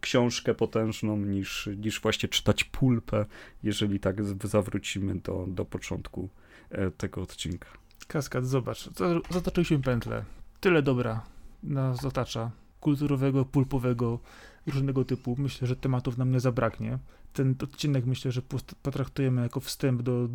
książkę 0.00 0.54
potężną, 0.54 1.16
niż, 1.16 1.68
niż 1.76 2.00
właśnie 2.00 2.28
czytać 2.28 2.64
pulpę, 2.64 3.26
jeżeli 3.62 4.00
tak 4.00 4.16
zawrócimy 4.44 5.14
do, 5.14 5.46
do 5.48 5.64
początku 5.64 6.28
e, 6.70 6.90
tego 6.90 7.22
odcinka. 7.22 7.68
Kaskad, 8.08 8.46
zobacz, 8.46 8.88
zatoczyliśmy 9.30 9.78
pętlę. 9.78 10.24
Tyle 10.60 10.82
dobra 10.82 11.22
nas 11.62 12.04
otacza, 12.04 12.50
kulturowego, 12.80 13.44
pulpowego, 13.44 14.18
różnego 14.66 15.04
typu. 15.04 15.36
Myślę, 15.38 15.68
że 15.68 15.76
tematów 15.76 16.18
nam 16.18 16.30
nie 16.30 16.40
zabraknie. 16.40 16.98
Ten 17.32 17.54
odcinek 17.62 18.06
myślę, 18.06 18.32
że 18.32 18.42
potraktujemy 18.82 19.42
jako 19.42 19.60
wstęp 19.60 20.02
do 20.02 20.28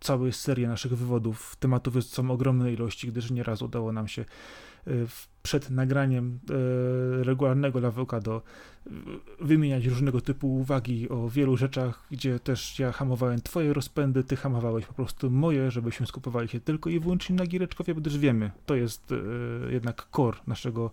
całej 0.00 0.32
serii 0.32 0.66
naszych 0.66 0.96
wywodów. 0.96 1.56
Tematów 1.56 2.04
są 2.04 2.30
ogromne 2.30 2.72
ilości, 2.72 3.08
gdyż 3.08 3.30
nieraz 3.30 3.62
udało 3.62 3.92
nam 3.92 4.08
się 4.08 4.24
przed 5.42 5.70
nagraniem 5.70 6.38
e, 7.20 7.24
regularnego 7.24 7.80
Lawokado 7.80 8.42
e, 8.86 8.90
wymieniać 9.40 9.86
różnego 9.86 10.20
typu 10.20 10.54
uwagi 10.54 11.08
o 11.08 11.28
wielu 11.28 11.56
rzeczach, 11.56 12.06
gdzie 12.10 12.40
też 12.40 12.78
ja 12.78 12.92
hamowałem 12.92 13.40
twoje 13.40 13.72
rozpędy, 13.72 14.24
ty 14.24 14.36
hamowałeś 14.36 14.86
po 14.86 14.94
prostu 14.94 15.30
moje, 15.30 15.70
żebyśmy 15.70 16.06
skupowali 16.06 16.48
się 16.48 16.60
tylko 16.60 16.90
i 16.90 17.00
wyłącznie 17.00 17.36
na 17.36 17.46
Giereczkowie, 17.46 17.94
gdyż 17.94 18.18
wiemy, 18.18 18.50
to 18.66 18.74
jest 18.74 19.14
jednak 19.70 20.06
core 20.16 20.38
naszego 20.46 20.90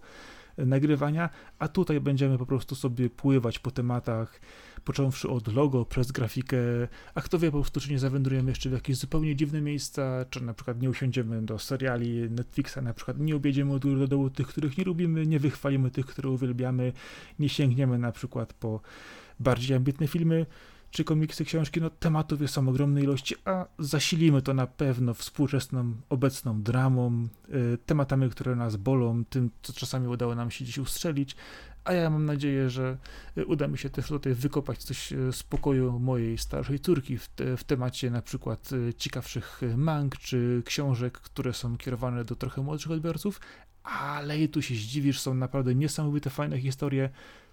nagrywania, 0.57 1.29
a 1.59 1.67
tutaj 1.67 2.01
będziemy 2.01 2.37
po 2.37 2.45
prostu 2.45 2.75
sobie 2.75 3.09
pływać 3.09 3.59
po 3.59 3.71
tematach, 3.71 4.39
począwszy 4.83 5.29
od 5.29 5.53
logo, 5.53 5.85
przez 5.85 6.11
grafikę, 6.11 6.57
a 7.15 7.21
kto 7.21 7.39
wie 7.39 7.51
po 7.51 7.57
prostu, 7.57 7.79
czy 7.79 7.91
nie 7.91 7.99
zawędrujemy 7.99 8.51
jeszcze 8.51 8.69
w 8.69 8.73
jakieś 8.73 8.97
zupełnie 8.97 9.35
dziwne 9.35 9.61
miejsca, 9.61 10.25
czy 10.29 10.43
na 10.43 10.53
przykład 10.53 10.81
nie 10.81 10.89
usiądziemy 10.89 11.41
do 11.41 11.59
seriali 11.59 12.31
Netflixa, 12.31 12.77
na 12.81 12.93
przykład 12.93 13.19
nie 13.19 13.35
objedziemy 13.35 13.73
od 13.73 13.83
góry 13.83 13.99
do 13.99 14.07
dołu 14.07 14.29
tych, 14.29 14.47
których 14.47 14.77
nie 14.77 14.83
lubimy, 14.83 15.25
nie 15.25 15.39
wychwalimy 15.39 15.91
tych, 15.91 16.05
które 16.05 16.29
uwielbiamy, 16.29 16.93
nie 17.39 17.49
sięgniemy 17.49 17.97
na 17.97 18.11
przykład 18.11 18.53
po 18.53 18.81
bardziej 19.39 19.77
ambitne 19.77 20.07
filmy, 20.07 20.45
czy 20.91 21.03
komiksy, 21.03 21.45
książki, 21.45 21.81
no 21.81 21.89
tematów 21.89 22.41
jest 22.41 22.53
są 22.53 22.69
ogromnej 22.69 23.03
ilości, 23.03 23.35
a 23.45 23.65
zasilimy 23.79 24.41
to 24.41 24.53
na 24.53 24.67
pewno 24.67 25.13
współczesną, 25.13 25.93
obecną 26.09 26.61
dramą, 26.61 27.27
y, 27.49 27.77
tematami, 27.85 28.29
które 28.29 28.55
nas 28.55 28.75
bolą, 28.75 29.25
tym, 29.25 29.49
co 29.61 29.73
czasami 29.73 30.07
udało 30.07 30.35
nam 30.35 30.51
się 30.51 30.65
dziś 30.65 30.77
ustrzelić, 30.77 31.35
a 31.83 31.93
ja 31.93 32.09
mam 32.09 32.25
nadzieję, 32.25 32.69
że 32.69 32.97
y, 33.37 33.45
uda 33.45 33.67
mi 33.67 33.77
się 33.77 33.89
też 33.89 34.07
tutaj 34.07 34.33
wykopać 34.33 34.83
coś 34.83 35.11
y, 35.11 35.33
z 35.33 35.43
pokoju 35.43 35.99
mojej 35.99 36.37
starszej 36.37 36.79
córki 36.79 37.17
w, 37.17 37.27
te, 37.27 37.57
w 37.57 37.63
temacie 37.63 38.11
na 38.11 38.21
przykład 38.21 38.69
ciekawszych 38.97 39.61
mang 39.77 40.17
czy 40.17 40.61
książek, 40.65 41.17
które 41.17 41.53
są 41.53 41.77
kierowane 41.77 42.25
do 42.25 42.35
trochę 42.35 42.61
młodszych 42.61 42.91
odbiorców, 42.91 43.39
ale 43.83 44.39
i 44.39 44.49
tu 44.49 44.61
się 44.61 44.75
zdziwisz, 44.75 45.19
są 45.19 45.33
naprawdę 45.33 45.75
niesamowite, 45.75 46.29
fajne 46.29 46.59
historie, 46.59 47.09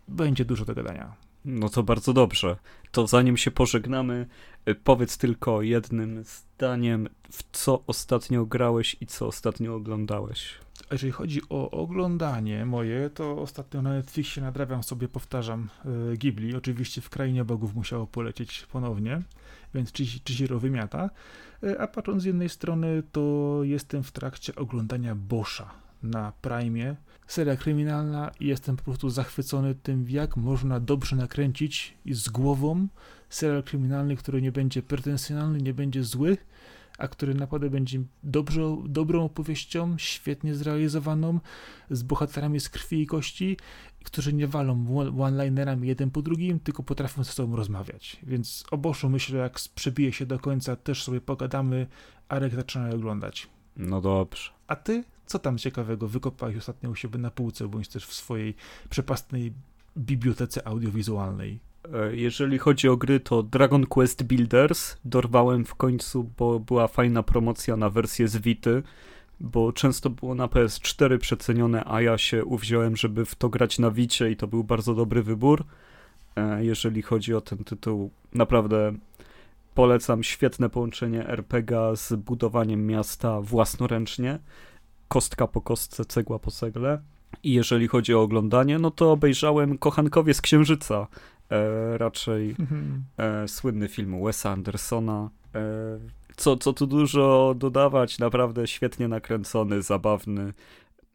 będzie 0.08 0.44
dużo 0.44 0.64
do 0.64 0.74
gadania. 0.74 1.16
No 1.44 1.68
to 1.68 1.82
bardzo 1.82 2.12
dobrze. 2.12 2.56
To 2.90 3.06
zanim 3.06 3.36
się 3.36 3.50
pożegnamy, 3.50 4.26
y, 4.68 4.74
powiedz 4.74 5.18
tylko 5.18 5.62
jednym 5.62 6.24
zdaniem, 6.24 7.08
w 7.30 7.44
co 7.52 7.82
ostatnio 7.86 8.46
grałeś 8.46 8.96
i 9.00 9.06
co 9.06 9.26
ostatnio 9.26 9.74
oglądałeś. 9.74 10.58
Jeżeli 10.92 11.12
chodzi 11.12 11.40
o 11.48 11.70
oglądanie 11.70 12.66
moje, 12.66 13.10
to 13.10 13.36
ostatnio 13.36 13.82
na 13.82 13.90
Netflixie 13.90 14.42
nadrabiam 14.42 14.82
sobie, 14.82 15.08
powtarzam, 15.08 15.68
y, 16.12 16.16
Ghibli. 16.16 16.56
Oczywiście 16.56 17.00
w 17.00 17.10
Krainie 17.10 17.44
Bogów 17.44 17.74
musiało 17.74 18.06
polecieć 18.06 18.66
ponownie, 18.72 19.22
więc 19.74 19.92
Chihiro 20.26 20.58
wymiata. 20.58 21.10
Y, 21.64 21.80
a 21.80 21.86
patrząc 21.86 22.22
z 22.22 22.26
jednej 22.26 22.48
strony, 22.48 23.02
to 23.12 23.58
jestem 23.62 24.02
w 24.02 24.12
trakcie 24.12 24.54
oglądania 24.54 25.14
Boscha 25.14 25.70
na 26.02 26.32
Prime 26.42 26.96
seria 27.26 27.56
kryminalna 27.56 28.30
i 28.40 28.46
jestem 28.46 28.76
po 28.76 28.82
prostu 28.82 29.10
zachwycony 29.10 29.74
tym, 29.74 30.10
jak 30.10 30.36
można 30.36 30.80
dobrze 30.80 31.16
nakręcić 31.16 31.94
i 32.04 32.14
z 32.14 32.28
głową 32.28 32.88
serial 33.28 33.62
kryminalny, 33.62 34.16
który 34.16 34.42
nie 34.42 34.52
będzie 34.52 34.82
pretensjonalny, 34.82 35.58
nie 35.58 35.74
będzie 35.74 36.04
zły, 36.04 36.36
a 36.98 37.08
który 37.08 37.34
naprawdę 37.34 37.70
będzie 37.70 38.02
dobrze, 38.22 38.76
dobrą 38.86 39.24
opowieścią, 39.24 39.94
świetnie 39.98 40.54
zrealizowaną, 40.54 41.40
z 41.90 42.02
bohaterami 42.02 42.60
z 42.60 42.68
krwi 42.68 43.02
i 43.02 43.06
kości, 43.06 43.56
którzy 44.04 44.32
nie 44.32 44.46
walą 44.46 44.86
one-linerami 45.20 45.88
jeden 45.88 46.10
po 46.10 46.22
drugim, 46.22 46.60
tylko 46.60 46.82
potrafią 46.82 47.24
ze 47.24 47.32
sobą 47.32 47.56
rozmawiać. 47.56 48.16
Więc 48.22 48.64
o 48.70 48.78
Boszu 48.78 49.08
myślę, 49.08 49.38
jak 49.38 49.60
przebije 49.74 50.12
się 50.12 50.26
do 50.26 50.38
końca, 50.38 50.76
też 50.76 51.02
sobie 51.02 51.20
pogadamy, 51.20 51.86
Arek 52.28 52.54
zaczyna 52.54 52.90
oglądać. 52.90 53.48
No 53.76 54.00
dobrze. 54.00 54.50
A 54.66 54.76
ty? 54.76 55.04
Co 55.26 55.38
tam 55.38 55.58
ciekawego 55.58 56.08
wykopałeś 56.08 56.56
ostatnio 56.56 56.90
u 56.90 56.94
siebie 56.94 57.18
na 57.18 57.30
półce, 57.30 57.68
bądź 57.68 57.88
też 57.88 58.06
w 58.06 58.14
swojej 58.14 58.54
przepastnej 58.90 59.52
bibliotece 59.96 60.66
audiowizualnej? 60.66 61.58
E, 61.92 62.16
jeżeli 62.16 62.58
chodzi 62.58 62.88
o 62.88 62.96
gry, 62.96 63.20
to 63.20 63.42
Dragon 63.42 63.86
Quest 63.86 64.22
Builders 64.22 64.96
dorwałem 65.04 65.64
w 65.64 65.74
końcu, 65.74 66.30
bo 66.38 66.60
była 66.60 66.88
fajna 66.88 67.22
promocja 67.22 67.76
na 67.76 67.90
wersję 67.90 68.28
z 68.28 68.36
Vity, 68.36 68.82
bo 69.40 69.72
często 69.72 70.10
było 70.10 70.34
na 70.34 70.46
PS4 70.46 71.18
przecenione, 71.18 71.84
a 71.86 72.00
ja 72.00 72.18
się 72.18 72.44
uwziąłem, 72.44 72.96
żeby 72.96 73.24
w 73.24 73.34
to 73.34 73.48
grać 73.48 73.78
na 73.78 73.90
Vicie 73.90 74.30
i 74.30 74.36
to 74.36 74.46
był 74.46 74.64
bardzo 74.64 74.94
dobry 74.94 75.22
wybór. 75.22 75.64
E, 76.36 76.64
jeżeli 76.64 77.02
chodzi 77.02 77.34
o 77.34 77.40
ten 77.40 77.58
tytuł, 77.58 78.10
naprawdę 78.34 78.92
polecam 79.74 80.22
świetne 80.22 80.70
połączenie 80.70 81.28
RPG 81.28 81.96
z 81.96 82.12
budowaniem 82.12 82.86
miasta 82.86 83.40
własnoręcznie 83.40 84.38
kostka 85.08 85.46
po 85.46 85.60
kostce, 85.60 86.04
cegła 86.04 86.38
po 86.38 86.50
cegle. 86.50 87.00
I 87.42 87.52
jeżeli 87.52 87.88
chodzi 87.88 88.14
o 88.14 88.22
oglądanie, 88.22 88.78
no 88.78 88.90
to 88.90 89.12
obejrzałem 89.12 89.78
Kochankowie 89.78 90.34
z 90.34 90.40
Księżyca, 90.40 91.06
e, 91.50 91.98
raczej 91.98 92.54
mhm. 92.58 93.04
e, 93.16 93.48
słynny 93.48 93.88
film 93.88 94.24
Wesa 94.24 94.50
Andersona. 94.50 95.30
E, 95.54 95.60
co, 96.36 96.56
co 96.56 96.72
tu 96.72 96.86
dużo 96.86 97.54
dodawać, 97.58 98.18
naprawdę 98.18 98.66
świetnie 98.66 99.08
nakręcony, 99.08 99.82
zabawny 99.82 100.52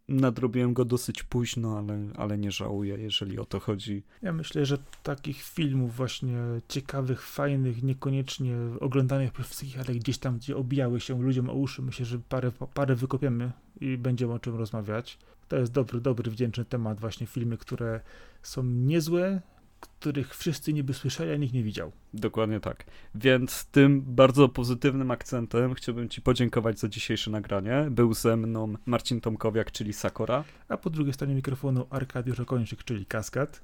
nadrobiłem 0.10 0.74
go 0.74 0.86
dosyć 0.86 1.24
późno, 1.24 1.78
ale, 1.78 2.00
ale 2.18 2.38
nie 2.38 2.52
żałuję, 2.52 2.98
jeżeli 3.00 3.40
o 3.40 3.46
to 3.46 3.60
chodzi. 3.60 4.04
Ja 4.22 4.34
myślę, 4.34 4.66
że 4.66 4.78
takich 5.04 5.42
filmów 5.42 5.96
właśnie 5.96 6.38
ciekawych, 6.68 7.28
fajnych, 7.28 7.84
niekoniecznie 7.84 8.56
oglądanych 8.80 9.32
przez 9.32 9.46
wszystkich, 9.46 9.80
ale 9.80 9.96
gdzieś 9.96 10.18
tam, 10.18 10.38
gdzie 10.38 10.58
obijały 10.58 11.00
się 11.00 11.22
ludziom 11.22 11.50
o 11.50 11.54
uszy, 11.54 11.82
myślę, 11.82 12.06
że 12.06 12.20
parę, 12.30 12.52
parę 12.74 12.96
wykopiemy 12.96 13.52
i 13.82 13.98
będziemy 13.98 14.34
o 14.34 14.40
czym 14.40 14.56
rozmawiać. 14.56 15.18
To 15.48 15.58
jest 15.58 15.72
dobry, 15.72 16.02
dobry, 16.02 16.32
wdzięczny 16.32 16.66
temat, 16.66 17.00
właśnie 17.00 17.28
filmy, 17.28 17.58
które 17.58 18.00
są 18.42 18.64
niezłe, 18.64 19.42
których 19.80 20.36
wszyscy 20.36 20.74
niby 20.74 20.94
słyszeli, 20.94 21.32
a 21.32 21.36
nikt 21.36 21.54
nie 21.54 21.64
widział. 21.64 21.92
Dokładnie 22.14 22.60
tak. 22.60 22.86
Więc 23.16 23.66
tym 23.66 24.02
bardzo 24.02 24.50
pozytywnym 24.50 25.12
akcentem 25.12 25.74
chciałbym 25.74 26.10
Ci 26.10 26.22
podziękować 26.22 26.80
za 26.80 26.88
dzisiejsze 26.88 27.32
nagranie. 27.32 27.88
Był 27.92 28.14
ze 28.14 28.38
mną 28.38 28.74
Marcin 28.86 29.22
Tomkowiak, 29.22 29.72
czyli 29.72 29.94
Sakora. 29.94 30.44
A 30.70 30.78
po 30.78 30.90
drugiej 30.90 31.14
stronie 31.14 31.36
mikrofonu 31.36 31.88
Arkadiusz 31.90 32.40
Okończyk, 32.40 32.84
czyli 32.84 33.06
Kaskad. 33.06 33.62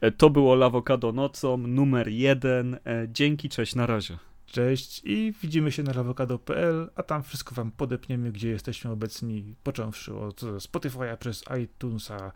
E, 0.00 0.12
to 0.12 0.30
było 0.30 0.54
Lawokado 0.54 1.12
nocą, 1.12 1.56
numer 1.56 2.08
jeden. 2.08 2.74
E, 2.74 3.08
dzięki, 3.12 3.48
cześć, 3.48 3.74
na 3.74 3.86
razie. 3.86 4.18
Cześć 4.52 5.00
i 5.04 5.34
widzimy 5.42 5.72
się 5.72 5.82
na 5.82 5.92
lawokado.pl, 5.92 6.90
a 6.94 7.02
tam 7.02 7.22
wszystko 7.22 7.54
wam 7.54 7.70
podepniemy, 7.70 8.32
gdzie 8.32 8.48
jesteśmy 8.48 8.90
obecni, 8.90 9.54
począwszy 9.62 10.14
od 10.14 10.40
Spotify'a 10.42 11.16
przez 11.16 11.44
iTunesa, 11.62 12.32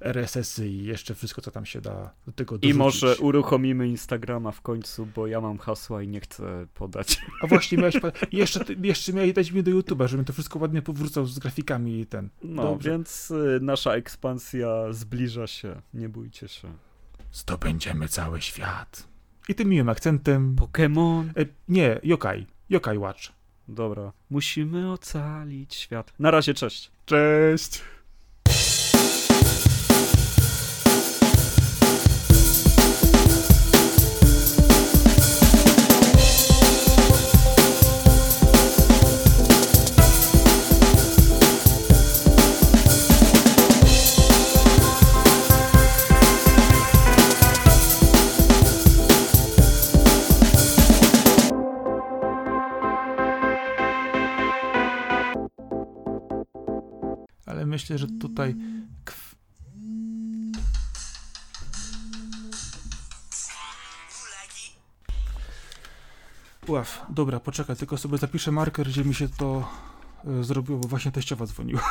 RSS-y 0.00 0.68
i 0.68 0.84
jeszcze 0.84 1.14
wszystko, 1.14 1.42
co 1.42 1.50
tam 1.50 1.66
się 1.66 1.80
da 1.80 2.10
do 2.26 2.32
tego 2.32 2.58
dorzucić. 2.58 2.74
I 2.76 2.78
może 2.78 3.16
uruchomimy 3.16 3.88
Instagrama 3.88 4.52
w 4.52 4.60
końcu, 4.60 5.06
bo 5.14 5.26
ja 5.26 5.40
mam 5.40 5.58
hasła 5.58 6.02
i 6.02 6.08
nie 6.08 6.20
chcę 6.20 6.66
podać. 6.74 7.20
A 7.42 7.46
właśnie, 7.46 7.78
miałeś, 7.78 7.94
jeszcze, 8.32 8.64
jeszcze 8.82 9.12
miałeś 9.12 9.32
dać 9.32 9.50
mi 9.52 9.62
do 9.62 9.70
YouTube'a, 9.70 10.08
żebym 10.08 10.24
to 10.24 10.32
wszystko 10.32 10.58
ładnie 10.58 10.82
powrócał 10.82 11.26
z 11.26 11.38
grafikami 11.38 12.00
i 12.00 12.06
ten. 12.06 12.28
No, 12.42 12.62
Dobrze. 12.62 12.90
więc 12.90 13.30
y, 13.30 13.58
nasza 13.62 13.94
ekspansja 13.94 14.92
zbliża 14.92 15.46
się, 15.46 15.82
nie 15.94 16.08
bójcie 16.08 16.48
się. 16.48 16.72
Zdobędziemy 17.32 18.08
cały 18.08 18.40
świat. 18.40 19.09
I 19.50 19.54
tym 19.54 19.68
miłym 19.68 19.88
akcentem... 19.88 20.56
Pokémon. 20.56 21.28
E, 21.36 21.46
nie, 21.68 22.00
Yokai. 22.02 22.46
Yokai 22.68 22.98
Watch. 22.98 23.32
Dobra. 23.68 24.12
Musimy 24.30 24.92
ocalić 24.92 25.74
świat. 25.74 26.12
Na 26.18 26.30
razie, 26.30 26.54
cześć. 26.54 26.90
Cześć. 27.04 27.82
Myślę, 57.80 57.98
że 57.98 58.06
tutaj. 58.06 58.56
Ław, 66.68 67.06
dobra, 67.08 67.40
poczekaj, 67.40 67.76
tylko 67.76 67.98
sobie 67.98 68.18
zapiszę 68.18 68.52
marker, 68.52 68.88
gdzie 68.88 69.04
mi 69.04 69.14
się 69.14 69.28
to 69.28 69.68
e, 70.24 70.44
zrobiło, 70.44 70.78
bo 70.78 70.88
właśnie 70.88 71.12
teściowa 71.12 71.46
dzwoniła. 71.46 71.82